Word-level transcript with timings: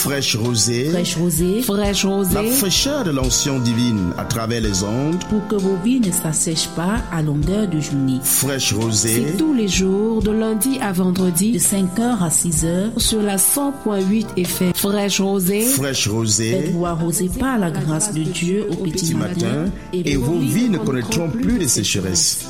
Fraîche 0.00 0.34
rosée. 0.34 0.88
Fraîche 0.88 1.16
rosée, 1.18 1.60
fraîche 1.60 2.06
rosée. 2.06 2.34
La 2.34 2.42
fraîcheur 2.44 3.04
de 3.04 3.10
l'onction 3.10 3.58
divine 3.58 4.14
à 4.16 4.24
travers 4.24 4.62
les 4.62 4.82
ondes. 4.82 5.22
Pour 5.28 5.46
que 5.46 5.56
vos 5.56 5.76
vies 5.84 6.00
ne 6.00 6.10
s'assèchent 6.10 6.70
pas 6.74 7.02
à 7.12 7.20
longueur 7.20 7.68
de 7.68 7.80
journée. 7.80 8.18
Fraîche 8.22 8.72
rosée. 8.72 9.26
C'est 9.28 9.36
tous 9.36 9.52
les 9.52 9.68
jours, 9.68 10.22
de 10.22 10.30
lundi 10.30 10.78
à 10.80 10.92
vendredi, 10.92 11.52
de 11.52 11.58
5h 11.58 12.18
à 12.18 12.30
6h, 12.30 12.98
sur 12.98 13.20
la 13.20 13.36
100.8 13.36 14.38
FM. 14.38 14.72
Fraîche 14.74 15.20
rosée. 15.20 15.60
Fraîche 15.60 16.08
rosée. 16.08 16.52
Faites-vous 16.52 16.86
arroser 16.86 17.28
par 17.38 17.58
la 17.58 17.70
grâce 17.70 18.14
de 18.14 18.22
Dieu 18.22 18.68
au 18.70 18.76
petit, 18.76 19.14
matin, 19.14 19.66
et 19.92 20.16
vos 20.16 20.38
vies 20.38 20.70
ne 20.70 20.78
connaîtront 20.78 21.28
plus 21.28 21.58
de 21.58 21.66
sécheresse. 21.66 22.46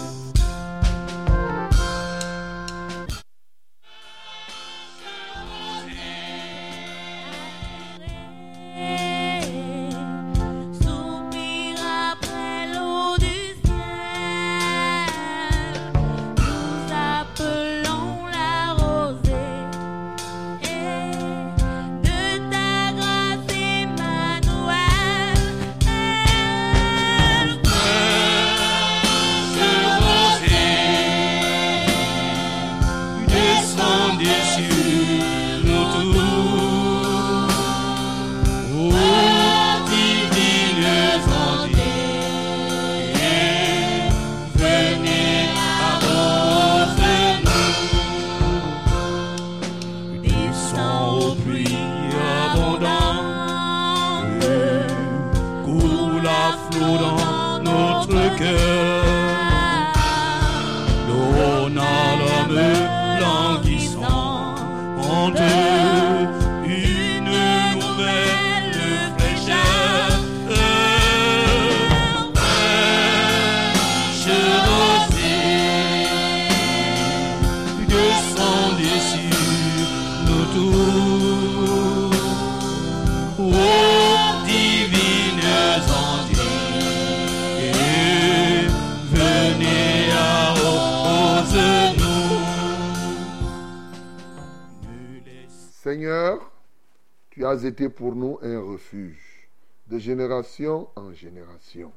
Pour 97.89 98.15
nous 98.15 98.39
un 98.43 98.61
refuge 98.61 99.49
de 99.89 99.99
génération 99.99 100.89
en 100.97 101.13
génération. 101.13 101.93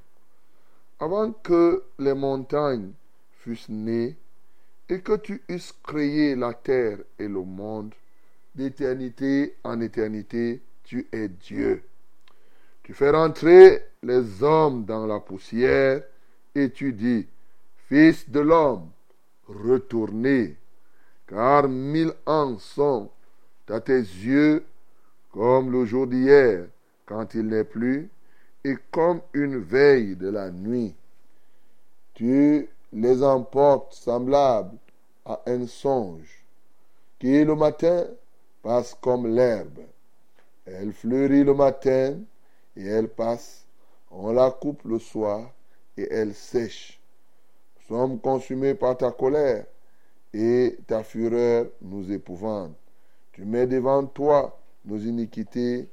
Avant 0.99 1.31
que 1.31 1.83
les 1.99 2.13
montagnes 2.13 2.91
fussent 3.31 3.69
nées 3.69 4.16
et 4.89 5.01
que 5.01 5.17
tu 5.17 5.41
eusses 5.49 5.73
créé 5.83 6.35
la 6.35 6.53
terre 6.53 6.99
et 7.19 7.27
le 7.27 7.41
monde, 7.43 7.93
d'éternité 8.55 9.55
en 9.63 9.81
éternité, 9.81 10.61
tu 10.83 11.07
es 11.11 11.27
Dieu. 11.27 11.83
Tu 12.83 12.93
fais 12.93 13.09
rentrer 13.09 13.85
les 14.01 14.43
hommes 14.43 14.85
dans 14.85 15.05
la 15.07 15.19
poussière 15.19 16.03
et 16.53 16.69
tu 16.69 16.93
dis, 16.93 17.27
Fils 17.88 18.29
de 18.29 18.39
l'homme, 18.39 18.89
retournez, 19.47 20.57
car 21.27 21.67
mille 21.67 22.13
ans 22.25 22.57
sont 22.57 23.09
à 23.69 23.79
tes 23.79 23.99
yeux 23.99 24.66
comme 25.33 25.71
le 25.71 25.83
jour 25.83 26.05
d'hier 26.07 26.67
quand 27.05 27.33
il 27.33 27.47
n'est 27.47 27.63
plus 27.63 28.09
et 28.63 28.75
comme 28.91 29.21
une 29.33 29.57
veille 29.57 30.16
de 30.16 30.29
la 30.29 30.51
nuit. 30.51 30.95
Tu 32.13 32.69
les 32.94 33.23
emportes 33.23 33.93
semblables 33.93 34.77
à 35.25 35.41
un 35.47 35.66
songe 35.66 36.45
qui 37.19 37.43
le 37.43 37.55
matin 37.55 38.05
passe 38.61 38.95
comme 39.01 39.27
l'herbe. 39.27 39.79
Elle 40.66 40.93
fleurit 40.93 41.43
le 41.43 41.55
matin 41.55 42.19
et 42.77 42.85
elle 42.85 43.09
passe. 43.09 43.66
On 44.11 44.31
la 44.31 44.51
coupe 44.51 44.83
le 44.85 44.99
soir 44.99 45.51
et 45.97 46.07
elle 46.11 46.35
sèche. 46.35 47.01
Nous 47.75 47.97
sommes 47.97 48.19
consumés 48.19 48.75
par 48.75 48.97
ta 48.97 49.11
colère 49.11 49.66
et 50.31 50.77
ta 50.85 51.03
fureur 51.03 51.66
nous 51.81 52.11
épouvante. 52.11 52.75
Tu 53.31 53.45
mets 53.45 53.66
devant 53.66 54.05
toi 54.05 54.59
nos 54.85 54.97
iniquités 54.97 55.89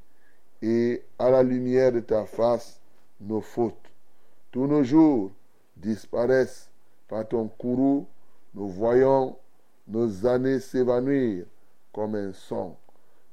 et 0.62 1.02
à 1.18 1.30
la 1.30 1.42
lumière 1.42 1.92
de 1.92 2.00
ta 2.00 2.24
face 2.24 2.80
nos 3.20 3.40
fautes. 3.40 3.90
Tous 4.50 4.66
nos 4.66 4.82
jours 4.82 5.32
disparaissent 5.76 6.68
par 7.08 7.26
ton 7.28 7.48
courroux. 7.48 8.06
Nous 8.54 8.68
voyons 8.68 9.36
nos 9.86 10.26
années 10.26 10.60
s'évanouir 10.60 11.44
comme 11.92 12.14
un 12.14 12.32
son. 12.32 12.76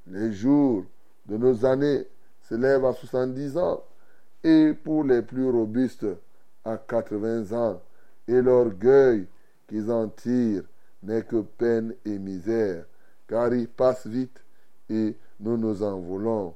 Les 0.06 0.31
jours 0.31 0.85
de 1.25 1.38
nos 1.38 1.66
années 1.66 2.06
s'élèvent 2.41 2.85
à 2.85 2.94
70 2.94 3.57
ans 3.57 3.84
et 4.44 4.73
pour 4.73 5.03
les 5.03 5.22
plus 5.22 5.50
robustes 5.50 6.07
à 6.63 6.78
80 6.78 7.51
ans. 7.57 7.81
Et 8.28 8.41
l'orgueil 8.41 9.28
qu'ils 9.67 9.91
en 9.91 10.07
tirent 10.07 10.63
n'est 11.03 11.23
que 11.23 11.41
peine 11.41 11.94
et 12.06 12.17
misère 12.17 12.85
car 13.28 13.53
il 13.53 13.67
passe 13.67 14.07
vite 14.07 14.44
et 14.90 15.16
nous 15.40 15.58
nous 15.58 15.84
envolons. 15.84 16.53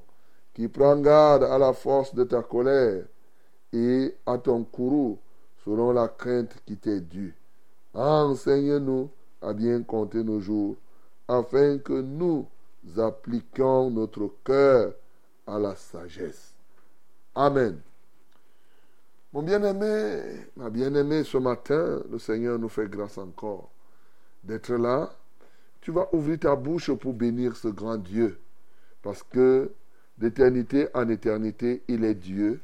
Qui 0.54 0.68
prend 0.68 0.96
garde 0.98 1.44
à 1.44 1.58
la 1.58 1.72
force 1.72 2.14
de 2.14 2.24
ta 2.24 2.42
colère 2.42 3.04
et 3.72 4.14
à 4.26 4.36
ton 4.36 4.64
courroux 4.64 5.18
selon 5.64 5.92
la 5.92 6.08
crainte 6.08 6.54
qui 6.66 6.76
t'est 6.76 7.00
due. 7.00 7.34
Enseigne-nous 7.94 9.08
à 9.40 9.52
bien 9.54 9.82
compter 9.82 10.22
nos 10.22 10.40
jours, 10.40 10.76
afin 11.26 11.78
que 11.78 12.00
nous 12.00 12.46
appliquions 12.98 13.90
notre 13.90 14.30
cœur 14.44 14.92
à 15.46 15.58
la 15.58 15.74
sagesse. 15.74 16.54
Amen. 17.34 17.80
Mon 19.32 19.42
bien-aimé, 19.42 20.46
ma 20.56 20.68
bien-aimée, 20.68 21.24
ce 21.24 21.38
matin, 21.38 22.02
le 22.10 22.18
Seigneur 22.18 22.58
nous 22.58 22.68
fait 22.68 22.88
grâce 22.88 23.16
encore 23.18 23.70
d'être 24.44 24.74
là 24.74 25.10
tu 25.82 25.90
vas 25.90 26.08
ouvrir 26.12 26.38
ta 26.38 26.54
bouche 26.56 26.92
pour 26.92 27.12
bénir 27.12 27.56
ce 27.56 27.68
grand 27.68 27.98
Dieu. 27.98 28.38
Parce 29.02 29.22
que 29.22 29.70
d'éternité 30.18 30.88
en 30.94 31.08
éternité, 31.08 31.82
il 31.88 32.04
est 32.04 32.14
Dieu. 32.14 32.60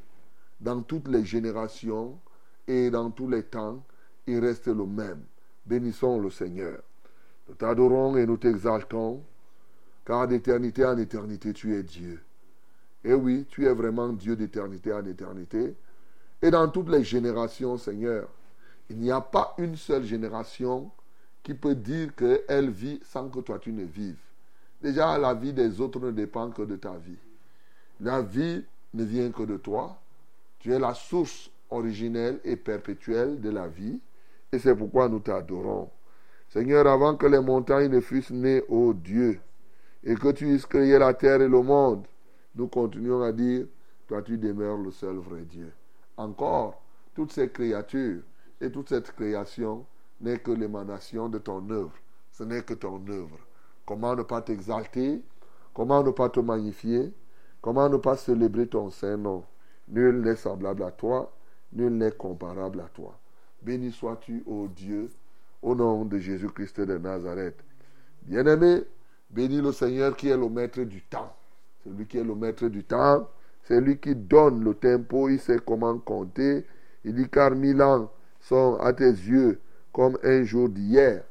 Dans 0.61 0.81
toutes 0.81 1.07
les 1.07 1.23
générations 1.23 2.17
et 2.67 2.89
dans 2.89 3.11
tous 3.11 3.27
les 3.27 3.43
temps, 3.43 3.83
il 4.27 4.39
reste 4.39 4.67
le 4.67 4.85
même. 4.85 5.23
Bénissons 5.65 6.19
le 6.19 6.29
Seigneur. 6.29 6.81
Nous 7.47 7.55
t'adorons 7.55 8.17
et 8.17 8.25
nous 8.25 8.37
t'exaltons, 8.37 9.21
car 10.05 10.27
d'éternité 10.27 10.85
en 10.85 10.97
éternité, 10.97 11.53
tu 11.53 11.75
es 11.75 11.83
Dieu. 11.83 12.21
Et 13.03 13.13
oui, 13.13 13.45
tu 13.49 13.65
es 13.65 13.73
vraiment 13.73 14.09
Dieu 14.09 14.35
d'éternité 14.35 14.91
en 14.93 15.05
éternité. 15.05 15.75
Et 16.41 16.51
dans 16.51 16.67
toutes 16.69 16.89
les 16.89 17.03
générations, 17.03 17.77
Seigneur, 17.77 18.27
il 18.89 18.97
n'y 18.97 19.11
a 19.11 19.21
pas 19.21 19.55
une 19.57 19.75
seule 19.75 20.03
génération 20.03 20.91
qui 21.43 21.53
peut 21.53 21.75
dire 21.75 22.13
qu'elle 22.15 22.69
vit 22.69 22.99
sans 23.03 23.29
que 23.29 23.39
toi 23.39 23.59
tu 23.59 23.71
ne 23.71 23.83
vives. 23.83 24.17
Déjà, 24.81 25.17
la 25.17 25.33
vie 25.33 25.53
des 25.53 25.81
autres 25.81 25.99
ne 25.99 26.11
dépend 26.11 26.49
que 26.51 26.61
de 26.61 26.75
ta 26.77 26.93
vie. 26.97 27.17
La 27.99 28.21
vie 28.21 28.63
ne 28.93 29.03
vient 29.03 29.31
que 29.31 29.43
de 29.43 29.57
toi. 29.57 29.99
Tu 30.59 30.73
es 30.73 30.79
la 30.79 30.93
source 30.93 31.51
originelle 31.69 32.39
et 32.43 32.55
perpétuelle 32.55 33.41
de 33.41 33.49
la 33.49 33.67
vie. 33.67 33.99
Et 34.51 34.59
c'est 34.59 34.75
pourquoi 34.75 35.09
nous 35.09 35.19
t'adorons. 35.19 35.89
Seigneur, 36.49 36.87
avant 36.87 37.15
que 37.15 37.27
les 37.27 37.39
montagnes 37.39 37.91
ne 37.91 37.99
fussent 37.99 38.31
nées, 38.31 38.63
ô 38.69 38.93
Dieu, 38.93 39.39
et 40.03 40.15
que 40.15 40.31
tu 40.31 40.47
eusses 40.47 40.65
créé 40.65 40.97
la 40.97 41.13
terre 41.13 41.41
et 41.41 41.47
le 41.47 41.61
monde, 41.61 42.07
nous 42.55 42.67
continuons 42.67 43.21
à 43.21 43.31
dire, 43.31 43.67
toi 44.07 44.21
tu 44.23 44.37
demeures 44.37 44.77
le 44.77 44.91
seul 44.91 45.17
vrai 45.17 45.41
Dieu. 45.41 45.71
Encore, 46.17 46.81
toutes 47.13 47.31
ces 47.31 47.49
créatures 47.49 48.21
et 48.59 48.71
toute 48.71 48.89
cette 48.89 49.11
création 49.11 49.85
n'est 50.21 50.39
que 50.39 50.51
l'émanation 50.51 51.29
de 51.29 51.37
ton 51.37 51.69
œuvre. 51.69 51.93
Ce 52.31 52.43
n'est 52.43 52.63
que 52.63 52.73
ton 52.73 53.05
œuvre. 53.07 53.37
Comment 53.89 54.15
ne 54.15 54.21
pas 54.21 54.43
t'exalter? 54.43 55.19
Comment 55.73 56.03
ne 56.03 56.11
pas 56.11 56.29
te 56.29 56.39
magnifier? 56.39 57.11
Comment 57.59 57.89
ne 57.89 57.97
pas 57.97 58.15
célébrer 58.17 58.67
ton 58.67 58.91
saint 58.91 59.17
nom? 59.17 59.43
Nul 59.87 60.21
n'est 60.21 60.35
semblable 60.35 60.83
à 60.83 60.91
toi, 60.91 61.33
nul 61.73 61.97
n'est 61.97 62.11
comparable 62.11 62.81
à 62.81 62.89
toi. 62.93 63.17
Béni 63.63 63.91
sois-tu, 63.91 64.43
ô 64.45 64.67
Dieu, 64.67 65.09
au 65.63 65.73
nom 65.73 66.05
de 66.05 66.19
Jésus-Christ 66.19 66.81
de 66.81 66.99
Nazareth. 66.99 67.63
Bien-aimé, 68.21 68.83
bénis 69.31 69.59
le 69.59 69.71
Seigneur 69.71 70.15
qui 70.15 70.29
est 70.29 70.37
le 70.37 70.49
maître 70.49 70.81
du 70.81 71.01
temps. 71.01 71.35
C'est 71.83 71.89
lui 71.89 72.05
qui 72.05 72.19
est 72.19 72.23
le 72.23 72.35
maître 72.35 72.67
du 72.67 72.83
temps. 72.83 73.27
C'est 73.63 73.81
lui 73.81 73.97
qui 73.97 74.13
donne 74.13 74.63
le 74.63 74.75
tempo. 74.75 75.29
Il 75.29 75.39
sait 75.39 75.57
comment 75.65 75.97
compter. 75.97 76.63
Il 77.03 77.15
dit 77.15 77.27
car 77.27 77.55
mille 77.55 77.81
ans 77.81 78.11
sont 78.39 78.77
à 78.81 78.93
tes 78.93 79.09
yeux 79.09 79.59
comme 79.91 80.15
un 80.21 80.43
jour 80.43 80.69
d'hier. 80.69 81.23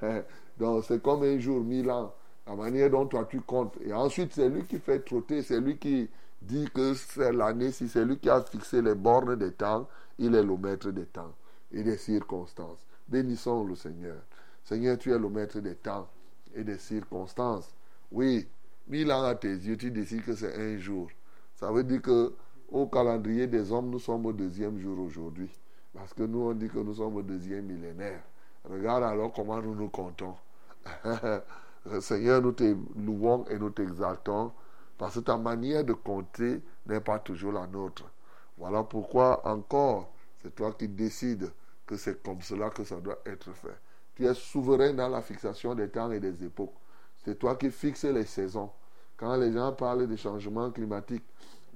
Donc 0.58 0.84
c'est 0.84 1.02
comme 1.02 1.22
un 1.22 1.38
jour, 1.38 1.62
mille 1.62 1.90
ans. 1.90 2.14
La 2.46 2.54
manière 2.54 2.90
dont 2.90 3.06
toi 3.06 3.26
tu 3.28 3.40
comptes. 3.40 3.76
Et 3.84 3.92
ensuite, 3.92 4.32
c'est 4.32 4.48
lui 4.48 4.64
qui 4.64 4.78
fait 4.78 5.00
trotter. 5.00 5.42
C'est 5.42 5.60
lui 5.60 5.78
qui 5.78 6.08
dit 6.40 6.68
que 6.72 6.94
c'est 6.94 7.32
l'année. 7.32 7.72
Si 7.72 7.88
c'est 7.88 8.04
lui 8.04 8.18
qui 8.18 8.30
a 8.30 8.40
fixé 8.42 8.80
les 8.80 8.94
bornes 8.94 9.36
des 9.36 9.52
temps, 9.52 9.88
il 10.18 10.34
est 10.34 10.42
le 10.42 10.56
maître 10.56 10.90
des 10.90 11.06
temps 11.06 11.34
et 11.72 11.82
des 11.82 11.96
circonstances. 11.96 12.78
Bénissons 13.08 13.64
le 13.64 13.74
Seigneur. 13.74 14.18
Seigneur, 14.64 14.98
tu 14.98 15.12
es 15.12 15.18
le 15.18 15.28
maître 15.28 15.60
des 15.60 15.74
temps 15.74 16.08
et 16.54 16.64
des 16.64 16.78
circonstances. 16.78 17.74
Oui, 18.10 18.46
mille 18.88 19.10
ans 19.12 19.24
à 19.24 19.34
tes 19.34 19.52
yeux, 19.52 19.76
tu 19.76 19.90
décides 19.90 20.24
que 20.24 20.34
c'est 20.34 20.54
un 20.54 20.78
jour. 20.78 21.08
Ça 21.54 21.70
veut 21.72 21.84
dire 21.84 22.02
que 22.02 22.32
au 22.68 22.86
calendrier 22.86 23.46
des 23.46 23.70
hommes, 23.72 23.90
nous 23.90 23.98
sommes 23.98 24.26
au 24.26 24.32
deuxième 24.32 24.78
jour 24.78 24.98
aujourd'hui. 25.00 25.50
Parce 25.94 26.12
que 26.12 26.22
nous, 26.22 26.40
on 26.40 26.52
dit 26.52 26.68
que 26.68 26.78
nous 26.78 26.94
sommes 26.94 27.16
au 27.16 27.22
deuxième 27.22 27.66
millénaire. 27.66 28.22
Regarde 28.64 29.04
alors 29.04 29.32
comment 29.32 29.60
nous 29.62 29.74
nous 29.74 29.88
comptons. 29.88 30.34
Seigneur, 32.00 32.42
nous 32.42 32.52
te 32.52 32.76
louons 32.96 33.44
et 33.46 33.58
nous 33.58 33.70
t'exaltons 33.70 34.52
parce 34.98 35.14
que 35.16 35.20
ta 35.20 35.36
manière 35.36 35.84
de 35.84 35.92
compter 35.92 36.62
n'est 36.86 37.00
pas 37.00 37.18
toujours 37.18 37.52
la 37.52 37.66
nôtre. 37.66 38.04
Voilà 38.58 38.82
pourquoi 38.82 39.46
encore, 39.46 40.10
c'est 40.42 40.54
toi 40.54 40.72
qui 40.72 40.88
décides 40.88 41.50
que 41.86 41.96
c'est 41.96 42.22
comme 42.22 42.40
cela 42.40 42.70
que 42.70 42.84
ça 42.84 42.96
doit 42.96 43.18
être 43.26 43.52
fait. 43.52 43.76
Tu 44.14 44.26
es 44.26 44.34
souverain 44.34 44.94
dans 44.94 45.08
la 45.08 45.20
fixation 45.20 45.74
des 45.74 45.88
temps 45.88 46.10
et 46.10 46.20
des 46.20 46.42
époques. 46.44 46.74
C'est 47.24 47.38
toi 47.38 47.56
qui 47.56 47.70
fixes 47.70 48.04
les 48.04 48.24
saisons. 48.24 48.70
Quand 49.16 49.36
les 49.36 49.52
gens 49.52 49.72
parlent 49.72 50.06
de 50.06 50.16
changement 50.16 50.70
climatique, 50.70 51.24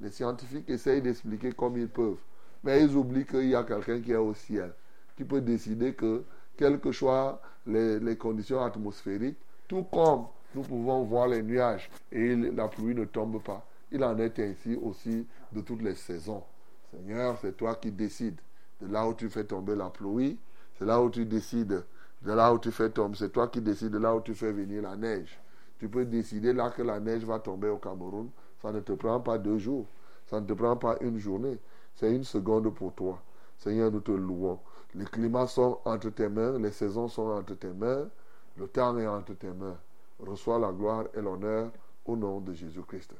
les 0.01 0.11
scientifiques 0.11 0.69
essayent 0.71 1.03
d'expliquer 1.03 1.53
comme 1.53 1.77
ils 1.77 1.89
peuvent. 1.89 2.21
Mais 2.65 2.83
ils 2.83 2.97
oublient 2.97 3.27
qu'il 3.27 3.49
y 3.49 3.55
a 3.55 3.63
quelqu'un 3.63 4.01
qui 4.01 4.13
est 4.13 4.17
au 4.17 4.35
ciel, 4.35 4.73
qui 5.17 5.25
peut 5.25 5.41
décider 5.41 5.95
que, 5.95 6.25
quelles 6.57 6.81
que 6.81 6.93
soient 6.93 7.41
les, 7.67 8.17
conditions 8.17 8.63
atmosphériques, 8.63 9.39
tout 9.69 9.85
comme 9.85 10.27
nous 10.55 10.63
pouvons 10.63 11.05
voir 11.05 11.29
les 11.29 11.43
nuages 11.43 11.91
et 12.11 12.35
la 12.35 12.69
pluie 12.69 12.95
ne 12.95 13.05
tombe 13.05 13.43
pas, 13.43 13.65
il 13.93 14.03
en 14.05 14.19
est 14.19 14.39
ainsi 14.39 14.77
aussi 14.77 15.27
de 15.53 15.61
toutes 15.61 15.83
les 15.83 15.95
saisons. 15.95 16.43
Seigneur, 16.91 17.39
c'est 17.41 17.57
toi 17.57 17.77
qui 17.77 17.91
décides 17.91 18.41
de 18.81 18.93
là 18.93 19.07
où 19.07 19.15
tu 19.15 19.29
fais 19.29 19.45
tomber 19.45 19.77
la 19.77 19.91
pluie, 19.91 20.39
c'est 20.79 20.85
là 20.85 21.01
où 21.01 21.11
tu 21.11 21.25
décides, 21.25 21.85
de 22.23 22.33
là 22.33 22.53
où 22.53 22.59
tu 22.59 22.71
fais 22.71 22.91
tomber, 22.91 23.17
c'est 23.17 23.31
toi 23.31 23.49
qui 23.49 23.61
décides 23.61 23.93
de 23.93 23.99
là 23.99 24.15
où 24.15 24.21
tu 24.21 24.35
fais 24.35 24.53
venir 24.53 24.83
la 24.83 24.97
neige. 24.97 25.39
Tu 25.79 25.89
peux 25.89 26.05
décider 26.05 26.53
là 26.53 26.71
que 26.71 26.83
la 26.83 27.01
neige 27.01 27.25
va 27.25 27.39
tomber 27.39 27.69
au 27.69 27.77
Cameroun, 27.77 28.29
ça 28.61 28.73
ne 28.73 28.81
te 28.81 28.93
prend 28.93 29.21
pas 29.21 29.39
deux 29.39 29.59
jours, 29.59 29.87
ça 30.27 30.41
ne 30.41 30.47
te 30.47 30.53
prend 30.53 30.77
pas 30.77 30.97
une 31.01 31.19
journée, 31.19 31.59
c'est 31.95 32.15
une 32.15 32.25
seconde 32.25 32.75
pour 32.75 32.93
toi. 32.95 33.23
Seigneur, 33.57 33.91
nous 33.91 34.01
te 34.01 34.13
louons. 34.13 34.59
Les 34.95 35.05
climats 35.05 35.47
sont 35.47 35.79
entre 35.85 36.11
tes 36.11 36.29
mains, 36.29 36.59
les 36.59 36.73
saisons 36.73 37.09
sont 37.09 37.29
entre 37.29 37.55
tes 37.55 37.73
mains, 37.73 38.09
le 38.57 38.67
temps 38.67 38.97
est 38.99 39.07
entre 39.07 39.35
tes 39.35 39.51
mains. 39.51 39.77
Reçois 40.19 40.59
la 40.59 40.73
gloire 40.73 41.05
et 41.15 41.21
l'honneur 41.21 41.71
au 42.05 42.17
nom 42.17 42.41
de 42.41 42.53
Jésus-Christ. 42.53 43.13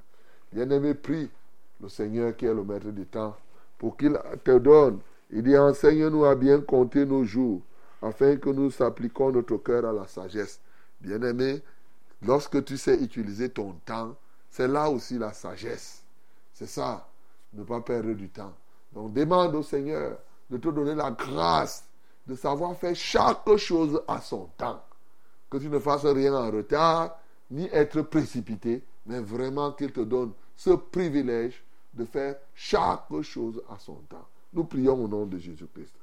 Bien-aimé, 0.53 0.95
prie 0.95 1.31
le 1.81 1.89
Seigneur 1.89 2.37
qui 2.37 2.47
est 2.47 2.55
le 2.55 2.65
maître 2.65 2.91
du 2.91 3.07
temps 3.07 3.37
pour 3.79 3.97
qu'il 3.97 4.19
te 4.45 4.59
donne. 4.59 5.01
Il 5.31 5.43
dit, 5.45 5.57
enseigne-nous 5.57 6.25
à 6.25 6.35
bien 6.35 6.61
compter 6.61 7.07
nos 7.07 7.25
jours, 7.25 7.63
afin 8.03 8.37
que 8.37 8.51
nous 8.51 8.71
appliquions 8.83 9.31
notre 9.31 9.57
cœur 9.59 9.85
à 9.85 9.93
la 9.93 10.07
sagesse. 10.07 10.61
Bien-aimé, 11.01 11.63
lorsque 12.23 12.65
tu 12.65 12.77
sais 12.77 12.97
utiliser 12.97 13.49
ton 13.49 13.73
temps, 13.85 14.17
c'est 14.51 14.69
là 14.69 14.91
aussi 14.91 15.19
la 15.19 15.33
sagesse. 15.33 16.03
C'est 16.53 16.67
ça, 16.67 17.09
ne 17.53 17.63
pas 17.63 17.81
perdre 17.81 18.13
du 18.13 18.29
temps. 18.29 18.53
Donc 18.93 19.13
demande 19.13 19.55
au 19.55 19.63
Seigneur 19.63 20.19
de 20.51 20.57
te 20.57 20.69
donner 20.69 20.95
la 20.95 21.11
grâce 21.11 21.85
de 22.27 22.35
savoir 22.35 22.77
faire 22.77 22.95
chaque 22.95 23.57
chose 23.57 24.03
à 24.07 24.21
son 24.21 24.49
temps. 24.57 24.83
Que 25.49 25.59
tu 25.59 25.69
ne 25.69 25.79
fasses 25.79 26.07
rien 26.07 26.35
en 26.35 26.51
retard, 26.51 27.19
ni 27.51 27.69
être 27.73 28.03
précipité, 28.03 28.83
mais 29.07 29.21
vraiment 29.21 29.73
qu'il 29.73 29.93
te 29.93 30.01
donne 30.01 30.33
ce 30.57 30.71
privilège 30.71 31.65
de 31.95 32.05
faire 32.05 32.37
chaque 32.55 33.09
chose 33.23 33.61
à 33.69 33.79
son 33.79 33.97
temps. 34.09 34.29
Nous 34.53 34.65
prions 34.65 35.05
au 35.05 35.09
nom 35.09 35.27
de 35.27 35.39
Jésus-Christ. 35.39 35.95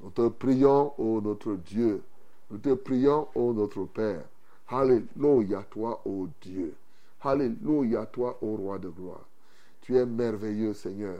Nous 0.00 0.10
te 0.10 0.28
prions, 0.28 0.92
ô 0.98 1.20
notre 1.20 1.54
Dieu. 1.54 2.02
Nous 2.50 2.58
te 2.58 2.74
prions, 2.74 3.28
ô 3.34 3.52
notre 3.52 3.84
Père. 3.84 4.24
Alléluia, 4.68 5.64
toi, 5.70 6.00
ô 6.04 6.28
Dieu. 6.40 6.74
Alléluia, 7.20 8.06
toi, 8.06 8.38
ô 8.42 8.56
Roi 8.56 8.78
de 8.78 8.88
gloire. 8.88 9.24
Tu 9.82 9.96
es 9.96 10.06
merveilleux, 10.06 10.74
Seigneur. 10.74 11.18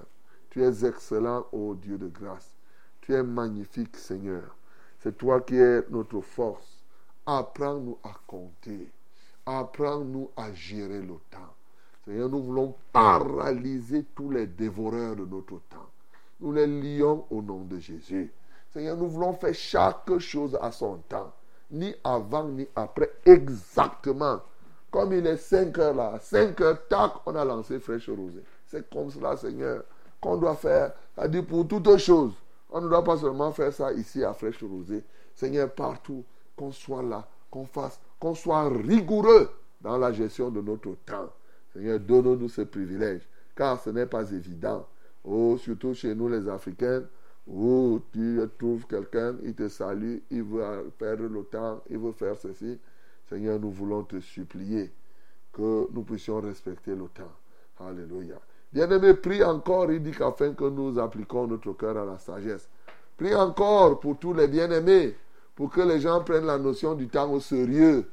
Tu 0.54 0.62
es 0.62 0.84
excellent, 0.84 1.46
ô 1.50 1.74
Dieu 1.74 1.98
de 1.98 2.06
grâce. 2.06 2.54
Tu 3.00 3.12
es 3.12 3.24
magnifique, 3.24 3.96
Seigneur. 3.96 4.54
C'est 5.00 5.18
toi 5.18 5.40
qui 5.40 5.56
es 5.56 5.82
notre 5.90 6.20
force. 6.20 6.84
Apprends-nous 7.26 7.98
à 8.04 8.12
compter. 8.24 8.92
Apprends-nous 9.44 10.30
à 10.36 10.52
gérer 10.52 11.00
le 11.00 11.16
temps. 11.28 11.52
Seigneur, 12.04 12.28
nous 12.28 12.40
voulons 12.40 12.76
paralyser 12.92 14.04
tous 14.14 14.30
les 14.30 14.46
dévoreurs 14.46 15.16
de 15.16 15.24
notre 15.24 15.58
temps. 15.68 15.90
Nous 16.38 16.52
les 16.52 16.68
lions 16.68 17.26
au 17.30 17.42
nom 17.42 17.64
de 17.64 17.80
Jésus. 17.80 18.32
Seigneur, 18.72 18.96
nous 18.96 19.08
voulons 19.08 19.32
faire 19.32 19.54
chaque 19.54 20.18
chose 20.18 20.56
à 20.62 20.70
son 20.70 20.98
temps. 21.08 21.32
Ni 21.72 21.92
avant, 22.04 22.44
ni 22.44 22.68
après. 22.76 23.10
Exactement. 23.24 24.40
Comme 24.88 25.14
il 25.14 25.26
est 25.26 25.36
5 25.36 25.76
heures 25.78 25.94
là. 25.94 26.20
5 26.20 26.60
heures, 26.60 26.86
tac, 26.86 27.14
on 27.26 27.34
a 27.34 27.44
lancé 27.44 27.80
fraîche 27.80 28.08
rosée. 28.08 28.44
C'est 28.68 28.88
comme 28.88 29.10
cela, 29.10 29.36
Seigneur, 29.36 29.82
qu'on 30.24 30.38
doit 30.38 30.56
faire. 30.56 30.92
C'est-à-dire 31.14 31.44
pour 31.44 31.68
toutes 31.68 31.98
choses. 31.98 32.32
On 32.70 32.80
ne 32.80 32.88
doit 32.88 33.04
pas 33.04 33.18
seulement 33.18 33.52
faire 33.52 33.72
ça 33.72 33.92
ici 33.92 34.24
à 34.24 34.32
fraîche 34.32 34.62
rosée. 34.62 35.04
Seigneur, 35.34 35.70
partout, 35.70 36.24
qu'on 36.56 36.72
soit 36.72 37.02
là, 37.02 37.28
qu'on 37.50 37.66
fasse, 37.66 38.00
qu'on 38.18 38.34
soit 38.34 38.68
rigoureux 38.70 39.50
dans 39.82 39.98
la 39.98 40.12
gestion 40.12 40.50
de 40.50 40.62
notre 40.62 40.94
temps. 41.04 41.30
Seigneur, 41.74 42.00
donne-nous 42.00 42.48
ce 42.48 42.62
privilège, 42.62 43.28
car 43.54 43.78
ce 43.80 43.90
n'est 43.90 44.06
pas 44.06 44.30
évident. 44.30 44.86
Oh, 45.24 45.58
surtout 45.58 45.92
chez 45.92 46.14
nous 46.14 46.28
les 46.28 46.48
Africains, 46.48 47.02
où 47.46 48.00
tu 48.12 48.40
trouves 48.58 48.86
quelqu'un, 48.86 49.36
il 49.42 49.54
te 49.54 49.68
salue, 49.68 50.18
il 50.30 50.42
veut 50.42 50.90
perdre 50.98 51.24
le 51.24 51.44
temps, 51.44 51.82
il 51.90 51.98
veut 51.98 52.12
faire 52.12 52.36
ceci. 52.38 52.78
Seigneur, 53.28 53.60
nous 53.60 53.70
voulons 53.70 54.04
te 54.04 54.18
supplier 54.20 54.90
que 55.52 55.86
nous 55.92 56.02
puissions 56.02 56.40
respecter 56.40 56.94
le 56.94 57.08
temps. 57.08 57.32
Alléluia. 57.78 58.40
Bien-aimé, 58.74 59.14
prie 59.14 59.44
encore, 59.44 59.92
il 59.92 60.02
dit 60.02 60.10
qu'afin 60.10 60.52
que 60.52 60.64
nous 60.64 60.98
appliquions 60.98 61.46
notre 61.46 61.72
cœur 61.74 61.96
à 61.96 62.04
la 62.04 62.18
sagesse. 62.18 62.68
Prie 63.16 63.32
encore 63.32 64.00
pour 64.00 64.18
tous 64.18 64.34
les 64.34 64.48
bien-aimés, 64.48 65.16
pour 65.54 65.70
que 65.70 65.80
les 65.80 66.00
gens 66.00 66.24
prennent 66.24 66.46
la 66.46 66.58
notion 66.58 66.96
du 66.96 67.06
temps 67.06 67.30
au 67.30 67.38
sérieux. 67.38 68.10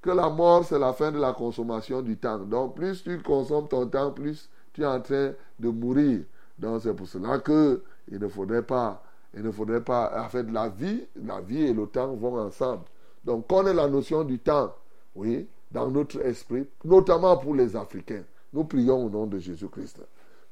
Que 0.00 0.10
la 0.10 0.30
mort, 0.30 0.64
c'est 0.64 0.78
la 0.78 0.92
fin 0.92 1.10
de 1.10 1.18
la 1.18 1.32
consommation 1.32 2.00
du 2.00 2.16
temps. 2.16 2.38
Donc, 2.38 2.76
plus 2.76 3.02
tu 3.02 3.20
consommes 3.22 3.66
ton 3.66 3.88
temps, 3.88 4.12
plus 4.12 4.48
tu 4.72 4.82
es 4.82 4.86
en 4.86 5.00
train 5.00 5.32
de 5.58 5.68
mourir. 5.68 6.20
Donc, 6.60 6.82
c'est 6.82 6.94
pour 6.94 7.08
cela 7.08 7.40
que 7.40 7.82
il 8.08 8.20
ne 8.20 8.28
faudrait 8.28 8.62
pas, 8.62 9.02
il 9.34 9.42
ne 9.42 9.50
faudrait 9.50 9.82
pas, 9.82 10.12
en 10.24 10.28
fait, 10.28 10.44
la 10.44 10.68
vie, 10.68 11.08
la 11.24 11.40
vie 11.40 11.62
et 11.62 11.72
le 11.72 11.88
temps 11.88 12.14
vont 12.14 12.38
ensemble. 12.38 12.84
Donc, 13.24 13.48
connaît 13.48 13.74
la 13.74 13.88
notion 13.88 14.22
du 14.22 14.38
temps, 14.38 14.72
oui, 15.16 15.48
dans 15.72 15.90
notre 15.90 16.20
esprit, 16.24 16.68
notamment 16.84 17.36
pour 17.36 17.56
les 17.56 17.74
Africains. 17.74 18.22
Nous 18.54 18.64
prions 18.64 19.04
au 19.04 19.10
nom 19.10 19.26
de 19.26 19.38
Jésus-Christ. 19.38 20.00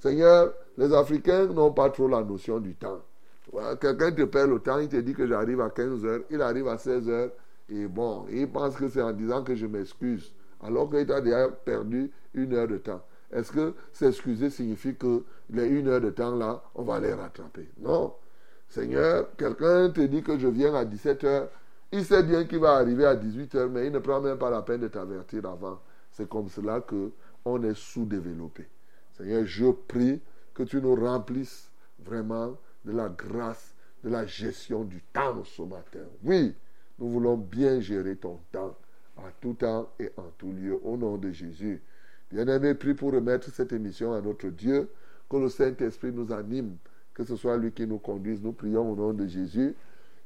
Seigneur, 0.00 0.52
les 0.76 0.92
Africains 0.92 1.47
n'ont 1.47 1.73
pas 1.73 1.88
trop 1.90 2.09
la 2.09 2.23
notion 2.23 2.59
du 2.59 2.75
temps. 2.75 3.00
Quelqu'un 3.80 4.11
te 4.11 4.25
perd 4.25 4.50
le 4.50 4.59
temps, 4.59 4.78
il 4.78 4.88
te 4.88 4.97
dit 4.97 5.14
que 5.14 5.26
j'arrive 5.26 5.61
à 5.61 5.71
15 5.71 6.04
heures, 6.04 6.21
il 6.28 6.42
arrive 6.42 6.66
à 6.66 6.78
16 6.78 7.09
heures, 7.09 7.30
et 7.68 7.87
bon, 7.87 8.25
il 8.30 8.50
pense 8.50 8.75
que 8.75 8.88
c'est 8.88 9.02
en 9.02 9.12
disant 9.12 9.44
que 9.44 9.54
je 9.54 9.66
m'excuse, 9.66 10.32
alors 10.62 10.90
qu'il 10.90 11.06
t'a 11.06 11.21
déjà 11.21 11.49
perdu 11.49 12.11
une 12.35 12.54
heure 12.54 12.66
de 12.66 12.78
temps. 12.78 13.02
Est-ce 13.30 13.52
que 13.52 13.75
s'excuser 13.92 14.50
signifie 14.50 14.97
que 14.97 15.23
les 15.50 15.68
une 15.68 15.88
heure 15.88 16.00
de 16.00 16.11
temps 16.11 16.35
là, 16.35 16.62
on 16.75 16.82
va 16.82 16.99
les 16.99 17.14
rattraper? 17.14 17.68
Non. 17.80 18.14
Seigneur, 18.68 19.28
quelqu'un 19.37 19.90
te 19.90 20.00
dit 20.00 20.23
que 20.23 20.38
je 20.38 20.49
viens 20.49 20.75
à 20.75 20.85
17 20.85 21.25
heures, 21.25 21.49
il 21.92 22.04
sait 22.04 22.23
bien 22.25 22.44
qu'il 22.44 22.59
va 22.59 22.73
arriver 22.73 23.04
à 23.04 23.14
18 23.14 23.54
heures, 23.54 23.71
mais 23.71 23.87
il 23.87 23.92
ne 23.92 24.00
prend 24.00 24.21
même 24.21 24.38
pas 24.38 24.50
la 24.50 24.62
peine 24.62 24.80
de 24.80 24.88
t'avertir 24.88 25.47
avant. 25.47 25.78
C'est 26.11 26.28
comme 26.28 26.49
cela 26.49 26.80
que 26.80 27.11
on 27.44 27.62
est 27.62 27.75
sous-développé. 27.75 28.66
Seigneur, 29.12 29.44
je 29.44 29.70
prie 29.70 30.20
que 30.54 30.62
tu 30.62 30.80
nous 30.80 30.94
remplisses 30.94 31.70
vraiment 31.99 32.56
de 32.84 32.92
la 32.92 33.08
grâce, 33.08 33.75
de 34.04 34.11
la 34.11 34.26
gestion 34.26 34.84
du 34.84 35.00
temps 35.12 35.42
ce 35.44 35.62
matin. 35.62 36.04
Oui, 36.25 36.54
nous 36.99 37.08
voulons 37.08 37.37
bien 37.37 37.80
gérer 37.80 38.16
ton 38.16 38.38
temps, 38.50 38.76
à 39.18 39.30
tout 39.40 39.54
temps 39.54 39.90
et 39.99 40.11
en 40.16 40.30
tout 40.38 40.52
lieu, 40.52 40.78
au 40.82 40.96
nom 40.96 41.16
de 41.16 41.30
Jésus. 41.30 41.82
Bien-aimé, 42.30 42.75
prie 42.75 42.94
pour 42.94 43.12
remettre 43.12 43.50
cette 43.50 43.72
émission 43.72 44.12
à 44.12 44.20
notre 44.20 44.49
Dieu, 44.49 44.88
que 45.28 45.37
le 45.37 45.49
Saint-Esprit 45.49 46.12
nous 46.12 46.32
anime, 46.32 46.76
que 47.14 47.25
ce 47.25 47.37
soit 47.37 47.56
lui 47.56 47.72
qui 47.72 47.87
nous 47.87 47.99
conduise. 47.99 48.42
Nous 48.42 48.52
prions 48.52 48.90
au 48.90 48.96
nom 48.96 49.12
de 49.12 49.26
Jésus. 49.26 49.75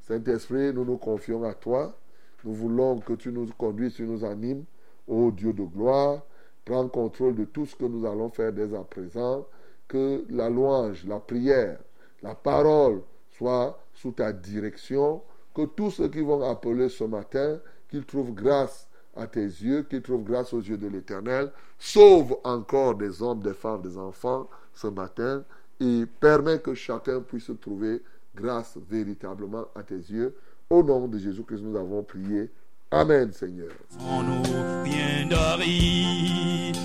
Saint-Esprit, 0.02 0.72
nous 0.72 0.84
nous 0.84 0.96
confions 0.96 1.42
à 1.44 1.54
toi. 1.54 1.98
Nous 2.44 2.52
voulons 2.52 2.98
que 3.00 3.14
tu 3.14 3.32
nous 3.32 3.46
conduises, 3.58 3.94
tu 3.94 4.04
nous 4.04 4.24
animes, 4.24 4.64
ô 5.06 5.30
Dieu 5.30 5.52
de 5.52 5.64
gloire. 5.64 6.22
Prends 6.66 6.88
contrôle 6.88 7.36
de 7.36 7.44
tout 7.44 7.64
ce 7.64 7.76
que 7.76 7.84
nous 7.84 8.04
allons 8.04 8.28
faire 8.28 8.52
dès 8.52 8.74
à 8.74 8.82
présent. 8.82 9.46
Que 9.88 10.24
la 10.28 10.50
louange, 10.50 11.06
la 11.06 11.20
prière, 11.20 11.78
la 12.22 12.34
parole 12.34 13.02
soient 13.30 13.78
sous 13.94 14.10
ta 14.10 14.32
direction. 14.32 15.22
Que 15.54 15.64
tous 15.64 15.92
ceux 15.92 16.08
qui 16.08 16.20
vont 16.20 16.42
appeler 16.42 16.88
ce 16.88 17.04
matin, 17.04 17.60
qu'ils 17.88 18.04
trouvent 18.04 18.34
grâce 18.34 18.88
à 19.14 19.28
tes 19.28 19.44
yeux, 19.44 19.84
qu'ils 19.84 20.02
trouvent 20.02 20.24
grâce 20.24 20.52
aux 20.52 20.60
yeux 20.60 20.76
de 20.76 20.88
l'Éternel. 20.88 21.52
Sauve 21.78 22.36
encore 22.42 22.96
des 22.96 23.22
hommes, 23.22 23.40
des 23.40 23.54
femmes, 23.54 23.82
des 23.82 23.96
enfants 23.96 24.48
ce 24.74 24.88
matin 24.88 25.44
et 25.80 26.04
permets 26.20 26.58
que 26.58 26.74
chacun 26.74 27.20
puisse 27.20 27.50
trouver 27.60 28.02
grâce 28.34 28.76
véritablement 28.90 29.66
à 29.74 29.82
tes 29.82 29.94
yeux. 29.94 30.34
Au 30.68 30.82
nom 30.82 31.06
de 31.06 31.16
Jésus-Christ, 31.16 31.62
nous 31.62 31.76
avons 31.76 32.02
prié. 32.02 32.50
Amen, 32.92 33.32
Seigneur. 33.32 33.72
en 34.00 34.22
eau 34.28 34.84
bien 34.84 35.26
d'aride 35.28 36.76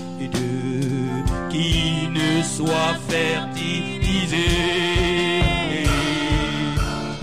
qui 1.48 2.08
ne 2.08 2.42
soit 2.42 2.94
fertilisé 3.08 4.48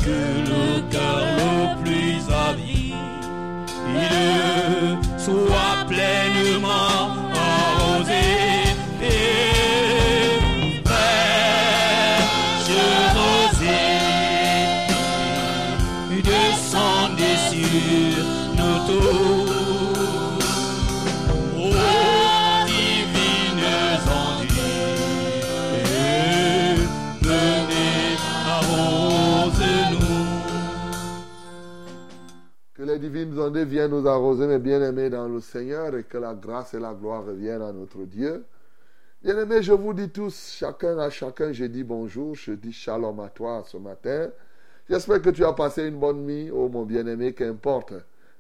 que 0.06 0.20
le 0.50 0.82
cœur 0.90 1.20
le 1.38 1.84
plus 1.84 2.22
avide 2.32 2.96
soit 5.18 5.86
pleinement 5.88 7.02
arrosé 7.36 8.28
et 9.04 10.40
fraîche 10.86 12.72
rosée 13.16 14.00
descendez 16.24 17.38
sur 17.50 17.70
nos 17.70 18.30
tours. 18.30 18.49
Ô 18.49 18.49
arrose-nous. 28.48 30.00
Que 32.74 32.84
les 32.84 33.00
divines 33.00 33.38
ondes 33.40 33.58
viennent 33.58 33.92
nous 33.92 34.08
arroser, 34.08 34.48
mes 34.48 34.60
bien-aimés 34.60 35.10
dans 35.10 35.28
le 35.28 35.40
Seigneur, 35.40 35.96
et 35.96 36.04
que 36.04 36.18
la 36.18 36.34
grâce 36.34 36.74
et 36.74 36.80
la 36.80 36.94
gloire 36.94 37.26
reviennent 37.26 37.62
à 37.62 37.72
notre 37.72 38.04
Dieu. 38.06 38.46
Bien-aimés, 39.22 39.62
je 39.62 39.74
vous 39.74 39.94
dis 39.94 40.10
tous, 40.10 40.56
chacun 40.58 40.98
à 40.98 41.10
chacun, 41.10 41.52
je 41.52 41.66
dis 41.66 41.84
bonjour, 41.84 42.36
je 42.36 42.54
dis 42.54 42.72
shalom 42.72 43.20
à 43.20 43.28
toi 43.28 43.64
ce 43.66 43.76
matin. 43.76 44.30
J'espère 44.90 45.22
que 45.22 45.30
tu 45.30 45.44
as 45.44 45.52
passé 45.52 45.88
une 45.88 46.00
bonne 46.00 46.26
nuit, 46.26 46.50
oh 46.52 46.70
mon 46.70 46.84
bien-aimé, 46.84 47.34
qu'importe. 47.34 47.94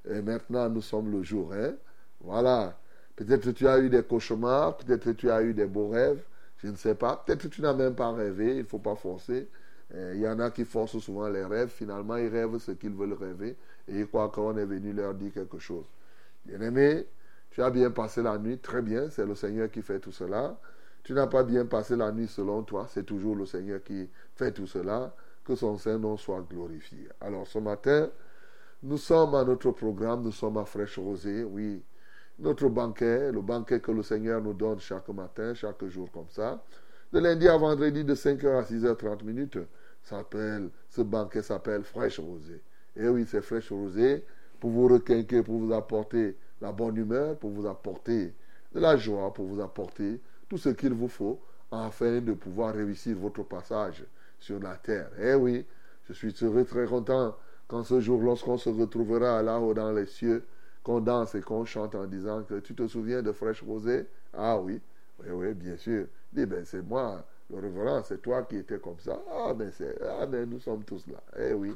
Et 0.09 0.21
maintenant, 0.21 0.67
nous 0.69 0.81
sommes 0.81 1.11
le 1.11 1.23
jour, 1.23 1.53
hein. 1.53 1.73
Voilà. 2.21 2.77
Peut-être 3.15 3.45
que 3.45 3.49
tu 3.51 3.67
as 3.67 3.79
eu 3.79 3.89
des 3.89 4.03
cauchemars, 4.03 4.77
peut-être 4.77 5.03
que 5.05 5.09
tu 5.11 5.29
as 5.29 5.41
eu 5.43 5.53
des 5.53 5.65
beaux 5.65 5.89
rêves, 5.89 6.21
je 6.57 6.67
ne 6.67 6.75
sais 6.75 6.95
pas. 6.95 7.23
Peut-être 7.25 7.43
que 7.43 7.47
tu 7.47 7.61
n'as 7.61 7.73
même 7.73 7.95
pas 7.95 8.11
rêvé, 8.11 8.55
il 8.55 8.63
ne 8.63 8.67
faut 8.67 8.79
pas 8.79 8.95
forcer. 8.95 9.47
Il 9.93 10.19
y 10.19 10.27
en 10.27 10.39
a 10.39 10.51
qui 10.51 10.65
forcent 10.65 10.99
souvent 10.99 11.27
les 11.29 11.43
rêves, 11.43 11.69
finalement 11.69 12.15
ils 12.15 12.27
rêvent 12.27 12.59
ce 12.59 12.71
qu'ils 12.71 12.93
veulent 12.93 13.13
rêver 13.13 13.57
et 13.87 13.99
ils 14.01 14.07
croient 14.07 14.29
qu'on 14.29 14.55
est 14.57 14.65
venu 14.65 14.93
leur 14.93 15.15
dire 15.15 15.33
quelque 15.33 15.57
chose. 15.57 15.85
Bien-aimé, 16.45 17.07
tu 17.49 17.63
as 17.63 17.71
bien 17.71 17.89
passé 17.89 18.21
la 18.21 18.37
nuit, 18.37 18.59
très 18.59 18.81
bien, 18.81 19.09
c'est 19.09 19.25
le 19.25 19.33
Seigneur 19.35 19.71
qui 19.71 19.81
fait 19.81 19.99
tout 19.99 20.11
cela. 20.11 20.57
Tu 21.03 21.13
n'as 21.13 21.27
pas 21.27 21.43
bien 21.43 21.65
passé 21.65 21.95
la 21.95 22.11
nuit 22.11 22.27
selon 22.27 22.61
toi, 22.63 22.85
c'est 22.87 23.03
toujours 23.03 23.35
le 23.35 23.45
Seigneur 23.45 23.83
qui 23.83 24.09
fait 24.35 24.51
tout 24.51 24.67
cela. 24.67 25.13
Que 25.43 25.55
son 25.55 25.79
Saint-Nom 25.79 26.15
soit 26.17 26.45
glorifié. 26.47 27.09
Alors 27.19 27.47
ce 27.47 27.57
matin, 27.57 28.09
nous 28.81 28.97
sommes 28.97 29.35
à 29.35 29.43
notre 29.43 29.71
programme, 29.71 30.23
nous 30.23 30.31
sommes 30.31 30.57
à 30.57 30.65
Fraîche 30.65 30.97
Rosée, 30.97 31.43
oui. 31.43 31.83
Notre 32.39 32.69
banquet, 32.69 33.31
le 33.33 33.41
banquet 33.41 33.81
que 33.81 33.91
le 33.91 34.01
Seigneur 34.01 34.41
nous 34.41 34.53
donne 34.53 34.79
chaque 34.79 35.09
matin, 35.09 35.53
chaque 35.53 35.83
jour 35.87 36.09
comme 36.11 36.29
ça. 36.29 36.63
De 37.11 37.19
lundi 37.19 37.47
à 37.49 37.57
vendredi, 37.57 38.05
de 38.05 38.15
5h 38.15 38.47
à 38.47 38.61
6h30 38.61 39.25
minutes, 39.25 39.59
s'appelle, 40.03 40.69
ce 40.89 41.01
banquet 41.01 41.41
s'appelle 41.41 41.83
Fraîche 41.83 42.19
Rosée. 42.19 42.61
Et 42.95 43.09
oui, 43.09 43.25
c'est 43.27 43.41
Fraîche 43.41 43.69
Rosée 43.69 44.23
pour 44.61 44.69
vous 44.71 44.87
requinquer, 44.87 45.43
pour 45.43 45.57
vous 45.57 45.73
apporter 45.73 46.37
la 46.61 46.71
bonne 46.71 46.95
humeur, 46.95 47.35
pour 47.37 47.49
vous 47.49 47.67
apporter 47.67 48.33
de 48.73 48.79
la 48.79 48.95
joie, 48.95 49.33
pour 49.33 49.45
vous 49.45 49.59
apporter 49.59 50.21
tout 50.47 50.57
ce 50.57 50.69
qu'il 50.69 50.93
vous 50.93 51.09
faut 51.09 51.41
afin 51.71 52.21
de 52.21 52.33
pouvoir 52.33 52.73
réussir 52.73 53.17
votre 53.17 53.43
passage 53.43 54.05
sur 54.39 54.59
la 54.59 54.75
terre. 54.75 55.09
Eh 55.21 55.33
oui, 55.33 55.65
je 56.07 56.13
suis 56.13 56.33
heureux, 56.41 56.63
très 56.63 56.85
content 56.85 57.35
quand 57.69 57.83
ce 57.83 58.01
jour, 58.01 58.21
lorsqu'on 58.21 58.57
se 58.57 58.69
retrouvera 58.69 59.41
là-haut 59.43 59.73
dans 59.75 59.91
les 59.91 60.07
cieux, 60.07 60.43
qu'on 60.83 60.99
danse 60.99 61.35
et 61.35 61.41
qu'on 61.41 61.65
chante 61.65 61.93
en 61.93 62.05
disant 62.07 62.43
que 62.43 62.59
tu 62.59 62.73
te 62.73 62.87
souviens 62.87 63.21
de 63.21 63.31
Fraîche 63.31 63.61
Rosée 63.61 64.07
Ah 64.33 64.57
oui, 64.59 64.81
oui, 65.19 65.29
oui, 65.31 65.53
bien 65.53 65.77
sûr. 65.77 66.07
Dis, 66.33 66.47
ben 66.47 66.65
c'est 66.65 66.81
moi, 66.81 67.23
le 67.51 67.59
révérend, 67.59 68.01
c'est 68.03 68.21
toi 68.21 68.41
qui 68.43 68.57
étais 68.57 68.79
comme 68.79 68.99
ça. 68.99 69.19
Ah 69.31 69.53
ben, 69.53 69.71
c'est, 69.71 69.95
ah 70.03 70.25
ben 70.25 70.49
nous 70.49 70.59
sommes 70.59 70.83
tous 70.83 71.05
là. 71.07 71.21
Eh 71.37 71.53
oui. 71.53 71.73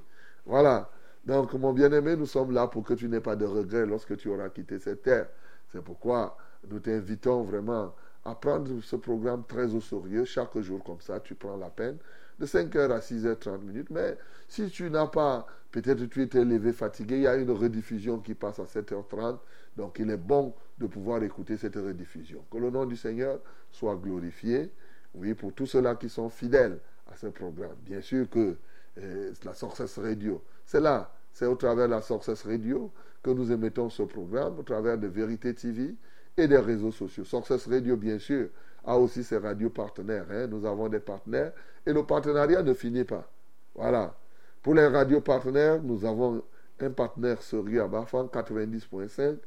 Voilà. 0.47 0.89
Donc, 1.25 1.53
mon 1.53 1.73
bien-aimé, 1.73 2.15
nous 2.15 2.25
sommes 2.25 2.51
là 2.51 2.67
pour 2.67 2.83
que 2.83 2.95
tu 2.95 3.07
n'aies 3.07 3.21
pas 3.21 3.35
de 3.35 3.45
regrets 3.45 3.85
lorsque 3.85 4.17
tu 4.17 4.29
auras 4.29 4.50
quitté 4.50 4.79
cette 4.79 5.03
terre. 5.03 5.27
C'est 5.71 5.83
pourquoi 5.83 6.35
nous 6.69 6.79
t'invitons 6.79 7.43
vraiment 7.43 7.93
à 8.25 8.33
prendre 8.35 8.81
ce 8.81 8.95
programme 8.95 9.43
très 9.45 9.73
au 9.75 9.81
sérieux. 9.81 10.25
Chaque 10.25 10.57
jour 10.59 10.83
comme 10.83 11.01
ça, 11.01 11.19
tu 11.19 11.35
prends 11.35 11.57
la 11.57 11.69
peine 11.69 11.97
de 12.39 12.45
5h 12.45 12.91
à 12.91 13.00
6h30 13.00 13.59
minutes. 13.59 13.89
Mais 13.89 14.17
si 14.47 14.69
tu 14.69 14.89
n'as 14.89 15.07
pas, 15.07 15.45
peut-être 15.74 16.06
tu 16.06 16.22
étais 16.22 16.46
levé 16.46 16.72
fatigué, 16.72 17.15
il 17.18 17.22
y 17.24 17.27
a 17.27 17.36
une 17.36 17.51
rediffusion 17.51 18.20
qui 18.20 18.36
passe 18.36 18.60
à 18.60 18.65
7h30. 18.65 19.39
Donc 19.75 19.98
il 20.00 20.10
est 20.12 20.18
bon 20.18 20.53
de 20.77 20.86
pouvoir 20.88 21.22
écouter 21.24 21.58
cette 21.58 21.75
rediffusion. 21.75 22.46
Que 22.51 22.58
le 22.60 22.70
nom 22.70 22.86
du 22.86 22.96
Seigneur 22.96 23.39
soit 23.72 23.96
glorifié. 23.96 24.72
Oui, 25.15 25.34
pour 25.34 25.51
tous 25.53 25.65
ceux-là 25.65 25.96
qui 25.96 26.10
sont 26.10 26.30
fidèles 26.30 26.80
à 27.12 27.18
ce 27.18 27.27
programme. 27.27 27.75
Bien 27.84 28.01
sûr 28.01 28.30
que 28.30 28.56
euh, 29.00 29.34
la 29.44 29.53
Success 29.53 29.98
Radio, 29.98 30.44
c'est 30.65 30.80
là, 30.80 31.12
c'est 31.34 31.48
au 31.48 31.56
travers 31.56 31.88
de 31.88 31.92
la 31.94 32.01
Success 32.01 32.44
Radio 32.44 32.92
que 33.24 33.32
nous 33.32 33.51
émettons 33.51 33.89
ce 33.89 34.03
programme, 34.03 34.60
au 34.60 34.63
travers 34.63 34.98
de 34.98 35.08
Vérité 35.08 35.53
TV 35.56 35.96
et 36.38 36.48
des 36.48 36.58
réseaux 36.58 36.92
sociaux. 36.92 37.24
Success 37.24 37.68
Radio, 37.68 37.98
bien 37.98 38.20
sûr, 38.20 38.50
a 38.86 38.98
aussi 38.98 39.24
ses 39.24 39.38
radios 39.38 39.70
partenaires. 39.72 40.25
hein. 40.30 40.48
Nous 40.48 40.65
avons 40.65 40.88
des 40.88 41.00
partenaires 41.00 41.53
et 41.86 41.94
le 41.94 42.03
partenariat 42.06 42.62
ne 42.62 42.74
finit 42.74 43.06
pas. 43.06 43.27
Voilà. 43.74 44.15
Pour 44.63 44.74
les 44.74 44.88
radios 44.88 45.20
partenaires, 45.20 45.84
nous 45.84 46.05
avons 46.05 46.41
un 46.79 46.89
partenaire 46.89 47.41
sérieux 47.41 47.82
à 47.82 47.88
Bafan 47.88 48.27
90.5, 48.27 49.38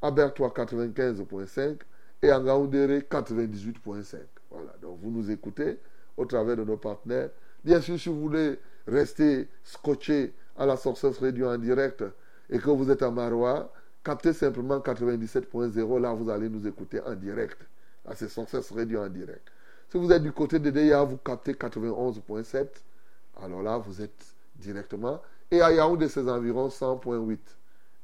à 0.00 0.10
Bertois 0.10 0.48
95.5 0.56 1.76
et 2.22 2.30
à 2.30 2.40
Ngaoundéré 2.40 3.00
98.5. 3.00 4.16
Voilà. 4.50 4.74
Donc 4.80 4.98
vous 5.02 5.10
nous 5.10 5.30
écoutez 5.30 5.78
au 6.16 6.24
travers 6.24 6.56
de 6.56 6.64
nos 6.64 6.78
partenaires. 6.78 7.28
Bien 7.62 7.80
sûr, 7.82 8.00
si 8.00 8.08
vous 8.08 8.18
voulez 8.18 8.58
rester 8.86 9.48
scotché 9.62 10.32
à 10.56 10.64
la 10.64 10.78
Success 10.78 11.18
Radio 11.18 11.48
en 11.48 11.58
direct 11.58 12.02
et 12.48 12.58
que 12.58 12.70
vous 12.70 12.90
êtes 12.90 13.02
à 13.02 13.10
Marois, 13.10 13.70
captez 14.02 14.32
simplement 14.32 14.78
97.0. 14.78 16.00
Là, 16.00 16.14
vous 16.14 16.30
allez 16.30 16.48
nous 16.48 16.66
écouter 16.66 17.02
en 17.02 17.14
direct. 17.14 17.58
Là, 18.06 18.12
c'est 18.14 18.28
Success 18.28 18.70
Radio 18.70 19.02
en 19.02 19.08
direct. 19.08 19.46
Si 19.90 19.98
vous 19.98 20.10
êtes 20.10 20.22
du 20.22 20.32
côté 20.32 20.58
de 20.58 20.70
DEA, 20.70 21.04
vous 21.04 21.18
captez 21.18 21.52
91.7. 21.52 22.66
Alors 23.42 23.62
là, 23.62 23.76
vous 23.76 24.00
êtes 24.00 24.33
directement. 24.56 25.20
Et 25.50 25.60
à 25.60 25.72
Yaoundé, 25.72 26.08
c'est 26.08 26.28
environ 26.28 26.68
100.8 26.68 27.38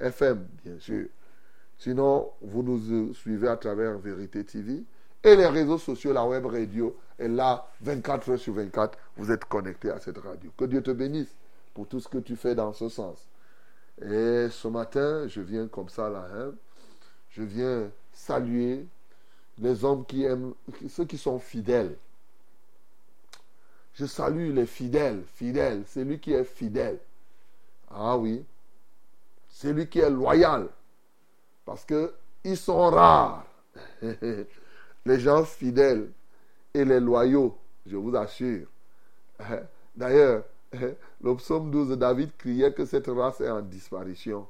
FM, 0.01 0.47
bien 0.65 0.79
sûr. 0.79 1.07
Sinon, 1.79 2.31
vous 2.43 2.63
nous 2.63 3.15
suivez 3.15 3.49
à 3.49 3.57
travers 3.57 3.99
Vérité 3.99 4.45
TV 4.45 4.85
et 5.23 5.37
les 5.37 5.47
réseaux 5.47 5.79
sociaux, 5.79 6.13
la 6.13 6.25
web 6.25 6.47
radio 6.47 6.97
est 7.19 7.29
là 7.29 7.67
24 7.83 8.31
heures 8.31 8.39
sur 8.39 8.55
24. 8.55 8.97
Vous 9.17 9.31
êtes 9.31 9.45
connecté 9.45 9.91
à 9.91 9.99
cette 9.99 10.19
radio. 10.19 10.51
Que 10.57 10.65
Dieu 10.65 10.83
te 10.83 10.91
bénisse 10.91 11.35
pour 11.75 11.87
tout 11.87 12.01
ce 12.01 12.09
que 12.09 12.19
tu 12.19 12.37
fais 12.37 12.55
dans 12.55 12.73
ce 12.73 12.89
sens. 12.89 13.27
Et 14.01 14.49
ce 14.51 14.69
matin, 14.69 15.27
je 15.29 15.41
viens 15.43 15.69
comme 15.69 15.89
ça 15.91 16.09
là. 16.09 16.27
hein. 16.35 16.53
Je 17.31 17.43
viens 17.43 17.91
saluer 18.13 18.87
les 19.59 19.85
hommes 19.85 20.05
qui 20.07 20.25
aiment, 20.25 20.55
ceux 20.89 21.05
qui 21.05 21.19
sont 21.19 21.39
fidèles. 21.39 21.97
Je 24.01 24.07
salue 24.07 24.55
les 24.55 24.65
fidèles, 24.65 25.23
fidèles, 25.35 25.83
celui 25.87 26.19
qui 26.19 26.33
est 26.33 26.45
fidèle. 26.45 26.99
Ah 27.91 28.17
oui, 28.17 28.43
celui 29.51 29.89
qui 29.89 29.99
est 29.99 30.09
loyal. 30.09 30.69
Parce 31.67 31.85
que 31.85 32.15
ils 32.43 32.57
sont 32.57 32.89
rares. 32.89 33.45
les 35.05 35.21
gens 35.21 35.45
fidèles 35.45 36.11
et 36.73 36.83
les 36.83 36.99
loyaux 36.99 37.59
je 37.85 37.99
vous 37.99 38.17
assure. 38.17 38.69
D'ailleurs, 39.95 40.45
le 40.73 41.37
psaume 41.37 41.71
12 41.71 41.91
de 41.91 41.95
David 41.97 42.35
criait 42.39 42.73
que 42.73 42.87
cette 42.87 43.09
race 43.09 43.43
est 43.43 43.51
en 43.51 43.61
disparition 43.61 44.47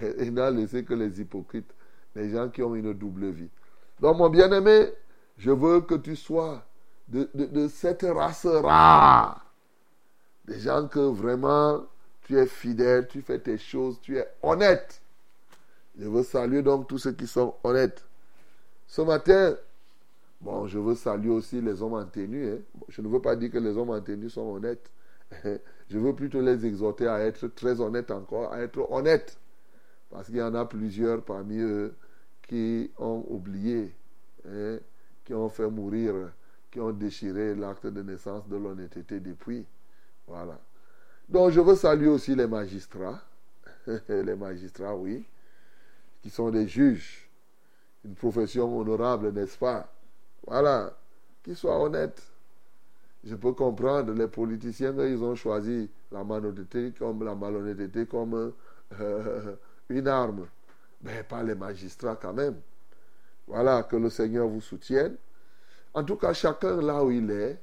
et 0.00 0.30
n'a 0.30 0.50
laissé 0.50 0.82
que 0.82 0.94
les 0.94 1.20
hypocrites, 1.20 1.74
les 2.14 2.30
gens 2.30 2.48
qui 2.48 2.62
ont 2.62 2.74
une 2.74 2.94
double 2.94 3.32
vie. 3.32 3.50
Donc, 4.00 4.16
mon 4.16 4.30
bien-aimé, 4.30 4.94
je 5.36 5.50
veux 5.50 5.82
que 5.82 5.96
tu 5.96 6.16
sois 6.16 6.64
de, 7.08 7.68
cette 7.68 8.02
race 8.02 8.46
rare. 8.46 9.44
Des 10.46 10.60
gens 10.60 10.86
que 10.88 11.00
vraiment 11.00 11.84
tu 12.22 12.38
es 12.38 12.46
fidèle, 12.46 13.06
tu 13.08 13.22
fais 13.22 13.38
tes 13.38 13.58
choses, 13.58 14.00
tu 14.00 14.18
es 14.18 14.26
honnête. 14.42 15.00
Je 15.98 16.08
veux 16.08 16.22
saluer 16.22 16.62
donc 16.62 16.86
tous 16.88 16.98
ceux 16.98 17.12
qui 17.12 17.26
sont 17.26 17.54
honnêtes. 17.64 18.04
Ce 18.86 19.02
matin, 19.02 19.56
bon, 20.40 20.66
je 20.66 20.78
veux 20.78 20.94
saluer 20.94 21.30
aussi 21.30 21.60
les 21.60 21.82
hommes 21.82 21.94
en 21.94 22.04
tenue. 22.04 22.52
hein. 22.52 22.58
Je 22.88 23.02
ne 23.02 23.08
veux 23.08 23.20
pas 23.20 23.36
dire 23.36 23.50
que 23.50 23.58
les 23.58 23.76
hommes 23.76 23.90
en 23.90 24.00
tenue 24.00 24.30
sont 24.30 24.54
honnêtes. 24.54 24.90
Je 25.90 25.98
veux 25.98 26.14
plutôt 26.14 26.40
les 26.42 26.66
exhorter 26.66 27.06
à 27.06 27.20
être 27.20 27.48
très 27.48 27.80
honnêtes 27.80 28.10
encore, 28.10 28.52
à 28.52 28.60
être 28.60 28.90
honnêtes. 28.90 29.38
Parce 30.10 30.26
qu'il 30.26 30.36
y 30.36 30.42
en 30.42 30.54
a 30.54 30.64
plusieurs 30.66 31.22
parmi 31.22 31.58
eux 31.58 31.94
qui 32.46 32.90
ont 32.98 33.24
oublié, 33.28 33.94
hein, 34.46 34.78
qui 35.24 35.34
ont 35.34 35.48
fait 35.48 35.68
mourir, 35.68 36.14
qui 36.70 36.80
ont 36.80 36.92
déchiré 36.92 37.54
l'acte 37.54 37.86
de 37.86 38.02
naissance 38.02 38.46
de 38.48 38.56
l'honnêteté 38.56 39.20
depuis. 39.20 39.64
Voilà. 40.26 40.58
Donc 41.28 41.50
je 41.50 41.60
veux 41.60 41.76
saluer 41.76 42.08
aussi 42.08 42.34
les 42.34 42.46
magistrats. 42.46 43.20
les 44.08 44.34
magistrats, 44.34 44.94
oui, 44.96 45.24
qui 46.22 46.30
sont 46.30 46.50
des 46.50 46.68
juges. 46.68 47.28
Une 48.04 48.14
profession 48.14 48.78
honorable, 48.78 49.32
n'est-ce 49.32 49.58
pas? 49.58 49.90
Voilà. 50.46 50.94
Qu'ils 51.42 51.56
soient 51.56 51.80
honnêtes. 51.80 52.22
Je 53.24 53.34
peux 53.34 53.52
comprendre, 53.52 54.12
les 54.12 54.28
politiciens, 54.28 54.94
ils 54.98 55.22
ont 55.22 55.34
choisi 55.34 55.90
la 56.12 56.22
malhonnêteté 56.22 56.92
comme, 56.98 57.24
la 57.24 57.34
malhonnêteté 57.34 58.06
comme 58.06 58.52
euh, 59.00 59.56
une 59.88 60.08
arme. 60.08 60.46
Mais 61.02 61.22
pas 61.22 61.42
les 61.42 61.54
magistrats 61.54 62.16
quand 62.16 62.32
même. 62.32 62.56
Voilà, 63.46 63.82
que 63.82 63.96
le 63.96 64.10
Seigneur 64.10 64.46
vous 64.46 64.60
soutienne. 64.60 65.16
En 65.98 66.04
tout 66.04 66.14
cas, 66.14 66.32
chacun 66.32 66.80
là 66.80 67.02
où 67.02 67.10
il 67.10 67.28
est, 67.28 67.58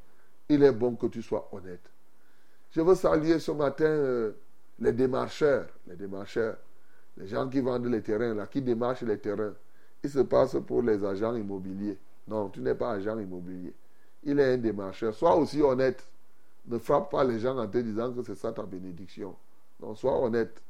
il 0.49 0.61
est 0.61 0.73
bon 0.73 0.95
que 0.97 1.07
tu 1.07 1.21
sois 1.21 1.47
honnête. 1.53 1.89
Je 2.71 2.81
veux 2.81 2.95
saluer 2.95 3.39
ce 3.39 3.51
matin 3.51 3.85
euh, 3.85 4.33
les 4.77 4.91
démarcheurs, 4.91 5.67
les 5.87 5.95
démarcheurs, 5.95 6.57
les 7.15 7.27
gens 7.27 7.47
qui 7.47 7.61
vendent 7.61 7.85
les 7.85 8.01
terrains, 8.01 8.33
là, 8.33 8.45
qui 8.47 8.61
démarchent 8.61 9.03
les 9.03 9.17
terrains. 9.19 9.53
Il 10.03 10.09
se 10.09 10.19
passe 10.19 10.57
pour 10.67 10.81
les 10.81 11.01
agents 11.05 11.33
immobiliers. 11.33 11.97
Non, 12.27 12.49
tu 12.49 12.59
n'es 12.59 12.75
pas 12.75 12.91
agent 12.91 13.17
immobilier. 13.17 13.73
Il 14.25 14.37
est 14.37 14.55
un 14.55 14.57
démarcheur. 14.57 15.15
Sois 15.15 15.37
aussi 15.37 15.61
honnête. 15.61 16.05
Ne 16.67 16.77
frappe 16.77 17.11
pas 17.11 17.23
les 17.23 17.39
gens 17.39 17.57
en 17.57 17.67
te 17.67 17.77
disant 17.77 18.11
que 18.11 18.21
c'est 18.21 18.35
ça 18.35 18.51
ta 18.51 18.63
bénédiction. 18.63 19.33
Non, 19.79 19.95
sois 19.95 20.19
honnête. 20.19 20.61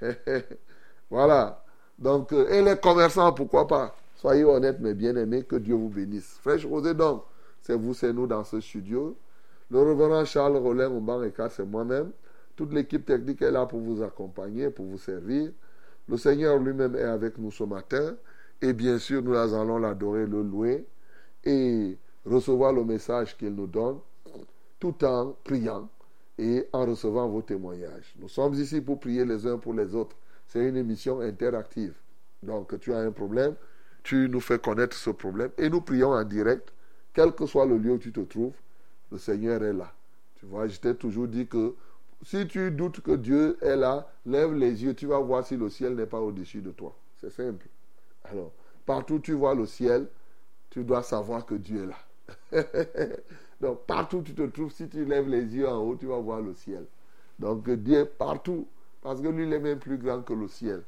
voilà. 1.10 1.62
Donc, 1.96 2.32
euh, 2.32 2.48
et 2.48 2.60
les 2.60 2.76
commerçants, 2.76 3.32
pourquoi 3.32 3.68
pas? 3.68 3.94
Soyez 4.22 4.44
honnêtes, 4.44 4.78
mes 4.78 4.94
bien-aimés, 4.94 5.42
que 5.42 5.56
Dieu 5.56 5.74
vous 5.74 5.88
bénisse. 5.88 6.38
Fraîche 6.40 6.64
Rosée, 6.64 6.94
donc, 6.94 7.24
c'est 7.60 7.74
vous, 7.74 7.92
c'est 7.92 8.12
nous 8.12 8.28
dans 8.28 8.44
ce 8.44 8.60
studio. 8.60 9.16
Le 9.68 9.80
reverend 9.80 10.24
Charles 10.24 10.58
Rollin, 10.58 10.90
Mouban 10.90 11.20
c'est 11.50 11.66
moi-même. 11.66 12.12
Toute 12.54 12.72
l'équipe 12.72 13.04
technique 13.04 13.42
est 13.42 13.50
là 13.50 13.66
pour 13.66 13.80
vous 13.80 14.00
accompagner, 14.00 14.70
pour 14.70 14.86
vous 14.86 14.96
servir. 14.96 15.50
Le 16.08 16.16
Seigneur 16.16 16.56
lui-même 16.58 16.94
est 16.94 17.02
avec 17.02 17.36
nous 17.36 17.50
ce 17.50 17.64
matin. 17.64 18.14
Et 18.60 18.72
bien 18.72 18.96
sûr, 18.96 19.24
nous 19.24 19.34
allons 19.34 19.78
l'adorer, 19.78 20.24
le 20.24 20.40
louer 20.40 20.86
et 21.42 21.98
recevoir 22.24 22.72
le 22.72 22.84
message 22.84 23.36
qu'il 23.36 23.56
nous 23.56 23.66
donne 23.66 23.98
tout 24.78 25.04
en 25.04 25.34
priant 25.42 25.88
et 26.38 26.68
en 26.72 26.86
recevant 26.86 27.28
vos 27.28 27.42
témoignages. 27.42 28.14
Nous 28.20 28.28
sommes 28.28 28.54
ici 28.54 28.80
pour 28.80 29.00
prier 29.00 29.24
les 29.24 29.48
uns 29.48 29.58
pour 29.58 29.74
les 29.74 29.96
autres. 29.96 30.14
C'est 30.46 30.64
une 30.64 30.76
émission 30.76 31.18
interactive. 31.18 31.94
Donc, 32.40 32.78
tu 32.78 32.92
as 32.92 32.98
un 32.98 33.10
problème, 33.10 33.56
tu 34.02 34.28
nous 34.28 34.40
fais 34.40 34.58
connaître 34.58 34.96
ce 34.96 35.10
problème 35.10 35.50
et 35.58 35.68
nous 35.68 35.80
prions 35.80 36.10
en 36.10 36.24
direct, 36.24 36.72
quel 37.12 37.32
que 37.32 37.46
soit 37.46 37.66
le 37.66 37.78
lieu 37.78 37.92
où 37.92 37.98
tu 37.98 38.12
te 38.12 38.20
trouves, 38.20 38.54
le 39.10 39.18
Seigneur 39.18 39.62
est 39.62 39.72
là. 39.72 39.92
Tu 40.36 40.46
vois, 40.46 40.66
je 40.66 40.78
t'ai 40.78 40.94
toujours 40.94 41.28
dit 41.28 41.46
que 41.46 41.74
si 42.24 42.46
tu 42.46 42.70
doutes 42.70 43.00
que 43.00 43.12
Dieu 43.12 43.58
est 43.60 43.76
là, 43.76 44.08
lève 44.26 44.54
les 44.54 44.82
yeux, 44.84 44.94
tu 44.94 45.06
vas 45.06 45.18
voir 45.18 45.44
si 45.44 45.56
le 45.56 45.68
ciel 45.68 45.94
n'est 45.94 46.06
pas 46.06 46.20
au-dessus 46.20 46.60
de 46.60 46.70
toi. 46.70 46.96
C'est 47.20 47.30
simple. 47.30 47.66
Alors, 48.24 48.52
partout 48.86 49.14
où 49.14 49.18
tu 49.18 49.32
vois 49.32 49.54
le 49.54 49.66
ciel, 49.66 50.08
tu 50.70 50.84
dois 50.84 51.02
savoir 51.02 51.44
que 51.44 51.54
Dieu 51.54 51.84
est 51.84 52.62
là. 52.62 52.66
Donc, 53.60 53.84
partout 53.86 54.18
où 54.18 54.22
tu 54.22 54.34
te 54.34 54.42
trouves, 54.42 54.72
si 54.72 54.88
tu 54.88 55.04
lèves 55.04 55.28
les 55.28 55.44
yeux 55.54 55.68
en 55.68 55.78
haut, 55.78 55.96
tu 55.96 56.06
vas 56.06 56.18
voir 56.18 56.40
le 56.40 56.54
ciel. 56.54 56.84
Donc, 57.38 57.68
Dieu 57.68 58.00
est 58.00 58.06
partout, 58.06 58.66
parce 59.02 59.20
que 59.20 59.28
lui, 59.28 59.44
il 59.44 59.52
est 59.52 59.60
même 59.60 59.78
plus 59.78 59.98
grand 59.98 60.22
que 60.22 60.32
le 60.32 60.48
ciel. 60.48 60.82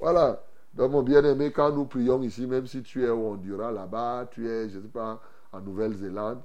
Voilà. 0.00 0.42
Donc, 0.74 0.92
mon 0.92 1.02
bien-aimé, 1.02 1.50
quand 1.50 1.72
nous 1.72 1.86
prions 1.86 2.22
ici, 2.22 2.46
même 2.46 2.66
si 2.66 2.82
tu 2.82 3.04
es 3.04 3.08
au 3.08 3.32
Honduras, 3.32 3.72
là-bas, 3.72 4.28
tu 4.30 4.48
es, 4.48 4.68
je 4.68 4.78
ne 4.78 4.82
sais 4.82 4.88
pas, 4.88 5.20
en 5.52 5.60
Nouvelle-Zélande, 5.60 6.40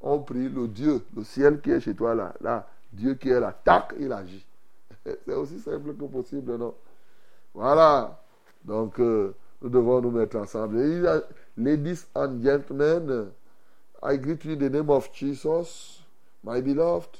on 0.00 0.18
prie 0.20 0.48
le 0.48 0.68
Dieu, 0.68 1.02
le 1.14 1.24
ciel 1.24 1.60
qui 1.60 1.70
est 1.70 1.80
chez 1.80 1.94
toi 1.94 2.14
là, 2.14 2.34
là, 2.40 2.68
Dieu 2.92 3.14
qui 3.14 3.28
est 3.30 3.40
là, 3.40 3.52
tac, 3.52 3.94
il 3.98 4.12
agit. 4.12 4.44
C'est 5.04 5.34
aussi 5.34 5.58
simple 5.60 5.94
que 5.94 6.04
possible, 6.04 6.56
non? 6.56 6.74
Voilà. 7.54 8.20
Donc, 8.64 8.98
euh, 8.98 9.34
nous 9.62 9.68
devons 9.68 10.00
nous 10.00 10.10
mettre 10.10 10.36
ensemble. 10.36 10.78
Ladies 11.56 12.06
and 12.14 12.42
gentlemen, 12.42 13.30
I 14.02 14.16
greet 14.18 14.44
you 14.44 14.52
in 14.52 14.58
the 14.58 14.70
name 14.70 14.90
of 14.90 15.10
Jesus, 15.12 16.02
my 16.44 16.60
beloved. 16.60 17.18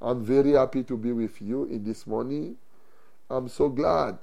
I'm 0.00 0.22
very 0.22 0.52
happy 0.52 0.84
to 0.84 0.96
be 0.96 1.12
with 1.12 1.40
you 1.40 1.64
in 1.66 1.84
this 1.84 2.06
morning. 2.06 2.56
I'm 3.30 3.48
so 3.48 3.68
glad 3.68 4.18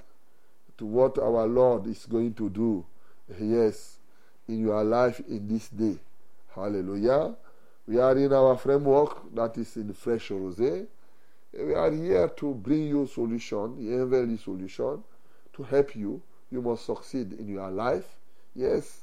to 0.78 0.86
what 0.86 1.18
our 1.18 1.46
Lord 1.46 1.86
is 1.86 2.06
going 2.06 2.34
to 2.34 2.50
do, 2.50 2.84
yes, 3.40 3.98
in 4.48 4.60
your 4.60 4.84
life 4.84 5.20
in 5.28 5.48
this 5.48 5.68
day. 5.68 5.96
Hallelujah. 6.54 7.34
We 7.86 7.98
are 7.98 8.16
in 8.16 8.32
our 8.32 8.56
framework 8.56 9.34
that 9.34 9.58
is 9.58 9.76
in 9.76 9.92
Fresh 9.92 10.30
Rosé. 10.30 10.86
We 11.52 11.74
are 11.74 11.90
here 11.90 12.28
to 12.28 12.54
bring 12.54 12.88
you 12.88 13.06
solution, 13.06 13.76
the 13.76 13.98
heavenly 13.98 14.38
solution, 14.38 15.04
to 15.52 15.62
help 15.62 15.94
you. 15.94 16.22
You 16.50 16.62
must 16.62 16.86
succeed 16.86 17.32
in 17.34 17.48
your 17.48 17.70
life. 17.70 18.06
Yes. 18.54 19.02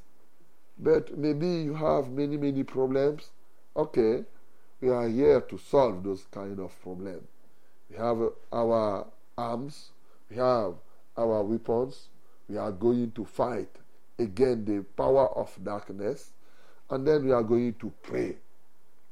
But 0.79 1.17
maybe 1.17 1.47
you 1.47 1.75
have 1.75 2.09
many, 2.09 2.37
many 2.37 2.63
problems. 2.63 3.29
Okay. 3.75 4.23
We 4.81 4.89
are 4.89 5.07
here 5.07 5.41
to 5.41 5.57
solve 5.57 6.03
those 6.03 6.25
kind 6.31 6.59
of 6.59 6.71
problems. 6.81 7.27
We 7.89 7.97
have 7.97 8.17
our 8.51 9.05
arms. 9.37 9.91
We 10.29 10.37
have 10.37 10.73
our 11.17 11.43
weapons. 11.43 12.09
We 12.49 12.57
are 12.57 12.71
going 12.71 13.11
to 13.11 13.25
fight 13.25 13.69
against 14.19 14.65
the 14.65 14.83
power 14.95 15.29
of 15.37 15.55
darkness. 15.63 16.31
And 16.89 17.07
then 17.07 17.25
we 17.25 17.31
are 17.31 17.43
going 17.43 17.73
to 17.75 17.91
pray. 18.03 18.37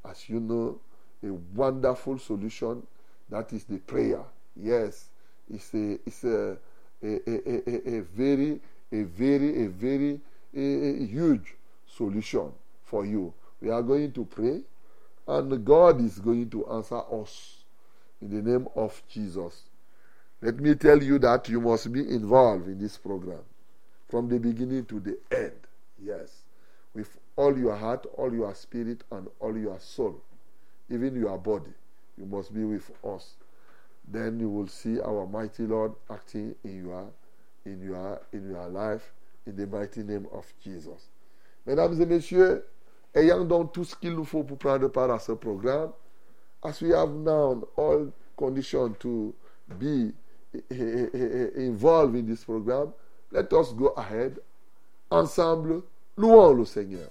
As 0.08 0.28
you 0.28 0.40
know, 0.40 0.78
a 1.22 1.32
wonderful 1.54 2.18
solution 2.18 2.86
that 3.28 3.52
is 3.52 3.64
the 3.64 3.78
prayer. 3.78 4.22
Yes, 4.56 5.06
it's 5.52 5.72
a 5.74 5.98
it's 6.06 6.24
a 6.24 6.56
a, 7.02 7.20
a, 7.26 7.70
a, 7.70 7.98
a 7.98 8.00
very 8.00 8.60
a 8.92 9.02
very 9.02 9.64
a 9.64 9.68
very 9.68 10.20
a, 10.54 10.60
a 10.60 11.06
huge 11.06 11.54
solution 11.86 12.52
for 12.84 13.06
you. 13.06 13.32
We 13.60 13.70
are 13.70 13.82
going 13.82 14.12
to 14.12 14.24
pray, 14.24 14.62
and 15.28 15.64
God 15.64 16.00
is 16.00 16.18
going 16.18 16.50
to 16.50 16.66
answer 16.68 17.00
us 17.12 17.64
in 18.20 18.30
the 18.30 18.50
name 18.50 18.66
of 18.74 19.00
Jesus. 19.08 19.62
Let 20.42 20.58
me 20.58 20.74
tell 20.74 21.02
you 21.02 21.18
that 21.18 21.48
you 21.48 21.60
must 21.60 21.92
be 21.92 22.00
involved 22.00 22.66
in 22.66 22.78
this 22.78 22.96
program 22.96 23.42
from 24.08 24.28
the 24.28 24.38
beginning 24.38 24.86
to 24.86 24.98
the 25.00 25.18
end. 25.30 25.52
Yes, 26.02 26.44
with 26.94 27.18
all 27.36 27.56
your 27.56 27.76
heart, 27.76 28.06
all 28.16 28.32
your 28.32 28.54
spirit, 28.54 29.04
and 29.12 29.28
all 29.38 29.56
your 29.56 29.78
soul, 29.78 30.20
even 30.88 31.14
your 31.14 31.36
body. 31.36 31.72
You 32.16 32.24
must 32.24 32.54
be 32.54 32.64
with 32.64 32.90
us. 33.04 33.34
Then 34.08 34.40
you 34.40 34.48
will 34.48 34.66
see 34.66 34.98
our 35.00 35.26
mighty 35.26 35.64
Lord 35.64 35.92
acting 36.10 36.54
in 36.64 36.84
your, 36.86 37.06
in 37.66 37.82
your, 37.82 38.20
in 38.32 38.50
your 38.50 38.66
life, 38.68 39.12
in 39.46 39.56
the 39.56 39.66
mighty 39.66 40.02
name 40.02 40.26
of 40.32 40.50
Jesus. 40.64 41.08
Mesdames 41.66 42.00
et 42.00 42.06
messieurs, 42.06 42.64
ayant 43.14 43.44
donc 43.44 43.72
tout 43.72 43.84
ce 43.84 43.94
qu'il 43.94 44.14
nous 44.14 44.24
faut 44.24 44.42
pour 44.42 44.56
prendre 44.56 44.88
part 44.88 45.10
à 45.10 45.18
ce 45.20 45.32
programme, 45.32 45.92
as 46.64 46.80
we 46.80 46.92
have 46.92 47.10
now 47.10 47.62
all 47.76 48.10
conditions 48.36 48.96
to 48.98 49.34
be 49.78 50.12
involved 50.70 52.16
in 52.16 52.26
this 52.26 52.44
program, 52.44 52.92
let 53.30 53.52
us 53.52 53.72
go 53.72 53.88
ahead. 53.88 54.38
Ensemble, 55.10 55.82
louons 56.16 56.54
le 56.54 56.64
Seigneur. 56.64 57.08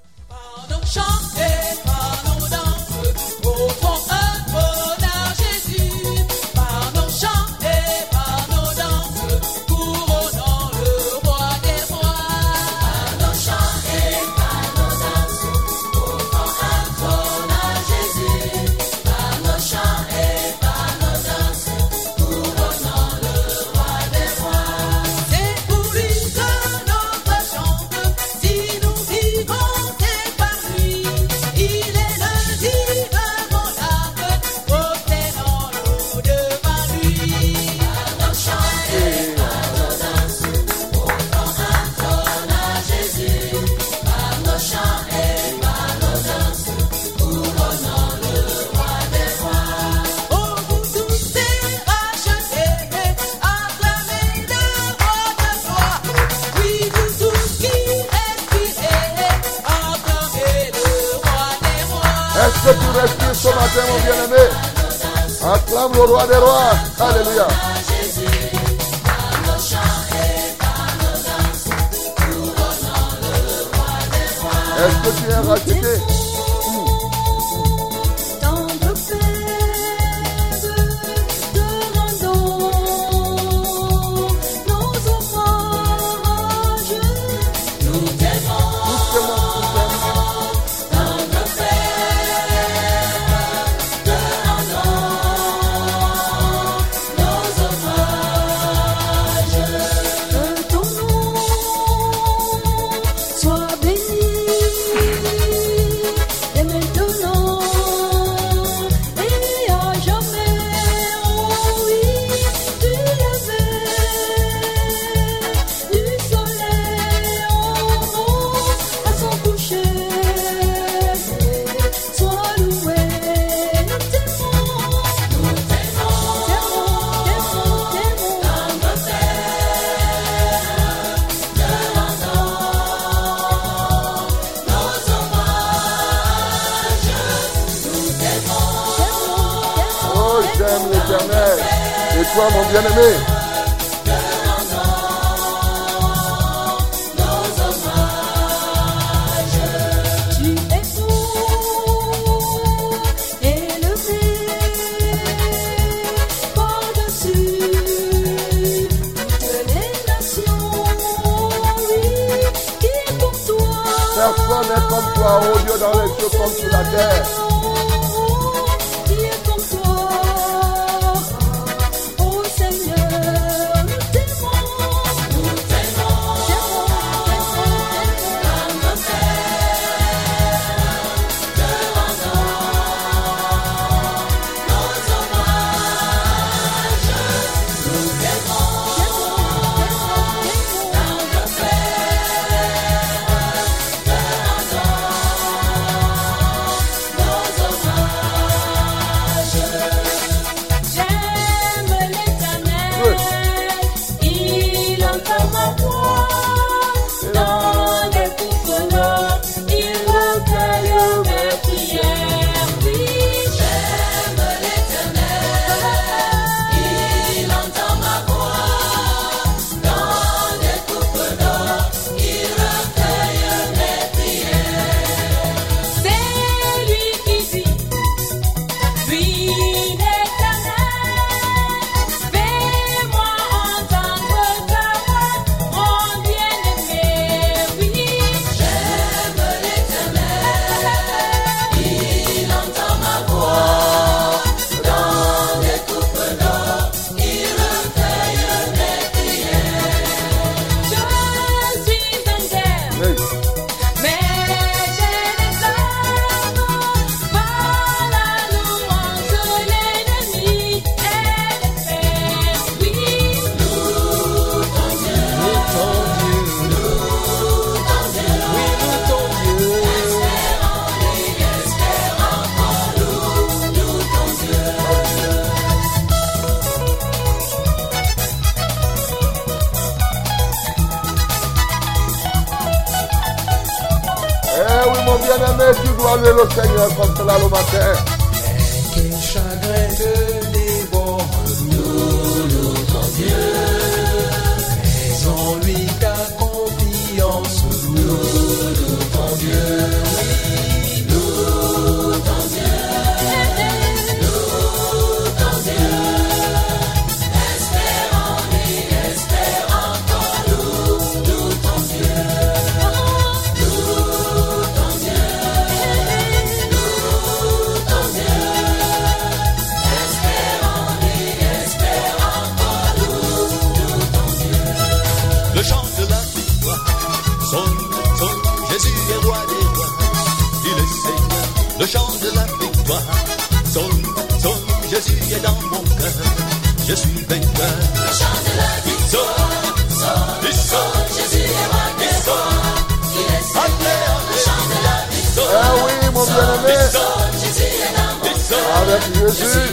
Avec 349.00 349.34
Jésus, 349.36 349.70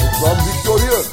nous 0.00 0.26
sommes 0.26 0.42
victorieux. 0.52 1.04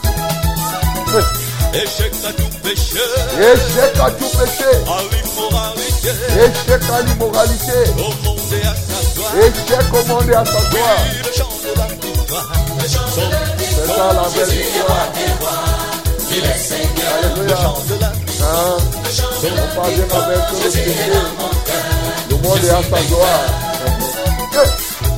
échec 1.73 2.13
à 2.27 2.33
tout 2.33 2.49
péché, 2.63 2.99
Échec 3.39 3.99
à 4.01 4.11
tout 4.11 4.29
péché, 4.37 4.69
à 4.87 5.01
l'immoralité, 5.11 6.09
échec 6.39 6.83
à 6.91 7.01
l'immoralité. 7.01 7.77
au 7.97 8.01
monde 8.25 8.39
et 8.51 8.65
à 8.65 8.73
sa 8.75 8.99
gloire. 9.15 9.31
victoire. 9.33 9.45
Échec 9.45 9.85
au 9.93 10.03
monde 10.07 10.29
et 10.29 10.33
à 10.35 10.45
sa 10.45 10.51
gloire. 10.69 10.97
Oui, 10.99 11.17
le 11.25 11.31
chant 11.37 11.53
de 11.63 11.71
la 11.77 11.85
victoire. 11.87 12.49
Son, 12.87 12.97
C'est 13.59 13.87
ça 13.87 14.05
la 14.13 14.29
belle 14.29 14.49
victoire. 14.49 15.07
le 16.29 17.37
Alléluia. 17.39 17.55
chant 17.57 17.79
de 17.89 17.95
la 18.01 18.11
avec 19.77 19.97
le 19.97 20.69
péché. 20.69 20.85
Le 22.29 22.35
monde 22.37 22.63
est 22.63 22.69
à 22.69 22.71
sa 22.83 23.01
gloire. 23.03 23.45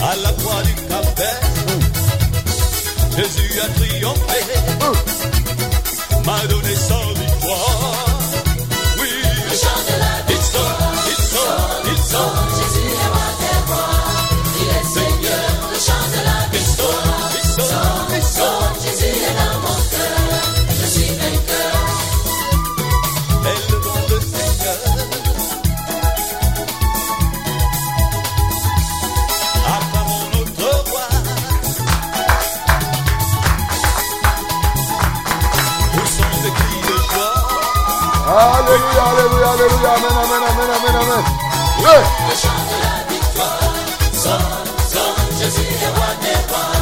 à 0.02 0.16
la 0.24 0.32
croix 0.34 0.62
du 0.64 0.74
Calvaire. 0.74 0.87
Jésus 3.18 3.60
a 3.60 3.68
triomphé, 3.70 4.40
m'a 6.24 6.48
donné 6.48 6.76
sa 6.76 7.07
Alléluia. 39.48 39.92
Amen, 39.96 40.12
amen, 40.12 40.44
amen, 40.44 40.70
amen, 40.76 40.96
amen. 41.02 41.24
Le 41.80 41.94
chant 42.36 42.62
de 42.68 42.78
la 42.84 42.96
victoire 43.08 43.72
sonne, 44.12 44.60
sonne, 44.92 45.32
Jésus 45.40 45.70
est 45.72 45.92
roi 45.96 46.12
des 46.22 46.40
rois. 46.50 46.76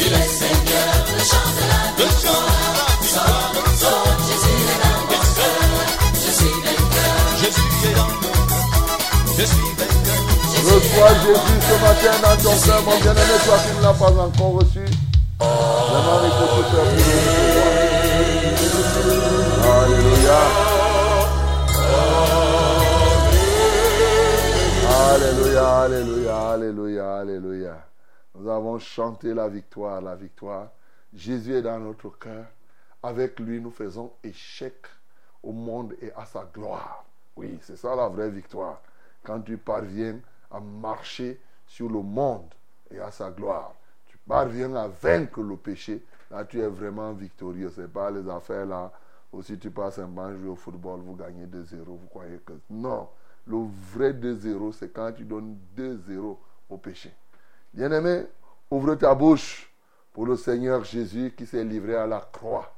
Il 0.00 0.12
est 0.12 0.26
Seigneur, 0.26 0.92
le 1.06 1.22
chant 1.22 1.50
de 1.54 1.64
la 1.70 1.82
victoire. 2.02 2.50
Sonne, 3.14 3.58
sonne, 3.78 4.20
Jésus 4.26 4.58
est 4.72 4.80
dans 4.82 5.00
mon 5.06 5.22
cœur. 5.36 5.62
Je 6.20 6.30
suis 6.30 6.56
vainqueur. 6.64 7.20
Reçois 10.66 11.14
Jésus 11.22 11.60
ce 11.68 11.74
matin 11.80 12.14
dans 12.22 12.36
ton 12.42 12.54
cœur, 12.58 12.80
mon 12.82 12.96
bien-aimé, 12.98 13.36
toi 13.44 13.56
qui 13.58 13.70
ne 13.76 13.82
l'as 13.82 13.94
pas 13.94 14.10
encore 14.10 14.54
reçu. 14.58 14.84
Alléluia. 19.62 20.69
Alléluia, 25.10 25.80
alléluia, 25.80 26.50
alléluia, 26.50 27.16
alléluia. 27.16 27.84
Nous 28.32 28.48
avons 28.48 28.78
chanté 28.78 29.34
la 29.34 29.48
victoire, 29.48 30.00
la 30.00 30.14
victoire. 30.14 30.68
Jésus 31.12 31.52
est 31.56 31.62
dans 31.62 31.80
notre 31.80 32.10
cœur. 32.16 32.46
Avec 33.02 33.40
lui, 33.40 33.60
nous 33.60 33.72
faisons 33.72 34.12
échec 34.22 34.86
au 35.42 35.50
monde 35.50 35.96
et 36.00 36.12
à 36.12 36.24
sa 36.26 36.44
gloire. 36.54 37.04
Oui, 37.34 37.58
c'est 37.60 37.76
ça 37.76 37.96
la 37.96 38.06
vraie 38.06 38.30
victoire. 38.30 38.80
Quand 39.24 39.40
tu 39.40 39.56
parviens 39.56 40.20
à 40.48 40.60
marcher 40.60 41.40
sur 41.66 41.88
le 41.88 42.02
monde 42.02 42.54
et 42.88 43.00
à 43.00 43.10
sa 43.10 43.32
gloire, 43.32 43.74
tu 44.06 44.16
parviens 44.28 44.76
à 44.76 44.86
vaincre 44.86 45.40
le 45.40 45.56
péché, 45.56 46.04
là 46.30 46.44
tu 46.44 46.60
es 46.60 46.68
vraiment 46.68 47.12
victorieux. 47.14 47.72
Ce 47.74 47.80
n'est 47.80 47.88
pas 47.88 48.12
les 48.12 48.28
affaires 48.28 48.66
là, 48.66 48.92
ou 49.32 49.42
si 49.42 49.58
tu 49.58 49.72
passes 49.72 49.98
un 49.98 50.06
bon 50.06 50.38
jouer 50.38 50.50
au 50.50 50.56
football, 50.56 51.00
vous 51.00 51.16
gagnez 51.16 51.46
2-0, 51.46 51.82
vous 51.84 52.06
croyez 52.08 52.38
que... 52.46 52.52
Non, 52.70 53.08
le 53.50 53.66
vrai 53.92 54.12
2-0, 54.12 54.72
c'est 54.72 54.92
quand 54.92 55.12
tu 55.12 55.24
donnes 55.24 55.56
2-0 55.76 56.36
au 56.68 56.76
péché. 56.78 57.12
Bien-aimé, 57.74 58.26
ouvre 58.70 58.94
ta 58.94 59.14
bouche 59.14 59.72
pour 60.12 60.26
le 60.26 60.36
Seigneur 60.36 60.84
Jésus 60.84 61.34
qui 61.36 61.46
s'est 61.46 61.64
livré 61.64 61.96
à 61.96 62.06
la 62.06 62.20
croix 62.20 62.72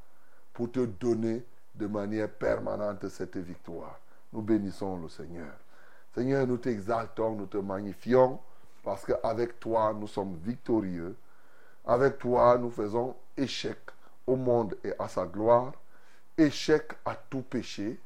pour 0.53 0.71
te 0.73 0.81
donner 0.81 1.45
de 1.75 1.87
manière 1.87 2.31
permanente 2.31 3.09
cette 3.09 3.37
victoire. 3.37 3.99
Nous 4.33 4.43
bénissons 4.43 4.99
le 5.01 5.09
Seigneur. 5.09 5.53
Seigneur, 6.15 6.47
nous 6.47 6.59
t'exaltons, 6.59 7.37
nous 7.37 7.47
te 7.47 7.57
magnifions, 7.59 8.39
parce 8.83 9.05
qu'avec 9.05 9.61
toi, 9.61 9.95
nous 9.99 10.07
sommes 10.09 10.37
victorieux. 10.43 11.17
Avec 11.87 12.19
toi, 12.19 12.59
nous 12.59 12.71
faisons 12.71 13.15
échec 13.37 13.79
au 14.27 14.37
monde 14.37 14.77
et 14.85 14.93
à 14.99 15.09
sa 15.09 15.27
gloire, 15.27 15.73
échec 16.37 16.93
à 17.05 17.15
tout 17.15 17.43
péché. 17.43 17.99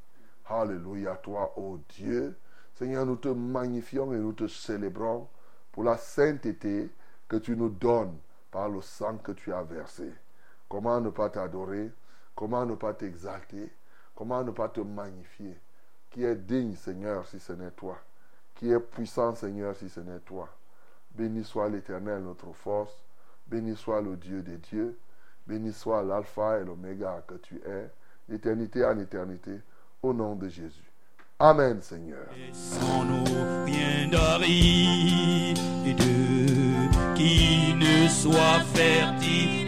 Alléluia, 0.49 1.17
toi, 1.17 1.53
ô 1.57 1.79
Dieu. 1.91 2.37
Seigneur, 2.77 3.07
nous 3.07 3.17
te 3.17 3.29
magnifions 3.29 4.13
et 4.13 4.19
nous 4.19 4.35
te 4.35 4.47
célébrons 4.47 5.27
pour 5.73 5.83
la 5.83 5.97
sainteté 5.97 6.91
que 7.27 7.37
tu 7.37 7.57
nous 7.57 7.71
donnes 7.71 8.19
par 8.51 8.69
le 8.69 8.83
sang 8.83 9.17
que 9.17 9.33
tu 9.33 9.51
as 9.51 9.63
versé. 9.63 10.13
Comment 10.69 11.01
ne 11.01 11.09
pas 11.09 11.31
t'adorer? 11.31 11.91
Comment 12.35 12.67
ne 12.67 12.75
pas 12.75 12.93
t'exalter? 12.93 13.73
Comment 14.15 14.45
ne 14.45 14.51
pas 14.51 14.69
te 14.69 14.81
magnifier? 14.81 15.59
Qui 16.11 16.25
est 16.25 16.37
digne, 16.37 16.77
Seigneur, 16.77 17.27
si 17.27 17.41
ce 17.41 17.55
n'est 17.55 17.71
toi? 17.71 17.99
Qui 18.55 18.71
est 18.71 18.81
puissant, 18.81 19.35
Seigneur, 19.35 19.75
si 19.75 19.89
ce 19.89 20.01
n'est 20.01 20.21
toi? 20.21 20.49
Béni 21.15 21.45
soit 21.45 21.71
l'Éternel, 21.71 22.23
notre 22.25 22.53
force. 22.53 23.03
Béni 23.47 23.75
soit 23.75 24.03
le 24.03 24.17
Dieu 24.17 24.43
des 24.43 24.59
dieux. 24.59 24.99
Béni 25.47 25.73
soit 25.73 26.03
l'Alpha 26.03 26.59
et 26.59 26.65
l'Oméga 26.65 27.25
que 27.27 27.37
tu 27.37 27.57
es, 27.67 27.91
d'éternité 28.29 28.85
en 28.85 28.99
éternité, 28.99 29.61
au 30.03 30.13
nom 30.13 30.35
de 30.35 30.49
Jésus. 30.49 30.93
Amen, 31.39 31.83
Seigneur. 31.83 32.29
sans 32.53 33.05
nos 33.05 33.67
biens 33.67 34.09
d'aride 34.11 35.59
qui 37.15 37.75
ne 37.75 38.09
soit 38.09 38.61
fertilisé 38.75 39.66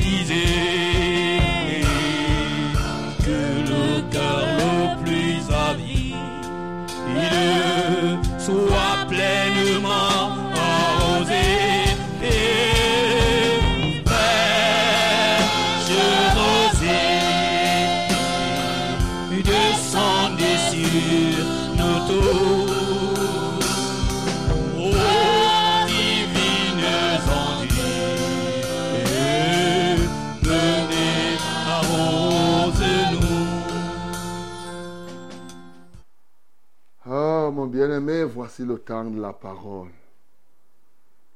Voici 37.89 38.67
le 38.67 38.79
temps 38.79 39.07
de 39.07 39.19
la 39.19 39.33
parole. 39.33 39.89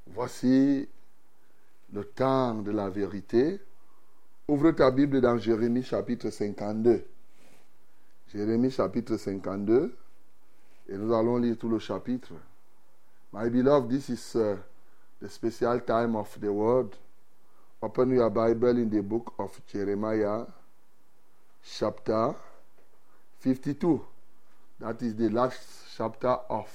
Voici 0.09 0.87
le 1.91 2.05
temps 2.05 2.57
de 2.57 2.71
la 2.71 2.91
vérité. 2.91 3.59
Ouvre 4.47 4.73
ta 4.73 4.91
Bible 4.91 5.23
dans 5.23 5.39
Jérémie 5.39 5.83
chapitre 5.83 6.29
52. 6.29 7.07
Jérémie 8.35 8.71
chapitre 8.71 9.17
52. 9.17 9.97
Et 10.91 10.97
nous 10.99 11.15
allons 11.15 11.39
lire 11.39 11.57
tout 11.57 11.71
le 11.71 11.79
chapitre. 11.79 12.35
My 13.33 13.49
beloved, 13.49 13.89
this 13.89 14.11
is 14.11 14.37
uh, 14.37 14.57
the 15.23 15.31
special 15.31 15.81
time 15.81 16.15
of 16.17 16.39
the 16.39 16.53
word. 16.53 16.95
Open 17.81 18.11
your 18.11 18.29
Bible 18.29 18.77
in 18.77 18.91
the 18.91 19.01
book 19.01 19.33
of 19.39 19.59
Jeremiah, 19.73 20.45
chapter 21.63 22.35
52. 23.41 24.12
That 24.83 25.01
is 25.01 25.15
the 25.15 25.29
last 25.29 25.61
chapter 25.97 26.37
of 26.51 26.67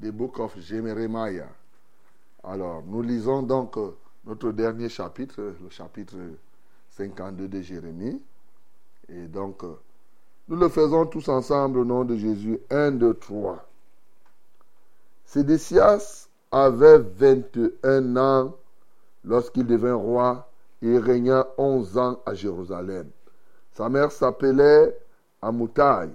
the 0.00 0.10
book 0.10 0.38
of 0.38 0.58
Jeremiah. 0.58 1.50
Alors, 2.42 2.82
nous 2.86 3.02
lisons 3.02 3.42
donc 3.42 3.76
euh, 3.76 3.94
notre 4.24 4.52
dernier 4.52 4.88
chapitre, 4.88 5.52
le 5.62 5.68
chapitre 5.68 6.16
52 6.92 7.46
de 7.46 7.60
Jérémie. 7.60 8.22
Et 9.10 9.26
donc, 9.26 9.64
euh, 9.64 9.78
nous 10.48 10.56
le 10.56 10.70
faisons 10.70 11.04
tous 11.04 11.28
ensemble 11.28 11.80
au 11.80 11.84
nom 11.84 12.06
de 12.06 12.16
Jésus. 12.16 12.58
1, 12.70 12.92
2, 12.92 13.12
3. 13.12 13.68
Sédécias 15.26 16.28
avait 16.50 17.00
21 17.00 18.16
ans 18.16 18.56
lorsqu'il 19.24 19.66
devint 19.66 19.94
roi 19.94 20.48
et 20.80 20.96
régna 20.96 21.46
11 21.58 21.98
ans 21.98 22.18
à 22.24 22.32
Jérusalem. 22.32 23.10
Sa 23.72 23.90
mère 23.90 24.10
s'appelait 24.10 24.96
Amoutai, 25.42 26.08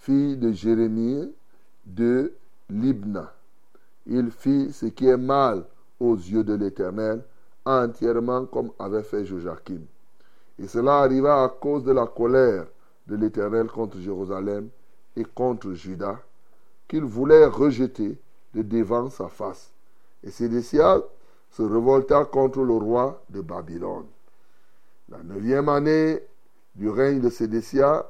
fille 0.00 0.36
de 0.36 0.52
Jérémie 0.52 1.32
de 1.84 2.32
Libna. 2.70 3.32
Il 4.06 4.30
fit 4.30 4.72
ce 4.72 4.86
qui 4.86 5.06
est 5.06 5.16
mal 5.16 5.64
aux 6.00 6.16
yeux 6.16 6.44
de 6.44 6.54
l'Éternel, 6.54 7.22
entièrement 7.64 8.46
comme 8.46 8.70
avait 8.78 9.02
fait 9.02 9.24
Joachim. 9.24 9.80
Et 10.58 10.66
cela 10.66 10.98
arriva 10.98 11.42
à 11.42 11.48
cause 11.48 11.84
de 11.84 11.92
la 11.92 12.06
colère 12.06 12.66
de 13.06 13.16
l'Éternel 13.16 13.66
contre 13.66 13.98
Jérusalem 13.98 14.68
et 15.16 15.24
contre 15.24 15.72
Juda, 15.72 16.18
qu'il 16.86 17.04
voulait 17.04 17.46
rejeter 17.46 18.18
de 18.54 18.62
devant 18.62 19.10
sa 19.10 19.28
face. 19.28 19.70
Et 20.22 20.30
Sédécias 20.30 21.02
se 21.50 21.62
révolta 21.62 22.24
contre 22.24 22.62
le 22.62 22.74
roi 22.74 23.22
de 23.30 23.40
Babylone. 23.40 24.06
La 25.08 25.22
neuvième 25.22 25.68
année 25.68 26.20
du 26.74 26.88
règne 26.88 27.20
de 27.20 27.30
Sédécias, 27.30 28.06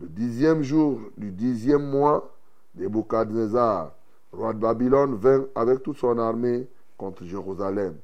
le 0.00 0.06
dixième 0.06 0.62
jour 0.62 1.00
du 1.16 1.32
dixième 1.32 1.88
mois, 1.90 2.32
Nebuchadnezzar, 2.76 3.92
roi 4.32 4.52
de 4.52 4.58
Babylone, 4.58 5.16
vint 5.16 5.46
avec 5.54 5.82
toute 5.82 5.96
son 5.98 6.18
armée 6.18 6.68
contre 6.96 7.24
Jérusalem. 7.24 7.96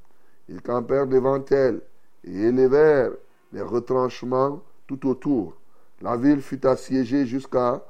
Ils 0.49 0.61
campèrent 0.61 1.07
devant 1.07 1.45
elle 1.51 1.81
et 2.25 2.49
élevèrent 2.49 3.13
les 3.53 3.63
retranchements 3.63 4.61
tout 4.87 5.09
autour. 5.09 5.55
La 6.03 6.17
ville 6.17 6.41
fut 6.41 6.67
assiégée 6.67 7.27
jusqu'à 7.27 7.83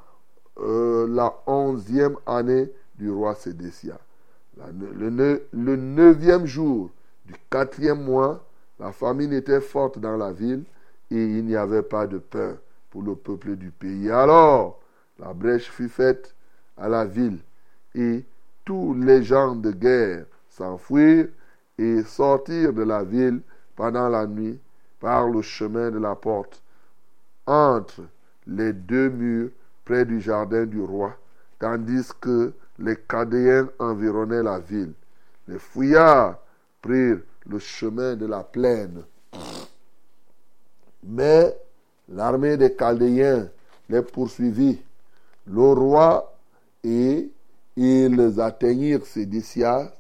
euh, 0.58 1.06
la 1.08 1.34
onzième 1.46 2.16
année 2.26 2.70
du 2.96 3.10
roi 3.10 3.34
Sédécia. 3.34 3.98
Le 4.56 5.76
neuvième 5.76 6.46
jour 6.46 6.90
du 7.24 7.34
quatrième 7.50 8.04
mois, 8.04 8.44
la 8.78 8.92
famine 8.92 9.32
était 9.32 9.60
forte 9.60 9.98
dans 9.98 10.16
la 10.16 10.32
ville 10.32 10.64
et 11.10 11.24
il 11.24 11.44
n'y 11.44 11.56
avait 11.56 11.82
pas 11.82 12.06
de 12.06 12.18
pain 12.18 12.56
le 13.02 13.14
peuple 13.14 13.56
du 13.56 13.70
pays. 13.70 14.10
Alors, 14.10 14.80
la 15.18 15.32
brèche 15.32 15.70
fut 15.70 15.88
faite 15.88 16.34
à 16.76 16.88
la 16.88 17.04
ville 17.04 17.38
et 17.94 18.24
tous 18.64 18.94
les 18.94 19.22
gens 19.22 19.54
de 19.54 19.70
guerre 19.70 20.26
s'enfuirent 20.48 21.28
et 21.78 22.02
sortirent 22.02 22.72
de 22.72 22.82
la 22.82 23.04
ville 23.04 23.40
pendant 23.76 24.08
la 24.08 24.26
nuit 24.26 24.58
par 25.00 25.28
le 25.28 25.42
chemin 25.42 25.90
de 25.90 25.98
la 25.98 26.14
porte 26.14 26.62
entre 27.46 28.02
les 28.46 28.72
deux 28.72 29.10
murs 29.10 29.50
près 29.84 30.04
du 30.04 30.20
jardin 30.20 30.64
du 30.64 30.80
roi, 30.80 31.16
tandis 31.58 32.08
que 32.20 32.52
les 32.78 32.96
Cadéens 32.96 33.68
environnaient 33.78 34.42
la 34.42 34.58
ville. 34.58 34.94
Les 35.46 35.58
fouillards 35.58 36.38
prirent 36.80 37.20
le 37.46 37.58
chemin 37.58 38.16
de 38.16 38.26
la 38.26 38.42
plaine. 38.42 39.02
Mais 41.02 41.54
l'armée 42.08 42.56
des 42.56 42.74
Chaldéens 42.76 43.48
les 43.88 44.02
poursuivit. 44.02 44.80
Le 45.46 45.72
roi 45.72 46.34
et 46.82 47.30
ils 47.76 48.40
atteignirent 48.40 49.04
Sédécias 49.06 49.92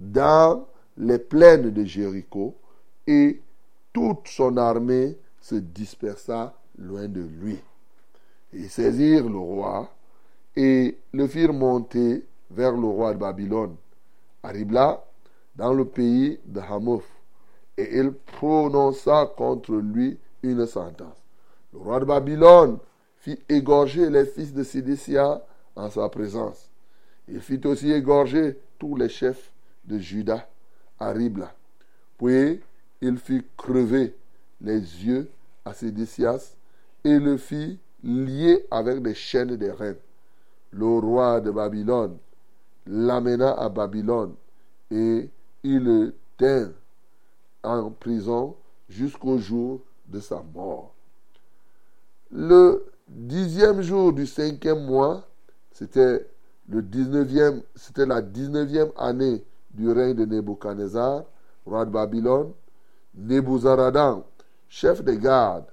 dans 0.00 0.66
les 0.96 1.18
plaines 1.18 1.70
de 1.70 1.84
Jéricho 1.84 2.54
et 3.06 3.40
toute 3.92 4.28
son 4.28 4.56
armée 4.56 5.16
se 5.40 5.56
dispersa 5.56 6.54
loin 6.78 7.08
de 7.08 7.20
lui. 7.20 7.58
Ils 8.52 8.70
saisirent 8.70 9.28
le 9.28 9.38
roi 9.38 9.90
et 10.56 10.98
le 11.12 11.26
firent 11.26 11.52
monter 11.52 12.24
vers 12.50 12.72
le 12.72 12.86
roi 12.86 13.14
de 13.14 13.18
Babylone, 13.18 13.76
à 14.42 14.52
dans 15.56 15.74
le 15.74 15.84
pays 15.84 16.38
de 16.46 16.60
Hamath. 16.60 17.02
Et 17.76 17.98
il 17.98 18.12
prononça 18.12 19.32
contre 19.36 19.74
lui 19.74 20.18
une 20.42 20.66
sentence. 20.66 21.16
Le 21.72 21.78
roi 21.78 22.00
de 22.00 22.04
Babylone 22.06 22.78
fit 23.18 23.38
égorger 23.48 24.08
les 24.08 24.24
fils 24.24 24.52
de 24.54 24.62
Sédécia 24.62 25.44
en 25.76 25.90
sa 25.90 26.08
présence. 26.08 26.70
Il 27.28 27.40
fit 27.40 27.60
aussi 27.66 27.92
égorger 27.92 28.58
tous 28.78 28.96
les 28.96 29.08
chefs 29.08 29.52
de 29.84 29.98
Juda 29.98 30.48
à 30.98 31.10
Ribla. 31.10 31.52
Puis 32.16 32.60
il 33.00 33.18
fit 33.18 33.42
crever 33.56 34.14
les 34.60 34.80
yeux 34.80 35.30
à 35.64 35.74
Sédécias 35.74 36.56
et 37.04 37.18
le 37.18 37.36
fit 37.36 37.78
lier 38.02 38.66
avec 38.70 39.02
des 39.02 39.14
chaînes 39.14 39.56
de 39.56 39.70
reins. 39.70 39.96
Le 40.70 40.86
roi 40.86 41.40
de 41.40 41.50
Babylone 41.50 42.16
l'amena 42.86 43.52
à 43.52 43.68
Babylone 43.68 44.34
et 44.90 45.28
il 45.62 45.84
le 45.84 46.14
tint 46.38 46.72
en 47.62 47.90
prison 47.90 48.56
jusqu'au 48.88 49.38
jour 49.38 49.80
de 50.06 50.20
sa 50.20 50.42
mort. 50.54 50.94
Le 52.30 52.84
dixième 53.08 53.80
jour 53.80 54.12
du 54.12 54.26
cinquième 54.26 54.84
mois, 54.84 55.26
c'était 55.72 56.26
le 56.68 56.82
19e, 56.82 57.62
c'était 57.74 58.04
la 58.04 58.20
19e 58.20 58.90
année 58.98 59.42
du 59.70 59.90
règne 59.90 60.14
de 60.14 60.26
Nebuchadnezzar, 60.26 61.24
roi 61.64 61.86
de 61.86 61.90
Babylone, 61.90 62.52
Nebuzaradan, 63.14 64.24
chef 64.68 65.02
des 65.02 65.16
gardes, 65.16 65.64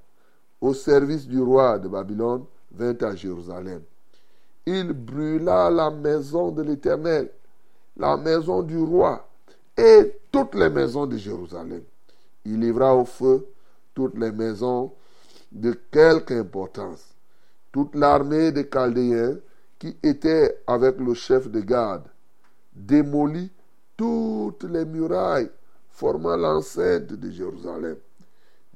au 0.61 0.73
service 0.73 1.27
du 1.27 1.41
roi 1.41 1.77
de 1.77 1.89
Babylone, 1.89 2.45
vint 2.71 2.95
à 3.01 3.15
Jérusalem. 3.15 3.81
Il 4.65 4.93
brûla 4.93 5.69
la 5.69 5.91
maison 5.91 6.51
de 6.51 6.63
l'Éternel, 6.63 7.29
la 7.97 8.15
maison 8.15 8.63
du 8.63 8.77
roi 8.77 9.27
et 9.77 10.19
toutes 10.31 10.55
les 10.55 10.69
maisons 10.69 11.05
de 11.05 11.17
Jérusalem. 11.17 11.83
Il 12.45 12.61
livra 12.61 12.95
au 12.95 13.05
feu 13.05 13.45
toutes 13.93 14.17
les 14.17 14.31
maisons 14.31 14.91
de 15.55 15.73
quelque 15.89 16.33
importance. 16.33 17.15
Toute 17.71 17.95
l'armée 17.95 18.51
des 18.51 18.67
Chaldéens 18.67 19.37
qui 19.79 19.97
était 20.03 20.57
avec 20.67 20.99
le 20.99 21.13
chef 21.13 21.49
de 21.49 21.61
garde 21.61 22.03
démolit 22.73 23.51
toutes 23.97 24.63
les 24.63 24.85
murailles 24.85 25.49
formant 25.89 26.35
l'enceinte 26.35 27.13
de 27.13 27.31
Jérusalem. 27.31 27.95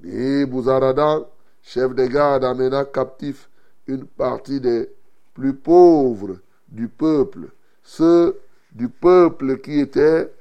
Et 0.04 0.46
Bouzaradan, 0.46 1.28
chef 1.62 1.94
de 1.94 2.06
garde, 2.06 2.46
amena 2.46 2.86
captif 2.86 3.50
une 3.88 4.06
partie 4.06 4.62
des 4.62 4.90
plus 5.34 5.54
pauvres 5.54 6.38
du 6.70 6.88
peuple, 6.88 7.50
ceux 7.84 8.40
du 8.72 8.88
peuple 8.88 9.60
qui 9.60 9.80
étaient 9.80 10.32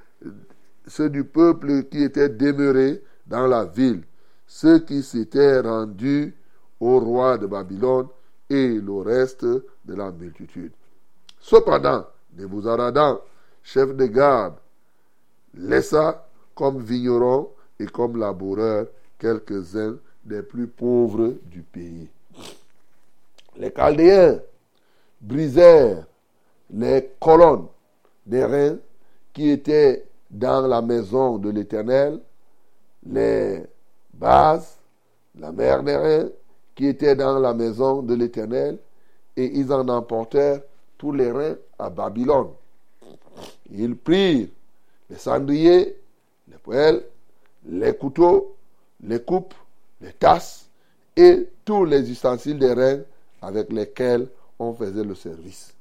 ceux 0.87 1.11
du 1.11 1.25
peuple 1.25 1.85
qui 1.85 2.03
étaient 2.03 2.29
demeurés 2.29 3.03
dans 3.27 3.47
la 3.47 3.65
ville, 3.65 4.03
ceux 4.49 4.81
qui 4.81 5.03
s'étaient 5.03 5.61
rendus 5.61 6.35
au 6.81 6.99
roi 6.99 7.37
de 7.39 7.47
Babylone 7.47 8.09
et 8.49 8.81
le 8.81 8.97
reste 9.03 9.45
de 9.45 9.95
la 9.95 10.11
multitude. 10.11 10.73
Cependant, 11.39 12.07
Nebuzaradan, 12.37 13.21
chef 13.63 13.95
de 13.95 14.07
garde, 14.07 14.55
laissa 15.55 16.27
comme 16.55 16.81
vignerons 16.81 17.51
et 17.79 17.87
comme 17.87 18.19
laboureurs 18.19 18.87
quelques-uns 19.19 19.97
des 20.25 20.43
plus 20.43 20.67
pauvres 20.67 21.35
du 21.45 21.63
pays. 21.63 22.09
Les 23.57 23.71
Chaldéens 23.71 24.41
brisèrent 25.21 26.07
les 26.71 27.11
colonnes 27.21 27.67
des 28.25 28.45
reins 28.45 28.79
qui 29.33 29.51
étaient 29.51 30.07
dans 30.31 30.67
la 30.67 30.81
maison 30.81 31.39
de 31.39 31.51
l'Éternel, 31.51 32.21
les 33.07 33.63
bases, 34.19 34.77
la 35.39 35.53
mer 35.53 35.83
des 35.83 35.97
reins 35.97 36.29
qui 36.75 36.87
étaient 36.87 37.17
dans 37.17 37.39
la 37.39 37.55
maison 37.55 38.03
de 38.03 38.15
l'Éternel, 38.15 38.79
et 39.37 39.47
ils 39.59 39.73
en 39.73 39.89
emportèrent 39.89 40.61
tous 40.97 41.13
les 41.13 41.31
reins 41.31 41.57
à 41.79 41.91
Babylone. 41.91 42.51
Ils 43.71 43.97
prirent 43.97 44.49
les 45.09 45.17
cendriers, 45.17 45.97
les 46.49 46.59
poêles, 46.59 47.05
les 47.67 47.97
couteaux, 47.97 48.57
les 49.03 49.23
coupes, 49.23 49.55
les 50.01 50.13
tasses 50.13 50.69
et 51.17 51.49
tous 51.65 51.85
les 51.85 52.11
ustensiles 52.11 52.59
des 52.59 52.73
reins 52.73 53.01
avec 53.43 53.73
lesquels 53.73 54.29
on 54.59 54.75
faisait 54.75 55.05
le 55.05 55.15
service. 55.15 55.73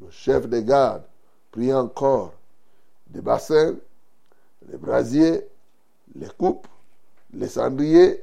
Le 0.00 0.10
chef 0.10 0.48
des 0.48 0.64
gardes 0.64 1.04
prit 1.50 1.72
encore 1.72 2.32
des 3.08 3.20
bassins, 3.20 3.74
les 4.68 4.76
brasiers, 4.76 5.46
les 6.14 6.28
coupes, 6.38 6.66
les 7.34 7.48
cendriers, 7.48 8.22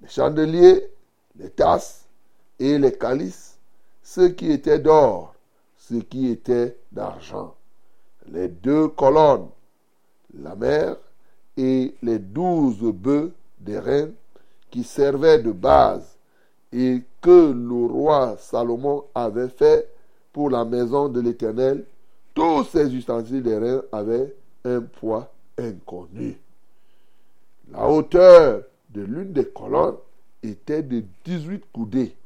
les 0.00 0.08
chandeliers, 0.08 0.88
les 1.38 1.50
tasses 1.50 2.06
et 2.58 2.78
les 2.78 2.92
calices, 2.92 3.58
ceux 4.02 4.28
qui 4.28 4.50
étaient 4.52 4.78
d'or, 4.78 5.34
ceux 5.76 6.00
qui 6.00 6.30
étaient 6.30 6.76
d'argent, 6.92 7.54
les 8.30 8.48
deux 8.48 8.88
colonnes, 8.88 9.48
la 10.38 10.54
mer 10.54 10.96
et 11.56 11.94
les 12.02 12.18
douze 12.18 12.82
bœufs 12.92 13.32
des 13.58 14.06
qui 14.70 14.84
servaient 14.84 15.38
de 15.38 15.52
base 15.52 16.16
et 16.72 17.02
que 17.20 17.52
le 17.52 17.86
roi 17.86 18.36
Salomon 18.38 19.04
avait 19.14 19.48
fait 19.48 19.88
pour 20.32 20.50
la 20.50 20.64
maison 20.64 21.08
de 21.08 21.20
l'Éternel, 21.20 21.84
tous 22.34 22.64
ces 22.64 22.94
ustensiles 22.94 23.42
des 23.42 23.80
avaient 23.92 24.34
un 24.64 24.82
poids 24.82 25.32
inconnu. 25.58 26.38
La 27.72 27.88
hauteur 27.88 28.62
de 28.90 29.02
l'une 29.02 29.32
des 29.32 29.46
colonnes 29.46 29.96
était 30.42 30.82
de 30.82 31.04
18 31.24 31.64
coudées 31.72 32.16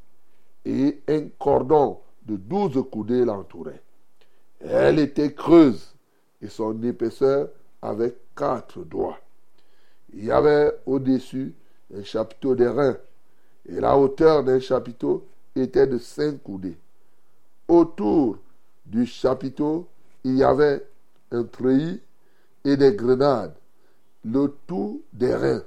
et 0.65 1.01
un 1.07 1.27
cordon 1.39 1.99
de 2.25 2.35
12 2.35 2.83
coudées 2.91 3.25
l'entourait. 3.25 3.81
Elle 4.59 4.99
était 4.99 5.33
creuse 5.33 5.95
et 6.41 6.47
son 6.47 6.81
épaisseur 6.83 7.49
avait 7.81 8.15
quatre 8.35 8.83
doigts. 8.83 9.19
Il 10.13 10.25
y 10.25 10.31
avait 10.31 10.71
au-dessus 10.85 11.53
un 11.95 12.03
chapiteau 12.03 12.55
reins 12.55 12.97
et 13.67 13.79
la 13.79 13.97
hauteur 13.97 14.43
d'un 14.43 14.59
chapiteau 14.59 15.25
était 15.55 15.87
de 15.87 15.97
cinq 15.97 16.41
coudées. 16.43 16.77
Autour 17.67 18.37
du 18.85 19.05
chapiteau, 19.05 19.87
il 20.23 20.37
y 20.37 20.43
avait 20.43 20.85
un 21.31 21.43
treillis 21.43 22.01
et 22.63 22.77
des 22.77 22.93
grenades, 22.93 23.55
le 24.25 24.47
tout 24.67 25.01
des 25.13 25.33
reins. 25.33 25.63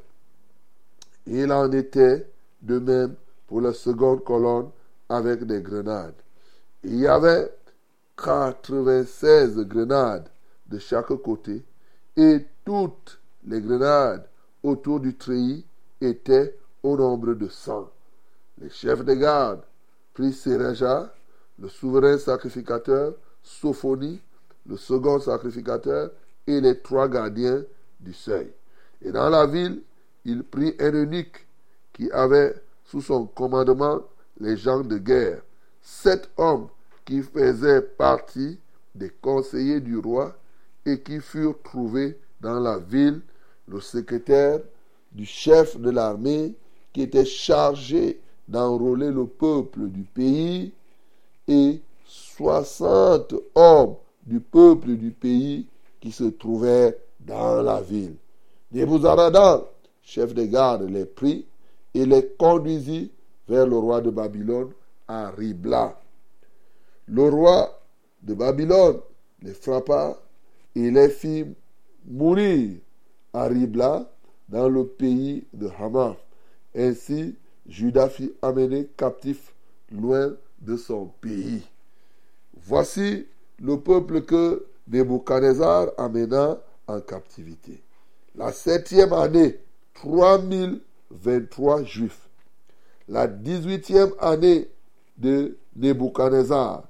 Il 1.26 1.52
en 1.52 1.70
était 1.72 2.26
de 2.62 2.78
même 2.78 3.14
pour 3.46 3.60
la 3.60 3.72
seconde 3.72 4.24
colonne 4.24 4.70
avec 5.08 5.44
des 5.44 5.60
grenades. 5.60 6.14
Il 6.82 6.96
y 6.96 7.06
avait 7.06 7.52
96 8.16 9.58
grenades 9.60 10.28
de 10.66 10.78
chaque 10.78 11.14
côté 11.22 11.64
et 12.16 12.46
toutes 12.64 13.20
les 13.46 13.60
grenades 13.60 14.26
autour 14.62 15.00
du 15.00 15.16
treillis 15.16 15.64
étaient 16.00 16.56
au 16.82 16.96
nombre 16.96 17.34
de 17.34 17.48
100. 17.48 17.90
Les 18.58 18.70
chefs 18.70 19.04
de 19.04 19.14
garde 19.14 19.62
Séraja, 20.32 21.12
le 21.58 21.68
souverain 21.68 22.18
sacrificateur, 22.18 23.14
Sophonie, 23.42 24.20
le 24.66 24.76
second 24.76 25.18
sacrificateur, 25.18 26.10
et 26.46 26.60
les 26.60 26.78
trois 26.80 27.08
gardiens 27.08 27.64
Et 29.02 29.12
dans 29.12 29.30
la 29.30 29.46
ville, 29.46 29.82
il 30.24 30.42
prit 30.42 30.74
un 30.78 30.92
eunuque 30.92 31.46
qui 31.92 32.10
avait 32.10 32.54
sous 32.84 33.00
son 33.00 33.26
commandement 33.26 34.00
les 34.40 34.56
gens 34.56 34.80
de 34.80 34.98
guerre, 34.98 35.42
sept 35.80 36.28
hommes 36.36 36.68
qui 37.04 37.22
faisaient 37.22 37.82
partie 37.82 38.58
des 38.94 39.10
conseillers 39.10 39.80
du 39.80 39.98
roi 39.98 40.36
et 40.86 41.00
qui 41.00 41.20
furent 41.20 41.60
trouvés 41.62 42.18
dans 42.40 42.60
la 42.60 42.78
ville, 42.78 43.20
le 43.68 43.80
secrétaire 43.80 44.60
du 45.12 45.24
chef 45.24 45.78
de 45.78 45.90
l'armée 45.90 46.54
qui 46.92 47.02
était 47.02 47.24
chargé 47.24 48.20
d'enrôler 48.48 49.10
le 49.10 49.26
peuple 49.26 49.88
du 49.88 50.02
pays 50.02 50.72
et 51.48 51.80
60 52.06 53.34
hommes 53.54 53.96
du 54.26 54.40
peuple 54.40 54.96
du 54.96 55.10
pays 55.10 55.66
qui 56.00 56.12
se 56.12 56.24
trouvaient 56.24 56.98
dans 57.24 57.62
la 57.62 57.80
ville. 57.80 58.16
Nebuzaradan, 58.72 59.64
chef 60.02 60.34
de 60.34 60.44
garde, 60.44 60.82
les 60.82 61.04
prit 61.04 61.46
et 61.94 62.04
les 62.04 62.26
conduisit 62.38 63.12
vers 63.48 63.66
le 63.66 63.76
roi 63.76 64.00
de 64.00 64.10
Babylone 64.10 64.70
à 65.06 65.30
Ribla. 65.30 65.98
Le 67.06 67.28
roi 67.28 67.80
de 68.22 68.34
Babylone 68.34 69.00
les 69.42 69.52
frappa 69.52 70.18
et 70.74 70.90
les 70.90 71.08
fit 71.08 71.44
mourir 72.06 72.78
à 73.32 73.44
Ribla 73.44 74.10
dans 74.48 74.68
le 74.68 74.86
pays 74.86 75.44
de 75.52 75.68
Hamath. 75.78 76.16
Ainsi, 76.74 77.36
Judas 77.66 78.08
fit 78.08 78.32
amener 78.42 78.88
captif 78.96 79.54
loin 79.92 80.34
de 80.60 80.76
son 80.76 81.06
pays. 81.20 81.62
Voici 82.56 83.26
le 83.60 83.78
peuple 83.78 84.22
que 84.22 84.66
Nebuchadnezzar 84.88 85.92
amena 85.96 86.58
en 86.86 87.00
captivité. 87.00 87.82
La 88.34 88.52
septième 88.52 89.12
année, 89.12 89.60
3023 89.94 91.84
juifs. 91.84 92.28
La 93.08 93.26
dix-huitième 93.26 94.12
année 94.18 94.70
de 95.16 95.56
Nebuchadnezzar, 95.76 96.84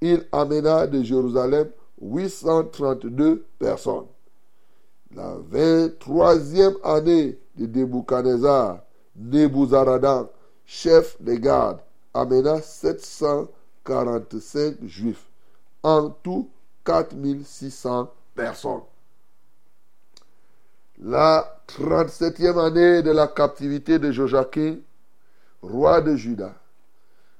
il 0.00 0.26
amena 0.32 0.86
de 0.86 1.02
Jérusalem 1.02 1.70
832 2.00 3.44
personnes. 3.58 4.06
La 5.14 5.36
23e 5.52 6.76
année 6.82 7.38
de 7.56 7.66
Nebuchadnezzar, 7.66 8.80
Nebuzaradan, 9.16 10.28
chef 10.64 11.20
des 11.20 11.40
gardes, 11.40 11.80
amena 12.14 12.60
745 12.60 14.84
juifs. 14.84 15.28
En 15.82 16.10
tout, 16.10 16.48
4600 16.84 18.12
personnes. 18.34 18.82
La 21.00 21.62
37e 21.68 22.58
année 22.58 23.02
de 23.02 23.12
la 23.12 23.28
captivité 23.28 24.00
de 24.00 24.10
Joachim, 24.10 24.78
roi 25.62 26.00
de 26.00 26.16
Juda, 26.16 26.52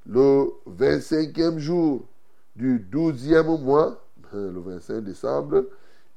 le 0.07 0.53
25e 0.69 1.59
jour 1.59 2.07
du 2.55 2.79
12e 2.79 3.61
mois, 3.61 4.01
le 4.33 4.61
25 4.61 5.01
décembre, 5.01 5.65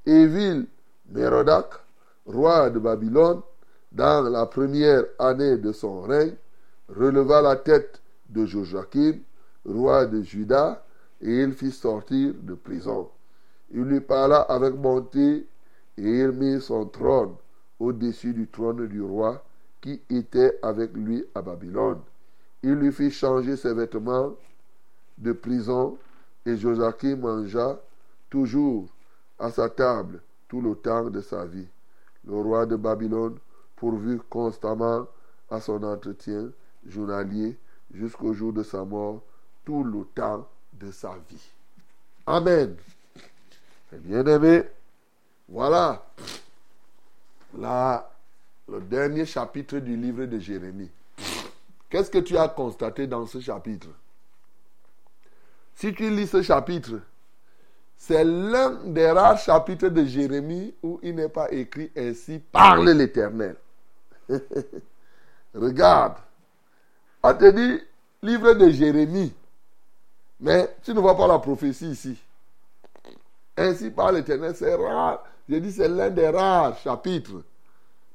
Évil 0.05 0.67
Mérodac, 1.09 1.65
roi 2.27 2.69
de 2.69 2.77
Babylone, 2.77 3.41
dans 3.91 4.29
la 4.29 4.45
première 4.45 5.05
année 5.17 5.57
de 5.57 5.71
son 5.71 6.03
règne, 6.03 6.35
releva 6.95 7.41
la 7.41 7.55
tête 7.55 8.03
de 8.29 8.45
Joachim, 8.45 9.17
roi 9.65 10.05
de 10.05 10.21
Juda, 10.21 10.85
et 11.19 11.41
il 11.41 11.53
fit 11.53 11.71
sortir 11.71 12.35
de 12.39 12.53
prison. 12.53 13.09
Il 13.71 13.81
lui 13.81 14.01
parla 14.01 14.41
avec 14.41 14.75
bonté 14.75 15.47
et 15.97 16.03
il 16.03 16.31
mit 16.31 16.61
son 16.61 16.85
trône 16.85 17.35
au-dessus 17.79 18.33
du 18.33 18.47
trône 18.47 18.87
du 18.87 19.01
roi 19.01 19.43
qui 19.81 20.01
était 20.09 20.57
avec 20.61 20.93
lui 20.93 21.25
à 21.33 21.41
Babylone. 21.41 21.99
Il 22.63 22.73
lui 22.73 22.91
fit 22.91 23.09
changer 23.09 23.57
ses 23.57 23.73
vêtements 23.73 24.35
de 25.17 25.31
prison 25.33 25.97
et 26.45 26.55
Joachim 26.55 27.17
mangea 27.17 27.79
toujours 28.29 28.87
à 29.39 29.49
sa 29.49 29.69
table 29.69 30.21
tout 30.47 30.61
le 30.61 30.75
temps 30.75 31.09
de 31.09 31.21
sa 31.21 31.45
vie. 31.45 31.67
Le 32.27 32.35
roi 32.35 32.65
de 32.65 32.75
Babylone 32.75 33.37
pourvu 33.75 34.19
constamment 34.29 35.07
à 35.49 35.59
son 35.59 35.83
entretien 35.83 36.49
journalier 36.85 37.57
jusqu'au 37.93 38.33
jour 38.33 38.53
de 38.53 38.63
sa 38.63 38.85
mort 38.85 39.21
tout 39.65 39.83
le 39.83 40.05
temps 40.15 40.47
de 40.73 40.91
sa 40.91 41.15
vie. 41.29 41.51
Amen. 42.25 42.75
Bien-aimé, 43.91 44.63
voilà 45.51 46.01
le 48.69 48.79
dernier 48.79 49.25
chapitre 49.25 49.79
du 49.79 49.97
livre 49.97 50.25
de 50.25 50.39
Jérémie. 50.39 50.89
Qu'est-ce 51.89 52.09
que 52.09 52.19
tu 52.19 52.37
as 52.37 52.47
constaté 52.47 53.05
dans 53.05 53.25
ce 53.25 53.41
chapitre? 53.41 53.89
Si 55.75 55.93
tu 55.93 56.09
lis 56.09 56.27
ce 56.27 56.41
chapitre, 56.41 57.01
c'est 57.97 58.23
l'un 58.23 58.85
des 58.85 59.11
rares 59.11 59.39
chapitres 59.39 59.89
de 59.89 60.05
Jérémie 60.05 60.73
où 60.81 60.99
il 61.03 61.15
n'est 61.15 61.27
pas 61.27 61.51
écrit 61.51 61.91
ainsi 61.97 62.39
parle 62.39 62.89
l'Éternel. 62.91 63.57
Regarde, 65.53 66.15
on 67.21 67.33
te 67.33 67.51
dit 67.51 67.83
livre 68.23 68.53
de 68.53 68.69
Jérémie, 68.69 69.33
mais 70.39 70.73
tu 70.81 70.93
ne 70.93 71.01
vois 71.01 71.17
pas 71.17 71.27
la 71.27 71.39
prophétie 71.39 71.89
ici. 71.89 72.17
Ainsi 73.57 73.91
par 73.91 74.13
l'Éternel, 74.13 74.55
c'est 74.55 74.73
rare. 74.75 75.25
J'ai 75.51 75.59
dit 75.59 75.73
c'est 75.73 75.89
l'un 75.89 76.09
des 76.09 76.29
rares 76.29 76.77
chapitres. 76.77 77.43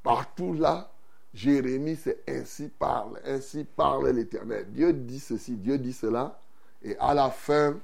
Partout 0.02 0.54
là, 0.54 0.90
Jérémie, 1.34 1.96
c'est 1.96 2.22
ainsi 2.26 2.70
parle, 2.70 3.20
ainsi 3.26 3.64
parle 3.64 4.08
l'Éternel. 4.08 4.66
Dieu 4.70 4.94
dit 4.94 5.20
ceci, 5.20 5.52
Dieu 5.56 5.76
dit 5.76 5.92
cela. 5.92 6.40
Et 6.82 6.96
à 6.96 7.12
la 7.12 7.28
fin, 7.28 7.78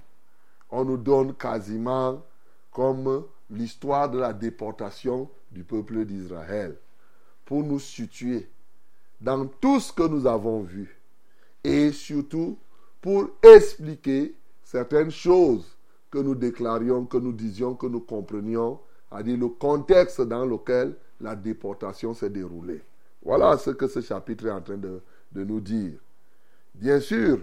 on 0.71 0.87
nous 0.87 0.97
donne 0.97 1.35
quasiment 1.35 2.23
comme 2.71 3.27
l'histoire 3.51 4.09
de 4.09 4.21
la 4.21 4.33
déportation 4.33 5.29
du 5.51 5.65
peuple 5.65 6.07
d'Israël. 6.07 6.75
Pour 7.45 7.63
nous 7.63 7.79
situer 7.79 8.49
dans 9.21 9.45
tout 9.45 9.81
ce 9.81 9.93
que 9.93 10.09
nous 10.09 10.27
avons 10.27 10.63
vu. 10.63 10.99
Et 11.63 11.93
surtout 11.93 12.57
pour 13.03 13.29
expliquer 13.43 14.35
certaines 14.65 15.11
choses 15.11 15.77
que 16.11 16.21
nous 16.21 16.35
déclarions, 16.35 17.05
que 17.05 17.19
nous 17.19 17.35
disions, 17.35 17.75
que 17.75 17.87
nous 17.87 18.01
comprenions, 18.01 18.81
c'est-à-dire 19.13 19.37
le 19.39 19.49
contexte 19.49 20.21
dans 20.23 20.47
lequel 20.47 20.95
la 21.21 21.37
déportation 21.37 22.15
s'est 22.15 22.31
déroulée. 22.31 22.81
Voilà 23.23 23.57
ce 23.59 23.71
que 23.71 23.87
ce 23.87 24.01
chapitre 24.01 24.47
est 24.47 24.51
en 24.51 24.61
train 24.61 24.77
de, 24.77 25.01
de 25.33 25.45
nous 25.45 25.61
dire. 25.61 25.93
Bien 26.75 26.99
sûr, 26.99 27.39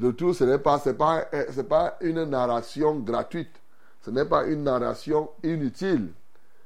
le 0.00 0.12
tout, 0.14 0.32
ce 0.32 0.44
n'est 0.44 0.58
pas, 0.58 0.78
pas, 0.78 1.26
pas 1.68 1.96
une 2.00 2.24
narration 2.24 2.98
gratuite. 2.98 3.52
Ce 4.00 4.10
n'est 4.10 4.24
pas 4.24 4.46
une 4.46 4.64
narration 4.64 5.28
inutile. 5.42 6.08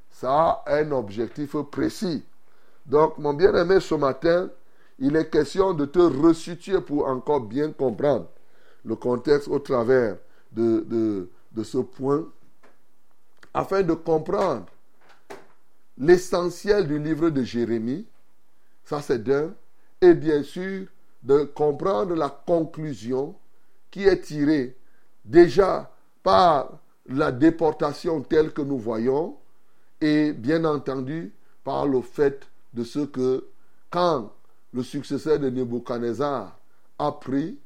Ça 0.09 0.63
a 0.65 0.75
un 0.77 0.91
objectif 0.91 1.55
précis. 1.69 2.23
Donc, 2.85 3.17
mon 3.17 3.33
bien-aimé, 3.33 3.79
ce 3.79 3.95
matin, 3.95 4.49
il 4.97 5.15
est 5.15 5.29
question 5.29 5.73
de 5.73 5.85
te 5.85 5.99
resituer 5.99 6.79
pour 6.81 7.05
encore 7.07 7.41
bien 7.41 7.71
comprendre 7.71 8.27
le 8.85 8.95
contexte 8.95 9.49
au 9.49 9.59
travers 9.59 10.17
de, 10.53 10.79
de, 10.87 11.29
de 11.51 11.63
ce 11.63 11.77
point, 11.79 12.25
afin 13.53 13.83
de 13.83 13.93
comprendre 13.93 14.65
l'essentiel 15.97 16.87
du 16.87 16.99
livre 16.99 17.29
de 17.29 17.43
Jérémie, 17.43 18.05
ça 18.85 19.01
c'est 19.01 19.23
d'un, 19.23 19.53
et 20.01 20.13
bien 20.13 20.43
sûr 20.43 20.87
de 21.23 21.43
comprendre 21.43 22.15
la 22.15 22.29
conclusion 22.29 23.35
qui 23.89 24.03
est 24.03 24.21
tirée 24.21 24.75
déjà 25.25 25.91
par 26.23 26.79
la 27.07 27.31
déportation 27.31 28.21
telle 28.21 28.53
que 28.53 28.61
nous 28.61 28.77
voyons, 28.77 29.37
et 29.99 30.33
bien 30.33 30.63
entendu 30.65 31.33
par 31.63 31.87
le 31.87 32.01
fait 32.01 32.47
de 32.73 32.83
ce 32.83 32.99
que 32.99 33.47
quand 33.89 34.31
le 34.73 34.83
successeur 34.83 35.39
de 35.39 35.49
Nebuchadnezzar 35.49 36.57
a 36.99 37.11
pris, 37.13 37.57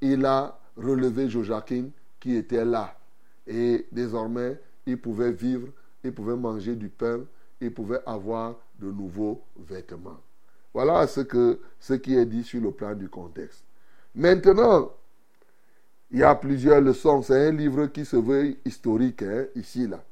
il 0.00 0.24
a 0.24 0.58
relevé 0.76 1.28
Joachim 1.28 1.90
qui 2.20 2.36
était 2.36 2.64
là. 2.64 2.96
Et 3.46 3.86
désormais, 3.90 4.60
il 4.90 4.98
pouvait 4.98 5.32
vivre 5.32 5.68
ils 6.04 6.12
pouvaient 6.12 6.36
manger 6.36 6.76
du 6.76 6.88
pain, 6.88 7.20
ils 7.60 7.72
pouvaient 7.72 8.00
avoir 8.06 8.56
de 8.78 8.90
nouveaux 8.90 9.42
vêtements. 9.58 10.20
Voilà 10.72 11.06
ce, 11.06 11.20
que, 11.20 11.58
ce 11.78 11.94
qui 11.94 12.16
est 12.16 12.26
dit 12.26 12.44
sur 12.44 12.60
le 12.60 12.70
plan 12.70 12.94
du 12.94 13.08
contexte. 13.08 13.64
Maintenant, 14.14 14.92
il 16.10 16.20
y 16.20 16.22
a 16.22 16.34
plusieurs 16.34 16.80
leçons. 16.80 17.22
C'est 17.22 17.48
un 17.48 17.52
livre 17.52 17.86
qui 17.86 18.04
se 18.04 18.16
veut 18.16 18.56
historique, 18.64 19.22
hein, 19.22 19.46
ici, 19.54 19.86
là. 19.86 20.02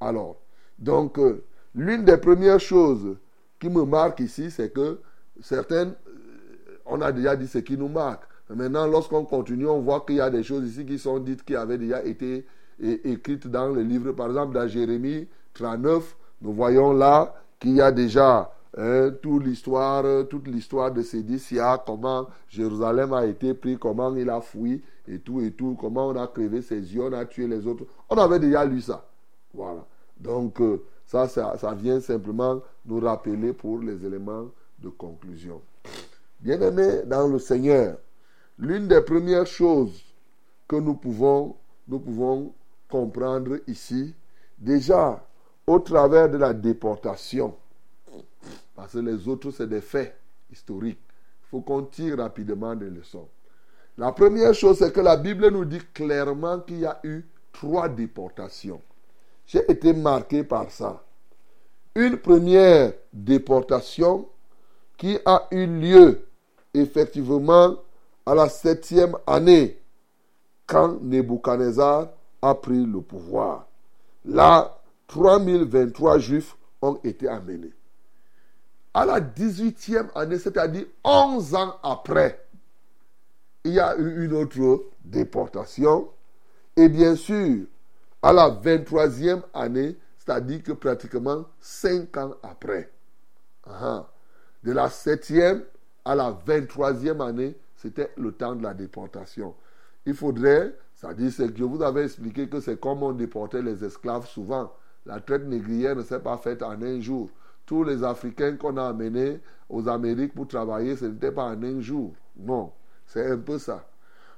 Alors, 0.00 0.36
donc, 0.78 1.18
euh, 1.18 1.44
l'une 1.74 2.04
des 2.04 2.16
premières 2.16 2.60
choses 2.60 3.16
qui 3.58 3.68
me 3.68 3.84
marque 3.84 4.20
ici, 4.20 4.50
c'est 4.50 4.72
que 4.72 5.00
certaines, 5.40 5.94
euh, 6.08 6.78
on 6.84 7.00
a 7.00 7.12
déjà 7.12 7.36
dit 7.36 7.46
ce 7.46 7.58
qui 7.58 7.76
nous 7.76 7.88
marque. 7.88 8.24
Maintenant, 8.50 8.86
lorsqu'on 8.86 9.24
continue, 9.24 9.66
on 9.66 9.80
voit 9.80 10.04
qu'il 10.06 10.16
y 10.16 10.20
a 10.20 10.30
des 10.30 10.42
choses 10.42 10.68
ici 10.68 10.84
qui 10.84 10.98
sont 10.98 11.18
dites, 11.18 11.44
qui 11.44 11.56
avaient 11.56 11.78
déjà 11.78 12.02
été 12.04 12.46
é- 12.82 13.12
écrites 13.12 13.46
dans 13.46 13.68
le 13.68 13.82
livre. 13.82 14.12
Par 14.12 14.28
exemple, 14.28 14.54
dans 14.54 14.66
Jérémie 14.68 15.26
39, 15.54 16.16
nous 16.42 16.52
voyons 16.52 16.92
là 16.92 17.34
qu'il 17.58 17.76
y 17.76 17.80
a 17.80 17.90
déjà 17.92 18.52
hein, 18.76 19.10
toute 19.22 19.44
l'histoire, 19.44 20.26
toute 20.28 20.46
l'histoire 20.48 20.90
de 20.92 21.02
Sédécia, 21.02 21.82
comment 21.84 22.26
Jérusalem 22.48 23.12
a 23.12 23.26
été 23.26 23.54
pris, 23.54 23.78
comment 23.78 24.14
il 24.14 24.28
a 24.30 24.40
fui 24.40 24.82
et 25.08 25.18
tout 25.18 25.40
et 25.40 25.52
tout, 25.52 25.76
comment 25.80 26.08
on 26.08 26.16
a 26.16 26.26
crevé 26.26 26.62
ses 26.62 26.80
yeux, 26.94 27.02
on 27.02 27.12
a 27.12 27.24
tué 27.24 27.46
les 27.46 27.66
autres. 27.66 27.84
On 28.10 28.16
avait 28.16 28.38
déjà 28.38 28.64
lu 28.64 28.80
ça. 28.80 29.06
Voilà. 29.54 29.84
Donc, 30.18 30.60
euh, 30.60 30.82
ça, 31.06 31.28
ça, 31.28 31.56
ça 31.56 31.74
vient 31.74 32.00
simplement 32.00 32.60
nous 32.84 33.00
rappeler 33.00 33.52
pour 33.52 33.78
les 33.78 34.04
éléments 34.04 34.46
de 34.78 34.88
conclusion. 34.88 35.60
Bien-aimés 36.40 37.02
dans 37.06 37.28
le 37.28 37.38
Seigneur, 37.38 37.96
l'une 38.58 38.88
des 38.88 39.00
premières 39.00 39.46
choses 39.46 40.02
que 40.68 40.76
nous 40.76 40.94
pouvons, 40.94 41.56
nous 41.88 41.98
pouvons 42.00 42.52
comprendre 42.88 43.58
ici, 43.66 44.14
déjà 44.58 45.24
au 45.66 45.78
travers 45.78 46.28
de 46.30 46.36
la 46.36 46.52
déportation, 46.52 47.54
parce 48.74 48.92
que 48.92 48.98
les 48.98 49.26
autres, 49.26 49.50
c'est 49.50 49.68
des 49.68 49.80
faits 49.80 50.16
historiques. 50.50 51.00
Il 51.42 51.48
faut 51.48 51.60
qu'on 51.60 51.82
tire 51.82 52.18
rapidement 52.18 52.74
des 52.74 52.90
leçons. 52.90 53.28
La 53.98 54.12
première 54.12 54.54
chose, 54.54 54.78
c'est 54.78 54.92
que 54.92 55.00
la 55.00 55.16
Bible 55.16 55.48
nous 55.48 55.64
dit 55.64 55.80
clairement 55.94 56.60
qu'il 56.60 56.80
y 56.80 56.86
a 56.86 57.00
eu 57.02 57.24
trois 57.52 57.88
déportations. 57.88 58.82
J'ai 59.46 59.70
été 59.70 59.92
marqué 59.92 60.44
par 60.44 60.70
ça. 60.70 61.02
Une 61.94 62.18
première 62.18 62.92
déportation 63.12 64.28
qui 64.98 65.18
a 65.24 65.46
eu 65.50 65.66
lieu 65.66 66.26
effectivement 66.74 67.76
à 68.26 68.34
la 68.34 68.48
septième 68.48 69.16
année, 69.26 69.80
quand 70.66 71.00
Nebuchadnezzar 71.00 72.08
a 72.46 72.54
pris 72.54 72.84
le 72.84 73.00
pouvoir. 73.00 73.66
Là, 74.24 74.80
3023 75.08 76.18
juifs 76.18 76.56
ont 76.82 76.98
été 77.04 77.28
amenés. 77.28 77.72
À 78.94 79.04
la 79.04 79.20
18e 79.20 80.08
année, 80.14 80.38
c'est-à-dire 80.38 80.86
11 81.04 81.54
ans 81.54 81.76
après, 81.82 82.46
il 83.64 83.72
y 83.74 83.80
a 83.80 83.96
eu 83.96 84.24
une 84.24 84.32
autre 84.32 84.86
déportation. 85.04 86.08
Et 86.76 86.88
bien 86.88 87.14
sûr, 87.14 87.66
à 88.22 88.32
la 88.32 88.50
23e 88.50 89.42
année, 89.52 89.96
c'est-à-dire 90.18 90.62
que 90.62 90.72
pratiquement 90.72 91.44
5 91.60 92.16
ans 92.16 92.34
après, 92.42 92.90
de 94.62 94.72
la 94.72 94.88
7e 94.88 95.62
à 96.04 96.14
la 96.14 96.32
23e 96.46 97.20
année, 97.20 97.56
c'était 97.76 98.12
le 98.16 98.32
temps 98.32 98.54
de 98.54 98.62
la 98.62 98.74
déportation. 98.74 99.54
Il 100.06 100.14
faudrait, 100.14 100.72
c'est-à-dire 100.96 101.30
c'est 101.30 101.52
que 101.52 101.58
je 101.58 101.64
vous 101.64 101.82
avais 101.82 102.04
expliqué 102.04 102.48
que 102.48 102.58
c'est 102.58 102.80
comme 102.80 103.02
on 103.02 103.12
déportait 103.12 103.60
les 103.60 103.84
esclaves 103.84 104.26
souvent. 104.26 104.72
La 105.04 105.20
traite 105.20 105.44
négrière 105.44 105.94
ne 105.94 106.02
s'est 106.02 106.20
pas 106.20 106.38
faite 106.38 106.62
en 106.62 106.80
un 106.82 107.00
jour. 107.00 107.28
Tous 107.66 107.84
les 107.84 108.02
Africains 108.02 108.56
qu'on 108.56 108.78
a 108.78 108.88
amenés 108.88 109.40
aux 109.68 109.88
Amériques 109.88 110.34
pour 110.34 110.48
travailler, 110.48 110.96
ce 110.96 111.04
n'était 111.04 111.32
pas 111.32 111.44
en 111.44 111.62
un 111.62 111.80
jour. 111.80 112.14
Non, 112.38 112.72
c'est 113.06 113.30
un 113.30 113.36
peu 113.36 113.58
ça. 113.58 113.86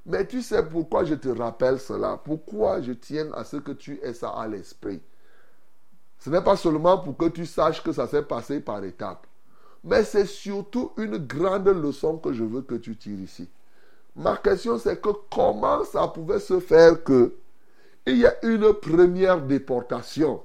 Mais 0.05 0.27
tu 0.27 0.43
sais 0.43 0.65
pourquoi 0.67 1.05
je 1.05 1.15
te 1.15 1.29
rappelle 1.29 1.79
cela? 1.79 2.21
Pourquoi 2.23 2.81
je 2.81 2.93
tiens 2.93 3.31
à 3.35 3.45
ce 3.45 3.59
que 3.59 3.73
tu 3.73 4.01
aies 4.03 4.15
ça 4.15 4.31
à 4.31 4.49
l'esprit? 4.49 5.01
Ce 6.19 6.29
n'est 6.29 6.43
pas 6.43 6.57
seulement 6.57 6.99
pour 6.99 7.17
que 7.17 7.29
tu 7.29 7.47
saches 7.47 7.85
que 7.85 7.93
ça 7.93 8.09
s'est 8.09 8.23
passé 8.23 8.61
par 8.61 8.83
étapes. 8.83 9.27
Mais 9.85 10.03
c'est 10.03 10.27
surtout 10.27 10.91
une 10.97 11.19
grande 11.19 11.69
leçon 11.69 12.19
que 12.19 12.33
je 12.33 12.43
veux 12.43 12.63
que 12.63 12.75
tu 12.75 12.97
tires 12.97 13.21
ici. 13.21 13.49
Ma 14.17 14.37
question 14.37 14.79
c'est 14.79 15.01
que 15.01 15.11
comment 15.31 15.85
ça 15.85 16.09
pouvait 16.09 16.41
se 16.41 16.59
faire 16.61 17.03
que 17.05 17.35
il 18.07 18.19
y 18.19 18.27
a 18.27 18.35
une 18.43 18.73
première 18.73 19.41
déportation, 19.43 20.43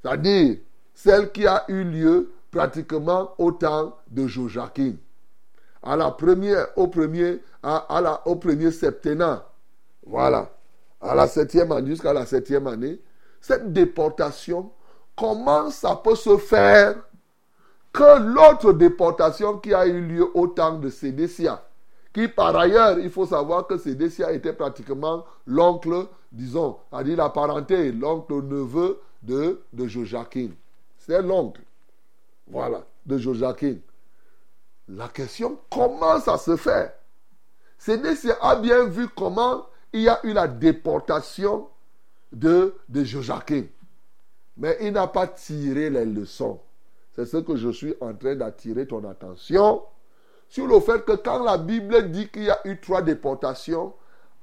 c'est-à-dire 0.00 0.58
celle 0.94 1.32
qui 1.32 1.46
a 1.46 1.64
eu 1.68 1.82
lieu 1.82 2.30
pratiquement 2.50 3.34
au 3.38 3.50
temps 3.50 3.98
de 4.10 4.26
Joachim. 4.28 4.94
À 5.82 5.96
la 5.96 6.12
première, 6.12 6.68
au 6.76 6.86
premier, 6.86 7.40
à, 7.62 8.00
la, 8.00 8.22
au 8.26 8.40
septennat. 8.70 9.44
Voilà. 10.06 10.50
À 11.00 11.14
la 11.14 11.26
septième 11.26 11.72
année, 11.72 11.88
jusqu'à 11.90 12.12
la 12.12 12.24
septième 12.24 12.66
année. 12.68 13.00
Cette 13.40 13.72
déportation, 13.72 14.70
comment 15.16 15.70
ça 15.70 15.96
peut 15.96 16.14
se 16.14 16.38
faire 16.38 16.96
que 17.92 18.18
l'autre 18.34 18.72
déportation 18.72 19.58
qui 19.58 19.74
a 19.74 19.86
eu 19.86 20.00
lieu 20.00 20.26
au 20.34 20.46
temps 20.46 20.78
de 20.78 20.88
Sédécia, 20.88 21.62
qui 22.14 22.28
par 22.28 22.56
ailleurs, 22.56 22.98
il 23.00 23.10
faut 23.10 23.26
savoir 23.26 23.66
que 23.66 23.76
Sédécia 23.76 24.32
était 24.32 24.52
pratiquement 24.52 25.24
l'oncle, 25.46 26.06
disons, 26.30 26.78
c'est-à-dire 26.88 27.16
la 27.16 27.28
parenté, 27.28 27.90
l'oncle 27.90 28.34
neveu 28.34 29.00
de, 29.22 29.60
de 29.72 29.86
Joachim. 29.88 30.50
C'est 30.96 31.20
l'oncle, 31.20 31.60
voilà, 32.46 32.84
de 33.04 33.18
Joachim. 33.18 33.78
La 34.88 35.08
question, 35.08 35.58
comment 35.68 36.20
ça 36.20 36.38
se 36.38 36.56
fait? 36.56 36.94
Sédécia 37.78 38.36
a 38.40 38.56
bien 38.56 38.84
vu 38.84 39.08
comment 39.08 39.66
il 39.92 40.02
y 40.02 40.08
a 40.08 40.24
eu 40.24 40.32
la 40.32 40.46
déportation 40.46 41.68
de, 42.32 42.76
de 42.88 43.02
Joachim. 43.02 43.66
Mais 44.56 44.78
il 44.80 44.92
n'a 44.92 45.08
pas 45.08 45.26
tiré 45.26 45.90
les 45.90 46.04
leçons. 46.04 46.60
C'est 47.16 47.26
ce 47.26 47.38
que 47.38 47.56
je 47.56 47.70
suis 47.70 47.94
en 48.00 48.14
train 48.14 48.36
d'attirer 48.36 48.86
ton 48.86 49.02
attention 49.08 49.82
sur 50.54 50.68
le 50.68 50.78
fait 50.78 51.04
que 51.04 51.16
quand 51.16 51.42
la 51.42 51.58
Bible 51.58 52.12
dit 52.12 52.28
qu'il 52.28 52.44
y 52.44 52.50
a 52.50 52.60
eu 52.64 52.78
trois 52.78 53.02
déportations, 53.02 53.92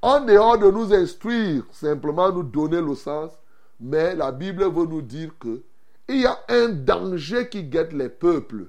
en 0.01 0.19
dehors 0.19 0.57
de 0.57 0.69
nous 0.69 0.93
instruire, 0.93 1.63
simplement 1.71 2.33
nous 2.33 2.43
donner 2.43 2.81
le 2.81 2.95
sens, 2.95 3.31
mais 3.79 4.13
la 4.13 4.33
Bible 4.33 4.65
veut 4.65 4.87
nous 4.87 5.01
dire 5.01 5.31
que 5.39 5.63
il 6.09 6.19
y 6.19 6.25
a 6.25 6.37
un 6.49 6.67
danger 6.67 7.47
qui 7.47 7.63
guette 7.63 7.93
les 7.93 8.09
peuples. 8.09 8.65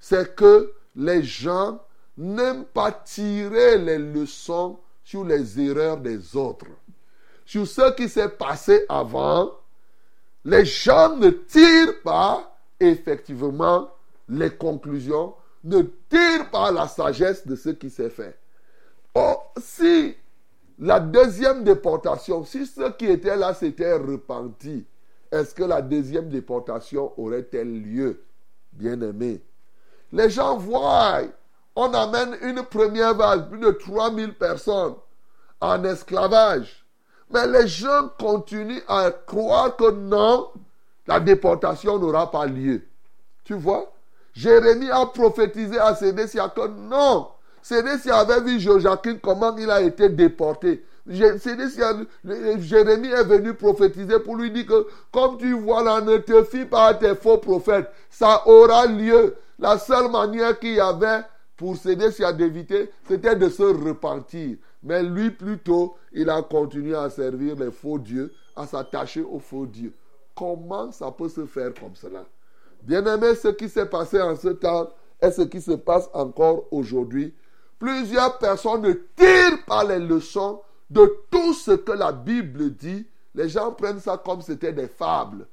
C'est 0.00 0.34
que 0.34 0.72
les 0.96 1.22
gens 1.22 1.82
n'aiment 2.16 2.64
pas 2.64 2.92
tirer 2.92 3.76
les 3.76 3.98
leçons 3.98 4.78
sur 5.04 5.22
les 5.22 5.60
erreurs 5.60 5.98
des 5.98 6.34
autres. 6.34 6.68
Sur 7.44 7.66
ce 7.66 7.92
qui 7.92 8.08
s'est 8.08 8.30
passé 8.30 8.86
avant, 8.88 9.52
les 10.46 10.64
gens 10.64 11.14
ne 11.14 11.28
tirent 11.28 12.00
pas 12.02 12.58
effectivement 12.80 13.90
les 14.30 14.48
conclusions, 14.48 15.34
ne 15.64 15.82
tirent 16.08 16.50
pas 16.50 16.70
la 16.70 16.86
sagesse 16.86 17.46
de 17.46 17.56
ce 17.56 17.70
qui 17.70 17.90
s'est 17.90 18.10
fait. 18.10 18.38
Oh, 19.14 19.36
si 19.58 20.14
la 20.78 21.00
deuxième 21.00 21.64
déportation, 21.64 22.44
si 22.44 22.66
ceux 22.66 22.90
qui 22.92 23.06
étaient 23.06 23.36
là 23.36 23.54
s'étaient 23.54 23.94
repentis, 23.94 24.86
est-ce 25.32 25.54
que 25.54 25.64
la 25.64 25.82
deuxième 25.82 26.28
déportation 26.28 27.12
aurait-elle 27.18 27.82
lieu 27.82 28.22
Bien 28.72 29.00
aimé. 29.00 29.42
Les 30.12 30.30
gens 30.30 30.56
voient, 30.56 31.22
on 31.74 31.92
amène 31.94 32.36
une 32.42 32.62
première 32.62 33.14
vague, 33.14 33.48
plus 33.48 33.58
de 33.58 33.70
3000 33.70 34.34
personnes 34.34 34.94
en 35.60 35.82
esclavage. 35.84 36.84
Mais 37.30 37.46
les 37.46 37.66
gens 37.66 38.10
continuent 38.18 38.82
à 38.86 39.10
croire 39.10 39.76
que 39.76 39.90
non, 39.90 40.50
la 41.06 41.20
déportation 41.20 41.98
n'aura 41.98 42.30
pas 42.30 42.46
lieu. 42.46 42.82
Tu 43.44 43.54
vois? 43.54 43.93
Jérémie 44.34 44.90
a 44.90 45.06
prophétisé 45.06 45.78
à 45.78 45.94
Sédécia 45.94 46.52
que 46.54 46.66
non. 46.66 47.28
Sédécia 47.62 48.16
avait 48.16 48.40
vu 48.40 48.60
Joachim 48.60 49.18
comment 49.22 49.56
il 49.56 49.70
a 49.70 49.80
été 49.80 50.08
déporté. 50.08 50.84
Jérémie 51.06 53.08
est 53.08 53.24
venu 53.24 53.54
prophétiser 53.54 54.18
pour 54.18 54.36
lui 54.36 54.50
dire 54.50 54.66
que 54.66 54.86
comme 55.12 55.38
tu 55.38 55.52
vois 55.52 55.82
là, 55.82 56.00
ne 56.00 56.18
te 56.18 56.42
fie 56.44 56.64
pas 56.64 56.88
à 56.88 56.94
tes 56.94 57.14
faux 57.14 57.38
prophètes. 57.38 57.88
Ça 58.10 58.46
aura 58.46 58.86
lieu. 58.86 59.36
La 59.58 59.78
seule 59.78 60.10
manière 60.10 60.58
qu'il 60.58 60.74
y 60.74 60.80
avait 60.80 61.22
pour 61.56 61.76
Sédécia 61.76 62.32
d'éviter, 62.32 62.90
c'était 63.06 63.36
de 63.36 63.48
se 63.48 63.62
repentir. 63.62 64.56
Mais 64.82 65.02
lui, 65.02 65.30
plutôt, 65.30 65.94
il 66.12 66.28
a 66.28 66.42
continué 66.42 66.96
à 66.96 67.08
servir 67.08 67.54
les 67.56 67.70
faux 67.70 67.98
dieux, 67.98 68.34
à 68.56 68.66
s'attacher 68.66 69.22
aux 69.22 69.38
faux 69.38 69.64
dieux. 69.64 69.94
Comment 70.34 70.90
ça 70.90 71.10
peut 71.12 71.28
se 71.28 71.46
faire 71.46 71.72
comme 71.78 71.94
cela? 71.94 72.24
Bien-aimé, 72.84 73.34
ce 73.34 73.48
qui 73.48 73.68
s'est 73.68 73.86
passé 73.86 74.20
en 74.20 74.36
ce 74.36 74.48
temps 74.48 74.90
et 75.20 75.30
ce 75.30 75.42
qui 75.42 75.60
se 75.60 75.72
passe 75.72 76.08
encore 76.12 76.64
aujourd'hui, 76.70 77.34
plusieurs 77.78 78.38
personnes 78.38 78.82
ne 78.82 78.92
tirent 78.92 79.64
pas 79.66 79.84
les 79.84 79.98
leçons 79.98 80.60
de 80.90 81.20
tout 81.30 81.54
ce 81.54 81.70
que 81.72 81.92
la 81.92 82.12
Bible 82.12 82.74
dit. 82.74 83.06
Les 83.34 83.48
gens 83.48 83.72
prennent 83.72 84.00
ça 84.00 84.20
comme 84.22 84.42
c'était 84.42 84.72
des 84.72 84.86
fables. 84.88 85.46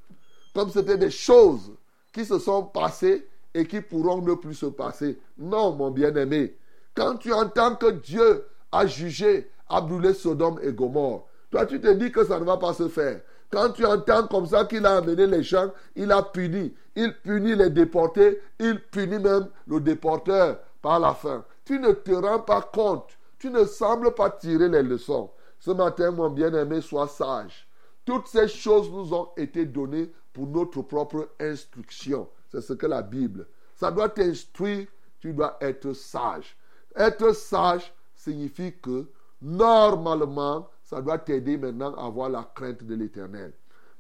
comme 0.54 0.70
c'était 0.70 0.98
des 0.98 1.10
choses 1.10 1.72
qui 2.12 2.26
se 2.26 2.38
sont 2.38 2.64
passées 2.64 3.26
et 3.54 3.66
qui 3.66 3.80
pourront 3.80 4.22
ne 4.22 4.34
plus 4.34 4.56
se 4.56 4.66
passer. 4.66 5.18
Non, 5.38 5.72
mon 5.72 5.90
bien-aimé. 5.92 6.56
Quand 6.94 7.16
tu 7.16 7.32
entends 7.32 7.76
que 7.76 7.92
Dieu 7.92 8.46
a 8.72 8.86
jugé, 8.86 9.50
a 9.70 9.80
brûlé 9.80 10.14
Sodome 10.14 10.60
et 10.62 10.74
Gomorre, 10.74 11.26
toi 11.50 11.66
tu 11.66 11.80
te 11.80 11.88
dis 11.94 12.12
que 12.12 12.26
ça 12.26 12.38
ne 12.40 12.44
va 12.44 12.58
pas 12.58 12.74
se 12.74 12.90
faire. 12.90 13.22
Quand 13.52 13.72
tu 13.72 13.86
entends 13.86 14.28
comme 14.28 14.46
ça 14.46 14.66
qu'il 14.66 14.86
a 14.86 14.98
amené 14.98 15.28
les 15.28 15.44
gens, 15.44 15.72
il 15.96 16.12
a 16.12 16.24
puni. 16.24 16.74
Il 16.96 17.14
punit 17.22 17.56
les 17.56 17.70
déportés, 17.70 18.42
il 18.60 18.80
punit 18.80 19.20
même 19.20 19.48
le 19.68 19.80
déporteur 19.80 20.60
par 20.82 21.00
la 21.00 21.14
fin. 21.14 21.44
Tu 21.66 21.80
ne 21.80 21.92
te 21.92 22.12
rends 22.12 22.40
pas 22.40 22.62
compte. 22.62 23.10
Tu 23.38 23.50
ne 23.50 23.66
sembles 23.66 24.14
pas 24.14 24.30
tirer 24.30 24.70
les 24.70 24.84
leçons. 24.84 25.32
Ce 25.60 25.72
matin, 25.72 26.12
mon 26.12 26.30
bien-aimé, 26.30 26.82
sois 26.82 27.08
sage. 27.08 27.68
Toutes 28.06 28.28
ces 28.28 28.48
choses 28.48 28.90
nous 28.92 29.14
ont 29.14 29.30
été 29.38 29.66
données 29.66 30.12
pour 30.34 30.48
notre 30.48 30.82
propre 30.82 31.30
instruction. 31.40 32.30
C'est 32.52 32.62
ce 32.62 32.74
que 32.74 32.88
la 32.88 33.02
Bible. 33.02 33.48
Ça 33.76 33.92
doit 33.92 34.10
t'instruire, 34.10 34.88
tu 35.20 35.34
dois 35.34 35.58
être 35.62 35.94
sage. 35.94 36.58
Être 36.96 37.34
sage 37.34 37.94
signifie 38.16 38.74
que 38.82 39.08
normalement, 39.42 40.70
ça 40.92 41.02
doit 41.02 41.20
t'aider 41.20 41.58
maintenant 41.58 41.96
à 41.96 42.06
avoir 42.06 42.30
la 42.30 42.44
crainte 42.54 42.84
de 42.84 42.96
l'éternel. 42.96 43.54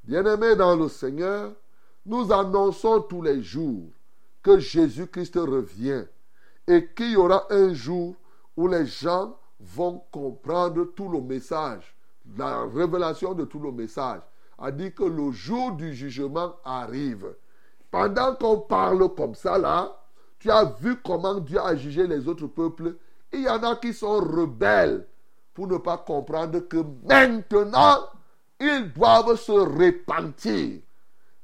Bien-aimé 0.03 0.57
dans 0.57 0.75
le 0.75 0.89
Seigneur, 0.89 1.53
nous 2.05 2.33
annonçons 2.33 2.99
tous 2.99 3.21
les 3.21 3.41
jours 3.41 3.89
que 4.43 4.59
Jésus-Christ 4.59 5.35
revient 5.37 6.03
et 6.67 6.89
qu'il 6.93 7.11
y 7.11 7.15
aura 7.15 7.47
un 7.49 7.73
jour 7.73 8.15
où 8.57 8.67
les 8.67 8.85
gens 8.85 9.37
vont 9.61 10.03
comprendre 10.11 10.83
tout 10.93 11.07
le 11.07 11.21
message, 11.21 11.95
la 12.37 12.65
révélation 12.65 13.33
de 13.33 13.45
tout 13.45 13.59
le 13.59 13.71
message. 13.71 14.21
A 14.57 14.69
dit 14.69 14.91
que 14.93 15.03
le 15.03 15.31
jour 15.31 15.71
du 15.71 15.93
jugement 15.93 16.55
arrive. 16.65 17.35
Pendant 17.89 18.35
qu'on 18.35 18.59
parle 18.59 19.15
comme 19.15 19.35
ça 19.35 19.57
là, 19.57 19.97
tu 20.39 20.51
as 20.51 20.65
vu 20.81 20.97
comment 20.97 21.35
Dieu 21.35 21.59
a 21.61 21.73
jugé 21.73 22.05
les 22.05 22.27
autres 22.27 22.47
peuples. 22.47 22.97
Il 23.31 23.43
y 23.43 23.49
en 23.49 23.63
a 23.63 23.77
qui 23.77 23.93
sont 23.93 24.19
rebelles 24.19 25.07
pour 25.53 25.67
ne 25.67 25.77
pas 25.77 25.97
comprendre 25.97 26.59
que 26.59 26.77
maintenant, 27.03 28.07
ils 28.59 28.91
doivent 28.93 29.35
se 29.35 29.51
repentir. 29.51 30.79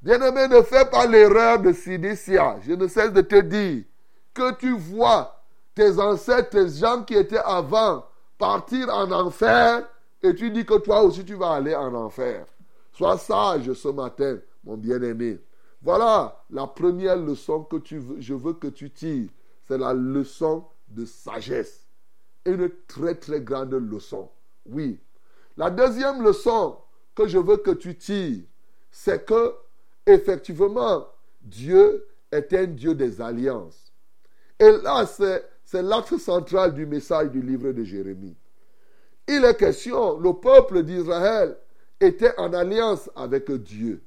Bien-aimé, 0.01 0.47
ne 0.47 0.61
fais 0.61 0.85
pas 0.85 1.05
l'erreur 1.07 1.59
de 1.59 1.73
Sidécia. 1.73 2.57
Je 2.61 2.73
ne 2.73 2.87
cesse 2.87 3.11
de 3.11 3.21
te 3.21 3.41
dire 3.41 3.83
que 4.33 4.53
tu 4.55 4.71
vois 4.71 5.43
tes 5.73 5.99
ancêtres, 5.99 6.49
tes 6.51 6.69
gens 6.69 7.03
qui 7.03 7.15
étaient 7.15 7.37
avant, 7.43 8.05
partir 8.37 8.89
en 8.89 9.11
enfer 9.11 9.87
et 10.21 10.35
tu 10.35 10.51
dis 10.51 10.65
que 10.65 10.77
toi 10.77 11.01
aussi 11.01 11.25
tu 11.25 11.35
vas 11.35 11.53
aller 11.53 11.75
en 11.75 11.93
enfer. 11.93 12.45
Sois 12.93 13.17
sage 13.17 13.73
ce 13.73 13.87
matin, 13.89 14.37
mon 14.63 14.77
bien-aimé. 14.77 15.39
Voilà 15.81 16.43
la 16.49 16.67
première 16.67 17.17
leçon 17.17 17.63
que 17.63 17.77
je 18.19 18.33
veux 18.33 18.53
que 18.53 18.67
tu 18.67 18.89
tires. 18.89 19.29
C'est 19.67 19.77
la 19.77 19.93
leçon 19.93 20.65
de 20.87 21.05
sagesse. 21.05 21.86
Une 22.47 22.71
très 22.87 23.15
très 23.15 23.41
grande 23.41 23.73
leçon. 23.73 24.29
Oui. 24.65 24.99
La 25.57 25.69
deuxième 25.69 26.23
leçon 26.23 26.77
que 27.13 27.27
je 27.27 27.37
veux 27.37 27.57
que 27.57 27.71
tu 27.71 27.97
tires, 27.97 28.43
c'est 28.89 29.25
que 29.25 29.53
effectivement, 30.05 31.07
Dieu 31.41 32.07
est 32.31 32.53
un 32.53 32.65
Dieu 32.65 32.95
des 32.95 33.21
alliances. 33.21 33.91
Et 34.59 34.71
là, 34.71 35.05
c'est, 35.05 35.43
l'axe 35.81 36.15
central 36.17 36.73
du 36.73 36.85
message 36.85 37.31
du 37.31 37.41
livre 37.41 37.73
de 37.73 37.83
Jérémie. 37.83 38.37
Il 39.27 39.43
est 39.43 39.57
question, 39.57 40.17
le 40.17 40.33
peuple 40.33 40.83
d'Israël 40.83 41.57
était 41.99 42.33
en 42.39 42.53
alliance 42.53 43.09
avec 43.15 43.51
Dieu. 43.51 44.01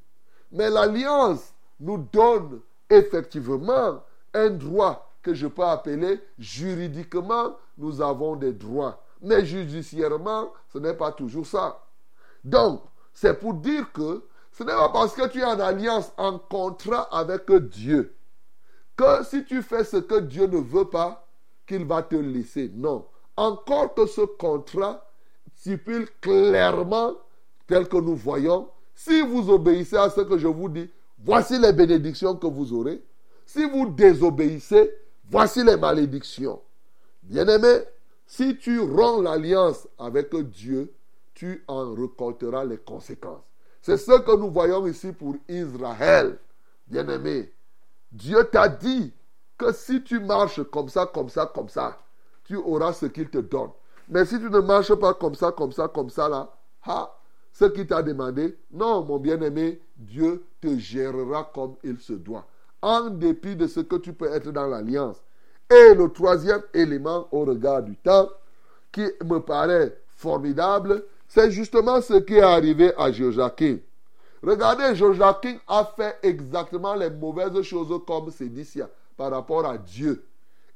Mais 0.50 0.70
l'alliance 0.70 1.52
nous 1.78 1.98
donne 2.10 2.60
effectivement 2.88 4.02
un 4.32 4.50
droit 4.50 5.09
que 5.22 5.34
je 5.34 5.46
peux 5.46 5.64
appeler 5.64 6.20
juridiquement, 6.38 7.56
nous 7.76 8.00
avons 8.00 8.36
des 8.36 8.52
droits. 8.52 9.02
Mais 9.22 9.44
judiciairement, 9.44 10.52
ce 10.72 10.78
n'est 10.78 10.94
pas 10.94 11.12
toujours 11.12 11.46
ça. 11.46 11.82
Donc, 12.42 12.82
c'est 13.12 13.38
pour 13.38 13.54
dire 13.54 13.92
que 13.92 14.24
ce 14.52 14.64
n'est 14.64 14.72
pas 14.72 14.88
parce 14.88 15.14
que 15.14 15.28
tu 15.28 15.40
es 15.40 15.44
en 15.44 15.60
alliance, 15.60 16.12
en 16.16 16.38
contrat 16.38 17.08
avec 17.12 17.50
Dieu, 17.52 18.14
que 18.96 19.24
si 19.24 19.44
tu 19.44 19.62
fais 19.62 19.84
ce 19.84 19.98
que 19.98 20.20
Dieu 20.20 20.46
ne 20.46 20.58
veut 20.58 20.86
pas, 20.86 21.26
qu'il 21.66 21.84
va 21.84 22.02
te 22.02 22.16
laisser. 22.16 22.70
Non. 22.74 23.06
Encore 23.36 23.94
que 23.94 24.06
ce 24.06 24.22
contrat 24.22 25.06
stipule 25.54 26.08
clairement, 26.20 27.12
tel 27.66 27.88
que 27.88 27.96
nous 27.96 28.16
voyons, 28.16 28.68
si 28.94 29.22
vous 29.22 29.50
obéissez 29.50 29.96
à 29.96 30.10
ce 30.10 30.20
que 30.22 30.36
je 30.36 30.48
vous 30.48 30.68
dis, 30.68 30.90
voici 31.18 31.58
les 31.58 31.72
bénédictions 31.72 32.36
que 32.36 32.46
vous 32.46 32.72
aurez. 32.72 33.02
Si 33.46 33.64
vous 33.64 33.88
désobéissez, 33.88 34.90
voici 35.30 35.62
les 35.64 35.76
malédictions. 35.76 36.60
Bien-aimé, 37.22 37.84
si 38.26 38.56
tu 38.58 38.80
rends 38.80 39.22
l'alliance 39.22 39.88
avec 39.98 40.34
Dieu, 40.34 40.92
tu 41.34 41.64
en 41.68 41.94
récolteras 41.94 42.64
les 42.64 42.78
conséquences. 42.78 43.42
C'est 43.80 43.96
ce 43.96 44.18
que 44.20 44.36
nous 44.36 44.50
voyons 44.50 44.86
ici 44.86 45.12
pour 45.12 45.36
Israël. 45.48 46.38
Bien-aimé, 46.86 47.52
Dieu 48.12 48.44
t'a 48.50 48.68
dit 48.68 49.12
que 49.56 49.72
si 49.72 50.02
tu 50.02 50.18
marches 50.20 50.62
comme 50.64 50.88
ça, 50.88 51.06
comme 51.06 51.28
ça, 51.28 51.46
comme 51.46 51.68
ça, 51.68 51.98
tu 52.44 52.56
auras 52.56 52.92
ce 52.92 53.06
qu'il 53.06 53.30
te 53.30 53.38
donne. 53.38 53.70
Mais 54.08 54.24
si 54.24 54.38
tu 54.38 54.50
ne 54.50 54.58
marches 54.58 54.94
pas 54.94 55.14
comme 55.14 55.34
ça, 55.34 55.52
comme 55.52 55.72
ça, 55.72 55.88
comme 55.88 56.10
ça, 56.10 56.28
là, 56.28 56.52
ha, 56.84 57.16
ce 57.52 57.64
qu'il 57.66 57.86
t'a 57.86 58.02
demandé, 58.02 58.58
non, 58.72 59.04
mon 59.04 59.18
bien-aimé, 59.18 59.80
Dieu 59.96 60.44
te 60.60 60.76
gérera 60.76 61.50
comme 61.54 61.76
il 61.84 61.98
se 62.00 62.14
doit, 62.14 62.44
en 62.82 63.10
dépit 63.10 63.56
de 63.56 63.66
ce 63.66 63.80
que 63.80 63.96
tu 63.96 64.12
peux 64.12 64.30
être 64.32 64.50
dans 64.50 64.66
l'alliance. 64.66 65.22
Et 65.70 65.94
le 65.94 66.08
troisième 66.08 66.62
élément 66.74 67.28
au 67.30 67.44
regard 67.44 67.82
du 67.82 67.96
temps, 67.96 68.28
qui 68.92 69.06
me 69.24 69.38
paraît 69.38 69.96
formidable, 70.08 71.04
c'est 71.28 71.50
justement 71.50 72.00
ce 72.00 72.14
qui 72.14 72.34
est 72.34 72.40
arrivé 72.42 72.92
à 72.96 73.12
Joachim. 73.12 73.78
Regardez, 74.42 74.94
Joachim 74.96 75.58
a 75.68 75.84
fait 75.96 76.16
exactement 76.22 76.94
les 76.94 77.10
mauvaises 77.10 77.62
choses 77.62 78.00
comme 78.06 78.30
Sédicia 78.30 78.88
par 79.16 79.30
rapport 79.30 79.64
à 79.66 79.78
Dieu. 79.78 80.24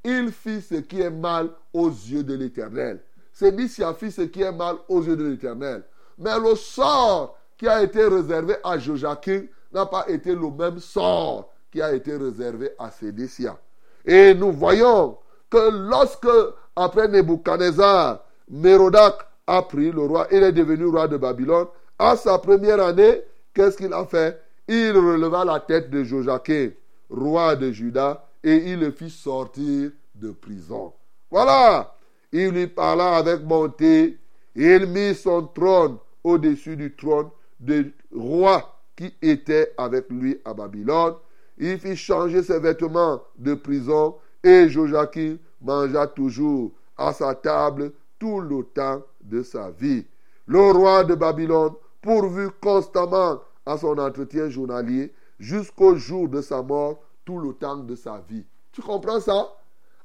Il 0.05 0.31
fit 0.31 0.61
ce 0.61 0.77
qui 0.77 1.01
est 1.01 1.11
mal 1.11 1.51
aux 1.73 1.89
yeux 1.89 2.23
de 2.23 2.35
l'Éternel. 2.35 3.01
Sédicia 3.33 3.93
fit 3.95 4.13
ce 4.13 4.23
qui 4.23 4.43
est 4.43 4.53
mal 4.53 4.77
aux 4.89 5.03
yeux 5.03 5.17
de 5.17 5.25
l'Éternel. 5.25 5.83
Mais 6.19 6.39
le 6.39 6.55
sort 6.55 7.37
qui 7.57 7.67
a 7.67 7.83
été 7.83 8.07
réservé 8.07 8.55
à 8.63 8.79
Joachim 8.79 9.47
n'a 9.73 9.87
pas 9.87 10.09
été 10.09 10.35
le 10.35 10.51
même 10.51 10.79
sort 10.79 11.54
qui 11.75 11.83
a 11.83 11.93
été 11.93 12.17
réservé 12.17 12.71
à 12.79 12.89
Sédicia. 12.89 13.59
Et 14.07 14.33
nous 14.33 14.53
voyons 14.53 15.19
que 15.51 15.89
lorsque, 15.91 16.29
après 16.77 17.09
Nebuchadnezzar, 17.09 18.25
Mérodac 18.49 19.15
a 19.49 19.61
pris 19.63 19.91
le 19.91 20.03
roi, 20.03 20.29
il 20.31 20.45
est 20.45 20.53
devenu 20.53 20.87
roi 20.87 21.09
de 21.09 21.17
Babylone, 21.17 21.67
à 21.99 22.15
sa 22.17 22.39
première 22.39 22.81
année, 22.81 23.23
qu'est-ce 23.53 23.77
qu'il 23.77 23.93
a 23.93 24.05
fait? 24.05 24.41
Il 24.69 24.93
releva 24.93 25.45
la 25.45 25.59
tête 25.59 25.91
de 25.91 26.05
Joachim, 26.05 26.71
roi 27.11 27.57
de 27.57 27.73
Juda, 27.73 28.25
et 28.45 28.55
il 28.71 28.79
le 28.79 28.93
fit 28.93 29.11
sortir 29.11 29.91
de 30.15 30.31
prison. 30.31 30.93
Voilà, 31.29 31.97
il 32.31 32.51
lui 32.51 32.69
parla 32.69 33.17
avec 33.17 33.41
bonté, 33.41 34.17
il 34.55 34.87
mit 34.87 35.17
son 35.17 35.49
trône 35.49 35.97
au-dessus 36.23 36.77
du 36.77 36.95
trône 36.95 37.31
du 37.59 37.93
roi 38.15 38.79
qui 38.95 39.13
était 39.21 39.73
avec 39.77 40.09
lui 40.09 40.41
à 40.45 40.55
Babylone. 40.55 41.15
Il 41.59 41.79
fit 41.79 41.97
changer 41.97 42.43
ses 42.43 42.59
vêtements 42.59 43.23
de 43.39 43.55
prison 43.55 44.17
et 44.43 44.69
Joachim 44.69 45.39
mangea 45.61 46.07
toujours 46.09 46.73
à 46.97 47.13
sa 47.13 47.35
table 47.35 47.93
tout 48.19 48.41
le 48.41 48.65
temps 48.65 49.03
de 49.23 49.43
sa 49.43 49.71
vie. 49.71 50.05
Le 50.47 50.61
roi 50.73 51.05
de 51.05 51.15
Babylone 51.15 51.73
pourvu 52.03 52.51
constamment 52.61 53.41
à 53.65 53.79
son 53.79 53.97
entretien 53.99 54.49
journalier 54.51 55.13
jusqu'au 55.39 55.97
jour 55.97 56.29
de 56.29 56.43
sa 56.43 56.63
mort 56.63 57.01
tout 57.25 57.39
le 57.39 57.55
temps 57.55 57.77
de 57.77 57.95
sa 57.95 58.23
vie. 58.29 58.45
Tu 58.73 58.83
comprends 58.83 59.21
ça? 59.21 59.49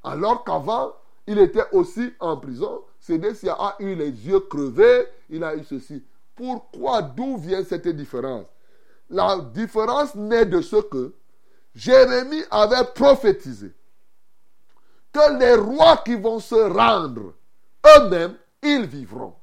Alors 0.04 0.44
qu'avant, 0.44 0.94
il 1.28 1.40
était 1.40 1.66
aussi 1.74 2.14
en 2.20 2.38
prison. 2.38 2.82
Sédécia 3.00 3.54
a 3.54 3.76
eu 3.80 3.96
les 3.96 4.12
yeux 4.28 4.40
crevés, 4.40 5.06
il 5.30 5.44
a 5.44 5.56
eu 5.56 5.64
ceci. 5.64 6.04
Pourquoi 6.36 7.02
D'où 7.02 7.38
vient 7.38 7.64
cette 7.64 7.88
différence? 7.88 8.46
La 9.10 9.38
différence 9.54 10.16
naît 10.16 10.46
de 10.46 10.62
ce 10.62 10.78
que 10.78 11.14
Jérémie 11.76 12.44
avait 12.52 12.86
prophétisé. 12.96 13.74
Que 15.12 15.40
les 15.40 15.56
rois 15.56 15.98
qui 15.98 16.16
vont 16.16 16.40
se 16.40 16.56
rendre, 16.56 17.34
eux-mêmes, 17.86 18.38
ils 18.62 18.86
vivront. 18.86 19.36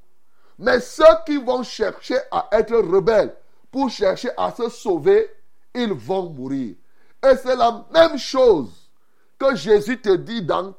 Mais 0.58 0.80
ceux 0.80 1.04
qui 1.24 1.36
vont 1.38 1.62
chercher 1.62 2.18
à 2.30 2.48
être 2.52 2.76
rebelles, 2.76 3.34
pour 3.70 3.90
chercher 3.90 4.30
à 4.36 4.52
se 4.52 4.68
sauver, 4.68 5.30
ils 5.74 5.92
vont 5.92 6.30
mourir. 6.30 6.76
Et 7.22 7.36
c'est 7.36 7.56
la 7.56 7.84
même 7.92 8.16
chose 8.16 8.90
que 9.38 9.54
Jésus 9.54 10.00
te 10.00 10.16
dit 10.16 10.42
dans 10.42 10.74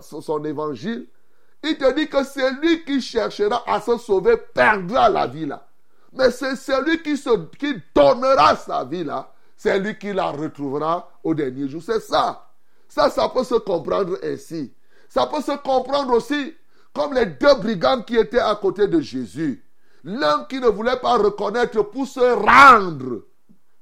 son 0.00 0.44
évangile. 0.44 1.06
Il 1.62 1.76
te 1.76 1.92
dit 1.92 2.08
que 2.08 2.24
celui 2.24 2.84
qui 2.84 3.00
cherchera 3.00 3.62
à 3.66 3.80
se 3.80 3.98
sauver 3.98 4.36
perdra 4.38 5.08
la 5.10 5.26
vie 5.26 5.44
là. 5.44 5.66
Mais 6.12 6.30
c'est 6.30 6.56
celui 6.56 7.02
qui, 7.02 7.16
se, 7.16 7.30
qui 7.56 7.74
donnera 7.94 8.56
sa 8.56 8.84
vie 8.84 9.04
là, 9.04 9.32
c'est 9.62 9.78
lui 9.78 9.98
qui 9.98 10.14
la 10.14 10.30
retrouvera 10.30 11.10
au 11.22 11.34
dernier 11.34 11.68
jour. 11.68 11.82
C'est 11.84 12.00
ça. 12.00 12.48
Ça, 12.88 13.10
ça 13.10 13.28
peut 13.28 13.44
se 13.44 13.56
comprendre 13.56 14.16
ainsi. 14.22 14.72
Ça 15.06 15.26
peut 15.26 15.42
se 15.42 15.54
comprendre 15.58 16.14
aussi 16.14 16.56
comme 16.94 17.12
les 17.12 17.26
deux 17.26 17.54
brigands 17.56 18.00
qui 18.00 18.16
étaient 18.16 18.40
à 18.40 18.54
côté 18.54 18.88
de 18.88 19.02
Jésus. 19.02 19.62
L'un 20.02 20.44
qui 20.44 20.60
ne 20.60 20.68
voulait 20.68 20.96
pas 20.96 21.18
reconnaître 21.18 21.82
pour 21.82 22.06
se 22.06 22.20
rendre. 22.20 23.24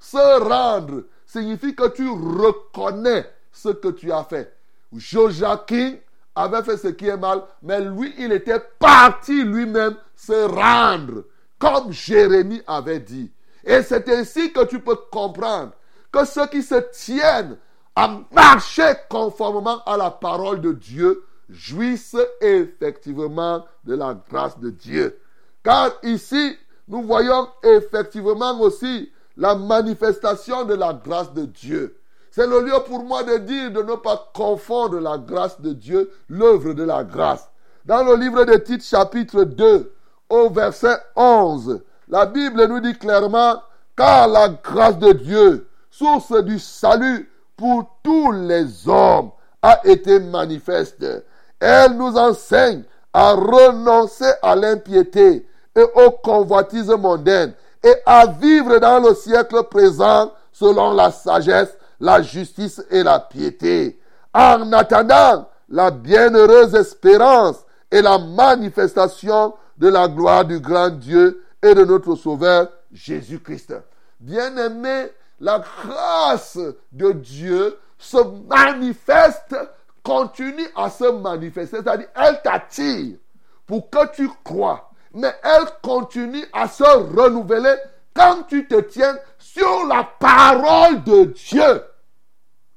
Se 0.01 0.41
rendre 0.43 1.05
signifie 1.25 1.77
que 1.77 1.87
tu 1.91 2.09
reconnais 2.11 3.31
ce 3.53 3.69
que 3.69 3.89
tu 3.89 4.11
as 4.11 4.25
fait. 4.25 4.53
Joachim 4.93 5.95
avait 6.35 6.65
fait 6.65 6.77
ce 6.77 6.89
qui 6.89 7.07
est 7.07 7.17
mal, 7.17 7.45
mais 7.63 7.81
lui, 7.83 8.13
il 8.19 8.33
était 8.33 8.61
parti 8.81 9.45
lui-même 9.45 9.95
se 10.17 10.45
rendre, 10.45 11.23
comme 11.57 11.93
Jérémie 11.93 12.63
avait 12.67 12.99
dit. 12.99 13.31
Et 13.65 13.83
c'est 13.83 14.09
ainsi 14.09 14.53
que 14.53 14.65
tu 14.65 14.81
peux 14.81 14.97
comprendre 15.11 15.73
que 16.11 16.25
ceux 16.25 16.47
qui 16.47 16.63
se 16.63 16.77
tiennent 16.93 17.57
à 17.95 18.21
marcher 18.33 18.93
conformément 19.09 19.83
à 19.85 19.97
la 19.97 20.11
parole 20.11 20.61
de 20.61 20.73
Dieu 20.73 21.25
jouissent 21.49 22.17
effectivement 22.41 23.65
de 23.85 23.95
la 23.95 24.17
grâce 24.31 24.59
de 24.59 24.71
Dieu. 24.71 25.19
Car 25.65 25.91
ici, 26.03 26.57
nous 26.87 27.03
voyons 27.03 27.49
effectivement 27.63 28.61
aussi 28.61 29.11
la 29.37 29.55
manifestation 29.55 30.65
de 30.65 30.75
la 30.75 30.93
grâce 30.93 31.33
de 31.33 31.45
Dieu. 31.45 31.99
C'est 32.31 32.47
le 32.47 32.61
lieu 32.61 32.75
pour 32.87 33.03
moi 33.03 33.23
de 33.23 33.39
dire 33.39 33.73
de 33.73 33.83
ne 33.83 33.95
pas 33.95 34.31
confondre 34.35 35.01
la 35.01 35.19
grâce 35.19 35.61
de 35.61 35.73
Dieu, 35.73 36.11
l'œuvre 36.29 36.73
de 36.73 36.85
la 36.85 37.03
grâce. 37.05 37.49
Dans 37.85 38.05
le 38.05 38.17
livre 38.17 38.45
de 38.45 38.55
Tite 38.57 38.85
chapitre 38.85 39.45
2, 39.45 39.93
au 40.29 40.51
verset 40.51 40.97
11, 41.17 41.83
la 42.09 42.27
Bible 42.27 42.67
nous 42.67 42.81
dit 42.81 42.97
clairement, 42.97 43.63
car 43.97 44.29
la 44.29 44.49
grâce 44.49 44.99
de 44.99 45.13
Dieu, 45.13 45.69
source 45.91 46.33
du 46.45 46.59
salut 46.59 47.31
pour 47.57 47.85
tous 48.03 48.33
les 48.33 48.89
hommes, 48.89 49.31
a 49.61 49.81
été 49.85 50.21
manifeste. 50.21 51.05
Elle 51.61 51.93
nous 51.93 52.17
enseigne 52.17 52.85
à 53.13 53.33
renoncer 53.33 54.31
à 54.43 54.55
l'impiété 54.55 55.47
et 55.75 55.83
aux 55.83 56.11
convoitises 56.11 56.89
mondaines 56.89 57.53
et 57.83 57.95
à 58.07 58.27
vivre 58.27 58.79
dans 58.79 59.01
le 59.01 59.15
siècle 59.15 59.65
présent 59.65 60.33
selon 60.53 60.93
la 60.93 61.11
sagesse, 61.11 61.77
la 62.01 62.23
justice 62.23 62.83
et 62.91 63.03
la 63.03 63.19
piété. 63.19 64.01
En 64.33 64.73
attendant 64.73 65.49
la 65.69 65.91
bienheureuse 65.91 66.75
espérance 66.75 67.57
et 67.91 68.03
la 68.03 68.19
manifestation 68.19 69.55
de 69.77 69.89
la 69.89 70.09
gloire 70.09 70.45
du 70.45 70.61
grand 70.61 70.91
Dieu 70.91 71.43
et 71.63 71.75
de 71.75 71.85
notre 71.85 72.15
Sauveur 72.15 72.69
Jésus-Christ. 72.93 73.75
Bien-aimé, 74.21 75.09
la 75.41 75.59
grâce 75.61 76.59
de 76.93 77.13
Dieu 77.13 77.79
se 77.99 78.19
manifeste, 78.49 79.57
continue 80.03 80.69
à 80.77 80.91
se 80.91 81.11
manifester, 81.11 81.79
c'est-à-dire 81.79 82.09
elle 82.15 82.41
t'attire 82.43 83.19
pour 83.67 83.91
que 83.91 84.11
tu 84.13 84.29
crois, 84.43 84.91
mais 85.13 85.33
elle 85.43 85.69
continue 85.83 86.45
à 86.53 86.69
se 86.69 86.85
renouveler 86.85 87.75
quand 88.15 88.45
tu 88.49 88.67
te 88.67 88.81
tiens 88.81 89.17
sur 89.39 89.87
la 89.87 90.05
parole 90.19 91.05
de 91.05 91.25
Dieu. 91.25 91.85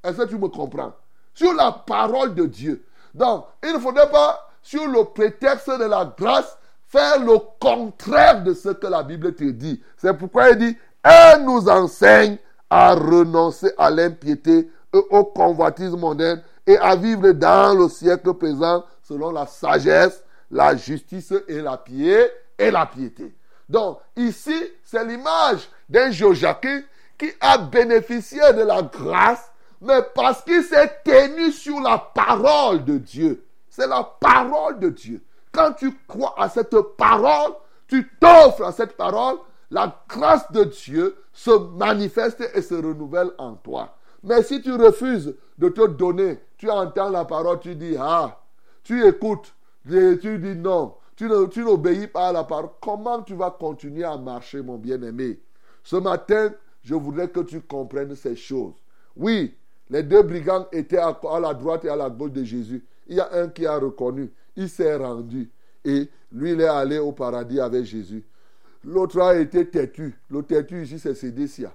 Est-ce 0.03 0.17
que 0.17 0.27
tu 0.27 0.37
me 0.37 0.47
comprends? 0.47 0.93
Sur 1.33 1.53
la 1.53 1.71
parole 1.71 2.35
de 2.35 2.45
Dieu. 2.45 2.85
Donc, 3.13 3.45
il 3.63 3.73
ne 3.73 3.79
faudrait 3.79 4.09
pas, 4.09 4.49
sur 4.61 4.87
le 4.87 5.05
prétexte 5.05 5.69
de 5.69 5.85
la 5.85 6.05
grâce, 6.17 6.57
faire 6.91 7.23
le 7.23 7.37
contraire 7.59 8.43
de 8.43 8.53
ce 8.53 8.69
que 8.69 8.87
la 8.87 9.01
Bible 9.01 9.33
te 9.33 9.45
dit. 9.45 9.81
C'est 9.95 10.13
pourquoi 10.13 10.49
il 10.49 10.57
dit, 10.57 10.77
elle 11.01 11.45
nous 11.45 11.69
enseigne 11.69 12.37
à 12.69 12.93
renoncer 12.93 13.71
à 13.77 13.89
l'impiété 13.89 14.69
et 14.93 15.01
aux 15.09 15.23
convoitises 15.23 15.95
mondaines 15.95 16.43
et 16.67 16.77
à 16.77 16.95
vivre 16.95 17.31
dans 17.31 17.77
le 17.77 17.87
siècle 17.87 18.33
présent 18.33 18.83
selon 19.03 19.31
la 19.31 19.45
sagesse, 19.45 20.23
la 20.51 20.75
justice 20.75 21.33
et 21.47 21.61
la 21.61 21.77
piété. 21.77 23.33
Donc 23.69 23.99
ici, 24.17 24.55
c'est 24.83 25.05
l'image 25.05 25.69
d'un 25.87 26.11
Joachim 26.11 26.83
qui 27.17 27.31
a 27.39 27.57
bénéficié 27.57 28.41
de 28.53 28.63
la 28.63 28.81
grâce, 28.81 29.49
mais 29.79 30.01
parce 30.13 30.43
qu'il 30.43 30.61
s'est 30.63 30.91
tenu 31.05 31.53
sur 31.53 31.79
la 31.79 31.97
parole 31.97 32.83
de 32.83 32.97
Dieu. 32.97 33.45
C'est 33.69 33.87
la 33.87 34.03
parole 34.03 34.79
de 34.79 34.89
Dieu. 34.89 35.23
Quand 35.51 35.73
tu 35.73 35.91
crois 36.07 36.33
à 36.37 36.49
cette 36.49 36.75
parole, 36.97 37.53
tu 37.87 38.09
t'offres 38.19 38.63
à 38.63 38.71
cette 38.71 38.95
parole, 38.95 39.37
la 39.69 40.03
grâce 40.07 40.51
de 40.51 40.63
Dieu 40.63 41.15
se 41.33 41.51
manifeste 41.77 42.41
et 42.53 42.61
se 42.61 42.75
renouvelle 42.75 43.31
en 43.37 43.55
toi. 43.55 43.95
Mais 44.23 44.43
si 44.43 44.61
tu 44.61 44.73
refuses 44.73 45.35
de 45.57 45.69
te 45.69 45.87
donner, 45.87 46.39
tu 46.57 46.69
entends 46.69 47.09
la 47.09 47.25
parole, 47.25 47.59
tu 47.59 47.75
dis 47.75 47.95
ah, 47.99 48.39
tu 48.83 49.05
écoutes, 49.05 49.53
tu 49.87 50.39
dis 50.39 50.55
non, 50.55 50.95
tu 51.15 51.27
n'obéis 51.27 52.07
pas 52.07 52.27
à 52.27 52.31
la 52.31 52.43
parole. 52.43 52.69
Comment 52.81 53.21
tu 53.21 53.33
vas 53.33 53.51
continuer 53.51 54.03
à 54.03 54.17
marcher, 54.17 54.61
mon 54.61 54.77
bien-aimé? 54.77 55.39
Ce 55.83 55.95
matin, 55.95 56.51
je 56.83 56.95
voudrais 56.95 57.29
que 57.29 57.41
tu 57.41 57.61
comprennes 57.61 58.15
ces 58.15 58.35
choses. 58.35 58.75
Oui, 59.15 59.55
les 59.89 60.03
deux 60.03 60.21
brigands 60.21 60.67
étaient 60.71 60.97
à 60.97 61.39
la 61.39 61.53
droite 61.53 61.85
et 61.85 61.89
à 61.89 61.95
la 61.95 62.09
gauche 62.09 62.31
de 62.31 62.43
Jésus. 62.43 62.85
Il 63.07 63.17
y 63.17 63.19
a 63.19 63.29
un 63.33 63.49
qui 63.49 63.65
a 63.65 63.77
reconnu, 63.77 64.31
s'est 64.67 64.95
rendu. 64.95 65.51
Et 65.83 66.09
lui, 66.31 66.51
il 66.53 66.61
est 66.61 66.67
allé 66.67 66.99
au 66.99 67.11
paradis 67.11 67.59
avec 67.59 67.85
Jésus. 67.85 68.23
L'autre 68.83 69.19
a 69.19 69.35
été 69.35 69.69
têtu. 69.69 70.19
Le 70.29 70.43
têtu 70.43 70.83
ici, 70.83 70.99
c'est 70.99 71.15
Sédécia. 71.15 71.73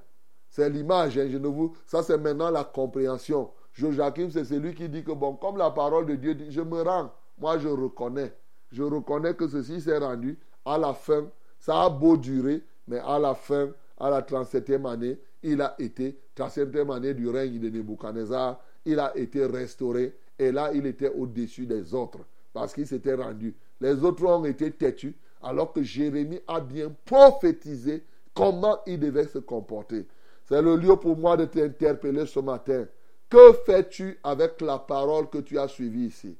C'est 0.51 0.71
l'image, 0.71 1.19
hein, 1.19 1.29
je 1.31 1.37
ne 1.37 1.49
vous... 1.49 1.77
ça 1.87 2.03
c'est 2.03 2.17
maintenant 2.17 2.51
la 2.51 2.65
compréhension. 2.65 3.51
Joachim, 3.75 4.31
c'est 4.31 4.45
celui 4.45 4.75
qui 4.75 4.89
dit 4.89 5.05
que, 5.05 5.13
bon, 5.13 5.35
comme 5.35 5.59
la 5.59 5.71
parole 5.71 6.07
de 6.07 6.15
Dieu 6.15 6.35
dit, 6.35 6.51
je 6.51 6.63
me 6.63 6.81
rends, 6.81 7.13
moi 7.39 7.59
je 7.59 7.69
reconnais. 7.69 8.33
Je 8.73 8.83
reconnais 8.83 9.35
que 9.35 9.47
ceci 9.49 9.81
s'est 9.81 9.99
rendu 9.99 10.39
à 10.65 10.79
la 10.79 10.95
fin. 10.95 11.27
Ça 11.59 11.83
a 11.83 11.91
beau 11.91 12.17
durer, 12.17 12.63
mais 12.89 12.99
à 13.01 13.19
la 13.19 13.35
fin, 13.35 13.69
à 13.99 14.09
la 14.09 14.23
37e 14.23 14.91
année, 14.91 15.19
il 15.43 15.61
a 15.61 15.75
été, 15.79 16.19
37e 16.37 16.95
année 16.95 17.15
du 17.15 17.29
règne 17.29 17.59
de 17.59 17.69
Nebuchadnezzar, 17.69 18.59
il 18.85 18.99
a 18.99 19.17
été 19.17 19.45
restauré. 19.45 20.17
Et 20.39 20.53
là, 20.53 20.71
il 20.75 20.87
était 20.87 21.11
au-dessus 21.11 21.67
des 21.67 21.95
autres, 21.95 22.21
parce 22.57 22.73
qu'il 22.73 22.87
s'était 22.87 23.13
rendu. 23.13 23.55
Les 23.83 24.03
autres 24.03 24.25
ont 24.25 24.47
été 24.47 24.71
têtus, 24.71 25.15
alors 25.43 25.75
que 25.75 25.83
Jérémie 25.83 26.41
a 26.49 26.59
bien 26.59 26.91
prophétisé 27.05 28.03
comment 28.33 28.79
il 28.87 28.99
devait 28.99 29.27
se 29.27 29.37
comporter. 29.37 30.07
C'est 30.47 30.63
le 30.63 30.75
lieu 30.77 30.97
pour 30.97 31.19
moi 31.19 31.37
de 31.37 31.45
t'interpeller 31.45 32.25
ce 32.25 32.41
matin. 32.41 32.87
Que 33.29 33.53
fais-tu 33.67 34.19
avec 34.25 34.63
la 34.63 34.79
parole 34.79 35.29
que 35.29 35.37
tu 35.37 35.59
as 35.59 35.69
suivie 35.69 36.07
ici? 36.07 36.35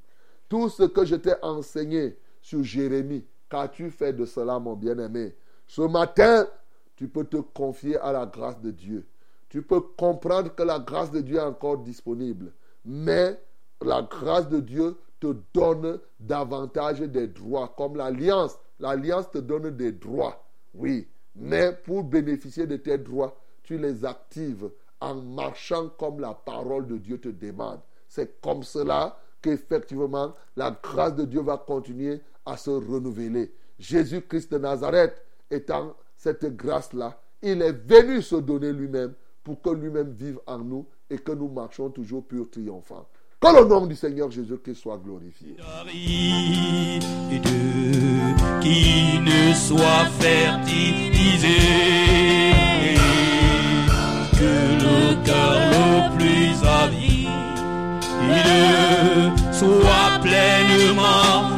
Tout 0.49 0.71
ce 0.71 0.85
que 0.85 1.05
je 1.05 1.17
t'ai 1.17 1.35
enseigné 1.43 2.17
sur 2.41 2.63
Jérémie, 2.65 3.27
qu'as-tu 3.51 3.91
fait 3.91 4.15
de 4.15 4.25
cela, 4.25 4.59
mon 4.59 4.73
bien-aimé? 4.73 5.35
Ce 5.67 5.83
matin, 5.83 6.49
tu 6.95 7.09
peux 7.09 7.25
te 7.25 7.37
confier 7.37 7.99
à 7.99 8.11
la 8.11 8.25
grâce 8.25 8.59
de 8.63 8.71
Dieu. 8.71 9.07
Tu 9.51 9.61
peux 9.61 9.83
comprendre 9.83 10.55
que 10.55 10.63
la 10.63 10.79
grâce 10.79 11.11
de 11.11 11.21
Dieu 11.21 11.37
est 11.37 11.41
encore 11.41 11.77
disponible. 11.77 12.55
Mais 12.87 13.39
la 13.83 14.01
grâce 14.01 14.49
de 14.49 14.61
Dieu 14.61 14.97
te 15.21 15.35
donne 15.55 15.99
davantage 16.21 17.01
des 17.01 17.27
droits, 17.29 17.75
comme 17.77 17.97
l'alliance. 17.97 18.59
L'alliance 18.79 19.31
te 19.31 19.39
donne 19.39 19.71
des 19.71 19.93
droits, 19.93 20.45
oui. 20.75 21.09
Mais 21.35 21.73
pour 21.73 22.05
bénéficier 22.05 22.67
de 22.67 22.77
tes 22.77 22.99
droits, 22.99 23.37
tu 23.63 23.79
les 23.79 24.05
actives 24.05 24.71
en 25.01 25.15
marchant 25.15 25.89
comme 25.99 26.21
la 26.21 26.35
parole 26.35 26.87
de 26.87 26.97
Dieu 26.97 27.19
te 27.19 27.29
demande. 27.29 27.81
C'est 28.09 28.41
comme 28.41 28.63
cela 28.63 29.19
qu'effectivement 29.43 30.35
la 30.57 30.71
grâce 30.83 31.15
de 31.15 31.25
Dieu 31.25 31.43
va 31.43 31.59
continuer 31.59 32.21
à 32.45 32.57
se 32.57 32.71
renouveler. 32.71 33.53
Jésus-Christ 33.79 34.53
de 34.53 34.59
Nazareth 34.59 35.23
étant 35.51 35.95
cette 36.17 36.57
grâce-là, 36.57 37.21
il 37.43 37.61
est 37.61 37.73
venu 37.73 38.23
se 38.23 38.37
donner 38.37 38.73
lui-même 38.73 39.13
pour 39.45 39.61
que 39.61 39.71
lui-même 39.71 40.11
vive 40.11 40.41
en 40.47 40.59
nous 40.59 40.87
et 41.11 41.19
que 41.19 41.33
nous 41.33 41.49
marchions 41.49 41.91
toujours 41.91 42.27
pur 42.27 42.51
triomphant. 42.51 43.07
Que 43.41 43.49
le 43.49 43.65
nom 43.69 43.87
du 43.87 43.95
Seigneur 43.95 44.31
Jésus-Christ 44.31 44.77
soit 44.77 44.99
glorifié. 44.99 45.57
Qui 48.61 49.19
ne 49.21 49.55
soit 49.55 50.07
fertilisé, 50.19 51.59
que 54.33 54.55
le 54.83 55.25
cœur 55.25 55.59
le 55.71 56.17
plus 56.17 56.67
avide 56.67 57.27
soit 59.53 60.21
pleinement 60.23 61.56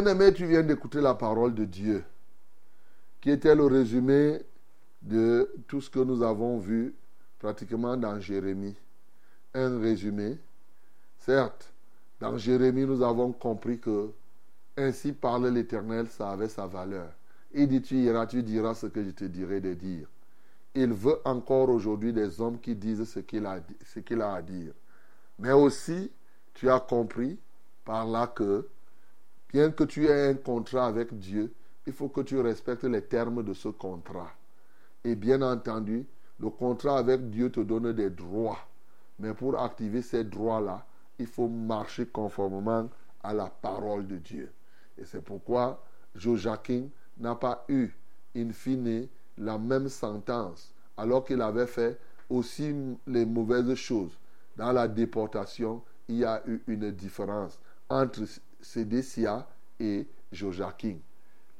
bien-aimé, 0.00 0.32
tu 0.32 0.46
viens 0.46 0.62
d'écouter 0.62 1.00
la 1.00 1.14
parole 1.14 1.54
de 1.54 1.64
Dieu, 1.64 2.04
qui 3.20 3.30
était 3.30 3.54
le 3.54 3.66
résumé 3.66 4.40
de 5.02 5.50
tout 5.66 5.80
ce 5.80 5.90
que 5.90 5.98
nous 5.98 6.22
avons 6.22 6.58
vu 6.58 6.94
pratiquement 7.38 7.96
dans 7.96 8.20
Jérémie. 8.20 8.76
Un 9.54 9.80
résumé. 9.80 10.38
Certes, 11.18 11.72
dans 12.20 12.36
Jérémie, 12.38 12.84
nous 12.84 13.02
avons 13.02 13.32
compris 13.32 13.80
que 13.80 14.10
ainsi 14.76 15.12
parle 15.12 15.48
l'Éternel, 15.48 16.06
ça 16.06 16.30
avait 16.30 16.48
sa 16.48 16.66
valeur. 16.66 17.10
Il 17.52 17.66
dit, 17.66 17.82
tu 17.82 17.96
iras, 17.96 18.26
tu 18.26 18.42
diras 18.42 18.74
ce 18.74 18.86
que 18.86 19.02
je 19.02 19.10
te 19.10 19.24
dirai 19.24 19.60
de 19.60 19.74
dire. 19.74 20.06
Il 20.74 20.92
veut 20.92 21.18
encore 21.24 21.70
aujourd'hui 21.70 22.12
des 22.12 22.40
hommes 22.40 22.60
qui 22.60 22.76
disent 22.76 23.04
ce 23.04 23.18
qu'il 23.18 23.46
a, 23.46 23.58
ce 23.84 23.98
qu'il 23.98 24.22
a 24.22 24.34
à 24.34 24.42
dire. 24.42 24.72
Mais 25.40 25.52
aussi, 25.52 26.12
tu 26.54 26.70
as 26.70 26.78
compris 26.78 27.38
par 27.84 28.06
là 28.06 28.28
que, 28.28 28.68
bien 29.48 29.70
que 29.70 29.84
tu 29.84 30.06
aies 30.06 30.30
un 30.30 30.34
contrat 30.34 30.86
avec 30.86 31.18
Dieu, 31.18 31.52
il 31.86 31.92
faut 31.92 32.08
que 32.08 32.20
tu 32.20 32.38
respectes 32.38 32.84
les 32.84 33.02
termes 33.02 33.42
de 33.42 33.54
ce 33.54 33.68
contrat. 33.68 34.30
Et 35.04 35.14
bien 35.14 35.40
entendu, 35.42 36.06
le 36.38 36.50
contrat 36.50 36.98
avec 36.98 37.30
Dieu 37.30 37.50
te 37.50 37.60
donne 37.60 37.92
des 37.92 38.10
droits. 38.10 38.58
Mais 39.18 39.34
pour 39.34 39.60
activer 39.60 40.02
ces 40.02 40.24
droits-là, 40.24 40.84
il 41.18 41.26
faut 41.26 41.48
marcher 41.48 42.06
conformément 42.06 42.88
à 43.22 43.32
la 43.32 43.46
parole 43.46 44.06
de 44.06 44.16
Dieu. 44.16 44.52
Et 44.96 45.04
c'est 45.04 45.22
pourquoi 45.22 45.82
Joachim 46.14 46.88
n'a 47.18 47.34
pas 47.34 47.64
eu, 47.68 47.88
in 48.36 48.52
fine, 48.52 49.08
la 49.36 49.58
même 49.58 49.88
sentence, 49.88 50.72
alors 50.96 51.24
qu'il 51.24 51.40
avait 51.40 51.66
fait 51.66 51.98
aussi 52.28 52.74
les 53.06 53.24
mauvaises 53.24 53.74
choses. 53.74 54.16
Dans 54.56 54.72
la 54.72 54.88
déportation, 54.88 55.82
il 56.08 56.16
y 56.16 56.24
a 56.24 56.42
eu 56.46 56.60
une 56.66 56.90
différence 56.90 57.58
entre 57.88 58.24
Sédécia 58.60 59.46
et 59.80 60.06
Joachim. 60.32 60.96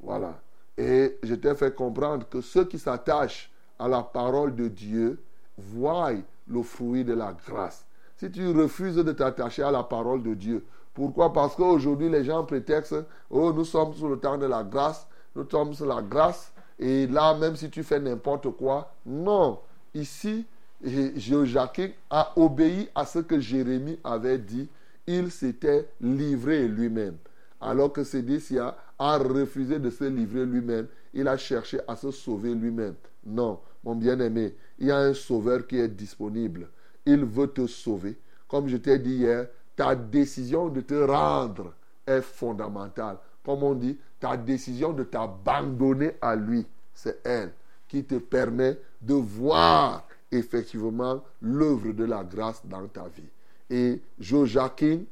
Voilà. 0.01 0.40
Et 0.76 1.18
je 1.22 1.34
t'ai 1.34 1.55
fait 1.55 1.74
comprendre 1.74 2.28
que 2.28 2.40
ceux 2.40 2.64
qui 2.64 2.78
s'attachent 2.78 3.51
à 3.78 3.88
la 3.88 4.03
parole 4.03 4.55
de 4.55 4.68
Dieu 4.68 5.20
voient 5.57 6.12
le 6.46 6.62
fruit 6.62 7.05
de 7.05 7.14
la 7.14 7.32
grâce. 7.32 7.84
Si 8.16 8.30
tu 8.30 8.49
refuses 8.51 8.96
de 8.96 9.12
t'attacher 9.12 9.62
à 9.62 9.70
la 9.70 9.82
parole 9.82 10.22
de 10.22 10.34
Dieu, 10.34 10.64
pourquoi? 10.94 11.32
Parce 11.32 11.55
qu'aujourd'hui, 11.55 12.09
les 12.09 12.24
gens 12.24 12.44
prétextent, 12.44 13.05
oh, 13.30 13.53
nous 13.53 13.64
sommes 13.64 13.94
sous 13.94 14.09
le 14.09 14.18
temps 14.18 14.38
de 14.38 14.46
la 14.46 14.64
grâce, 14.64 15.07
nous 15.36 15.49
sommes 15.49 15.72
sous 15.74 15.84
la 15.84 16.03
grâce, 16.03 16.53
et 16.78 17.07
là, 17.07 17.34
même 17.34 17.55
si 17.55 17.70
tu 17.70 17.82
fais 17.82 18.01
n'importe 18.01 18.51
quoi, 18.51 18.92
non. 19.07 19.61
Ici, 19.94 20.46
Joachim 20.82 21.90
a 22.11 22.32
obéi 22.36 22.88
à 22.94 23.05
ce 23.05 23.20
que 23.20 23.38
Jérémie 23.38 23.99
avait 24.03 24.38
dit. 24.38 24.68
Il 25.11 25.31
s'était 25.31 25.89
livré 26.03 26.69
lui-même. 26.69 27.17
Alors 27.63 27.95
que 27.95 28.05
Sédécia 28.05 28.77
a 28.99 29.17
refusé 29.17 29.79
de 29.79 29.89
se 29.89 30.05
livrer 30.05 30.45
lui-même. 30.45 30.87
Il 31.15 31.27
a 31.29 31.39
cherché 31.39 31.81
à 31.89 31.97
se 31.97 32.11
sauver 32.11 32.55
lui-même. 32.55 32.95
Non, 33.25 33.59
mon 33.83 33.95
bien-aimé, 33.95 34.55
il 34.79 34.89
y 34.89 34.91
a 34.91 34.99
un 34.99 35.15
sauveur 35.15 35.67
qui 35.67 35.79
est 35.79 35.89
disponible. 35.89 36.69
Il 37.07 37.25
veut 37.25 37.47
te 37.47 37.67
sauver. 37.67 38.19
Comme 38.47 38.69
je 38.69 38.77
t'ai 38.77 38.99
dit 38.99 39.15
hier, 39.15 39.49
ta 39.75 39.95
décision 39.95 40.69
de 40.69 40.83
te 40.83 40.95
rendre 40.95 41.73
est 42.07 42.21
fondamentale. 42.21 43.17
Comme 43.43 43.63
on 43.63 43.75
dit, 43.75 43.97
ta 44.21 44.37
décision 44.37 44.93
de 44.93 45.05
t'abandonner 45.05 46.17
à 46.21 46.37
lui, 46.37 46.67
c'est 46.93 47.21
elle 47.25 47.53
qui 47.89 48.05
te 48.05 48.17
permet 48.17 48.79
de 49.01 49.15
voir 49.15 50.07
effectivement 50.31 51.25
l'œuvre 51.41 51.93
de 51.93 52.05
la 52.05 52.23
grâce 52.23 52.61
dans 52.67 52.87
ta 52.89 53.05
vie. 53.09 53.31
Et 53.71 54.01
Joachim 54.19 55.05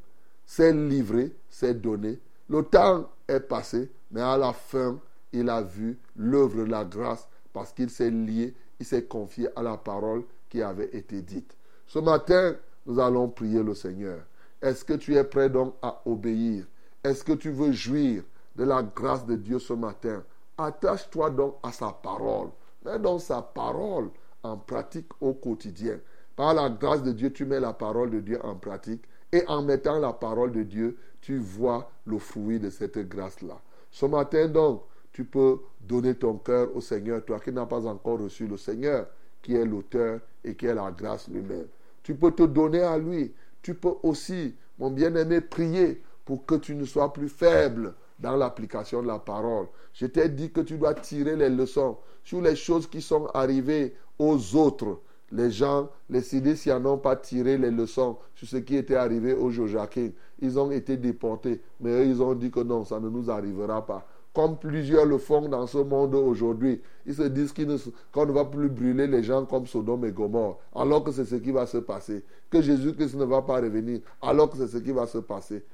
s'est 0.45 0.73
livré, 0.73 1.33
s'est 1.51 1.75
donné. 1.75 2.19
Le 2.49 2.63
temps 2.63 3.11
est 3.29 3.41
passé, 3.41 3.91
mais 4.11 4.21
à 4.21 4.37
la 4.37 4.53
fin, 4.53 4.99
il 5.33 5.51
a 5.51 5.63
vu 5.63 5.99
l'œuvre 6.17 6.65
de 6.65 6.71
la 6.71 6.85
grâce 6.85 7.29
parce 7.53 7.73
qu'il 7.73 7.91
s'est 7.91 8.11
lié, 8.11 8.55
il 8.79 8.87
s'est 8.87 9.05
confié 9.05 9.49
à 9.57 9.63
la 9.63 9.77
parole 9.77 10.23
qui 10.49 10.63
avait 10.63 10.95
été 10.97 11.23
dite. 11.23 11.57
Ce 11.87 11.99
matin, 11.99 12.57
nous 12.87 13.01
allons 13.01 13.29
prier 13.29 13.63
le 13.63 13.75
Seigneur. 13.75 14.21
Est-ce 14.63 14.85
que 14.85 14.95
tu 14.95 15.17
es 15.17 15.25
prêt 15.25 15.51
donc 15.51 15.75
à 15.83 16.01
obéir? 16.07 16.65
Est-ce 17.03 17.25
que 17.25 17.33
tu 17.33 17.51
veux 17.51 17.73
jouir 17.73 18.23
de 18.55 18.65
la 18.65 18.83
grâce 18.83 19.27
de 19.27 19.37
Dieu 19.37 19.59
ce 19.59 19.73
matin? 19.73 20.23
Attache-toi 20.59 21.31
donc 21.31 21.57
à 21.63 21.73
sa 21.73 21.91
parole. 21.91 22.49
Mets 22.85 22.99
donc 22.99 23.21
sa 23.21 23.43
parole 23.43 24.11
en 24.43 24.57
pratique 24.57 25.11
au 25.21 25.35
quotidien. 25.35 25.99
Par 26.37 26.55
la 26.55 26.69
grâce 26.69 27.03
de 27.03 27.13
Dieu, 27.13 27.33
tu 27.33 27.47
mets 27.47 27.61
la 27.61 27.73
parole 27.73 28.11
de 28.11 28.21
Dieu 28.21 28.39
en 28.45 28.55
pratique. 28.55 29.03
Et 29.33 29.43
en 29.49 29.63
mettant 29.63 29.99
la 29.99 30.13
parole 30.13 30.53
de 30.53 30.63
Dieu, 30.63 30.97
tu 31.21 31.39
vois 31.39 31.91
le 32.05 32.19
fruit 32.19 32.61
de 32.61 32.71
cette 32.71 32.99
grâce-là. 33.09 33.61
Ce 33.91 34.07
matin 34.07 34.47
donc, 34.47 34.83
tu 35.13 35.25
peux 35.25 35.59
donner 35.81 36.15
ton 36.15 36.35
cœur 36.37 36.69
au 36.77 36.81
Seigneur, 36.81 37.25
toi 37.25 37.41
qui 37.41 37.51
n'as 37.51 37.67
pas 37.67 37.87
encore 37.87 38.21
reçu 38.21 38.47
le 38.47 38.57
Seigneur, 38.57 39.07
qui 39.43 39.55
est 39.55 39.65
l'auteur 39.65 40.21
et 40.45 40.55
qui 40.55 40.67
est 40.67 40.75
la 40.75 40.91
grâce 40.91 41.29
lui-même. 41.29 41.67
Tu 42.03 42.15
peux 42.15 42.31
te 42.31 42.43
donner 42.45 42.83
à 42.83 42.99
lui. 42.99 43.33
Tu 43.63 43.75
peux 43.75 43.95
aussi, 44.03 44.55
mon 44.79 44.91
bien-aimé, 44.91 45.41
prier 45.41 46.03
pour 46.25 46.45
que 46.45 46.55
tu 46.57 46.75
ne 46.75 46.85
sois 46.85 47.13
plus 47.13 47.29
faible 47.29 47.95
dans 48.19 48.37
l'application 48.37 49.03
de 49.03 49.07
la 49.07 49.19
parole. 49.19 49.67
Je 49.93 50.07
t'ai 50.07 50.29
dit 50.29 50.51
que 50.51 50.61
tu 50.61 50.77
dois 50.79 50.95
tirer 50.95 51.35
les 51.35 51.49
leçons 51.49 51.97
sur 52.23 52.41
les 52.43 52.57
choses 52.57 52.87
qui 52.87 53.01
sont 53.01 53.27
arrivées 53.35 53.97
aux 54.19 54.57
autres. 54.57 55.01
Les 55.33 55.51
gens, 55.51 55.89
les 56.09 56.21
Sidéciens 56.21 56.79
n'ont 56.79 56.99
pas 56.99 57.17
tiré 57.17 57.59
les 57.59 57.71
leçons 57.71 58.17
sur 58.35 58.47
ce 58.47 58.59
qui 58.59 58.77
était 58.77 58.95
arrivé 58.95 59.35
aux 59.35 59.51
Joachim. 59.51 60.11
Ils 60.41 60.59
ont 60.59 60.71
été 60.71 60.97
déportés, 60.97 61.61
mais 61.81 61.91
eux, 61.91 62.07
ils 62.07 62.23
ont 62.23 62.35
dit 62.35 62.51
que 62.51 62.61
non, 62.61 62.85
ça 62.85 63.01
ne 63.01 63.09
nous 63.09 63.31
arrivera 63.31 63.85
pas. 63.85 64.07
Comme 64.33 64.57
plusieurs 64.59 65.07
le 65.07 65.19
font 65.19 65.49
dans 65.49 65.67
ce 65.67 65.79
monde 65.79 66.15
aujourd'hui. 66.15 66.81
Ils 67.07 67.15
se 67.15 67.23
disent 67.23 67.53
qu'on 67.53 68.27
ne, 68.27 68.33
va 68.33 68.45
plus 68.45 68.69
brûler 68.69 69.07
les 69.07 69.23
gens 69.23 69.47
comme 69.47 69.67
Sodome 69.67 70.05
et 70.05 70.13
Gomorre, 70.13 70.59
alors 70.75 71.03
que 71.03 71.11
c'est 71.11 71.25
ce 71.25 71.37
qui 71.37 71.51
va 71.51 71.67
se 71.67 71.79
passer. 71.79 72.23
Que 72.51 72.61
Jésus-Christ 72.61 73.17
ne 73.17 73.25
va 73.25 73.43
pas 73.43 73.61
revenir, 73.61 74.01
alors 74.21 74.51
que 74.51 74.59
c'est 74.59 74.69
ce 74.69 74.77
qui 74.77 74.93
va 74.93 75.07
se 75.07 75.19
passer. 75.19 75.65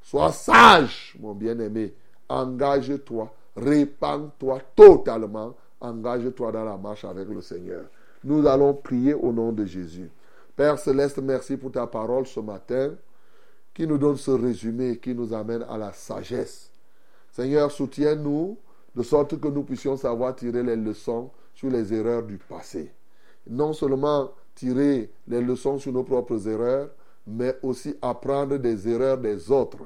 Sois 0.00 0.32
sage, 0.32 1.16
mon 1.20 1.34
bien-aimé. 1.34 1.92
Engage-toi, 2.28 3.30
répands-toi 3.56 4.60
totalement. 4.74 5.54
Engage-toi 5.80 6.52
dans 6.52 6.64
la 6.64 6.76
marche 6.76 7.04
avec 7.04 7.28
le 7.28 7.40
Seigneur. 7.40 7.82
Nous 8.24 8.46
allons 8.46 8.74
prier 8.74 9.14
au 9.14 9.32
nom 9.32 9.52
de 9.52 9.64
Jésus. 9.64 10.10
Père 10.54 10.78
céleste, 10.78 11.18
merci 11.18 11.56
pour 11.56 11.72
ta 11.72 11.86
parole 11.86 12.26
ce 12.26 12.40
matin 12.40 12.94
qui 13.74 13.86
nous 13.86 13.98
donne 13.98 14.16
ce 14.16 14.30
résumé, 14.30 14.98
qui 14.98 15.14
nous 15.14 15.32
amène 15.32 15.62
à 15.68 15.78
la 15.78 15.92
sagesse. 15.92 16.70
Seigneur, 17.30 17.70
soutiens-nous 17.70 18.58
de 18.94 19.02
sorte 19.02 19.40
que 19.40 19.48
nous 19.48 19.62
puissions 19.62 19.96
savoir 19.96 20.36
tirer 20.36 20.62
les 20.62 20.76
leçons 20.76 21.30
sur 21.54 21.70
les 21.70 21.92
erreurs 21.94 22.22
du 22.22 22.36
passé. 22.36 22.92
Non 23.48 23.72
seulement 23.72 24.30
tirer 24.54 25.10
les 25.26 25.40
leçons 25.40 25.78
sur 25.78 25.92
nos 25.92 26.04
propres 26.04 26.46
erreurs, 26.46 26.90
mais 27.26 27.56
aussi 27.62 27.96
apprendre 28.02 28.58
des 28.58 28.88
erreurs 28.88 29.18
des 29.18 29.50
autres. 29.50 29.78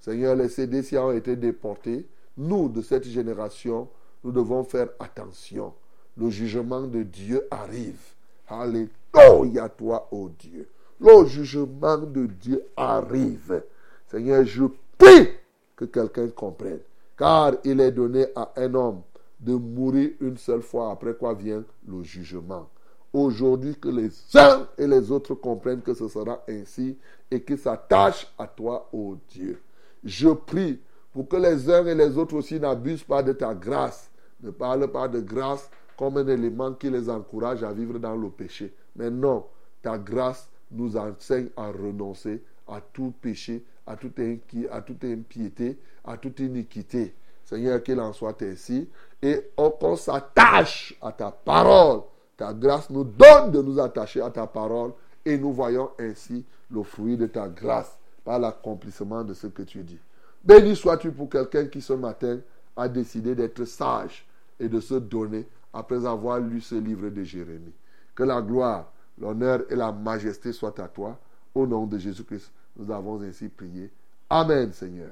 Seigneur, 0.00 0.34
les 0.34 0.48
Sédéciens 0.48 1.04
ont 1.04 1.12
été 1.12 1.36
déportés. 1.36 2.06
Nous, 2.36 2.68
de 2.68 2.82
cette 2.82 3.04
génération, 3.06 3.88
nous 4.24 4.32
devons 4.32 4.64
faire 4.64 4.88
attention. 4.98 5.72
Le 6.18 6.30
jugement 6.30 6.82
de 6.82 7.02
Dieu 7.04 7.46
arrive. 7.50 8.00
Alléluia 8.48 9.68
toi, 9.68 10.08
ô 10.10 10.28
Dieu. 10.28 10.68
Le 11.00 11.26
jugement 11.26 11.98
de 11.98 12.26
Dieu 12.26 12.64
arrive. 12.76 13.62
Seigneur, 14.08 14.44
je 14.44 14.64
prie 14.96 15.28
que 15.76 15.84
quelqu'un 15.84 16.28
comprenne. 16.28 16.80
Car 17.16 17.54
il 17.62 17.80
est 17.80 17.92
donné 17.92 18.26
à 18.34 18.50
un 18.56 18.74
homme 18.74 19.02
de 19.38 19.54
mourir 19.54 20.10
une 20.20 20.36
seule 20.36 20.62
fois, 20.62 20.90
après 20.90 21.14
quoi 21.14 21.34
vient 21.34 21.62
le 21.86 22.02
jugement. 22.02 22.68
Aujourd'hui, 23.12 23.76
que 23.76 23.88
les 23.88 24.10
uns 24.34 24.66
et 24.76 24.86
les 24.86 25.10
autres 25.12 25.34
comprennent 25.34 25.82
que 25.82 25.94
ce 25.94 26.08
sera 26.08 26.42
ainsi 26.48 26.96
et 27.30 27.40
qu'ils 27.42 27.58
s'attachent 27.58 28.32
à 28.36 28.46
toi, 28.46 28.88
ô 28.92 29.16
Dieu. 29.28 29.60
Je 30.04 30.28
prie 30.28 30.80
pour 31.12 31.28
que 31.28 31.36
les 31.36 31.70
uns 31.70 31.86
et 31.86 31.94
les 31.94 32.18
autres 32.18 32.34
aussi 32.34 32.58
n'abusent 32.58 33.04
pas 33.04 33.22
de 33.22 33.32
ta 33.32 33.54
grâce. 33.54 34.10
Ne 34.42 34.50
parlent 34.50 34.90
pas 34.90 35.08
de 35.08 35.20
grâce 35.20 35.70
comme 35.98 36.16
un 36.18 36.28
élément 36.28 36.72
qui 36.74 36.88
les 36.88 37.10
encourage 37.10 37.64
à 37.64 37.72
vivre 37.72 37.98
dans 37.98 38.14
le 38.14 38.30
péché. 38.30 38.72
Mais 38.94 39.10
non, 39.10 39.44
ta 39.82 39.98
grâce 39.98 40.48
nous 40.70 40.96
enseigne 40.96 41.48
à 41.56 41.66
renoncer 41.72 42.40
à 42.68 42.80
tout 42.80 43.12
péché, 43.20 43.64
à 43.86 43.96
toute, 43.96 44.18
impiété, 44.20 45.78
à 46.04 46.16
toute 46.16 46.38
iniquité. 46.38 47.14
Seigneur, 47.44 47.82
qu'il 47.82 47.98
en 47.98 48.12
soit 48.12 48.40
ainsi. 48.42 48.88
Et 49.20 49.50
qu'on 49.56 49.96
s'attache 49.96 50.96
à 51.02 51.10
ta 51.10 51.32
parole. 51.32 52.02
Ta 52.36 52.52
grâce 52.52 52.88
nous 52.90 53.04
donne 53.04 53.50
de 53.50 53.60
nous 53.60 53.80
attacher 53.80 54.20
à 54.20 54.30
ta 54.30 54.46
parole 54.46 54.92
et 55.24 55.36
nous 55.36 55.52
voyons 55.52 55.90
ainsi 55.98 56.44
le 56.70 56.84
fruit 56.84 57.16
de 57.16 57.26
ta 57.26 57.48
grâce 57.48 57.98
par 58.24 58.38
l'accomplissement 58.38 59.24
de 59.24 59.34
ce 59.34 59.48
que 59.48 59.62
tu 59.62 59.82
dis. 59.82 59.98
Béni 60.44 60.76
sois-tu 60.76 61.10
pour 61.10 61.28
quelqu'un 61.28 61.66
qui 61.66 61.80
ce 61.80 61.94
matin 61.94 62.38
a 62.76 62.86
décidé 62.86 63.34
d'être 63.34 63.64
sage 63.64 64.24
et 64.60 64.68
de 64.68 64.78
se 64.78 64.94
donner 64.94 65.46
après 65.72 66.06
avoir 66.06 66.40
lu 66.40 66.60
ce 66.60 66.74
livre 66.74 67.08
de 67.08 67.22
Jérémie. 67.22 67.74
Que 68.14 68.22
la 68.22 68.40
gloire, 68.42 68.90
l'honneur 69.20 69.60
et 69.70 69.76
la 69.76 69.92
majesté 69.92 70.52
soient 70.52 70.80
à 70.80 70.88
toi. 70.88 71.18
Au 71.54 71.66
nom 71.66 71.86
de 71.86 71.98
Jésus-Christ, 71.98 72.50
nous 72.76 72.90
avons 72.92 73.20
ainsi 73.22 73.48
prié. 73.48 73.90
Amen, 74.30 74.72
Seigneur. 74.72 75.10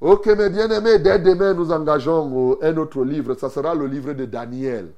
Ok, 0.00 0.26
mes 0.26 0.50
bien-aimés, 0.50 0.98
dès 0.98 1.18
demain, 1.18 1.54
nous 1.54 1.72
engageons 1.72 2.52
euh, 2.52 2.56
un 2.62 2.76
autre 2.76 3.04
livre. 3.04 3.34
Ça 3.34 3.48
sera 3.48 3.74
le 3.74 3.86
livre 3.86 4.12
de 4.12 4.24
Daniel. 4.24 4.90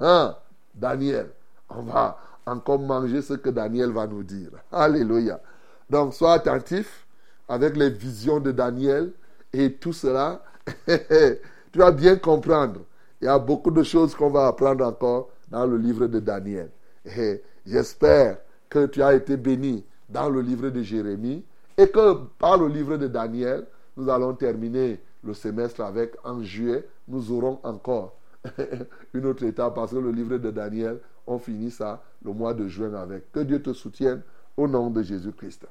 Hein? 0.00 0.34
Daniel. 0.74 1.30
On 1.70 1.82
va 1.82 2.18
encore 2.46 2.78
manger 2.78 3.22
ce 3.22 3.34
que 3.34 3.50
Daniel 3.50 3.90
va 3.90 4.06
nous 4.06 4.22
dire. 4.22 4.50
Alléluia. 4.70 5.40
Donc, 5.88 6.14
sois 6.14 6.34
attentif 6.34 7.06
avec 7.48 7.76
les 7.76 7.90
visions 7.90 8.40
de 8.40 8.52
Daniel 8.52 9.12
et 9.52 9.72
tout 9.72 9.92
cela. 9.92 10.42
tu 10.86 11.78
vas 11.78 11.90
bien 11.90 12.16
comprendre. 12.16 12.80
Il 13.24 13.28
y 13.28 13.30
a 13.30 13.38
beaucoup 13.38 13.70
de 13.70 13.82
choses 13.82 14.14
qu'on 14.14 14.28
va 14.28 14.48
apprendre 14.48 14.86
encore 14.86 15.30
dans 15.48 15.64
le 15.64 15.78
livre 15.78 16.06
de 16.08 16.20
Daniel. 16.20 16.68
J'espère 17.64 18.36
que 18.68 18.84
tu 18.84 19.02
as 19.02 19.14
été 19.14 19.38
béni 19.38 19.82
dans 20.10 20.28
le 20.28 20.42
livre 20.42 20.68
de 20.68 20.82
Jérémie 20.82 21.42
et 21.78 21.88
que 21.88 22.16
par 22.38 22.58
le 22.58 22.68
livre 22.68 22.98
de 22.98 23.06
Daniel, 23.06 23.64
nous 23.96 24.10
allons 24.10 24.34
terminer 24.34 25.00
le 25.24 25.32
semestre 25.32 25.80
avec 25.80 26.14
en 26.22 26.42
juillet, 26.42 26.86
nous 27.08 27.32
aurons 27.32 27.60
encore 27.62 28.14
une 29.14 29.24
autre 29.24 29.44
étape 29.44 29.74
parce 29.74 29.92
que 29.92 29.96
le 29.96 30.10
livre 30.10 30.36
de 30.36 30.50
Daniel, 30.50 30.98
on 31.26 31.38
finit 31.38 31.70
ça 31.70 32.02
le 32.22 32.30
mois 32.30 32.52
de 32.52 32.68
juin 32.68 32.92
avec. 32.92 33.32
Que 33.32 33.40
Dieu 33.40 33.62
te 33.62 33.72
soutienne 33.72 34.20
au 34.54 34.68
nom 34.68 34.90
de 34.90 35.02
Jésus-Christ. 35.02 35.66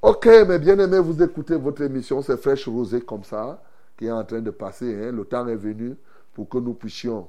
Ok, 0.00 0.26
mes 0.46 0.60
bien-aimés, 0.60 1.00
vous 1.00 1.20
écoutez 1.24 1.56
votre 1.56 1.82
émission, 1.82 2.22
c'est 2.22 2.36
Fraîche 2.36 2.68
Rosée 2.68 3.00
comme 3.00 3.24
ça, 3.24 3.60
qui 3.98 4.06
est 4.06 4.12
en 4.12 4.22
train 4.22 4.40
de 4.40 4.50
passer. 4.52 4.94
hein. 4.94 5.10
Le 5.10 5.24
temps 5.24 5.48
est 5.48 5.56
venu 5.56 5.96
pour 6.34 6.48
que 6.48 6.58
nous 6.58 6.74
puissions 6.74 7.28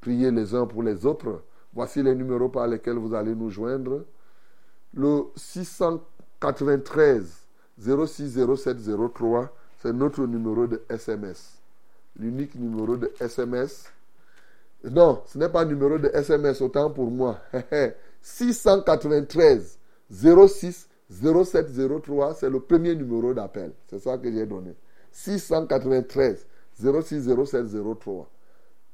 prier 0.00 0.30
les 0.30 0.54
uns 0.54 0.66
pour 0.66 0.82
les 0.82 1.06
autres. 1.06 1.42
Voici 1.74 2.02
les 2.02 2.14
numéros 2.14 2.48
par 2.48 2.66
lesquels 2.66 2.96
vous 2.96 3.14
allez 3.14 3.34
nous 3.34 3.50
joindre. 3.50 4.04
Le 4.94 5.24
693 5.36 7.46
060703, 7.78 9.52
c'est 9.78 9.92
notre 9.92 10.26
numéro 10.26 10.66
de 10.66 10.82
SMS. 10.88 11.58
L'unique 12.16 12.54
numéro 12.56 12.96
de 12.96 13.12
SMS. 13.20 13.92
Non, 14.84 15.22
ce 15.26 15.38
n'est 15.38 15.48
pas 15.48 15.64
numéro 15.64 15.98
de 15.98 16.10
SMS, 16.12 16.60
autant 16.60 16.90
pour 16.90 17.10
moi. 17.10 17.40
693 18.22 19.78
06 20.10 20.88
0703, 21.10 22.34
c'est 22.34 22.50
le 22.50 22.60
premier 22.60 22.94
numéro 22.94 23.34
d'appel. 23.34 23.72
C'est 23.88 23.98
ça 23.98 24.16
que 24.18 24.30
j'ai 24.32 24.46
donné. 24.46 24.74
693 25.12 26.46
06 26.80 27.28
0703. 27.44 28.28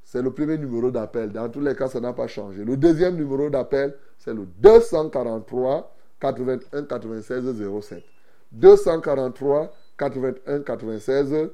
C'est 0.04 0.22
le 0.22 0.30
premier 0.32 0.58
numéro 0.58 0.90
d'appel. 0.90 1.32
Dans 1.32 1.48
tous 1.48 1.60
les 1.60 1.74
cas, 1.74 1.88
ça 1.88 2.00
n'a 2.00 2.12
pas 2.12 2.26
changé. 2.26 2.64
Le 2.64 2.76
deuxième 2.76 3.16
numéro 3.16 3.48
d'appel, 3.50 3.96
c'est 4.18 4.34
le 4.34 4.46
243 4.58 5.92
81 6.20 6.84
96 6.84 7.80
07. 7.82 8.04
243 8.52 9.74
81 9.98 10.60
96 10.60 11.50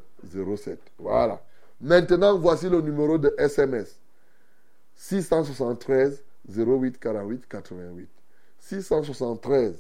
07. 0.57 0.79
Voilà. 0.99 1.41
Maintenant, 1.81 2.39
voici 2.39 2.69
le 2.69 2.81
numéro 2.81 3.17
de 3.19 3.35
SMS. 3.39 3.99
673 4.97 6.23
08 6.55 6.99
48 6.99 7.49
88. 7.49 8.09
673 8.59 9.75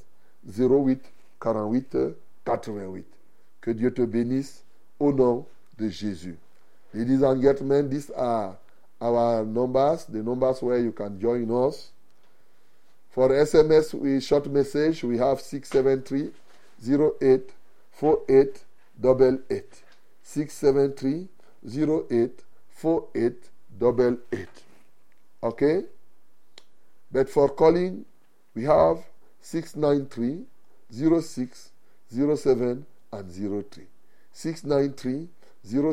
08 0.58 1.02
48 1.40 1.96
88. 2.44 3.06
Que 3.60 3.70
Dieu 3.72 3.92
te 3.92 4.02
bénisse 4.02 4.64
au 4.98 5.12
nom 5.12 5.44
de 5.78 5.88
Jésus. 5.88 6.38
Ladies 6.92 7.22
and 7.22 7.40
gentlemen, 7.40 7.88
these 7.88 8.10
are 8.10 8.56
our 9.00 9.44
numbers, 9.44 10.06
the 10.06 10.22
numbers 10.22 10.60
where 10.60 10.78
you 10.78 10.90
can 10.90 11.20
join 11.20 11.48
us. 11.50 11.90
For 13.10 13.28
SMS 13.28 13.94
with 13.94 14.24
short 14.24 14.46
message, 14.50 15.04
we 15.04 15.16
have 15.18 15.40
673 15.40 16.30
08 17.22 17.50
48 17.92 18.64
88. 19.02 19.82
673 20.22 21.28
08 22.10 22.42
48 22.70 23.50
88. 23.80 24.48
Okay? 25.42 25.82
But 27.12 27.28
for 27.28 27.48
calling, 27.50 28.04
we 28.54 28.64
have 28.64 28.98
693 29.40 30.44
06 31.20 31.70
07 32.12 32.86
and 33.12 33.30
03. 33.32 33.86
693 34.32 35.28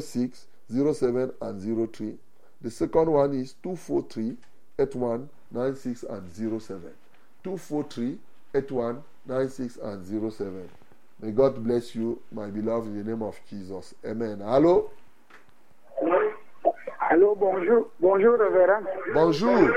06 0.01 0.47
07 0.69 1.31
and 1.41 1.93
03. 1.93 2.13
The 2.61 2.71
second 2.71 3.11
one 3.11 3.33
is 3.33 3.53
243 3.63 4.37
81 4.79 5.29
96 5.51 6.03
and 6.03 6.29
07. 6.61 6.81
243 7.43 8.17
81 8.55 9.03
96 9.25 9.77
and 9.77 10.31
07. 10.31 10.69
May 11.21 11.31
God 11.31 11.63
bless 11.63 11.95
you, 11.95 12.21
my 12.31 12.47
beloved, 12.47 12.87
in 12.89 13.03
the 13.03 13.09
name 13.11 13.23
of 13.23 13.39
Jesus. 13.49 13.95
Amen. 14.05 14.39
Allô? 14.41 14.89
Allô, 17.09 17.35
bonjour. 17.35 17.89
Bonjour, 17.99 18.37
révérend. 18.37 18.83
Bonjour. 19.13 19.69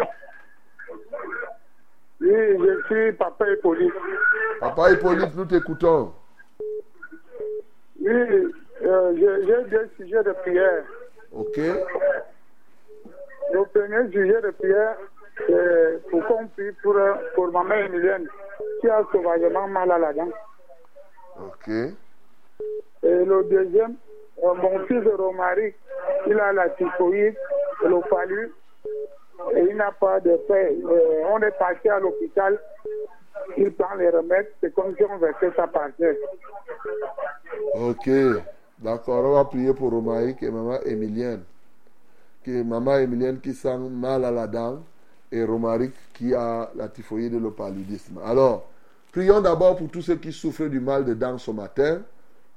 Oui, 2.20 2.28
je 2.28 2.82
suis 2.86 3.12
Papa 3.16 3.46
Hippolyte. 3.50 3.92
Papa 4.60 4.92
Hippolyte, 4.92 5.34
nous 5.34 5.46
t'écoutons. 5.46 6.12
Oui, 8.00 8.52
euh, 8.82 9.12
j'ai 9.16 9.70
deux 9.70 9.90
sujets 9.96 10.22
de 10.22 10.32
prière. 10.32 10.84
OK? 11.32 11.56
Le 13.52 13.64
premier 13.64 14.10
sujet 14.10 14.40
de 14.40 14.50
prière, 14.50 14.96
c'est 15.46 16.10
pour 16.10 16.24
qu'on 16.26 16.46
prie 16.48 16.72
pour, 16.82 16.96
pour 17.34 17.50
maman 17.50 17.74
Emilienne, 17.74 18.28
qui 18.80 18.88
a 18.88 19.04
sauvagement 19.12 19.68
mal 19.68 19.90
à 19.90 19.98
la 19.98 20.12
dent. 20.12 20.28
OK. 21.38 21.68
Et 21.68 23.24
le 23.24 23.44
deuxième, 23.44 23.96
euh, 24.44 24.54
mon 24.54 24.84
fils 24.86 25.06
Romaric, 25.16 25.74
il 26.26 26.38
a 26.38 26.52
la 26.52 26.68
typhoïde, 26.70 27.34
le 27.82 28.08
palu, 28.08 28.52
et 29.54 29.60
il 29.60 29.76
n'a 29.76 29.90
pas 29.92 30.20
de 30.20 30.36
paix. 30.48 30.76
Euh, 30.84 31.22
on 31.30 31.40
est 31.40 31.58
parti 31.58 31.88
à 31.88 31.98
l'hôpital, 31.98 32.58
il 33.56 33.72
prend 33.72 33.94
les 33.94 34.10
remèdes, 34.10 34.52
c'est 34.60 34.74
comme 34.74 34.94
si 34.96 35.02
on 35.04 35.16
versait 35.16 35.50
sa 35.56 35.66
partie. 35.66 36.04
Ok, 37.74 38.08
d'accord. 38.82 39.24
On 39.24 39.34
va 39.34 39.44
prier 39.44 39.72
pour 39.74 39.90
Romaïque 39.90 40.42
et 40.42 40.50
maman 40.50 40.80
Emilienne. 40.84 41.42
Que 42.44 42.62
maman 42.62 42.98
Emilienne 42.98 43.40
qui 43.40 43.54
sent 43.54 43.78
mal 43.78 44.24
à 44.24 44.30
la 44.30 44.46
dent 44.46 44.80
et 45.30 45.44
Romaric 45.44 45.92
qui 46.14 46.34
a 46.34 46.70
la 46.74 46.88
typhoïde 46.88 47.34
et 47.34 47.38
le 47.38 47.50
paludisme. 47.50 48.18
Alors, 48.24 48.68
prions 49.12 49.40
d'abord 49.40 49.76
pour 49.76 49.88
tous 49.90 50.02
ceux 50.02 50.16
qui 50.16 50.32
souffrent 50.32 50.68
du 50.68 50.80
mal 50.80 51.04
de 51.04 51.14
dents 51.14 51.38
ce 51.38 51.50
matin. 51.50 52.02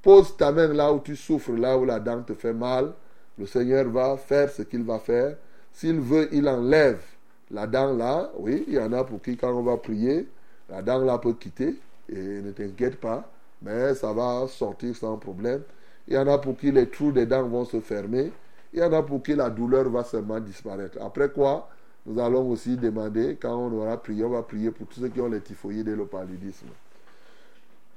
Pose 0.02 0.36
ta 0.36 0.52
main 0.52 0.68
là 0.68 0.92
où 0.92 1.00
tu 1.00 1.16
souffres, 1.16 1.52
là 1.52 1.78
où 1.78 1.84
la 1.84 2.00
dent 2.00 2.22
te 2.22 2.34
fait 2.34 2.52
mal. 2.52 2.92
Le 3.38 3.46
Seigneur 3.46 3.88
va 3.88 4.16
faire 4.16 4.50
ce 4.50 4.62
qu'il 4.62 4.84
va 4.84 4.98
faire. 4.98 5.36
S'il 5.72 6.00
veut, 6.00 6.28
il 6.32 6.48
enlève 6.48 7.02
la 7.50 7.66
dent 7.66 7.92
là. 7.94 8.30
Oui, 8.38 8.64
il 8.68 8.74
y 8.74 8.78
en 8.78 8.92
a 8.92 9.04
pour 9.04 9.22
qui, 9.22 9.36
quand 9.36 9.52
on 9.52 9.62
va 9.62 9.76
prier, 9.76 10.28
la 10.68 10.82
dent 10.82 10.98
là 10.98 11.18
peut 11.18 11.34
quitter. 11.34 11.78
Et 12.08 12.42
ne 12.42 12.50
t'inquiète 12.50 13.00
pas 13.00 13.28
mais 13.64 13.94
ça 13.94 14.12
va 14.12 14.46
sortir 14.46 14.94
sans 14.94 15.16
problème. 15.16 15.62
Il 16.08 16.14
y 16.14 16.18
en 16.18 16.26
a 16.26 16.38
pour 16.38 16.56
qui 16.56 16.70
les 16.70 16.88
trous 16.88 17.12
des 17.12 17.26
dents 17.26 17.46
vont 17.46 17.64
se 17.64 17.80
fermer. 17.80 18.32
Il 18.72 18.80
y 18.80 18.82
en 18.82 18.92
a 18.92 19.02
pour 19.02 19.22
qui 19.22 19.34
la 19.34 19.50
douleur 19.50 19.88
va 19.88 20.04
seulement 20.04 20.40
disparaître. 20.40 20.98
Après 21.00 21.30
quoi, 21.30 21.68
nous 22.06 22.20
allons 22.20 22.50
aussi 22.50 22.76
demander, 22.76 23.38
quand 23.40 23.54
on 23.54 23.72
aura 23.72 23.96
prié, 24.02 24.24
on 24.24 24.30
va 24.30 24.42
prier 24.42 24.70
pour 24.70 24.86
tous 24.86 25.00
ceux 25.00 25.08
qui 25.08 25.20
ont 25.20 25.28
les 25.28 25.40
typhoïdes 25.40 25.88
et 25.88 25.96
le 25.96 26.06
paludisme. 26.06 26.66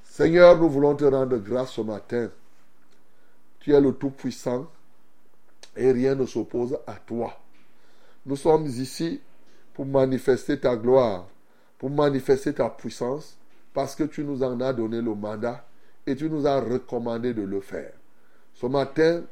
Seigneur, 0.04 0.58
nous 0.58 0.70
voulons 0.70 0.96
te 0.96 1.06
rendre 1.06 1.38
grâce 1.38 1.72
ce 1.72 1.82
matin. 1.82 2.30
Tu 3.60 3.74
es 3.74 3.82
le 3.82 3.92
Tout-Puissant 3.92 4.68
et 5.76 5.92
rien 5.92 6.16
ne 6.16 6.26
s'oppose 6.26 6.78
à 6.88 6.96
toi. 6.96 7.34
Nous 8.26 8.36
sommes 8.36 8.66
ici 8.66 9.22
pour 9.74 9.86
manifester 9.86 10.60
ta 10.60 10.76
gloire, 10.76 11.28
pour 11.78 11.90
manifester 11.90 12.54
ta 12.54 12.70
puissance, 12.70 13.38
parce 13.74 13.96
que 13.96 14.04
tu 14.04 14.24
nous 14.24 14.42
en 14.42 14.60
as 14.60 14.74
donné 14.74 15.02
le 15.02 15.14
mandat 15.14 15.64
et 16.08 16.16
tu 16.16 16.30
nous 16.30 16.48
as 16.48 16.62
recommandé 16.62 17.34
de 17.34 17.44
le 17.44 17.60
faire. 17.60 17.92
Ce 18.54 18.66
matin, 18.66 19.24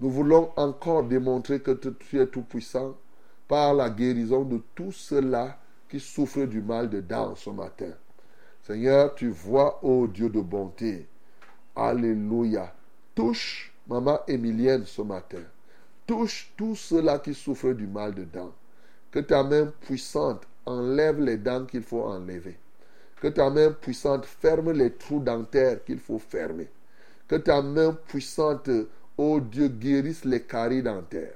nous 0.00 0.10
voulons 0.10 0.50
encore 0.56 1.04
démontrer 1.04 1.60
que 1.60 1.70
tu 1.70 2.20
es 2.20 2.26
tout 2.26 2.42
puissant 2.42 2.96
par 3.46 3.72
la 3.72 3.88
guérison 3.88 4.42
de 4.44 4.60
tous 4.74 4.92
ceux-là 4.92 5.58
qui 5.88 6.00
souffrent 6.00 6.46
du 6.46 6.60
mal 6.60 6.90
de 6.90 7.00
dents 7.00 7.34
ce 7.36 7.50
matin. 7.50 7.92
Seigneur, 8.62 9.14
tu 9.14 9.28
vois, 9.28 9.82
ô 9.82 10.06
Dieu 10.06 10.28
de 10.28 10.40
bonté, 10.40 11.06
Alléluia, 11.74 12.74
touche 13.14 13.72
maman 13.86 14.18
Émilienne 14.26 14.84
ce 14.84 15.00
matin. 15.02 15.42
Touche 16.06 16.52
tous 16.56 16.74
ceux-là 16.74 17.20
qui 17.20 17.32
souffrent 17.32 17.72
du 17.72 17.86
mal 17.86 18.14
de 18.14 18.24
dents. 18.24 18.52
Que 19.10 19.20
ta 19.20 19.42
main 19.42 19.72
puissante 19.80 20.42
enlève 20.66 21.20
les 21.20 21.38
dents 21.38 21.64
qu'il 21.64 21.82
faut 21.82 22.02
enlever. 22.02 22.58
Que 23.20 23.28
ta 23.28 23.50
main 23.50 23.72
puissante 23.72 24.26
ferme 24.26 24.72
les 24.72 24.92
trous 24.92 25.20
dentaires 25.20 25.84
qu'il 25.84 25.98
faut 25.98 26.18
fermer. 26.18 26.68
Que 27.26 27.36
ta 27.36 27.62
main 27.62 27.96
puissante, 28.06 28.70
ô 29.16 29.40
Dieu, 29.40 29.68
guérisse 29.68 30.24
les 30.24 30.42
caries 30.42 30.82
dentaires. 30.82 31.34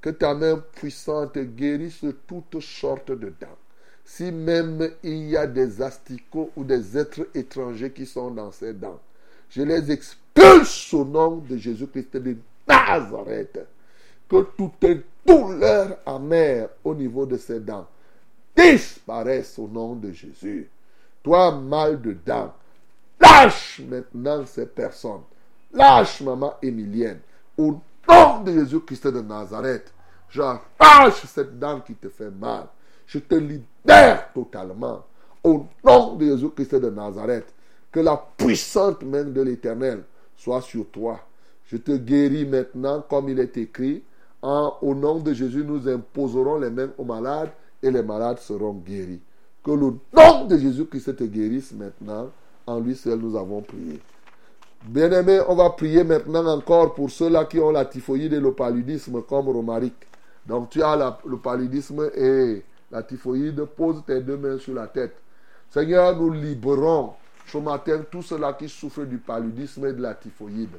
Que 0.00 0.10
ta 0.10 0.34
main 0.34 0.62
puissante 0.74 1.38
guérisse 1.38 2.04
toutes 2.26 2.60
sortes 2.60 3.12
de 3.12 3.32
dents. 3.40 3.58
Si 4.04 4.32
même 4.32 4.90
il 5.02 5.28
y 5.28 5.36
a 5.36 5.46
des 5.46 5.80
asticots 5.80 6.50
ou 6.56 6.64
des 6.64 6.98
êtres 6.98 7.28
étrangers 7.34 7.92
qui 7.92 8.06
sont 8.06 8.30
dans 8.32 8.50
ces 8.50 8.72
dents, 8.72 9.00
je 9.50 9.62
les 9.62 9.92
expulse 9.92 10.92
au 10.92 11.04
nom 11.04 11.36
de 11.36 11.56
Jésus-Christ 11.56 12.16
de 12.16 12.36
Nazareth 12.66 13.60
que 14.28 14.46
toute 14.56 14.86
douleur 15.26 15.98
amère 16.06 16.68
au 16.84 16.94
niveau 16.94 17.26
de 17.26 17.36
ses 17.36 17.60
dents 17.60 17.86
disparaisse 18.56 19.58
au 19.58 19.68
nom 19.68 19.96
de 19.96 20.12
Jésus. 20.12 20.68
Toi, 21.22 21.52
mal 21.52 22.00
de 22.00 22.16
dents, 22.24 22.52
lâche 23.20 23.80
maintenant 23.86 24.44
ces 24.46 24.66
personnes. 24.66 25.22
Lâche 25.72 26.20
maman 26.22 26.54
Émilienne. 26.62 27.20
Au 27.56 27.78
nom 28.08 28.42
de 28.42 28.52
Jésus-Christ 28.52 29.06
de 29.08 29.20
Nazareth, 29.20 29.92
j'arrache 30.30 31.26
cette 31.26 31.58
dent 31.58 31.80
qui 31.80 31.94
te 31.94 32.08
fait 32.08 32.30
mal. 32.30 32.66
Je 33.06 33.18
te 33.18 33.34
libère 33.34 34.32
totalement. 34.32 35.04
Au 35.44 35.66
nom 35.84 36.16
de 36.16 36.26
Jésus-Christ 36.26 36.76
de 36.76 36.90
Nazareth, 36.90 37.52
que 37.92 38.00
la 38.00 38.16
puissante 38.36 39.02
main 39.02 39.24
de 39.24 39.42
l'Éternel 39.42 40.04
soit 40.36 40.62
sur 40.62 40.88
toi. 40.90 41.20
Je 41.66 41.76
te 41.76 41.92
guéris 41.96 42.46
maintenant 42.46 43.04
comme 43.08 43.28
il 43.28 43.38
est 43.38 43.56
écrit. 43.56 44.02
En, 44.42 44.76
au 44.80 44.94
nom 44.94 45.18
de 45.18 45.32
Jésus, 45.34 45.64
nous 45.64 45.86
imposerons 45.86 46.58
les 46.58 46.70
mains 46.70 46.90
aux 46.96 47.04
malades 47.04 47.50
et 47.82 47.90
les 47.90 48.02
malades 48.02 48.38
seront 48.38 48.72
guéris. 48.72 49.20
Que 49.64 49.70
le 49.72 49.94
nom 50.12 50.46
de 50.46 50.56
Jésus-Christ 50.56 51.16
te 51.16 51.24
guérisse 51.24 51.72
maintenant. 51.72 52.30
En 52.66 52.80
lui 52.80 52.94
seul, 52.94 53.18
nous 53.18 53.36
avons 53.36 53.60
prié. 53.60 54.00
Bien-aimés, 54.84 55.40
on 55.48 55.54
va 55.54 55.70
prier 55.70 56.04
maintenant 56.04 56.46
encore 56.46 56.94
pour 56.94 57.10
ceux-là 57.10 57.44
qui 57.44 57.58
ont 57.58 57.70
la 57.70 57.84
typhoïde 57.84 58.32
et 58.32 58.40
le 58.40 58.52
paludisme 58.52 59.22
comme 59.22 59.48
Romaric. 59.48 59.94
Donc 60.46 60.70
tu 60.70 60.82
as 60.82 61.18
le 61.26 61.36
paludisme 61.36 62.10
et 62.14 62.64
la 62.90 63.02
typhoïde, 63.02 63.62
pose 63.64 64.02
tes 64.06 64.20
deux 64.20 64.38
mains 64.38 64.58
sur 64.58 64.74
la 64.74 64.86
tête. 64.86 65.16
Seigneur, 65.68 66.16
nous 66.16 66.32
libérons 66.32 67.12
ce 67.46 67.58
matin 67.58 68.02
tous 68.10 68.22
ceux-là 68.22 68.54
qui 68.54 68.68
souffrent 68.68 69.04
du 69.04 69.18
paludisme 69.18 69.86
et 69.86 69.92
de 69.92 70.00
la 70.00 70.14
typhoïde. 70.14 70.76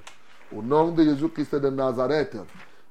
Au 0.55 0.61
nom 0.61 0.91
de 0.91 1.03
Jésus-Christ 1.03 1.55
de 1.55 1.69
Nazareth, 1.69 2.37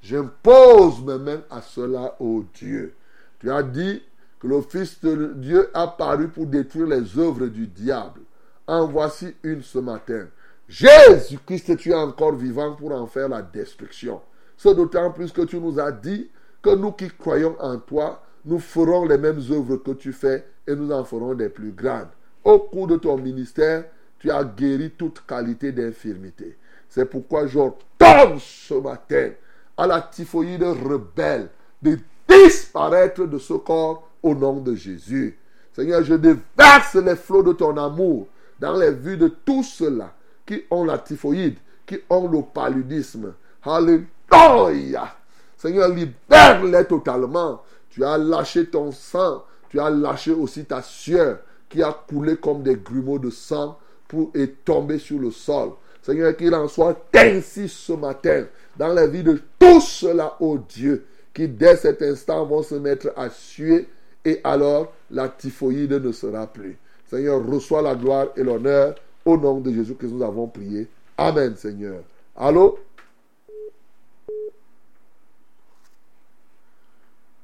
j'impose 0.02 1.02
mes 1.04 1.18
mains 1.18 1.42
à 1.50 1.60
ceux-là, 1.60 2.14
ô 2.20 2.44
Dieu. 2.54 2.94
Tu 3.40 3.50
as 3.50 3.62
dit 3.62 4.02
que 4.40 4.46
le 4.46 4.62
Fils 4.62 5.00
de 5.00 5.34
Dieu 5.36 5.70
a 5.74 5.86
paru 5.86 6.28
pour 6.28 6.46
détruire 6.46 6.86
les 6.86 7.18
œuvres 7.18 7.46
du 7.46 7.66
diable. 7.66 8.22
En 8.66 8.86
voici 8.86 9.34
une 9.42 9.62
ce 9.62 9.78
matin. 9.78 10.26
Jésus-Christ, 10.68 11.76
tu 11.76 11.90
es 11.90 11.94
encore 11.94 12.34
vivant 12.34 12.74
pour 12.74 12.92
en 12.92 13.06
faire 13.06 13.28
la 13.28 13.42
destruction. 13.42 14.20
Ce 14.56 14.68
d'autant 14.68 15.10
plus 15.10 15.32
que 15.32 15.42
tu 15.42 15.58
nous 15.58 15.78
as 15.78 15.92
dit 15.92 16.30
que 16.62 16.74
nous 16.74 16.92
qui 16.92 17.08
croyons 17.10 17.56
en 17.60 17.78
toi, 17.78 18.22
nous 18.44 18.58
ferons 18.58 19.04
les 19.06 19.18
mêmes 19.18 19.40
œuvres 19.50 19.76
que 19.76 19.90
tu 19.92 20.12
fais 20.12 20.46
et 20.66 20.74
nous 20.74 20.90
en 20.92 21.04
ferons 21.04 21.34
des 21.34 21.48
plus 21.48 21.72
grandes. 21.72 22.08
Au 22.44 22.58
cours 22.60 22.86
de 22.86 22.96
ton 22.96 23.18
ministère, 23.18 23.84
tu 24.18 24.30
as 24.30 24.44
guéri 24.44 24.90
toute 24.90 25.26
qualité 25.26 25.72
d'infirmité. 25.72 26.56
C'est 26.88 27.06
pourquoi 27.06 27.46
j'ordonne 27.46 28.38
ce 28.38 28.74
matin 28.74 29.30
à 29.76 29.86
la 29.86 30.00
typhoïde 30.02 30.62
rebelle 30.62 31.48
de 31.82 31.98
disparaître 32.28 33.26
de 33.26 33.38
ce 33.38 33.54
corps 33.54 34.09
au 34.22 34.34
nom 34.34 34.60
de 34.60 34.74
Jésus. 34.74 35.38
Seigneur, 35.72 36.02
je 36.02 36.14
déverse 36.14 36.94
les 36.94 37.16
flots 37.16 37.42
de 37.42 37.52
ton 37.52 37.76
amour 37.76 38.28
dans 38.58 38.76
les 38.76 38.90
vues 38.90 39.16
de 39.16 39.28
tous 39.28 39.62
ceux-là 39.62 40.12
qui 40.44 40.62
ont 40.70 40.84
la 40.84 40.98
typhoïde, 40.98 41.56
qui 41.86 41.98
ont 42.10 42.28
le 42.28 42.42
paludisme. 42.42 43.34
Alléluia. 43.62 45.14
Seigneur, 45.56 45.88
libère-les 45.88 46.84
totalement. 46.84 47.62
Tu 47.90 48.04
as 48.04 48.18
lâché 48.18 48.66
ton 48.66 48.92
sang, 48.92 49.44
tu 49.68 49.80
as 49.80 49.90
lâché 49.90 50.32
aussi 50.32 50.64
ta 50.64 50.82
sueur 50.82 51.38
qui 51.68 51.82
a 51.82 51.92
coulé 51.92 52.36
comme 52.36 52.62
des 52.62 52.76
grumeaux 52.76 53.18
de 53.18 53.30
sang 53.30 53.78
pour 54.08 54.32
tombé 54.64 54.98
sur 54.98 55.18
le 55.18 55.30
sol. 55.30 55.70
Seigneur, 56.02 56.36
qu'il 56.36 56.54
en 56.54 56.66
soit 56.66 56.96
ainsi 57.14 57.68
ce 57.68 57.92
matin 57.92 58.46
dans 58.76 58.88
la 58.88 59.06
vie 59.06 59.22
de 59.22 59.40
tous 59.58 59.80
ceux-là, 59.80 60.36
ô 60.40 60.58
Dieu, 60.58 61.04
qui 61.32 61.46
dès 61.46 61.76
cet 61.76 62.02
instant 62.02 62.44
vont 62.46 62.62
se 62.62 62.74
mettre 62.74 63.12
à 63.16 63.30
suer 63.30 63.88
et 64.24 64.40
alors 64.44 64.92
la 65.10 65.28
typhoïde 65.28 65.92
ne 65.92 66.12
sera 66.12 66.46
plus. 66.46 66.76
Seigneur, 67.06 67.44
reçois 67.44 67.82
la 67.82 67.94
gloire 67.94 68.28
et 68.36 68.42
l'honneur 68.42 68.94
au 69.24 69.36
nom 69.36 69.60
de 69.60 69.72
Jésus 69.72 69.94
que 69.94 70.06
nous 70.06 70.22
avons 70.22 70.46
prié. 70.46 70.88
Amen, 71.16 71.56
Seigneur. 71.56 72.02
Allô? 72.36 72.78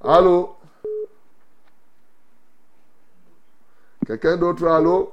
Allô? 0.01 0.55
Quelqu'un 4.07 4.37
d'autre, 4.37 4.67
allô? 4.69 5.13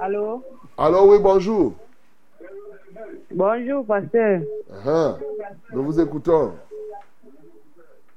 Allô? 0.00 0.42
Allô, 0.76 1.12
oui, 1.12 1.18
bonjour. 1.20 1.74
Bonjour, 3.32 3.86
pasteur. 3.86 4.42
Ah, 4.84 5.16
nous 5.72 5.84
vous 5.84 6.00
écoutons. 6.00 6.52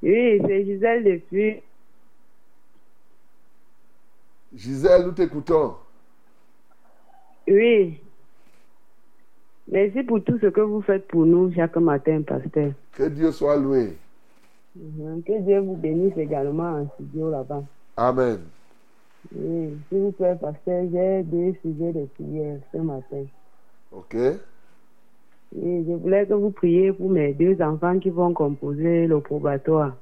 Oui, 0.02 0.41
c'est 0.45 0.65
Gisèle 0.65 1.03
depuis. 1.03 1.61
Gisèle, 4.56 5.03
nous 5.06 5.11
t'écoutons. 5.11 5.76
Oui. 7.48 7.99
Merci 9.68 10.03
pour 10.03 10.23
tout 10.23 10.38
ce 10.40 10.48
que 10.48 10.61
vous 10.61 10.81
faites 10.81 11.07
pour 11.07 11.26
nous 11.26 11.53
chaque 11.53 11.77
matin, 11.77 12.22
pasteur. 12.23 12.72
Que 12.94 13.03
Dieu 13.03 13.31
soit 13.31 13.57
loué. 13.57 13.95
Mhm. 14.76 15.22
Que 15.23 15.41
Dieu 15.41 15.60
vous 15.60 15.76
bénisse 15.76 16.18
également 16.18 16.81
en 16.81 16.90
studio 16.95 17.30
là-bas. 17.30 17.64
Amen. 17.98 18.40
Oui, 19.34 19.77
s'il 19.88 19.99
vous 19.99 20.11
plaît, 20.11 20.35
pasteur, 20.41 20.85
j'ai 20.91 21.23
deux 21.23 21.53
sujets 21.61 21.94
de 21.94 22.06
prière 22.15 22.57
ce 22.72 22.77
matin. 22.77 23.26
Ok. 23.91 24.15
Je 25.55 25.93
voulais 25.93 26.25
que 26.25 26.34
vous 26.34 26.51
priez 26.51 26.91
pour 26.91 27.09
mes 27.09 27.34
deux 27.34 27.61
enfants 27.61 27.99
qui 27.99 28.09
vont 28.09 28.34
composer 28.34 29.07
le 29.07 29.19
probatoire. 29.19 29.95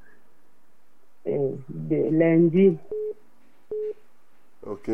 de 1.25 2.09
lundi. 2.11 2.77
Ok. 4.65 4.89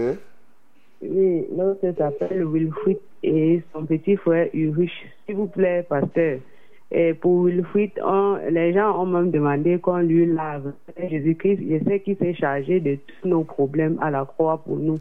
Oui, 1.01 1.45
l'autre 1.55 1.93
s'appelle 1.97 2.43
Wilfried 2.45 2.97
et 3.23 3.61
son 3.71 3.85
petit 3.85 4.15
frère 4.17 4.49
Ulrich. 4.53 4.91
S'il 5.25 5.35
vous 5.35 5.47
plaît, 5.47 5.85
pasteur. 5.87 6.39
Et 6.91 7.13
pour 7.13 7.43
Wilfried, 7.45 7.91
on- 8.03 8.37
les 8.49 8.73
gens 8.73 8.99
ont 9.01 9.05
même 9.05 9.29
demandé 9.31 9.77
qu'on 9.79 9.99
lui 9.99 10.25
lave. 10.25 10.73
Jésus-Christ, 10.97 11.59
je 11.69 11.83
sais 11.85 11.99
qu'il 11.99 12.17
s'est 12.17 12.33
chargé 12.33 12.79
de 12.79 12.95
tous 12.95 13.27
nos 13.27 13.43
problèmes 13.43 13.97
à 14.01 14.09
la 14.09 14.25
croix 14.25 14.57
pour 14.57 14.77
nous. 14.77 14.99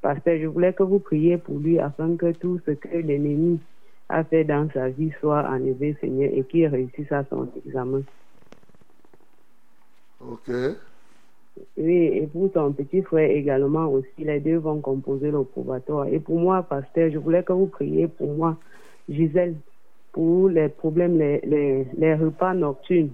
Pasteur, 0.00 0.36
je 0.40 0.46
voulais 0.46 0.72
que 0.72 0.82
vous 0.82 0.98
priez 0.98 1.38
pour 1.38 1.58
lui 1.58 1.78
afin 1.78 2.14
que 2.16 2.32
tout 2.32 2.60
ce 2.66 2.72
que 2.72 2.88
l'ennemi 2.98 3.58
a 4.12 4.24
fait 4.24 4.44
dans 4.44 4.68
sa 4.72 4.90
vie 4.90 5.10
soit 5.20 5.44
enlevé, 5.48 5.96
Seigneur, 6.00 6.30
et 6.32 6.44
qu'il 6.44 6.66
réussisse 6.66 7.10
à 7.10 7.24
son 7.30 7.48
examen. 7.66 8.02
Ok. 10.20 10.50
Oui, 11.76 12.04
et 12.18 12.26
pour 12.26 12.50
son 12.52 12.72
petit 12.72 13.02
frère 13.02 13.30
également 13.30 13.86
aussi, 13.86 14.08
les 14.18 14.40
deux 14.40 14.56
vont 14.56 14.80
composer 14.80 15.30
le 15.30 15.42
probatoire. 15.44 16.06
Et 16.06 16.20
pour 16.20 16.38
moi, 16.38 16.62
pasteur, 16.62 17.10
je 17.10 17.18
voulais 17.18 17.42
que 17.42 17.52
vous 17.52 17.66
priez 17.66 18.06
pour 18.06 18.32
moi, 18.34 18.56
Gisèle, 19.08 19.54
pour 20.12 20.48
les 20.48 20.68
problèmes, 20.68 21.18
les, 21.18 21.40
les, 21.40 21.86
les 21.96 22.14
repas 22.14 22.54
nocturnes. 22.54 23.12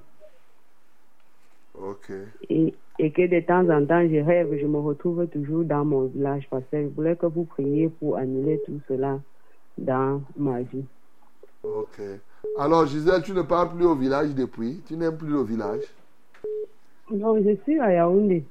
Ok. 1.81 2.11
Et, 2.51 2.75
et 2.99 3.11
que 3.13 3.27
de 3.27 3.41
temps 3.41 3.69
en 3.71 3.87
temps, 3.87 4.07
je 4.09 4.21
rêve, 4.21 4.59
je 4.61 4.67
me 4.67 4.79
retrouve 4.79 5.27
toujours 5.29 5.65
dans 5.65 5.85
mon 5.85 6.07
village, 6.07 6.49
pasteur. 6.51 6.83
Je 6.83 6.89
voulais 6.89 7.17
que 7.17 7.27
vous 7.27 7.45
priez 7.45 7.89
pour 7.89 8.17
annuler 8.17 8.61
tout 8.67 8.81
cela 8.89 9.21
dans 9.79 10.23
ma 10.37 10.63
vie. 10.63 10.85
Ok. 11.63 12.01
Alors, 12.59 12.87
Gisèle, 12.87 13.23
tu 13.23 13.33
ne 13.33 13.43
pars 13.43 13.69
plus 13.71 13.85
au 13.85 13.95
village 13.95 14.35
depuis. 14.35 14.81
Tu 14.87 14.97
n'aimes 14.97 15.17
plus 15.17 15.29
le 15.29 15.43
village. 15.43 15.83
Non, 17.11 17.37
je 17.43 17.55
suis 17.63 17.79
à 17.81 17.93
Yaoundé. 17.93 18.45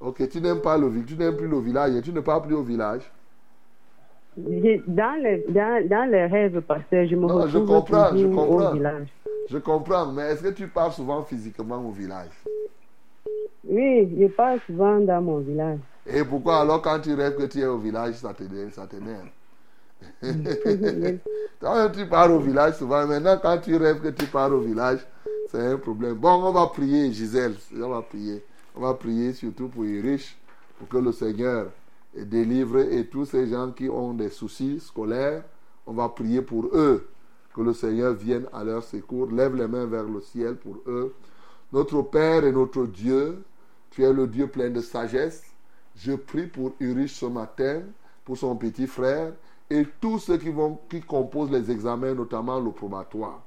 Ok, 0.00 0.28
tu 0.28 0.40
n'aimes 0.40 0.60
pas 0.60 0.78
le 0.78 0.88
village. 0.88 1.06
Tu 1.08 1.16
n'aimes 1.16 1.36
plus 1.36 1.48
le 1.48 1.58
village 1.60 1.94
et 1.96 2.02
tu 2.02 2.12
ne 2.12 2.20
pars 2.20 2.42
plus 2.42 2.54
au 2.54 2.62
village. 2.62 3.10
Je- 4.36 4.80
Dans 4.86 5.20
les, 5.22 5.44
dans, 5.48 5.86
dans 5.88 6.10
les 6.10 6.26
rêves, 6.26 6.60
pasteur, 6.60 7.06
je 7.06 7.16
me 7.16 7.26
Non, 7.26 7.46
je 7.46 7.58
retrouve 7.58 7.66
comprends, 7.66 8.16
je 8.16 8.26
comprends. 8.26 8.70
au 8.70 8.74
village. 8.74 9.08
Je 9.50 9.58
comprends, 9.58 10.12
mais 10.12 10.22
est-ce 10.22 10.42
que 10.42 10.48
tu 10.50 10.68
pars 10.68 10.92
souvent 10.92 11.22
physiquement 11.24 11.84
au 11.84 11.90
village? 11.90 12.30
Oui, 13.64 14.08
je 14.18 14.26
passe 14.28 14.60
souvent 14.66 15.00
dans 15.00 15.20
mon 15.20 15.38
village. 15.38 15.78
Et 16.06 16.24
pourquoi 16.24 16.60
alors 16.60 16.80
quand 16.80 17.00
tu 17.00 17.12
rêves 17.14 17.36
que 17.36 17.46
tu 17.46 17.60
es 17.60 17.66
au 17.66 17.78
village, 17.78 18.14
ça 18.14 18.32
t'énerve? 18.32 19.28
Tu 21.92 22.06
pars 22.06 22.30
au 22.32 22.38
village 22.38 22.76
souvent, 22.76 23.06
maintenant 23.06 23.38
quand 23.40 23.58
tu 23.58 23.76
rêves 23.76 24.00
que 24.00 24.08
tu 24.08 24.26
pars 24.26 24.52
au 24.52 24.60
village, 24.60 25.00
c'est 25.50 25.60
un 25.60 25.76
problème. 25.76 26.14
Bon, 26.14 26.42
on 26.42 26.52
va 26.52 26.66
prier, 26.68 27.12
Gisèle. 27.12 27.54
On 27.76 27.88
va 27.88 28.02
prier. 28.02 28.42
On 28.74 28.80
va 28.80 28.94
prier 28.94 29.32
surtout 29.32 29.68
pour 29.68 29.84
les 29.84 30.00
riches, 30.00 30.38
pour 30.78 30.88
que 30.88 30.98
le 30.98 31.12
Seigneur 31.12 31.66
délivre 32.14 32.78
et 32.78 33.06
tous 33.06 33.26
ces 33.26 33.46
gens 33.46 33.70
qui 33.72 33.88
ont 33.88 34.14
des 34.14 34.30
soucis 34.30 34.80
scolaires, 34.80 35.42
on 35.86 35.92
va 35.92 36.08
prier 36.08 36.42
pour 36.42 36.66
eux. 36.72 37.08
Que 37.54 37.62
le 37.62 37.72
Seigneur 37.72 38.14
vienne 38.14 38.46
à 38.52 38.62
leur 38.62 38.84
secours. 38.84 39.30
Lève 39.32 39.56
les 39.56 39.66
mains 39.66 39.86
vers 39.86 40.04
le 40.04 40.20
ciel 40.20 40.54
pour 40.54 40.76
eux. 40.86 41.14
Notre 41.72 42.02
Père 42.02 42.44
et 42.44 42.52
notre 42.52 42.86
Dieu, 42.86 43.42
tu 43.90 44.04
es 44.04 44.12
le 44.12 44.28
Dieu 44.28 44.46
plein 44.46 44.70
de 44.70 44.80
sagesse. 44.80 45.42
Je 45.96 46.12
prie 46.12 46.46
pour 46.46 46.72
Urich 46.78 47.10
ce 47.10 47.26
matin, 47.26 47.82
pour 48.24 48.38
son 48.38 48.54
petit 48.54 48.86
frère 48.86 49.32
et 49.70 49.86
tous 50.00 50.18
ceux 50.18 50.36
qui, 50.36 50.50
vont, 50.50 50.78
qui 50.88 51.00
composent 51.00 51.52
les 51.52 51.70
examens, 51.70 52.14
notamment 52.14 52.58
le 52.58 52.72
probatoire. 52.72 53.40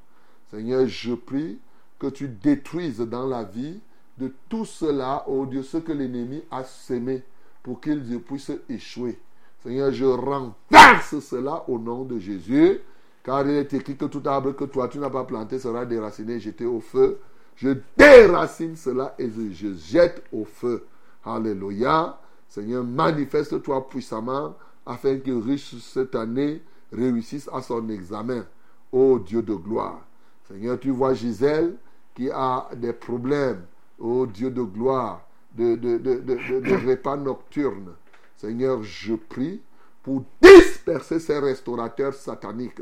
Seigneur, 0.50 0.88
je 0.88 1.14
prie 1.14 1.60
que 2.00 2.08
tu 2.08 2.30
détruises 2.30 3.00
dans 3.00 3.28
la 3.28 3.44
vie 3.44 3.80
de 4.18 4.32
tout 4.48 4.66
cela, 4.66 5.26
oh 5.28 5.46
Dieu, 5.46 5.64
ce 5.64 5.78
que 5.78 5.92
l'ennemi 5.92 6.44
a 6.50 6.64
semé 6.64 7.24
pour 7.62 7.82
qu'ils 7.82 8.20
puissent 8.22 8.52
échouer. 8.70 9.20
Seigneur, 9.64 9.92
je 9.92 10.06
renverse 10.06 11.20
cela 11.20 11.64
au 11.68 11.80
nom 11.80 12.04
de 12.04 12.20
Jésus, 12.20 12.80
car 13.24 13.48
il 13.48 13.56
est 13.56 13.74
écrit 13.74 13.96
que 13.96 14.06
tout 14.06 14.22
arbre 14.26 14.52
que 14.52 14.66
toi 14.66 14.88
tu 14.90 15.00
n'as 15.00 15.10
pas 15.10 15.24
planté 15.24 15.58
sera 15.58 15.86
déraciné 15.86 16.34
et 16.34 16.40
jeté 16.40 16.66
au 16.66 16.80
feu. 16.80 17.20
Je 17.56 17.78
déracine 17.98 18.76
cela 18.76 19.16
et 19.18 19.30
je 19.30 19.74
jette 19.74 20.24
au 20.32 20.44
feu. 20.44 20.86
Alléluia. 21.24 22.20
Seigneur, 22.50 22.84
manifeste-toi 22.84 23.88
puissamment 23.88 24.56
afin 24.86 25.18
que 25.18 25.32
riche 25.32 25.76
cette 25.80 26.16
année 26.16 26.62
réussisse 26.92 27.50
à 27.52 27.62
son 27.62 27.88
examen. 27.90 28.46
Ô 28.92 29.20
Dieu 29.20 29.42
de 29.42 29.56
gloire. 29.56 30.06
Seigneur, 30.48 30.80
tu 30.80 30.92
vois 30.92 31.14
Gisèle 31.14 31.76
qui 32.14 32.30
a 32.30 32.70
des 32.76 32.94
problèmes. 32.94 33.66
Ô 34.00 34.26
Dieu 34.26 34.52
de 34.52 34.62
gloire, 34.62 35.26
de, 35.56 36.88
repas 36.88 37.18
nocturnes. 37.18 37.94
Seigneur, 38.36 38.84
je 38.84 39.16
prie 39.16 39.62
pour 40.02 40.24
disperser 40.42 41.20
ces 41.20 41.40
restaurateurs 41.40 42.14
sataniques 42.14 42.82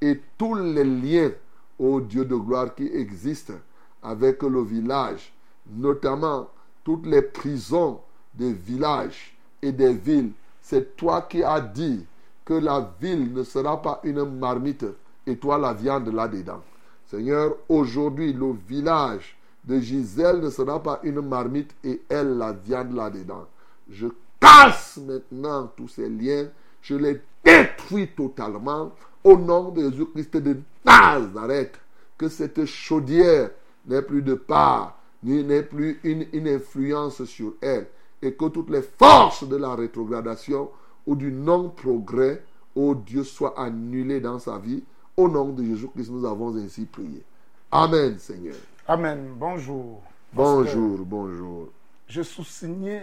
et 0.00 0.20
tous 0.36 0.54
les 0.54 0.84
liens, 0.84 1.32
ô 1.78 2.00
Dieu 2.00 2.24
de 2.24 2.34
gloire, 2.34 2.74
qui 2.74 2.86
existent 2.86 3.54
avec 4.02 4.42
le 4.42 4.62
village, 4.62 5.32
notamment 5.68 6.50
toutes 6.84 7.06
les 7.06 7.22
prisons 7.22 8.00
des 8.34 8.52
villages 8.52 9.36
et 9.62 9.72
des 9.72 9.94
villes. 9.94 10.32
C'est 10.68 10.96
toi 10.96 11.22
qui 11.22 11.44
as 11.44 11.60
dit 11.60 12.04
que 12.44 12.54
la 12.54 12.92
ville 13.00 13.32
ne 13.32 13.44
sera 13.44 13.80
pas 13.80 14.00
une 14.02 14.24
marmite 14.24 14.84
et 15.24 15.36
toi 15.36 15.58
la 15.58 15.72
viande 15.72 16.12
là-dedans. 16.12 16.60
Seigneur, 17.08 17.54
aujourd'hui, 17.68 18.32
le 18.32 18.52
village 18.66 19.36
de 19.62 19.78
Gisèle 19.78 20.40
ne 20.40 20.50
sera 20.50 20.82
pas 20.82 20.98
une 21.04 21.20
marmite 21.20 21.70
et 21.84 22.02
elle 22.08 22.36
la 22.36 22.50
viande 22.50 22.96
là-dedans. 22.96 23.46
Je 23.88 24.08
casse 24.40 24.98
maintenant 25.06 25.70
tous 25.76 25.86
ces 25.86 26.08
liens, 26.08 26.48
je 26.82 26.96
les 26.96 27.20
détruis 27.44 28.08
totalement 28.08 28.90
au 29.22 29.38
nom 29.38 29.70
de 29.70 29.88
Jésus-Christ 29.88 30.36
de 30.38 30.56
Nazareth. 30.84 31.78
Que 32.18 32.28
cette 32.28 32.64
chaudière 32.64 33.50
n'ait 33.86 34.02
plus 34.02 34.22
de 34.22 34.34
part, 34.34 34.98
n'ait 35.22 35.62
plus 35.62 36.00
une 36.02 36.48
influence 36.48 37.22
sur 37.22 37.54
elle, 37.60 37.86
et 38.22 38.34
que 38.34 38.46
toutes 38.46 38.70
les 38.70 38.82
forces 38.82 39.46
de 39.46 39.56
la 39.56 39.74
rétrogradation 39.74 40.70
ou 41.06 41.14
du 41.14 41.30
non-progrès, 41.30 42.42
ô 42.74 42.94
Dieu, 42.94 43.24
soient 43.24 43.58
annulées 43.60 44.20
dans 44.20 44.38
sa 44.38 44.58
vie. 44.58 44.82
Au 45.16 45.28
nom 45.28 45.50
de 45.50 45.64
Jésus-Christ, 45.64 46.10
nous 46.10 46.24
avons 46.24 46.56
ainsi 46.56 46.84
prié. 46.84 47.22
Amen, 47.70 48.18
Seigneur. 48.18 48.56
Amen. 48.86 49.34
Bonjour. 49.36 50.02
Bonjour, 50.32 50.98
bonjour. 51.04 51.68
Je 52.06 52.22
suis 52.22 52.44
signé 52.44 53.02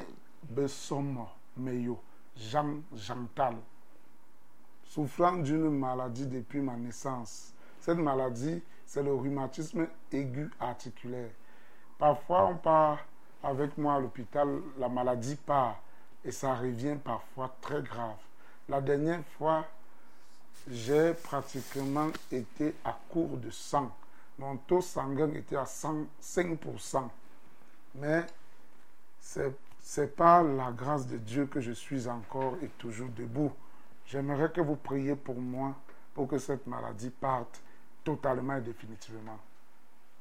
Bessomo 0.50 1.28
Meyo, 1.58 1.98
Jean 2.38 2.82
Jantal, 2.96 3.56
souffrant 4.84 5.38
d'une 5.38 5.70
maladie 5.70 6.28
depuis 6.28 6.62
ma 6.62 6.76
naissance. 6.76 7.54
Cette 7.80 7.98
maladie, 7.98 8.62
c'est 8.86 9.04
le 9.04 9.14
rhumatisme 9.14 9.88
aigu 10.12 10.50
articulaire. 10.60 11.32
Parfois, 11.98 12.50
on 12.52 12.58
part 12.58 13.00
avec 13.44 13.78
moi 13.78 13.96
à 13.96 14.00
l'hôpital, 14.00 14.62
la 14.78 14.90
maladie 14.90 15.36
part 15.36 15.80
et 16.24 16.32
ça 16.32 16.56
revient 16.56 16.98
parfois 17.04 17.56
très 17.62 17.82
grave. 17.82 18.16
La 18.70 18.80
dernière 18.80 19.24
fois, 19.38 19.66
j'ai 20.70 21.14
pratiquement 21.14 22.08
été 22.32 22.74
à 22.86 22.98
court 23.10 23.38
de 23.38 23.50
sang. 23.50 23.92
Mon 24.40 24.58
taux 24.58 24.82
sanguin 24.82 25.32
était 25.34 25.58
à 25.58 25.66
105%. 25.66 27.10
Mais 27.96 28.26
c'est 29.20 29.54
c'est 29.84 30.16
par 30.16 30.44
la 30.44 30.72
grâce 30.72 31.06
de 31.06 31.18
Dieu 31.18 31.46
que 31.46 31.60
je 31.60 31.74
suis 31.74 32.08
encore 32.08 32.56
et 32.64 32.70
toujours 32.78 33.10
debout. 33.10 33.52
J'aimerais 34.08 34.50
que 34.50 34.62
vous 34.62 34.78
priez 34.78 35.16
pour 35.16 35.36
moi 35.36 35.76
pour 36.14 36.28
que 36.28 36.38
cette 36.38 36.66
maladie 36.68 37.10
parte 37.10 37.62
totalement 38.04 38.56
et 38.56 38.62
définitivement. 38.62 39.38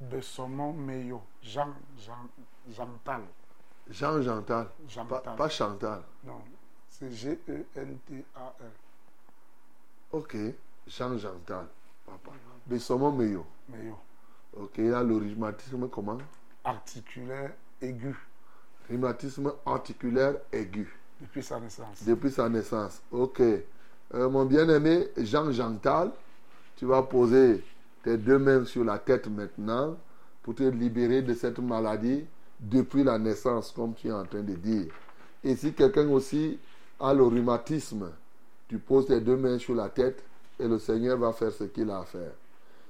De 0.01 0.21
son 0.21 0.49
Meyo, 0.49 1.23
Jean, 1.43 1.73
Jean, 1.97 2.27
Jantal. 2.71 3.23
Jean 3.91 4.23
Jantal. 4.23 4.69
Jantal. 4.89 5.23
Pas, 5.23 5.33
pas 5.33 5.49
Chantal. 5.49 6.03
Non, 6.25 6.41
c'est 6.89 7.11
G-E-N-T-A-L. 7.11 8.71
Ok. 10.13 10.37
Jean 10.87 11.17
Jantal. 11.19 11.67
Papa. 12.07 12.31
De 12.67 12.79
son 12.79 13.13
Meyo. 13.13 13.45
Meyo. 13.69 13.99
Ok, 14.57 14.79
il 14.79 14.93
a 14.93 15.03
le 15.03 15.17
rhumatisme 15.17 15.89
comment? 15.89 16.19
Articulaire 16.65 17.53
aigu 17.81 18.15
Rhumatisme 18.89 19.53
articulaire 19.65 20.35
aigu. 20.53 20.95
depuis 21.21 21.43
sa 21.43 21.59
naissance. 21.59 22.05
Depuis 22.05 22.31
sa 22.31 22.49
naissance. 22.49 23.01
Ok. 23.11 23.41
Euh, 23.41 24.29
mon 24.29 24.45
bien-aimé 24.45 25.09
Jean 25.17 25.51
Jantal, 25.51 26.11
tu 26.77 26.85
vas 26.85 27.03
poser 27.03 27.65
tes 28.03 28.17
deux 28.19 28.39
mains 28.39 28.65
sur 28.67 28.85
la 28.85 28.99
tête 28.99 29.27
maintenant 29.29 29.97
pour 30.43 30.55
te 30.55 30.65
libérer 30.65 31.23
de 31.23 31.33
cette 31.35 31.59
maladie 31.61 32.25
depuis 32.63 33.03
la 33.03 33.19
naissance, 33.19 33.73
comme 33.73 33.95
tu 33.95 34.09
es 34.09 34.13
en 34.13 34.25
train 34.25 34.43
de 34.43 34.55
dire. 34.55 34.87
Et 35.43 35.57
si 35.57 35.73
quelqu'un 35.73 36.09
aussi 36.09 36.59
a 37.01 37.13
le 37.13 37.25
rhumatisme, 37.25 38.11
tu 38.69 38.79
poses 38.79 39.07
tes 39.07 39.21
deux 39.21 39.37
mains 39.37 39.59
sur 39.59 39.75
la 39.75 39.89
tête 39.89 40.23
et 40.59 40.69
le 40.69 40.79
Seigneur 40.79 41.19
va 41.19 41.33
faire 41.33 41.53
ce 41.53 41.65
qu'il 41.65 41.91
a 41.91 41.99
à 41.99 42.05
faire. 42.05 42.33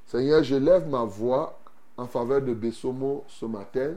Seigneur, 0.06 0.42
je 0.42 0.56
lève 0.56 0.88
ma 0.88 1.04
voix 1.04 1.58
en 1.96 2.06
faveur 2.06 2.42
de 2.42 2.52
Bessomo 2.52 3.24
ce 3.28 3.46
matin, 3.46 3.94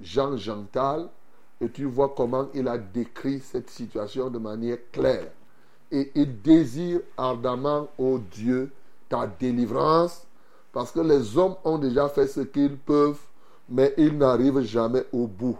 Jean 0.00 0.36
Jantal, 0.36 1.08
et 1.60 1.70
tu 1.70 1.84
vois 1.84 2.12
comment 2.16 2.48
il 2.54 2.68
a 2.68 2.78
décrit 2.78 3.40
cette 3.40 3.70
situation 3.70 4.30
de 4.30 4.38
manière 4.38 4.78
claire. 4.92 5.30
Et 5.90 6.12
il 6.14 6.40
désire 6.42 7.00
ardemment, 7.16 7.88
ô 7.98 8.18
Dieu, 8.18 8.70
ta 9.08 9.26
délivrance, 9.26 10.26
parce 10.72 10.92
que 10.92 11.00
les 11.00 11.36
hommes 11.36 11.56
ont 11.64 11.78
déjà 11.78 12.08
fait 12.08 12.26
ce 12.26 12.40
qu'ils 12.40 12.76
peuvent, 12.76 13.18
mais 13.68 13.94
ils 13.96 14.16
n'arrivent 14.16 14.60
jamais 14.60 15.04
au 15.12 15.26
bout. 15.26 15.58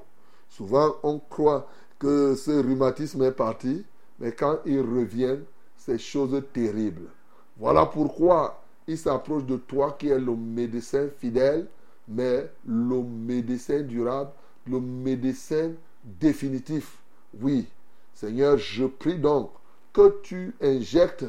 Souvent, 0.48 0.96
on 1.02 1.18
croit 1.18 1.68
que 1.98 2.34
ce 2.34 2.50
rhumatisme 2.50 3.22
est 3.22 3.32
parti, 3.32 3.84
mais 4.18 4.32
quand 4.32 4.58
il 4.64 4.80
revient, 4.80 5.36
c'est 5.76 5.98
chose 5.98 6.42
terrible. 6.52 7.08
Voilà 7.56 7.86
pourquoi 7.86 8.62
il 8.86 8.96
s'approche 8.96 9.44
de 9.44 9.56
toi 9.56 9.96
qui 9.98 10.08
es 10.08 10.18
le 10.18 10.34
médecin 10.34 11.08
fidèle, 11.18 11.66
mais 12.08 12.50
le 12.66 13.02
médecin 13.02 13.80
durable, 13.80 14.30
le 14.66 14.80
médecin 14.80 15.72
définitif. 16.04 16.98
Oui, 17.40 17.66
Seigneur, 18.14 18.56
je 18.56 18.86
prie 18.86 19.18
donc 19.18 19.50
que 19.92 20.20
tu 20.22 20.54
injectes 20.60 21.26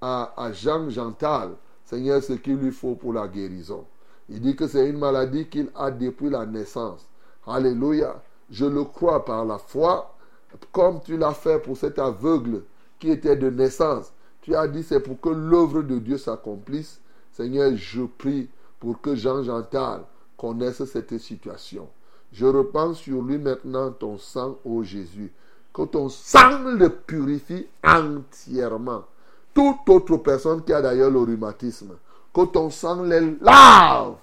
à, 0.00 0.50
Jean 0.52 0.88
Jantal, 0.88 1.50
Seigneur, 1.84 2.22
ce 2.22 2.34
qu'il 2.34 2.56
lui 2.56 2.70
faut 2.70 2.94
pour 2.94 3.12
la 3.12 3.26
guérison. 3.28 3.84
Il 4.30 4.40
dit 4.40 4.54
que 4.54 4.68
c'est 4.68 4.88
une 4.88 4.98
maladie 4.98 5.46
qu'il 5.48 5.70
a 5.74 5.90
depuis 5.90 6.30
la 6.30 6.46
naissance. 6.46 7.06
Alléluia. 7.46 8.22
Je 8.50 8.64
le 8.64 8.84
crois 8.84 9.24
par 9.24 9.44
la 9.44 9.58
foi, 9.58 10.14
comme 10.72 11.00
tu 11.04 11.16
l'as 11.16 11.34
fait 11.34 11.60
pour 11.60 11.76
cet 11.76 11.98
aveugle 11.98 12.62
qui 12.98 13.10
était 13.10 13.36
de 13.36 13.50
naissance. 13.50 14.12
Tu 14.42 14.54
as 14.54 14.68
dit 14.68 14.82
c'est 14.82 15.00
pour 15.00 15.20
que 15.20 15.28
l'œuvre 15.28 15.82
de 15.82 15.98
Dieu 15.98 16.16
s'accomplisse. 16.16 17.00
Seigneur, 17.32 17.72
je 17.74 18.02
prie 18.02 18.48
pour 18.78 19.00
que 19.00 19.14
Jean 19.14 19.42
Jantal 19.42 20.02
connaisse 20.36 20.84
cette 20.84 21.18
situation. 21.18 21.88
Je 22.32 22.46
repense 22.46 22.98
sur 22.98 23.22
lui 23.22 23.38
maintenant 23.38 23.90
ton 23.90 24.16
sang, 24.16 24.58
ô 24.64 24.82
Jésus. 24.82 25.32
Que 25.74 25.82
ton 25.82 26.08
sang 26.08 26.62
le 26.64 26.88
purifie 26.88 27.66
entièrement. 27.84 29.04
Toute 29.52 29.88
autre 29.88 30.16
personne 30.18 30.62
qui 30.62 30.72
a 30.72 30.80
d'ailleurs 30.80 31.10
le 31.10 31.20
rhumatisme, 31.20 31.96
que 32.32 32.44
ton 32.46 32.70
sang 32.70 33.02
les 33.02 33.36
lave 33.40 34.14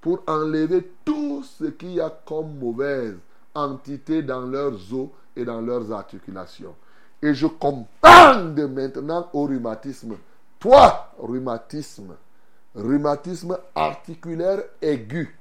pour 0.00 0.22
enlever 0.26 0.92
tout 1.04 1.42
ce 1.42 1.64
qu'il 1.64 1.92
y 1.92 2.00
a 2.00 2.10
comme 2.24 2.58
mauvaise 2.58 3.16
entité 3.54 4.22
dans 4.22 4.42
leurs 4.42 4.92
os 4.94 5.08
et 5.36 5.44
dans 5.44 5.60
leurs 5.60 5.92
articulations. 5.92 6.74
Et 7.22 7.34
je 7.34 7.46
commande 7.46 7.86
maintenant 8.70 9.28
au 9.32 9.44
rhumatisme. 9.44 10.16
Toi, 10.58 11.12
rhumatisme, 11.18 12.16
rhumatisme 12.74 13.58
articulaire 13.74 14.62
aigu, 14.80 15.36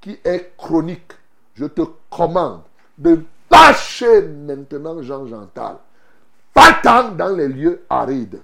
qui 0.00 0.18
est 0.24 0.52
chronique, 0.56 1.12
je 1.54 1.66
te 1.66 1.82
commande 2.10 2.62
de 2.98 3.24
lâcher 3.50 4.22
maintenant 4.22 5.02
Jean 5.02 5.26
Jantal. 5.26 5.76
Va-t'en 6.54 7.12
dans 7.12 7.34
les 7.34 7.48
lieux 7.48 7.84
arides. 7.88 8.40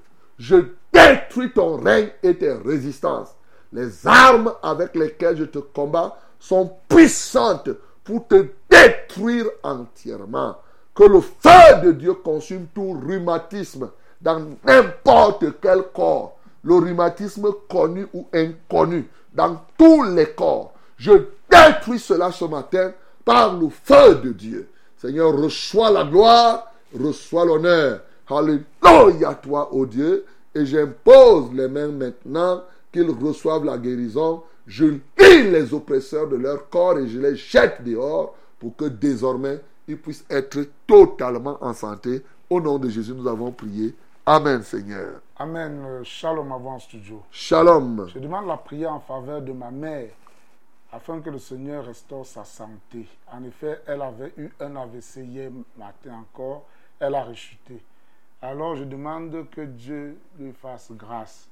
Détruis 0.98 1.52
ton 1.52 1.76
règne 1.76 2.10
et 2.22 2.36
tes 2.36 2.52
résistances. 2.52 3.34
Les 3.72 4.06
armes 4.06 4.52
avec 4.62 4.94
lesquelles 4.96 5.36
je 5.36 5.44
te 5.44 5.58
combats 5.58 6.16
sont 6.38 6.72
puissantes 6.88 7.70
pour 8.02 8.26
te 8.26 8.46
détruire 8.70 9.46
entièrement. 9.62 10.56
Que 10.94 11.04
le 11.04 11.20
feu 11.20 11.80
de 11.84 11.92
Dieu 11.92 12.14
consume 12.14 12.66
tout 12.74 12.92
rhumatisme 12.92 13.90
dans 14.20 14.42
n'importe 14.64 15.44
quel 15.60 15.82
corps. 15.94 16.38
Le 16.64 16.74
rhumatisme 16.74 17.48
connu 17.68 18.06
ou 18.12 18.26
inconnu 18.32 19.08
dans 19.32 19.60
tous 19.76 20.02
les 20.02 20.30
corps. 20.30 20.72
Je 20.96 21.12
détruis 21.48 22.00
cela 22.00 22.32
ce 22.32 22.44
matin 22.46 22.92
par 23.24 23.54
le 23.54 23.68
feu 23.68 24.16
de 24.16 24.32
Dieu. 24.32 24.68
Seigneur, 24.96 25.36
reçois 25.36 25.90
la 25.90 26.04
gloire, 26.04 26.72
reçois 26.98 27.44
l'honneur. 27.44 28.00
Alléluia 28.28 29.34
toi, 29.34 29.72
ô 29.72 29.86
Dieu. 29.86 30.24
Et 30.54 30.66
j'impose 30.66 31.52
les 31.52 31.68
mains 31.68 31.88
maintenant 31.88 32.62
qu'ils 32.92 33.10
reçoivent 33.10 33.64
la 33.64 33.78
guérison. 33.78 34.42
Je 34.66 34.84
lis 34.84 35.00
les 35.18 35.72
oppresseurs 35.72 36.28
de 36.28 36.36
leur 36.36 36.68
corps 36.68 36.98
et 36.98 37.08
je 37.08 37.18
les 37.18 37.36
jette 37.36 37.82
dehors 37.84 38.34
pour 38.58 38.76
que 38.76 38.86
désormais 38.86 39.60
ils 39.86 39.98
puissent 39.98 40.24
être 40.28 40.58
totalement 40.86 41.56
en 41.62 41.72
santé. 41.72 42.22
Au 42.50 42.60
nom 42.60 42.78
de 42.78 42.88
Jésus, 42.88 43.14
nous 43.14 43.26
avons 43.26 43.52
prié. 43.52 43.94
Amen, 44.26 44.62
Seigneur. 44.62 45.20
Amen. 45.36 45.82
Euh, 45.84 46.04
Shalom 46.04 46.52
avant 46.52 46.78
studio. 46.78 47.22
Shalom. 47.30 48.08
Je 48.12 48.18
demande 48.18 48.46
la 48.46 48.58
prière 48.58 48.92
en 48.92 49.00
faveur 49.00 49.40
de 49.40 49.52
ma 49.52 49.70
mère 49.70 50.10
afin 50.92 51.20
que 51.20 51.30
le 51.30 51.38
Seigneur 51.38 51.86
restaure 51.86 52.26
sa 52.26 52.44
santé. 52.44 53.06
En 53.32 53.42
effet, 53.44 53.80
elle 53.86 54.02
avait 54.02 54.32
eu 54.36 54.50
un 54.60 54.76
AVC 54.76 55.16
hier 55.24 55.50
matin 55.78 56.12
encore. 56.20 56.66
Elle 57.00 57.14
a 57.14 57.24
rechuté. 57.24 57.82
Alors 58.40 58.77
je 58.77 58.85
demande 58.85 59.48
que 59.51 59.62
Dieu 59.62 60.16
lui 60.39 60.52
fasse 60.52 60.93
grâce. 60.93 61.48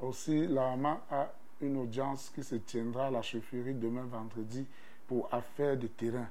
Aussi, 0.00 0.46
la 0.46 0.70
maman 0.70 1.00
a 1.10 1.28
une 1.60 1.76
audience 1.76 2.30
qui 2.34 2.42
se 2.42 2.54
tiendra 2.54 3.08
à 3.08 3.10
la 3.10 3.20
chefferie 3.20 3.74
demain 3.74 4.04
vendredi 4.04 4.66
pour 5.06 5.28
affaires 5.34 5.76
de 5.76 5.86
terrain. 5.86 6.26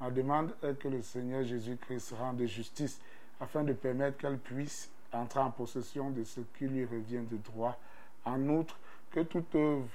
Ma 0.00 0.12
demande 0.12 0.54
est 0.62 0.78
que 0.78 0.86
le 0.86 1.02
Seigneur 1.02 1.42
Jésus-Christ 1.42 2.14
rende 2.16 2.44
justice 2.46 3.00
afin 3.40 3.64
de 3.64 3.72
permettre 3.72 4.18
qu'elle 4.18 4.38
puisse 4.38 4.92
entrer 5.12 5.40
en 5.40 5.50
possession 5.50 6.10
de 6.10 6.22
ce 6.22 6.40
qui 6.56 6.68
lui 6.68 6.84
revient 6.84 7.24
de 7.28 7.36
droit. 7.38 7.76
En 8.24 8.40
outre, 8.48 8.78
que 9.10 9.20
toute 9.20 9.52
œuvre 9.56 9.88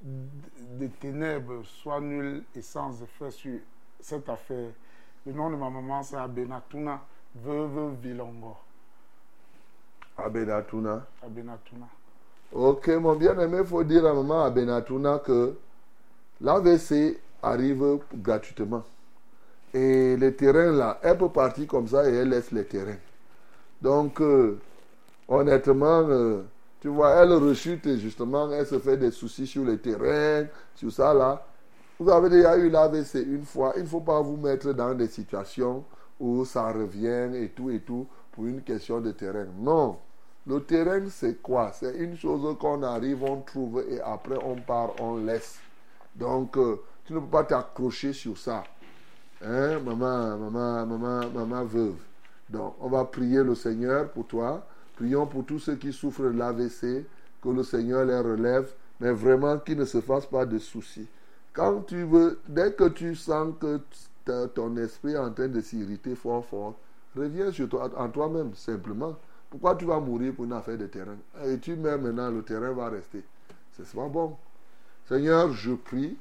des 0.00 0.88
ténèbres 0.88 1.62
soit 1.64 2.00
nulle 2.00 2.42
et 2.54 2.62
sans 2.62 3.02
effet 3.02 3.30
sur 3.30 3.58
cette 4.00 4.30
affaire. 4.30 4.70
Le 5.26 5.32
nom 5.32 5.50
de 5.50 5.56
ma 5.56 5.68
maman, 5.68 6.02
c'est 6.02 6.16
Abenatuna, 6.16 7.02
veuve 7.34 7.96
Vilongo. 8.00 8.56
Abenatuna. 10.16 11.06
Abenatuna. 11.24 11.86
Ok, 12.52 12.88
mon 12.88 13.16
bien-aimé, 13.16 13.58
il 13.60 13.66
faut 13.66 13.82
dire 13.82 14.06
à 14.06 14.14
maman 14.14 14.44
Abenatuna 14.44 15.18
que 15.18 15.54
l'AVC 16.40 17.18
arrive 17.42 17.98
gratuitement. 18.14 18.84
Et 19.72 20.16
les 20.16 20.34
terrains 20.34 20.70
là, 20.70 21.00
elle 21.02 21.18
peut 21.18 21.28
partir 21.28 21.66
comme 21.66 21.88
ça 21.88 22.08
et 22.08 22.14
elle 22.14 22.28
laisse 22.28 22.52
les 22.52 22.64
terrains. 22.64 22.98
Donc, 23.82 24.20
euh, 24.20 24.58
honnêtement, 25.26 26.08
euh, 26.08 26.42
tu 26.80 26.88
vois, 26.88 27.10
elle 27.10 27.32
rechute 27.32 27.84
et 27.86 27.98
justement, 27.98 28.50
elle 28.52 28.66
se 28.66 28.78
fait 28.78 28.96
des 28.96 29.10
soucis 29.10 29.46
sur 29.48 29.64
les 29.64 29.78
terrains, 29.78 30.46
sur 30.76 30.92
ça 30.92 31.12
là. 31.12 31.44
Vous 31.98 32.08
avez 32.10 32.28
déjà 32.28 32.56
eu 32.56 32.68
l'AVC 32.70 33.16
une 33.26 33.44
fois. 33.44 33.72
Il 33.76 33.82
ne 33.82 33.88
faut 33.88 34.00
pas 34.00 34.20
vous 34.20 34.36
mettre 34.36 34.72
dans 34.72 34.94
des 34.94 35.08
situations 35.08 35.84
où 36.20 36.44
ça 36.44 36.70
revient 36.70 37.30
et 37.34 37.48
tout 37.48 37.70
et 37.70 37.80
tout 37.80 38.06
pour 38.34 38.46
une 38.46 38.62
question 38.62 39.00
de 39.00 39.12
terrain. 39.12 39.46
Non. 39.58 39.96
Le 40.46 40.60
terrain, 40.60 41.00
c'est 41.08 41.40
quoi? 41.40 41.72
C'est 41.72 41.96
une 41.96 42.16
chose 42.16 42.56
qu'on 42.58 42.82
arrive, 42.82 43.22
on 43.22 43.40
trouve 43.40 43.84
et 43.88 44.00
après 44.00 44.36
on 44.44 44.56
part, 44.56 45.00
on 45.00 45.16
laisse. 45.16 45.58
Donc, 46.14 46.56
euh, 46.56 46.82
tu 47.04 47.14
ne 47.14 47.20
peux 47.20 47.26
pas 47.26 47.44
t'accrocher 47.44 48.12
sur 48.12 48.36
ça. 48.36 48.64
Hein, 49.42 49.78
maman, 49.78 50.36
maman, 50.36 50.86
maman, 50.86 51.30
maman 51.30 51.64
veuve. 51.64 51.96
Donc, 52.50 52.74
on 52.80 52.88
va 52.88 53.04
prier 53.04 53.42
le 53.42 53.54
Seigneur 53.54 54.10
pour 54.10 54.26
toi. 54.26 54.66
Prions 54.96 55.26
pour 55.26 55.44
tous 55.44 55.60
ceux 55.60 55.76
qui 55.76 55.92
souffrent 55.92 56.22
de 56.22 56.38
l'AVC, 56.38 57.06
que 57.42 57.48
le 57.48 57.62
Seigneur 57.62 58.04
les 58.04 58.18
relève, 58.18 58.72
mais 59.00 59.12
vraiment 59.12 59.58
qu'ils 59.58 59.78
ne 59.78 59.84
se 59.84 60.00
fassent 60.00 60.26
pas 60.26 60.44
de 60.44 60.58
soucis. 60.58 61.06
Quand 61.52 61.80
tu 61.86 62.04
veux, 62.04 62.40
dès 62.48 62.72
que 62.72 62.88
tu 62.88 63.14
sens 63.14 63.54
que 63.60 63.80
ton 64.54 64.76
esprit 64.76 65.12
est 65.12 65.18
en 65.18 65.32
train 65.32 65.48
de 65.48 65.60
s'irriter 65.60 66.14
fort, 66.14 66.44
fort, 66.44 66.74
reviens 67.16 67.52
sur 67.52 67.68
toi, 67.68 67.90
en 67.96 68.08
toi-même, 68.08 68.54
simplement. 68.54 69.16
Pourquoi 69.50 69.76
tu 69.76 69.84
vas 69.84 70.00
mourir 70.00 70.34
pour 70.34 70.44
une 70.44 70.52
affaire 70.52 70.78
de 70.78 70.86
terrain? 70.86 71.16
Et 71.44 71.58
tu 71.58 71.76
meurs 71.76 71.98
maintenant, 71.98 72.30
le 72.30 72.42
terrain 72.42 72.72
va 72.72 72.88
rester. 72.88 73.22
C'est 73.72 73.88
pas 73.94 74.08
bon. 74.08 74.36
Seigneur, 75.08 75.52
je 75.52 75.72
prie, 75.74 76.16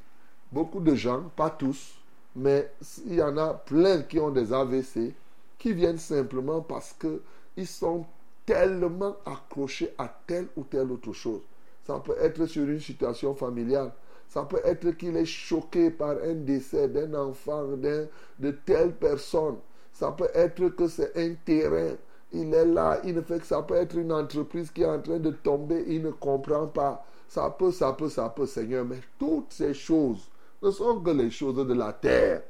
beaucoup 0.52 0.80
de 0.80 0.94
gens, 0.94 1.24
pas 1.36 1.49
tous, 1.49 1.95
mais 2.36 2.72
il 3.06 3.15
y 3.15 3.24
en 3.24 3.38
a 3.38 3.53
plein 3.53 4.02
qui 4.03 4.20
ont 4.20 4.32
des 4.32 4.52
AVC, 4.53 5.14
qui 5.57 5.74
viennent 5.74 5.98
simplement 5.98 6.61
parce 6.61 6.94
qu'ils 6.94 7.68
sont 7.68 8.06
tellement 8.45 9.15
accrochés 9.26 9.94
à 9.98 10.14
telle 10.28 10.48
ou 10.56 10.64
telle 10.64 10.91
autre 10.91 11.14
chose. 11.14 11.41
Ça 11.86 11.99
peut 11.99 12.15
être 12.20 12.45
sur 12.45 12.64
une 12.64 12.80
situation 12.80 13.34
familiale. 13.36 13.91
Ça 14.28 14.44
peut 14.44 14.61
être 14.64 14.91
qu'il 14.91 15.15
est 15.15 15.26
choqué 15.26 15.91
par 15.91 16.18
un 16.24 16.34
décès 16.34 16.88
d'un 16.88 17.14
enfant, 17.14 17.68
de 17.68 18.52
telle 18.65 18.94
personne. 18.94 19.57
Ça 19.94 20.11
peut 20.11 20.30
être 20.34 20.70
que 20.70 20.88
c'est 20.88 21.15
un 21.15 21.34
terrain. 21.45 21.95
Il 22.32 22.53
est 22.53 22.65
là, 22.65 22.99
il 23.06 23.14
ne 23.15 23.22
fait 23.22 23.40
que 23.40 23.45
ça 23.45 23.61
peut 23.61 23.76
être 23.76 23.95
une 23.95 24.11
entreprise 24.11 24.72
qui 24.72 24.82
est 24.82 24.88
en 24.88 24.99
train 24.99 25.20
de 25.20 25.30
tomber, 25.30 25.86
il 25.88 26.02
ne 26.02 26.10
comprend 26.11 26.65
pas. 26.65 27.06
Ça 27.28 27.49
peut, 27.49 27.72
ça 27.72 27.94
peut, 27.94 28.10
ça 28.10 28.30
peut, 28.30 28.48
Seigneur. 28.48 28.86
Mais 28.86 28.99
toutes 29.20 29.52
ces 29.53 29.74
choses 29.74 30.28
ne 30.61 30.72
sont 30.72 30.99
que 30.99 31.11
les 31.11 31.30
choses 31.30 31.56
de 31.68 31.74
la 31.74 31.94
terre. 31.94 32.41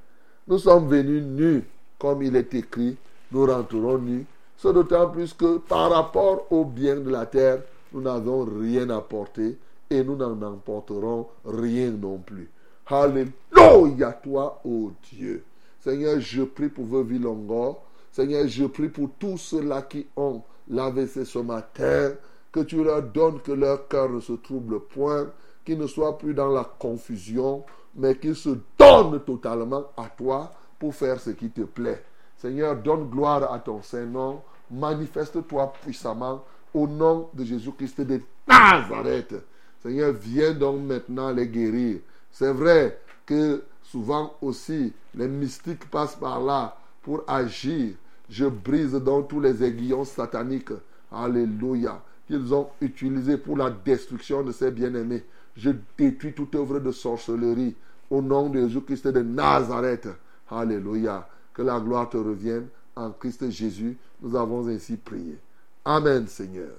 Nous 0.48 0.58
sommes 0.58 0.88
venus 0.88 1.24
nus, 1.24 1.64
comme 2.00 2.22
il 2.22 2.36
est 2.36 2.54
écrit, 2.54 2.98
nous 3.32 3.46
rentrerons 3.46 3.98
nus. 3.98 4.26
C'est 4.58 4.74
d'autant 4.74 5.10
plus 5.10 5.34
que 5.34 5.58
par 5.58 5.92
rapport 5.92 6.48
aux 6.50 6.64
biens 6.64 6.96
de 6.96 7.10
la 7.10 7.26
terre, 7.26 7.62
nous 7.92 8.02
n'avons 8.02 8.46
rien 8.46 8.90
apporté 8.90 9.58
et 9.90 10.04
nous 10.04 10.16
n'en 10.16 10.42
emporterons 10.42 11.28
rien 11.46 11.92
non 11.92 12.18
plus. 12.18 12.50
Alléluia 12.88 14.14
toi, 14.24 14.62
ô 14.66 14.92
Dieu. 15.12 15.44
Seigneur, 15.84 16.18
je 16.22 16.44
prie 16.44 16.70
pour 16.70 16.86
vos 16.86 17.04
Longo. 17.04 17.80
Seigneur, 18.10 18.48
je 18.48 18.64
prie 18.64 18.88
pour 18.88 19.10
tous 19.20 19.38
ceux-là 19.38 19.82
qui 19.82 20.08
ont 20.16 20.42
l'AVC 20.70 21.26
ce 21.26 21.40
matin, 21.40 22.14
que 22.54 22.62
tu 22.62 22.82
leur 22.82 23.02
donnes 23.02 23.42
que 23.42 23.52
leur 23.52 23.90
cœur 23.90 24.10
ne 24.10 24.22
se 24.22 24.32
trouble 24.32 24.80
point, 24.80 25.30
qu'ils 25.66 25.78
ne 25.78 25.88
soient 25.88 26.18
plus 26.18 26.34
dans 26.34 26.48
la 26.48 26.64
confusion, 26.64 27.66
mais 27.96 28.16
qu'ils 28.16 28.38
se 28.38 28.58
donnent 28.80 29.20
totalement 29.26 29.88
à 29.98 30.06
toi 30.06 30.54
pour 30.80 30.96
faire 30.96 31.20
ce 31.20 31.32
qui 31.32 31.50
te 31.50 31.64
plaît. 31.64 32.02
Seigneur, 32.38 32.78
donne 32.78 33.10
gloire 33.10 33.52
à 33.52 33.60
ton 33.60 33.82
Saint-Nom, 33.82 34.42
manifeste-toi 34.72 35.74
puissamment 35.82 36.46
au 36.74 36.88
nom 36.88 37.28
de 37.34 37.44
Jésus-Christ 37.44 38.00
de 38.00 38.22
Nazareth. 38.48 39.36
Seigneur, 39.82 40.14
viens 40.14 40.54
donc 40.54 40.80
maintenant 40.80 41.30
les 41.32 41.48
guérir. 41.50 42.00
C'est 42.32 42.54
vrai 42.54 43.00
que 43.26 43.64
souvent 43.84 44.36
aussi 44.42 44.94
les 45.16 45.28
mystiques 45.28 45.90
passent 45.90 46.16
par 46.16 46.42
là 46.42 46.76
pour 47.02 47.24
agir. 47.28 47.94
Je 48.30 48.46
brise 48.46 48.94
donc 48.94 49.28
tous 49.28 49.40
les 49.40 49.64
aiguillons 49.64 50.06
sataniques. 50.06 50.72
Alléluia. 51.12 52.02
Qu'ils 52.26 52.54
ont 52.54 52.70
utilisés 52.82 53.38
pour 53.38 53.58
la 53.58 53.70
destruction 53.70 54.44
de 54.44 54.52
ces 54.52 54.72
bien-aimés. 54.72 55.24
Je 55.56 55.72
détruis 55.98 56.34
toute 56.34 56.56
œuvre 56.56 56.80
de 56.80 56.92
sorcellerie 56.92 57.76
au 58.10 58.22
nom 58.22 58.50
de 58.50 58.62
Jésus-Christ 58.62 59.08
de 59.10 59.22
Nazareth. 59.22 60.08
Alléluia. 60.50 61.28
Que 61.54 61.62
la 61.62 61.80
gloire 61.80 62.10
te 62.10 62.18
revienne 62.18 62.68
en 62.96 63.12
Christ 63.12 63.50
Jésus. 63.50 63.98
Nous 64.22 64.36
avons 64.36 64.68
ainsi 64.68 64.96
prié. 64.96 65.38
Amen, 65.86 66.28
Seigneur. 66.28 66.72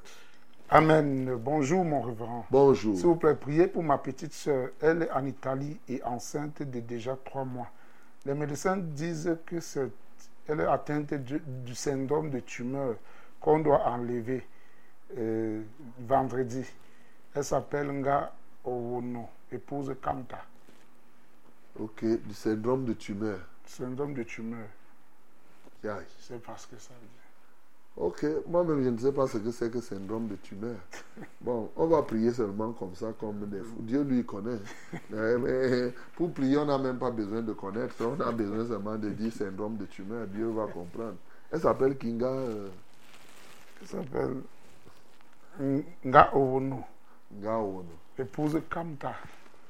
Amen. 0.70 1.36
Bonjour, 1.36 1.84
mon 1.84 2.00
révérend. 2.00 2.46
Bonjour. 2.50 2.96
S'il 2.96 3.06
vous 3.06 3.16
plaît, 3.16 3.34
priez 3.34 3.66
pour 3.66 3.82
ma 3.82 3.98
petite 3.98 4.32
soeur. 4.32 4.70
Elle 4.80 5.02
est 5.02 5.10
en 5.10 5.24
Italie 5.26 5.78
et 5.88 6.02
enceinte 6.02 6.62
de 6.62 6.80
déjà 6.80 7.16
trois 7.22 7.44
mois. 7.44 7.68
Les 8.24 8.34
médecins 8.34 8.76
disent 8.78 9.36
que 9.44 9.56
elle 10.48 10.60
est 10.60 10.66
atteinte 10.66 11.14
du, 11.14 11.40
du 11.44 11.74
syndrome 11.74 12.30
de 12.30 12.40
tumeur 12.40 12.96
qu'on 13.40 13.60
doit 13.60 13.86
enlever 13.86 14.46
euh, 15.18 15.62
vendredi. 16.00 16.64
Elle 17.34 17.44
s'appelle 17.44 17.90
Nga 17.92 18.32
Owono, 18.64 19.28
épouse 19.52 19.94
Kamta. 20.02 20.42
Ok, 21.78 22.04
du 22.04 22.34
syndrome 22.34 22.84
de 22.86 22.94
tumeur. 22.94 23.38
Syndrome 23.66 24.14
de 24.14 24.22
tumeur. 24.22 24.66
C'est 26.20 26.42
parce 26.42 26.66
que 26.66 26.78
ça 26.78 26.94
veut 26.94 27.06
dire. 27.06 27.23
Ok, 27.96 28.26
moi-même 28.48 28.82
je 28.82 28.88
ne 28.88 28.98
sais 28.98 29.12
pas 29.12 29.28
ce 29.28 29.38
que 29.38 29.52
c'est 29.52 29.70
que 29.70 29.80
syndrome 29.80 30.26
de 30.26 30.34
tumeur. 30.36 30.74
Bon, 31.40 31.70
on 31.76 31.86
va 31.86 32.02
prier 32.02 32.32
seulement 32.32 32.72
comme 32.72 32.94
ça, 32.96 33.12
comme 33.20 33.46
des 33.48 33.60
fous. 33.60 33.76
Dieu 33.80 34.02
lui 34.02 34.24
connaît. 34.26 34.58
Mais 35.10 35.94
pour 36.16 36.32
prier, 36.32 36.58
on 36.58 36.64
n'a 36.66 36.76
même 36.78 36.98
pas 36.98 37.12
besoin 37.12 37.40
de 37.42 37.52
connaître. 37.52 37.94
On 38.04 38.20
a 38.20 38.32
besoin 38.32 38.66
seulement 38.66 38.96
de 38.96 39.10
dire 39.10 39.32
syndrome 39.32 39.76
de 39.76 39.84
tumeur. 39.86 40.26
Dieu 40.26 40.48
va 40.48 40.66
comprendre. 40.66 41.14
Elle 41.52 41.60
s'appelle 41.60 41.96
Kinga. 41.96 42.26
euh, 42.26 42.68
Elle 43.80 43.86
s'appelle 43.86 44.36
Nga 46.04 46.34
Owono, 46.34 46.82
Nga 47.40 47.58
Ono. 47.58 47.84
épouse 48.18 48.60
Kamta. 48.68 49.14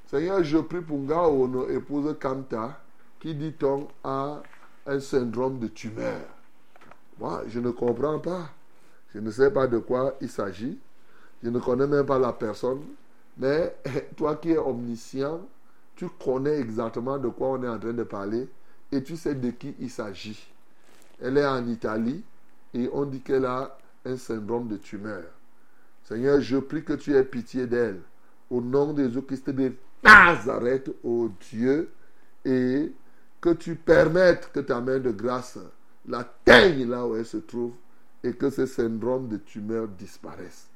Seigneur, 0.06 0.42
je 0.42 0.58
prie 0.58 0.80
pour 0.80 0.98
Nga 0.98 1.28
Ono, 1.28 1.68
épouse 1.68 2.16
Kanta, 2.18 2.80
qui 3.20 3.34
dit-on 3.34 3.86
a 4.02 4.40
un 4.86 5.00
syndrome 5.00 5.58
de 5.58 5.66
tumeur. 5.68 6.20
Moi, 7.18 7.44
je 7.48 7.60
ne 7.60 7.70
comprends 7.70 8.18
pas. 8.18 8.50
Je 9.14 9.20
ne 9.20 9.30
sais 9.30 9.50
pas 9.50 9.66
de 9.66 9.78
quoi 9.78 10.16
il 10.20 10.28
s'agit. 10.28 10.78
Je 11.42 11.50
ne 11.50 11.58
connais 11.58 11.86
même 11.86 12.06
pas 12.06 12.18
la 12.18 12.32
personne. 12.32 12.82
Mais 13.36 13.76
toi 14.16 14.36
qui 14.36 14.50
es 14.52 14.58
omniscient, 14.58 15.40
tu 15.96 16.08
connais 16.08 16.58
exactement 16.58 17.18
de 17.18 17.28
quoi 17.28 17.50
on 17.50 17.62
est 17.62 17.68
en 17.68 17.78
train 17.78 17.92
de 17.92 18.02
parler 18.02 18.48
et 18.90 19.02
tu 19.02 19.16
sais 19.16 19.34
de 19.34 19.50
qui 19.50 19.74
il 19.78 19.90
s'agit. 19.90 20.52
Elle 21.20 21.38
est 21.38 21.46
en 21.46 21.66
Italie 21.66 22.24
et 22.72 22.88
on 22.92 23.04
dit 23.04 23.20
qu'elle 23.20 23.44
a 23.44 23.76
un 24.04 24.16
syndrome 24.16 24.68
de 24.68 24.76
tumeur. 24.76 25.24
Seigneur, 26.02 26.40
je 26.40 26.58
prie 26.58 26.84
que 26.84 26.92
tu 26.92 27.14
aies 27.14 27.24
pitié 27.24 27.66
d'elle. 27.66 28.00
Au 28.50 28.60
nom 28.60 28.92
de 28.92 29.04
Jésus-Christ 29.04 29.50
de 29.50 29.72
Nazareth, 30.02 30.90
ô 31.02 31.30
Dieu, 31.50 31.90
et 32.44 32.92
que 33.40 33.50
tu 33.50 33.74
permettes 33.74 34.50
que 34.52 34.60
ta 34.60 34.80
main 34.80 34.98
de 34.98 35.10
grâce 35.10 35.58
l'atteigne 36.06 36.88
là 36.88 37.06
où 37.06 37.16
elle 37.16 37.26
se 37.26 37.38
trouve 37.38 37.72
et 38.22 38.32
que 38.32 38.50
ce 38.50 38.66
syndrome 38.66 39.28
de 39.28 39.36
tumeur 39.36 39.88
disparaisse. 39.88 40.68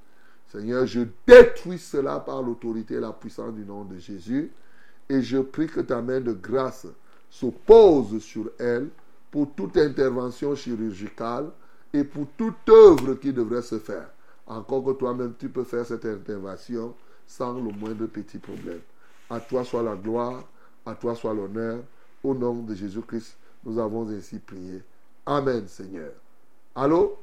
Seigneur, 0.49 0.87
je 0.87 1.01
détruis 1.27 1.79
cela 1.79 2.21
par 2.21 2.43
l'autorité 2.43 2.95
et 2.95 3.01
la 3.01 3.13
puissance 3.13 3.55
du 3.55 3.65
nom 3.65 3.85
de 3.85 3.99
Jésus 3.99 4.51
et 5.09 5.23
je 5.23 5.39
prie 5.39 5.67
que 5.67 5.81
ta 5.81 6.01
main 6.01 6.21
de 6.21 6.33
grâce 6.33 6.87
se 7.31 7.47
pose 7.47 8.19
sur 8.23 8.51
elle 8.59 8.89
pour 9.31 9.53
toute 9.55 9.77
intervention 9.77 10.55
chirurgicale 10.55 11.51
et 11.93 12.05
pour 12.05 12.27
toute 12.37 12.69
œuvre 12.69 13.15
qui 13.15 13.33
devrait 13.33 13.63
se 13.63 13.79
faire. 13.79 14.09
Encore 14.47 14.85
que 14.85 14.93
toi-même, 14.93 15.35
tu 15.39 15.49
peux 15.49 15.65
faire 15.65 15.85
cette 15.85 16.07
intervention 16.07 16.95
sans 17.27 17.55
le 17.55 17.71
moindre 17.71 18.07
petit 18.07 18.39
problème. 18.39 18.81
À 19.29 19.41
toi 19.41 19.65
soit 19.65 19.83
la 19.83 19.95
gloire, 19.95 20.45
à 20.87 20.95
toi 20.95 21.15
soit 21.15 21.35
l'honneur. 21.35 21.81
Au 22.25 22.35
nom 22.35 22.63
de 22.63 22.75
Jésus-Christ, 22.75 23.37
nous 23.65 23.79
avons 23.79 24.09
ainsi 24.09 24.39
prié. 24.39 24.83
Amen, 25.29 25.69
Seigneur. 25.69 26.13
Allô? 26.75 27.19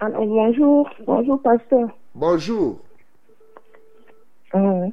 Alors, 0.00 0.26
bonjour, 0.26 0.90
bonjour, 1.06 1.40
pasteur. 1.40 1.88
Bonjour. 2.14 2.80
Euh, 4.54 4.88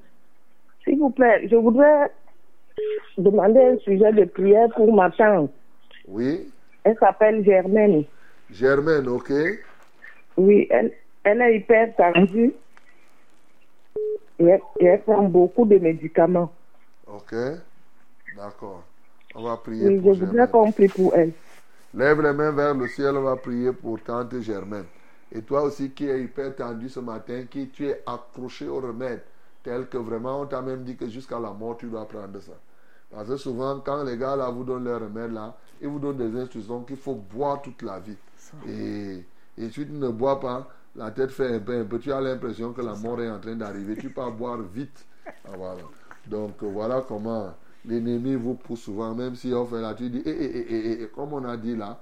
S'il 0.86 0.98
vous 0.98 1.10
plaît, 1.10 1.46
je 1.50 1.58
voudrais 1.58 2.10
demander 3.18 3.60
un 3.60 3.78
sujet 3.80 4.14
de 4.14 4.24
prière 4.24 4.70
pour 4.78 4.94
ma 4.96 5.12
tante. 5.12 5.52
Oui. 6.08 6.50
Elle 6.86 6.98
s'appelle 7.00 7.44
Germaine. 7.44 8.06
Germaine, 8.50 9.10
ok. 9.10 9.30
Oui, 10.38 10.68
elle, 10.70 10.94
elle 11.26 11.42
est 11.42 11.58
hyper 11.58 11.94
tendue 11.98 12.54
et 14.40 14.46
elle, 14.46 14.62
et 14.80 14.86
elle 14.86 15.02
prend 15.02 15.24
beaucoup 15.24 15.66
de 15.66 15.78
médicaments. 15.80 16.54
Ok. 17.08 17.36
D'accord. 18.38 18.84
On 19.36 19.44
va 19.44 19.58
prier 19.58 19.90
Oui, 19.90 19.98
je 19.98 20.02
pour 20.02 20.14
voudrais 20.14 20.48
Germaine. 20.48 20.48
qu'on 20.48 20.72
prie 20.72 20.88
pour 20.90 21.14
elle. 21.16 21.34
Lève 21.94 22.22
les 22.22 22.34
mains 22.34 22.52
vers 22.52 22.74
le 22.76 22.88
ciel, 22.88 23.16
on 23.18 23.24
va 23.24 23.36
prier 23.38 23.72
pour 23.74 24.02
tante 24.04 24.40
Germaine. 24.42 24.86
Et 25.32 25.42
toi 25.44 25.64
aussi 25.64 25.92
qui 25.92 26.06
es 26.08 26.24
hyper 26.24 26.56
tendu 26.56 26.90
ce 26.90 27.00
matin, 27.00 27.46
qui 27.50 27.70
tu 27.70 27.88
es 27.88 28.02
accroché 28.06 28.68
au 28.68 28.80
remède, 28.80 29.24
tel 29.64 29.88
que 29.88 29.98
vraiment 29.98 30.42
on 30.42 30.46
t'a 30.48 30.62
même 30.62 30.84
dit 30.84 30.96
que 30.96 31.08
jusqu'à 31.10 31.40
la 31.40 31.52
mort 31.52 31.78
tu 31.78 31.88
dois 31.88 32.08
prendre 32.08 32.40
ça. 32.42 32.54
Parce 33.12 33.30
que 33.30 33.38
souvent, 33.38 33.80
quand 33.80 34.04
les 34.04 34.18
gars 34.18 34.36
là 34.36 34.50
vous 34.50 34.64
donnent 34.64 34.86
leur 34.86 35.02
remède 35.02 35.32
là, 35.34 35.56
ils 35.82 35.88
vous 35.88 36.00
donnent 36.00 36.18
des 36.18 36.40
instructions 36.40 36.84
qu'il 36.84 36.98
faut 36.98 37.16
boire 37.16 37.62
toute 37.62 37.82
la 37.84 38.00
vie. 38.00 38.18
Et, 38.68 39.26
et 39.58 39.70
si 39.70 39.86
tu 39.86 39.92
ne 39.92 40.10
bois 40.10 40.40
pas, 40.40 40.68
la 40.96 41.12
tête 41.12 41.32
fait 41.32 41.56
un 41.56 41.60
peu, 41.60 41.80
un 41.80 41.86
peu, 41.86 42.00
tu 42.00 42.12
as 42.12 42.22
l'impression 42.22 42.74
que 42.74 42.82
la 42.82 42.96
mort 42.96 43.22
est 43.22 43.30
en 43.30 43.40
train 43.40 43.56
d'arriver. 43.56 43.98
Tu 43.98 44.10
peux 44.10 44.30
boire 44.32 44.60
vite. 44.62 45.06
Ah, 45.46 45.52
voilà. 45.58 45.82
Donc 46.28 46.62
voilà 46.64 47.04
comment 47.08 47.54
l'ennemi 47.86 48.36
vous 48.36 48.56
pousse 48.56 48.82
souvent, 48.82 49.14
même 49.14 49.36
si 49.36 49.54
on 49.54 49.66
fait 49.66 49.82
là, 49.82 49.94
tu 49.94 50.10
dis, 50.10 50.22
eh, 50.26 50.30
eh, 50.30 50.66
eh, 50.70 51.02
eh, 51.04 51.08
comme 51.08 51.34
on 51.34 51.44
a 51.46 51.58
dit 51.58 51.76
là, 51.76 52.00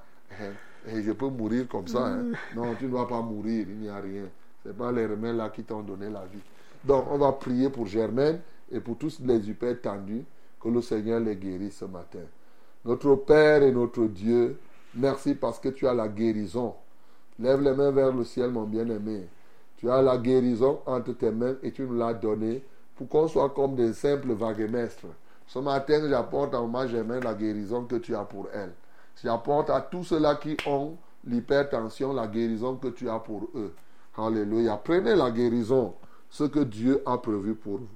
je 0.87 1.11
peux 1.11 1.27
mourir 1.29 1.67
comme 1.67 1.87
ça. 1.87 2.05
hein. 2.07 2.31
Non, 2.55 2.73
tu 2.77 2.85
ne 2.85 2.91
vas 2.91 3.05
pas 3.05 3.21
mourir, 3.21 3.65
il 3.69 3.77
n'y 3.77 3.89
a 3.89 3.97
rien. 3.97 4.23
Ce 4.63 4.69
n'est 4.69 4.75
pas 4.75 4.91
les 4.91 5.05
remèdes 5.05 5.35
là 5.35 5.49
qui 5.49 5.63
t'ont 5.63 5.81
donné 5.81 6.09
la 6.09 6.25
vie. 6.25 6.39
Donc 6.83 7.05
on 7.11 7.17
va 7.17 7.31
prier 7.31 7.69
pour 7.69 7.85
Germaine 7.87 8.39
et 8.71 8.79
pour 8.79 8.97
tous 8.97 9.19
les 9.23 9.49
hyper 9.49 9.79
tendus, 9.81 10.23
que 10.59 10.69
le 10.69 10.81
Seigneur 10.81 11.19
les 11.19 11.35
guérisse 11.35 11.77
ce 11.77 11.85
matin. 11.85 12.19
Notre 12.85 13.15
Père 13.15 13.63
et 13.63 13.71
notre 13.71 14.05
Dieu, 14.05 14.57
merci 14.95 15.33
parce 15.35 15.59
que 15.59 15.69
tu 15.69 15.87
as 15.87 15.93
la 15.93 16.07
guérison. 16.07 16.75
Lève 17.39 17.61
les 17.61 17.73
mains 17.73 17.91
vers 17.91 18.13
le 18.13 18.23
ciel, 18.23 18.51
mon 18.51 18.63
bien-aimé. 18.63 19.27
Tu 19.77 19.89
as 19.89 20.01
la 20.01 20.17
guérison 20.17 20.79
entre 20.85 21.13
tes 21.13 21.31
mains 21.31 21.55
et 21.63 21.71
tu 21.71 21.81
nous 21.83 21.95
l'as 21.97 22.13
donnée 22.13 22.63
pour 22.95 23.07
qu'on 23.09 23.27
soit 23.27 23.49
comme 23.49 23.75
des 23.75 23.93
simples 23.93 24.33
vaguemestres. 24.33 25.07
Ce 25.53 25.59
matin, 25.59 26.07
j'apporte 26.07 26.55
à 26.55 26.61
ma 26.61 26.87
Germaine 26.87 27.25
la 27.25 27.33
guérison 27.33 27.83
que 27.83 27.97
tu 27.97 28.15
as 28.15 28.23
pour 28.23 28.47
elle. 28.53 28.71
J'apporte 29.21 29.69
à 29.69 29.81
tous 29.81 30.05
ceux-là 30.05 30.35
qui 30.35 30.55
ont 30.65 30.95
l'hypertension 31.25 32.13
la 32.13 32.25
guérison 32.25 32.77
que 32.77 32.87
tu 32.87 33.09
as 33.09 33.19
pour 33.19 33.49
eux. 33.55 33.73
Alléluia. 34.17 34.77
Prenez 34.81 35.13
la 35.13 35.29
guérison, 35.29 35.93
ce 36.29 36.45
que 36.45 36.61
Dieu 36.61 37.03
a 37.05 37.17
prévu 37.17 37.53
pour 37.53 37.79
vous. 37.79 37.87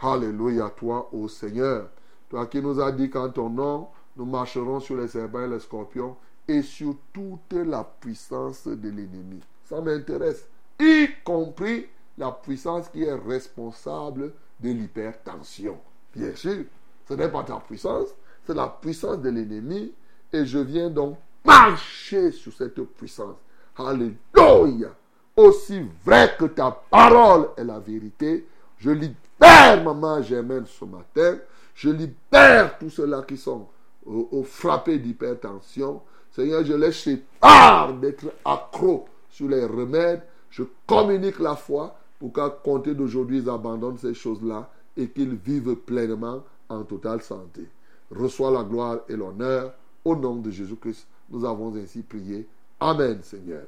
Alléluia, 0.00 0.70
toi, 0.74 1.10
ô 1.12 1.28
Seigneur. 1.28 1.90
Toi 2.30 2.46
qui 2.46 2.62
nous 2.62 2.80
as 2.80 2.92
dit 2.92 3.10
qu'en 3.10 3.28
ton 3.28 3.50
nom, 3.50 3.88
nous 4.16 4.24
marcherons 4.24 4.80
sur 4.80 4.96
les 4.96 5.08
serpents 5.08 5.44
et 5.44 5.48
les 5.48 5.60
scorpions 5.60 6.16
et 6.48 6.62
sur 6.62 6.96
toute 7.12 7.52
la 7.52 7.84
puissance 7.84 8.66
de 8.66 8.88
l'ennemi. 8.88 9.42
Ça 9.66 9.82
m'intéresse. 9.82 10.48
Y 10.80 11.10
compris 11.22 11.88
la 12.16 12.32
puissance 12.32 12.88
qui 12.88 13.02
est 13.02 13.12
responsable 13.12 14.32
de 14.60 14.70
l'hypertension. 14.70 15.76
Bien 16.14 16.34
sûr, 16.34 16.64
ce 17.12 17.16
n'est 17.16 17.28
pas 17.28 17.42
ta 17.42 17.56
puissance, 17.56 18.08
c'est 18.46 18.54
la 18.54 18.68
puissance 18.68 19.18
de 19.18 19.28
l'ennemi. 19.28 19.92
Et 20.32 20.46
je 20.46 20.58
viens 20.58 20.88
donc 20.88 21.18
marcher 21.44 22.32
sur 22.32 22.54
cette 22.54 22.80
puissance. 22.80 23.36
Alléluia. 23.76 24.88
Aussi 25.36 25.82
vrai 26.06 26.34
que 26.38 26.46
ta 26.46 26.70
parole 26.90 27.50
est 27.58 27.64
la 27.64 27.78
vérité, 27.78 28.46
je 28.78 28.90
libère 28.90 29.84
maman 29.84 30.22
Germaine 30.22 30.64
ce 30.66 30.86
matin. 30.86 31.38
Je 31.74 31.90
libère 31.90 32.78
tous 32.78 32.88
ceux-là 32.88 33.22
qui 33.28 33.36
sont 33.36 33.66
au 34.06 34.42
frappés 34.42 34.98
d'hypertension. 34.98 36.00
Seigneur, 36.30 36.64
je 36.64 36.72
les 36.72 36.92
sépare 36.92 37.92
d'être 37.94 38.32
accros 38.42 39.06
sur 39.28 39.48
les 39.48 39.66
remèdes. 39.66 40.22
Je 40.48 40.62
communique 40.86 41.38
la 41.40 41.56
foi 41.56 41.94
pour 42.18 42.32
qu'à 42.32 42.48
compter 42.48 42.94
d'aujourd'hui, 42.94 43.38
ils 43.40 43.50
abandonnent 43.50 43.98
ces 43.98 44.14
choses-là 44.14 44.70
et 44.96 45.08
qu'ils 45.08 45.34
vivent 45.34 45.76
pleinement 45.76 46.42
en 46.68 46.82
totale 46.84 47.20
santé. 47.22 47.62
Reçois 48.10 48.50
la 48.50 48.62
gloire 48.64 49.00
et 49.08 49.16
l'honneur. 49.16 49.72
Au 50.04 50.16
nom 50.16 50.36
de 50.36 50.50
Jésus-Christ, 50.50 51.06
nous 51.30 51.44
avons 51.44 51.74
ainsi 51.76 52.02
prié. 52.02 52.46
Amen, 52.80 53.20
Seigneur. 53.22 53.62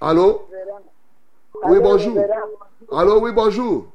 Allô? 0.00 0.42
Oui, 1.64 1.78
bonjour. 1.80 2.18
Allô, 2.92 3.20
oui, 3.22 3.32
bonjour. 3.32 3.86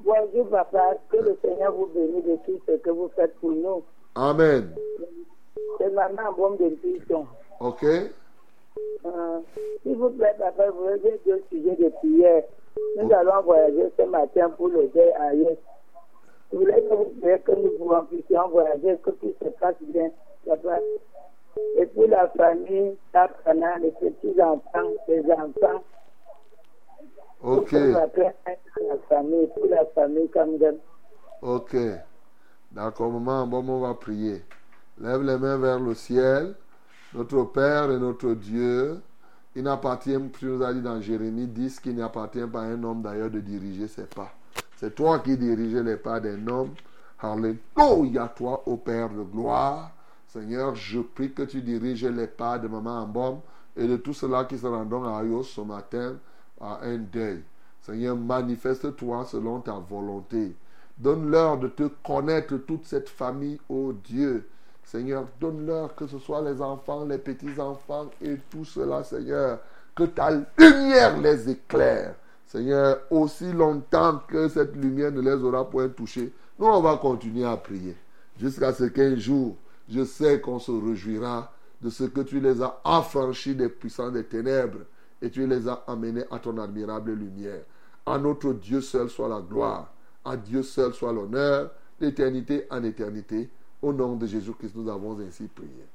Bonjour, 0.00 0.48
papa. 0.48 0.94
Que 1.10 1.16
le 1.16 1.36
Seigneur 1.42 1.72
vous 1.74 1.86
bénisse 1.86 2.24
de 2.24 2.36
tout 2.46 2.60
ce 2.66 2.72
que 2.76 2.90
vous 2.90 3.10
faites 3.16 3.34
pour 3.40 3.50
nous. 3.50 3.82
Amen. 4.14 4.74
C'est 5.78 5.90
maman 5.90 6.32
bombe 6.36 6.58
d'intuition. 6.58 7.26
OK? 7.60 7.84
Euh, 7.84 9.38
S'il 9.82 9.96
vous 9.96 10.10
plaît, 10.10 10.34
papa, 10.38 10.70
vous 10.70 10.84
avez 10.86 11.20
deux 11.26 11.42
sujets 11.50 11.76
de 11.76 11.88
prière. 11.88 12.44
Nous 12.96 13.12
allons 13.12 13.42
voyager 13.42 13.92
ce 13.98 14.02
matin 14.04 14.50
pour 14.50 14.68
le 14.68 14.88
deuil 14.94 15.12
ailleurs. 15.20 15.56
Je 16.52 16.58
voulais 16.58 16.82
que 16.82 16.94
vous 16.94 17.12
priez 17.20 17.38
que 17.40 17.52
nous 17.52 17.70
pouvons 17.78 18.04
puissions 18.04 18.48
voyager, 18.50 18.98
que 19.02 19.10
tout 19.10 19.32
se 19.42 19.48
passe 19.48 19.76
bien. 19.80 20.10
Et 21.78 21.86
pour 21.86 22.08
la 22.08 22.28
famille, 22.28 22.96
la 23.14 23.28
Kana, 23.44 23.78
les 23.78 23.90
petits-enfants, 23.92 24.90
les 25.08 25.22
enfants, 25.32 25.82
OK. 27.42 27.70
pour 27.70 27.78
la 27.78 28.08
famille, 29.08 29.46
pour 29.54 29.66
la 29.66 29.84
famille 29.86 30.28
comme 30.28 30.58
ça. 30.58 30.70
Ok. 31.42 31.76
D'accord, 32.70 33.10
maman, 33.10 33.46
bon, 33.46 33.68
on 33.68 33.80
va 33.80 33.94
prier. 33.94 34.42
Lève 34.98 35.22
les 35.22 35.38
mains 35.38 35.58
vers 35.58 35.80
le 35.80 35.94
ciel. 35.94 36.54
Notre 37.14 37.44
Père 37.44 37.90
et 37.90 37.98
notre 37.98 38.32
Dieu, 38.32 39.02
il 39.54 39.64
n'appartient, 39.64 40.16
tu 40.38 40.46
nous 40.46 40.62
as 40.62 40.72
dit 40.72 40.80
dans 40.80 40.98
Jérémie 41.00 41.46
10, 41.46 41.80
qu'il 41.80 41.96
n'appartient 41.96 42.46
pas 42.50 42.60
à 42.60 42.64
un 42.64 42.82
homme 42.82 43.02
d'ailleurs 43.02 43.30
de 43.30 43.40
diriger 43.40 43.86
ses 43.86 44.06
pas. 44.06 44.30
C'est 44.82 44.96
toi 44.96 45.20
qui 45.20 45.36
diriges 45.36 45.76
les 45.76 45.96
pas 45.96 46.18
d'un 46.18 46.44
homme. 46.48 46.74
Alléluia, 47.20 48.26
toi, 48.34 48.64
ô 48.66 48.76
Père 48.78 49.10
de 49.10 49.22
gloire. 49.22 49.92
Seigneur, 50.26 50.74
je 50.74 50.98
prie 50.98 51.32
que 51.32 51.44
tu 51.44 51.62
diriges 51.62 52.04
les 52.04 52.26
pas 52.26 52.58
de 52.58 52.66
maman 52.66 53.02
Ambom 53.02 53.42
et 53.76 53.86
de 53.86 53.96
tous 53.96 54.12
ceux-là 54.12 54.44
qui 54.44 54.58
se 54.58 54.66
rendront 54.66 55.04
à 55.04 55.20
Ayos 55.20 55.44
ce 55.44 55.60
matin 55.60 56.16
à 56.60 56.80
un 56.82 56.98
deuil. 56.98 57.44
Seigneur, 57.80 58.16
manifeste-toi 58.16 59.24
selon 59.26 59.60
ta 59.60 59.74
volonté. 59.74 60.56
Donne-leur 60.98 61.58
de 61.58 61.68
te 61.68 61.84
connaître 62.04 62.56
toute 62.56 62.84
cette 62.84 63.08
famille, 63.08 63.60
ô 63.68 63.92
Dieu. 63.92 64.48
Seigneur, 64.82 65.28
donne-leur 65.40 65.94
que 65.94 66.08
ce 66.08 66.18
soit 66.18 66.42
les 66.42 66.60
enfants, 66.60 67.04
les 67.04 67.18
petits-enfants 67.18 68.10
et 68.20 68.36
tout 68.50 68.64
cela, 68.64 69.04
Seigneur. 69.04 69.60
Que 69.94 70.04
ta 70.04 70.30
lumière 70.58 71.20
les 71.20 71.50
éclaire. 71.50 72.16
Seigneur, 72.46 73.00
aussi 73.10 73.52
longtemps 73.52 74.20
que 74.28 74.48
cette 74.48 74.76
lumière 74.76 75.12
ne 75.12 75.20
les 75.20 75.42
aura 75.42 75.68
point 75.68 75.88
touchés, 75.88 76.32
nous, 76.58 76.66
on 76.66 76.80
va 76.80 76.96
continuer 76.96 77.44
à 77.44 77.56
prier. 77.56 77.96
Jusqu'à 78.38 78.72
ce 78.72 78.84
qu'un 78.84 79.16
jour, 79.16 79.56
je 79.88 80.04
sais 80.04 80.40
qu'on 80.40 80.58
se 80.58 80.70
réjouira 80.70 81.52
de 81.80 81.90
ce 81.90 82.04
que 82.04 82.20
tu 82.20 82.40
les 82.40 82.62
as 82.62 82.78
affranchis 82.84 83.54
des 83.54 83.68
puissants 83.68 84.10
des 84.10 84.24
ténèbres 84.24 84.80
et 85.20 85.30
tu 85.30 85.46
les 85.46 85.68
as 85.68 85.82
amenés 85.86 86.24
à 86.30 86.38
ton 86.38 86.58
admirable 86.58 87.12
lumière. 87.12 87.62
À 88.04 88.18
notre 88.18 88.52
Dieu 88.52 88.80
seul 88.80 89.08
soit 89.08 89.28
la 89.28 89.40
gloire, 89.40 89.92
à 90.24 90.36
Dieu 90.36 90.62
seul 90.62 90.92
soit 90.92 91.12
l'honneur, 91.12 91.70
d'éternité 92.00 92.66
en 92.70 92.82
éternité. 92.82 93.48
Au 93.80 93.92
nom 93.92 94.16
de 94.16 94.26
Jésus-Christ, 94.26 94.74
nous 94.76 94.90
avons 94.90 95.18
ainsi 95.20 95.48
prié. 95.48 95.86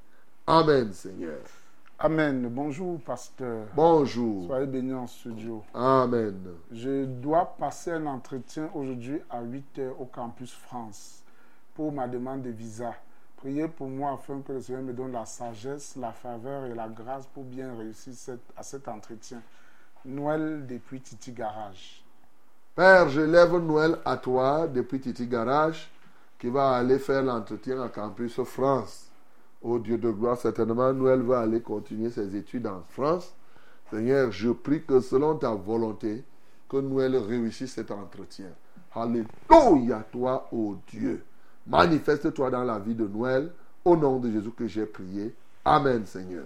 Amen, 0.45 0.91
Seigneur. 0.93 1.39
Amen. 1.99 2.47
Bonjour, 2.51 2.99
pasteur. 3.01 3.65
Bonjour. 3.75 4.45
Soyez 4.45 4.67
bénis 4.67 4.93
en 4.93 5.07
studio. 5.07 5.63
Amen. 5.73 6.35
Je 6.71 7.05
dois 7.05 7.55
passer 7.57 7.91
un 7.91 8.05
entretien 8.05 8.69
aujourd'hui 8.75 9.19
à 9.31 9.41
8 9.41 9.79
heures 9.79 9.99
au 10.01 10.05
campus 10.05 10.53
France 10.53 11.23
pour 11.73 11.91
ma 11.91 12.07
demande 12.07 12.43
de 12.43 12.51
visa. 12.51 12.93
Priez 13.37 13.67
pour 13.67 13.87
moi 13.87 14.11
afin 14.11 14.41
que 14.41 14.53
le 14.53 14.61
Seigneur 14.61 14.83
me 14.83 14.93
donne 14.93 15.11
la 15.11 15.25
sagesse, 15.25 15.95
la 15.95 16.11
faveur 16.11 16.65
et 16.65 16.75
la 16.75 16.87
grâce 16.87 17.25
pour 17.27 17.43
bien 17.43 17.75
réussir 17.75 18.13
cette- 18.15 18.51
à 18.55 18.61
cet 18.63 18.87
entretien. 18.87 19.41
Noël 20.05 20.65
depuis 20.67 21.01
Titi 21.01 21.31
Garage. 21.31 22.03
Père, 22.75 23.09
je 23.09 23.21
lève 23.21 23.55
Noël 23.57 23.97
à 24.05 24.17
toi 24.17 24.67
depuis 24.67 24.99
Titi 24.99 25.25
Garage 25.25 25.89
qui 26.37 26.49
va 26.49 26.75
aller 26.77 26.99
faire 26.99 27.23
l'entretien 27.23 27.81
à 27.81 27.89
Campus 27.89 28.39
France. 28.43 29.06
Ô 29.61 29.79
Dieu 29.79 29.97
de 29.97 30.11
gloire, 30.11 30.37
certainement 30.37 30.93
Noël 30.93 31.21
va 31.21 31.39
aller 31.41 31.61
continuer 31.61 32.09
ses 32.09 32.35
études 32.35 32.67
en 32.67 32.81
France. 32.89 33.33
Seigneur, 33.89 34.31
je 34.31 34.49
prie 34.51 34.83
que 34.83 34.99
selon 34.99 35.35
ta 35.37 35.51
volonté, 35.51 36.23
que 36.69 36.77
Noël 36.77 37.15
réussisse 37.17 37.73
cet 37.73 37.91
entretien. 37.91 38.49
Alléluia 38.93 40.03
toi, 40.11 40.47
ô 40.51 40.75
Dieu. 40.87 41.23
Manifeste-toi 41.65 42.49
dans 42.51 42.63
la 42.63 42.79
vie 42.79 42.95
de 42.95 43.07
Noël. 43.07 43.51
Au 43.83 43.95
nom 43.95 44.19
de 44.19 44.29
Jésus 44.31 44.51
que 44.51 44.67
j'ai 44.67 44.85
prié. 44.85 45.33
Amen, 45.63 46.05
Seigneur. 46.05 46.45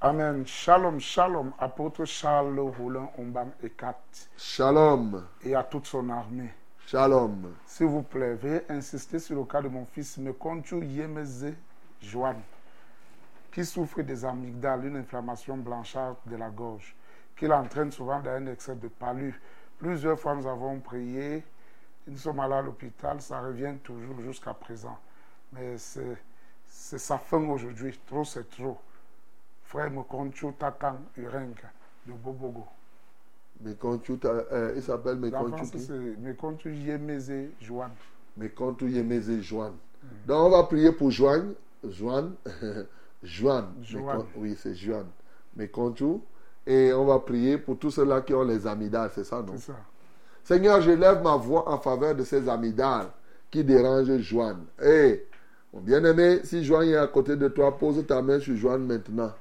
Amen. 0.00 0.46
Shalom, 0.46 1.00
shalom, 1.00 1.52
apôtre 1.58 2.04
Charles 2.04 2.58
Roulin 2.58 3.08
Ombam 3.18 3.48
Ekat 3.62 3.96
Shalom. 4.36 5.22
et 5.42 5.54
à 5.54 5.62
toute 5.62 5.86
son 5.86 6.08
armée. 6.10 6.52
Shalom. 6.86 7.46
S'il 7.66 7.86
vous 7.86 8.02
plaît, 8.02 8.34
veuillez 8.34 8.60
insister 8.68 9.18
sur 9.18 9.36
le 9.36 9.44
cas 9.44 9.62
de 9.62 9.68
mon 9.68 9.86
fils 9.86 10.18
Mekonchu 10.18 10.84
Yemeze 10.84 11.46
Joan, 12.00 12.36
qui 13.52 13.64
souffre 13.64 14.02
des 14.02 14.24
amygdales, 14.24 14.86
une 14.86 14.96
inflammation 14.96 15.56
blanchâtre 15.56 16.20
de 16.26 16.36
la 16.36 16.50
gorge, 16.50 16.94
qui 17.36 17.46
l'entraîne 17.46 17.90
souvent 17.90 18.20
dans 18.20 18.30
un 18.30 18.46
excès 18.46 18.76
de 18.76 18.88
palud. 18.88 19.34
Plusieurs 19.78 20.18
fois, 20.18 20.34
nous 20.34 20.46
avons 20.46 20.80
prié, 20.80 21.44
nous 22.06 22.16
sommes 22.16 22.40
allés 22.40 22.54
à 22.54 22.62
l'hôpital, 22.62 23.20
ça 23.20 23.40
revient 23.40 23.74
toujours 23.82 24.20
jusqu'à 24.22 24.54
présent. 24.54 24.98
Mais 25.52 25.78
c'est 25.78 26.16
c'est 26.68 26.98
sa 26.98 27.16
fin 27.18 27.42
aujourd'hui, 27.48 27.98
trop 28.06 28.24
c'est 28.24 28.48
trop. 28.50 28.76
Frère 29.64 29.90
Mekonchu 29.90 30.52
Takan 30.58 30.96
Urenga 31.16 31.70
de 32.06 32.12
Bobogo. 32.12 32.66
Mekonchu, 33.60 34.18
euh, 34.24 34.74
il 34.76 34.82
s'appelle 34.82 35.16
Mekonchu. 35.16 35.78
Mekonchu 36.18 36.74
Yemeze 36.74 37.50
Joan. 37.60 37.90
mais 38.36 38.50
quand 38.50 38.74
tu 38.74 38.90
Yemeze 38.90 39.40
Joanne. 39.40 39.76
Donc 40.26 40.46
on 40.46 40.50
va 40.50 40.62
prier 40.64 40.92
pour 40.92 41.10
Joanne. 41.10 41.54
Joanne. 41.90 42.32
Joanne. 43.22 43.66
Joanne. 43.82 44.04
Mais 44.06 44.12
quand- 44.14 44.26
oui, 44.36 44.56
c'est 44.58 44.74
Joanne. 44.74 45.06
Mais 45.56 45.68
quand 45.68 45.90
tu. 45.92 46.04
Et 46.66 46.92
on 46.92 47.04
va 47.04 47.18
prier 47.20 47.58
pour 47.58 47.78
tous 47.78 47.90
ceux-là 47.92 48.20
qui 48.22 48.34
ont 48.34 48.42
les 48.42 48.66
amygdales, 48.66 49.10
c'est 49.14 49.24
ça, 49.24 49.36
non? 49.40 49.54
C'est 49.56 49.72
ça. 49.72 49.78
Seigneur, 50.44 50.80
je 50.80 50.90
lève 50.92 51.22
ma 51.22 51.36
voix 51.36 51.68
en 51.68 51.78
faveur 51.78 52.14
de 52.14 52.24
ces 52.24 52.48
amygdales 52.48 53.08
qui 53.50 53.62
dérangent 53.64 54.18
Joanne. 54.18 54.64
Hé, 54.82 55.26
mon 55.72 55.80
bien-aimé, 55.80 56.40
si 56.44 56.64
Joanne 56.64 56.88
est 56.88 56.96
à 56.96 57.06
côté 57.06 57.36
de 57.36 57.48
toi, 57.48 57.76
pose 57.76 58.04
ta 58.06 58.20
main 58.22 58.38
sur 58.40 58.54
Joanne 58.56 58.84
maintenant. 58.86 59.32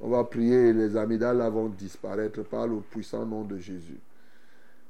On 0.00 0.08
va 0.10 0.24
prier 0.24 0.68
et 0.68 0.72
les 0.72 0.96
amygdales 0.96 1.38
vont 1.50 1.68
disparaître 1.68 2.42
par 2.42 2.66
le 2.66 2.76
puissant 2.80 3.24
nom 3.24 3.42
de 3.44 3.56
Jésus. 3.58 4.00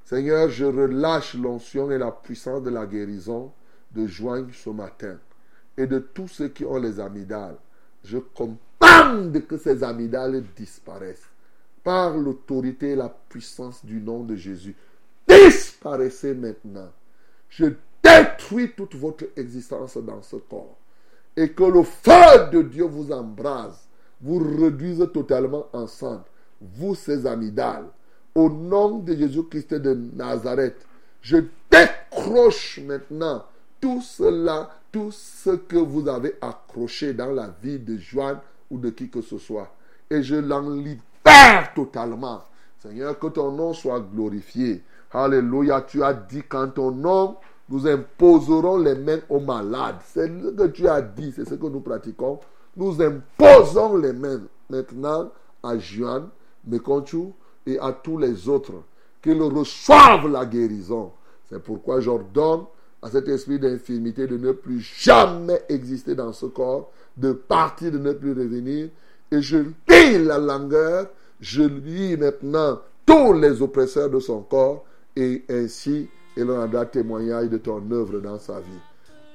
Seigneur, 0.05 0.49
je 0.49 0.65
relâche 0.65 1.35
l'onction 1.35 1.91
et 1.91 1.99
la 1.99 2.11
puissance 2.11 2.63
de 2.63 2.71
la 2.71 2.87
guérison 2.87 3.53
de 3.95 4.07
Joanne 4.07 4.49
ce 4.53 4.71
matin 4.71 5.17
et 5.77 5.87
de 5.87 5.99
tous 5.99 6.29
ceux 6.29 6.49
qui 6.49 6.65
ont 6.65 6.79
les 6.79 7.01
amygdales. 7.01 7.57
Je 8.05 8.19
commande 8.19 9.47
que 9.47 9.57
ces 9.57 9.83
amygdales 9.83 10.43
disparaissent 10.57 11.29
par 11.83 12.17
l'autorité 12.17 12.91
et 12.91 12.97
la 12.97 13.09
puissance 13.29 13.85
du 13.85 14.01
nom 14.01 14.23
de 14.25 14.37
Jésus. 14.37 14.77
Disparaissez 15.29 16.35
maintenant. 16.35 16.91
Je 17.49 17.67
détruis 18.03 18.73
toute 18.77 18.95
votre 18.95 19.25
existence 19.37 19.97
dans 19.97 20.23
ce 20.23 20.37
corps. 20.37 20.77
Et 21.37 21.51
que 21.51 21.65
le 21.65 21.83
feu 21.83 22.51
de 22.53 22.63
Dieu 22.63 22.85
vous 22.85 23.11
embrase, 23.11 23.89
vous 24.21 24.39
réduise 24.39 25.07
totalement 25.13 25.67
ensemble, 25.73 26.25
vous 26.61 26.95
ces 26.95 27.27
amygdales. 27.27 27.89
Au 28.35 28.49
nom 28.49 28.99
de 28.99 29.15
Jésus-Christ 29.15 29.75
de 29.75 29.95
Nazareth, 30.15 30.87
je 31.21 31.39
décroche 31.71 32.81
maintenant 32.85 33.45
tout 33.83 34.01
cela, 34.01 34.71
tout 34.93 35.11
ce 35.11 35.51
que 35.51 35.77
vous 35.77 36.09
avez 36.09 36.37
accroché 36.41 37.13
dans 37.13 37.33
la 37.33 37.53
vie 37.63 37.81
de 37.81 37.99
Joanne 37.99 38.39
ou 38.71 38.79
de 38.79 38.91
qui 38.91 39.11
que 39.11 39.21
ce 39.21 39.37
soit. 39.37 39.75
Et 40.09 40.23
je 40.23 40.37
l'en 40.37 40.71
libère 40.71 41.75
totalement. 41.75 42.45
Seigneur, 42.79 43.19
que 43.19 43.27
ton 43.27 43.51
nom 43.51 43.75
soit 43.75 44.01
glorifié. 44.01 44.83
Alléluia. 45.11 45.83
Tu 45.83 46.03
as 46.03 46.15
dit 46.15 46.43
qu'en 46.43 46.69
ton 46.69 46.93
nom, 46.93 47.37
nous 47.69 47.87
imposerons 47.87 48.79
les 48.79 48.95
mains 48.95 49.21
aux 49.29 49.41
malades. 49.41 49.99
C'est 50.07 50.29
ce 50.29 50.51
que 50.51 50.69
tu 50.69 50.89
as 50.89 51.03
dit, 51.03 51.33
c'est 51.35 51.49
ce 51.49 51.55
que 51.55 51.67
nous 51.67 51.81
pratiquons. 51.81 52.39
Nous 52.77 53.03
imposons 53.03 53.97
les 53.97 54.13
mains 54.13 54.43
maintenant 54.71 55.31
à 55.63 55.77
Juan, 55.77 56.29
Mekonchu 56.67 57.33
et 57.67 57.79
à 57.81 57.93
tous 57.93 58.17
les 58.17 58.49
autres 58.49 58.85
qu'ils 59.21 59.43
reçoivent 59.43 60.29
la 60.29 60.47
guérison. 60.47 61.13
C'est 61.49 61.63
pourquoi 61.63 62.01
j'ordonne 62.01 62.65
à 63.03 63.11
cet 63.11 63.29
esprit 63.29 63.59
d'infirmité 63.59 64.27
de 64.27 64.37
ne 64.37 64.53
plus 64.53 64.81
jamais 64.81 65.61
exister 65.69 66.15
dans 66.15 66.33
ce 66.33 66.47
corps, 66.47 66.93
de 67.17 67.33
partir, 67.33 67.91
de 67.91 67.99
ne 67.99 68.13
plus 68.13 68.33
revenir. 68.33 68.89
Et 69.31 69.43
je 69.43 69.59
lis 69.89 70.25
la 70.25 70.39
langueur, 70.39 71.09
je 71.41 71.63
lis 71.63 72.17
maintenant 72.17 72.81
tous 73.05 73.33
les 73.33 73.61
oppresseurs 73.61 74.09
de 74.09 74.21
son 74.21 74.43
corps, 74.43 74.85
et 75.17 75.45
ainsi 75.51 76.09
il 76.37 76.51
rendra 76.51 76.87
témoignage 76.87 77.49
de 77.49 77.59
ton 77.59 77.83
œuvre 77.91 78.21
dans 78.21 78.39
sa 78.39 78.61
vie. 78.61 78.81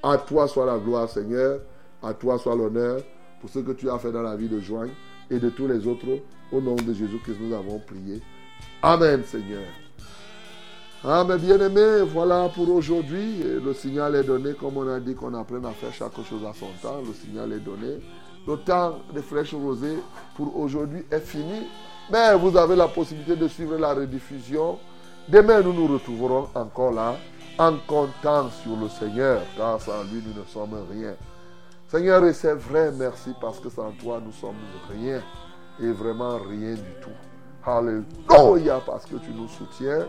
À 0.02 0.18
toi 0.18 0.48
soit 0.48 0.66
la 0.66 0.80
gloire, 0.80 1.10
Seigneur, 1.10 1.60
à 2.02 2.14
toi 2.14 2.38
soit 2.38 2.56
l'honneur 2.56 3.02
pour 3.42 3.50
ce 3.50 3.60
que 3.60 3.72
tu 3.72 3.90
as 3.90 4.00
fait 4.00 4.12
dans 4.12 4.22
la 4.22 4.36
vie 4.36 4.50
de 4.50 4.60
Joanne 4.60 4.92
et 5.30 5.40
de 5.40 5.50
tous 5.50 5.68
les 5.68 5.86
autres. 5.86 6.06
Au 6.52 6.62
nom 6.62 6.76
de 6.76 6.94
Jésus-Christ, 6.94 7.38
nous 7.42 7.54
avons 7.54 7.80
prié. 7.80 8.22
Amen, 8.82 9.24
Seigneur. 9.26 9.87
Ah, 11.04 11.24
mes 11.24 11.38
bien-aimés, 11.38 12.02
voilà 12.12 12.50
pour 12.50 12.70
aujourd'hui. 12.74 13.44
Le 13.44 13.72
signal 13.74 14.16
est 14.16 14.24
donné, 14.24 14.54
comme 14.54 14.78
on 14.78 14.88
a 14.90 15.00
dit 15.00 15.14
qu'on 15.14 15.34
apprenne 15.36 15.66
à 15.66 15.72
faire 15.72 15.94
chaque 15.94 16.16
chose 16.28 16.44
à 16.44 16.54
son 16.54 16.68
temps. 16.82 17.02
Le 17.06 17.14
signal 17.14 17.54
est 17.54 17.60
donné. 17.60 18.00
Le 18.48 18.58
temps 18.58 18.98
des 19.14 19.22
fraîches 19.22 19.54
rosées 19.54 20.00
pour 20.36 20.60
aujourd'hui 20.60 21.04
est 21.12 21.20
fini. 21.20 21.68
Mais 22.12 22.36
vous 22.36 22.58
avez 22.58 22.76
la 22.76 22.88
possibilité 22.88 23.36
de 23.36 23.48
suivre 23.48 23.78
la 23.78 23.94
rediffusion. 23.94 24.80
Demain, 25.30 25.62
nous 25.62 25.74
nous 25.74 25.88
retrouverons 25.88 26.48
encore 26.56 26.92
là, 26.92 27.16
en 27.60 27.74
comptant 27.86 28.50
sur 28.50 28.76
le 28.76 28.90
Seigneur, 28.90 29.42
car 29.56 29.80
sans 29.80 30.04
lui, 30.04 30.24
nous 30.26 30.42
ne 30.42 30.46
sommes 30.48 30.80
rien. 30.92 31.14
Seigneur, 31.90 32.26
et 32.26 32.34
c'est 32.34 32.56
vrai, 32.56 32.92
merci, 32.98 33.34
parce 33.40 33.60
que 33.60 33.70
sans 33.70 33.92
toi, 34.02 34.20
nous 34.26 34.32
sommes 34.32 34.56
rien, 34.90 35.22
et 35.80 35.92
vraiment 35.92 36.38
rien 36.38 36.74
du 36.74 36.94
tout. 37.02 37.12
Alléluia, 37.66 38.82
parce 38.86 39.06
que 39.06 39.18
tu 39.18 39.32
nous 39.32 39.48
soutiens. 39.50 40.08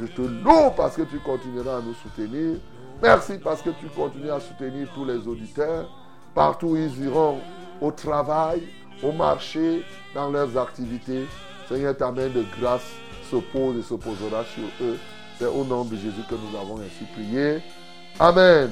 Je 0.00 0.06
te 0.06 0.22
loue 0.22 0.70
parce 0.76 0.96
que 0.96 1.02
tu 1.02 1.18
continueras 1.18 1.78
à 1.78 1.80
nous 1.80 1.94
soutenir. 1.94 2.56
Merci 3.02 3.38
parce 3.42 3.62
que 3.62 3.70
tu 3.70 3.86
continues 3.86 4.30
à 4.30 4.40
soutenir 4.40 4.88
tous 4.94 5.04
les 5.04 5.26
auditeurs. 5.26 5.88
Partout 6.34 6.68
où 6.68 6.76
ils 6.76 7.04
iront, 7.04 7.40
au 7.80 7.90
travail, 7.90 8.62
au 9.02 9.12
marché, 9.12 9.84
dans 10.14 10.30
leurs 10.30 10.56
activités. 10.56 11.26
Seigneur, 11.68 11.96
ta 11.96 12.10
main 12.10 12.28
de 12.28 12.44
grâce 12.60 12.86
se 13.30 13.36
pose 13.36 13.78
et 13.78 13.82
se 13.82 13.94
posera 13.94 14.44
sur 14.44 14.68
eux. 14.86 14.98
C'est 15.38 15.46
au 15.46 15.64
nom 15.64 15.84
de 15.84 15.96
Jésus 15.96 16.22
que 16.28 16.34
nous 16.34 16.58
avons 16.58 16.78
ainsi 16.80 17.04
prié. 17.14 17.60
Amen. 18.18 18.70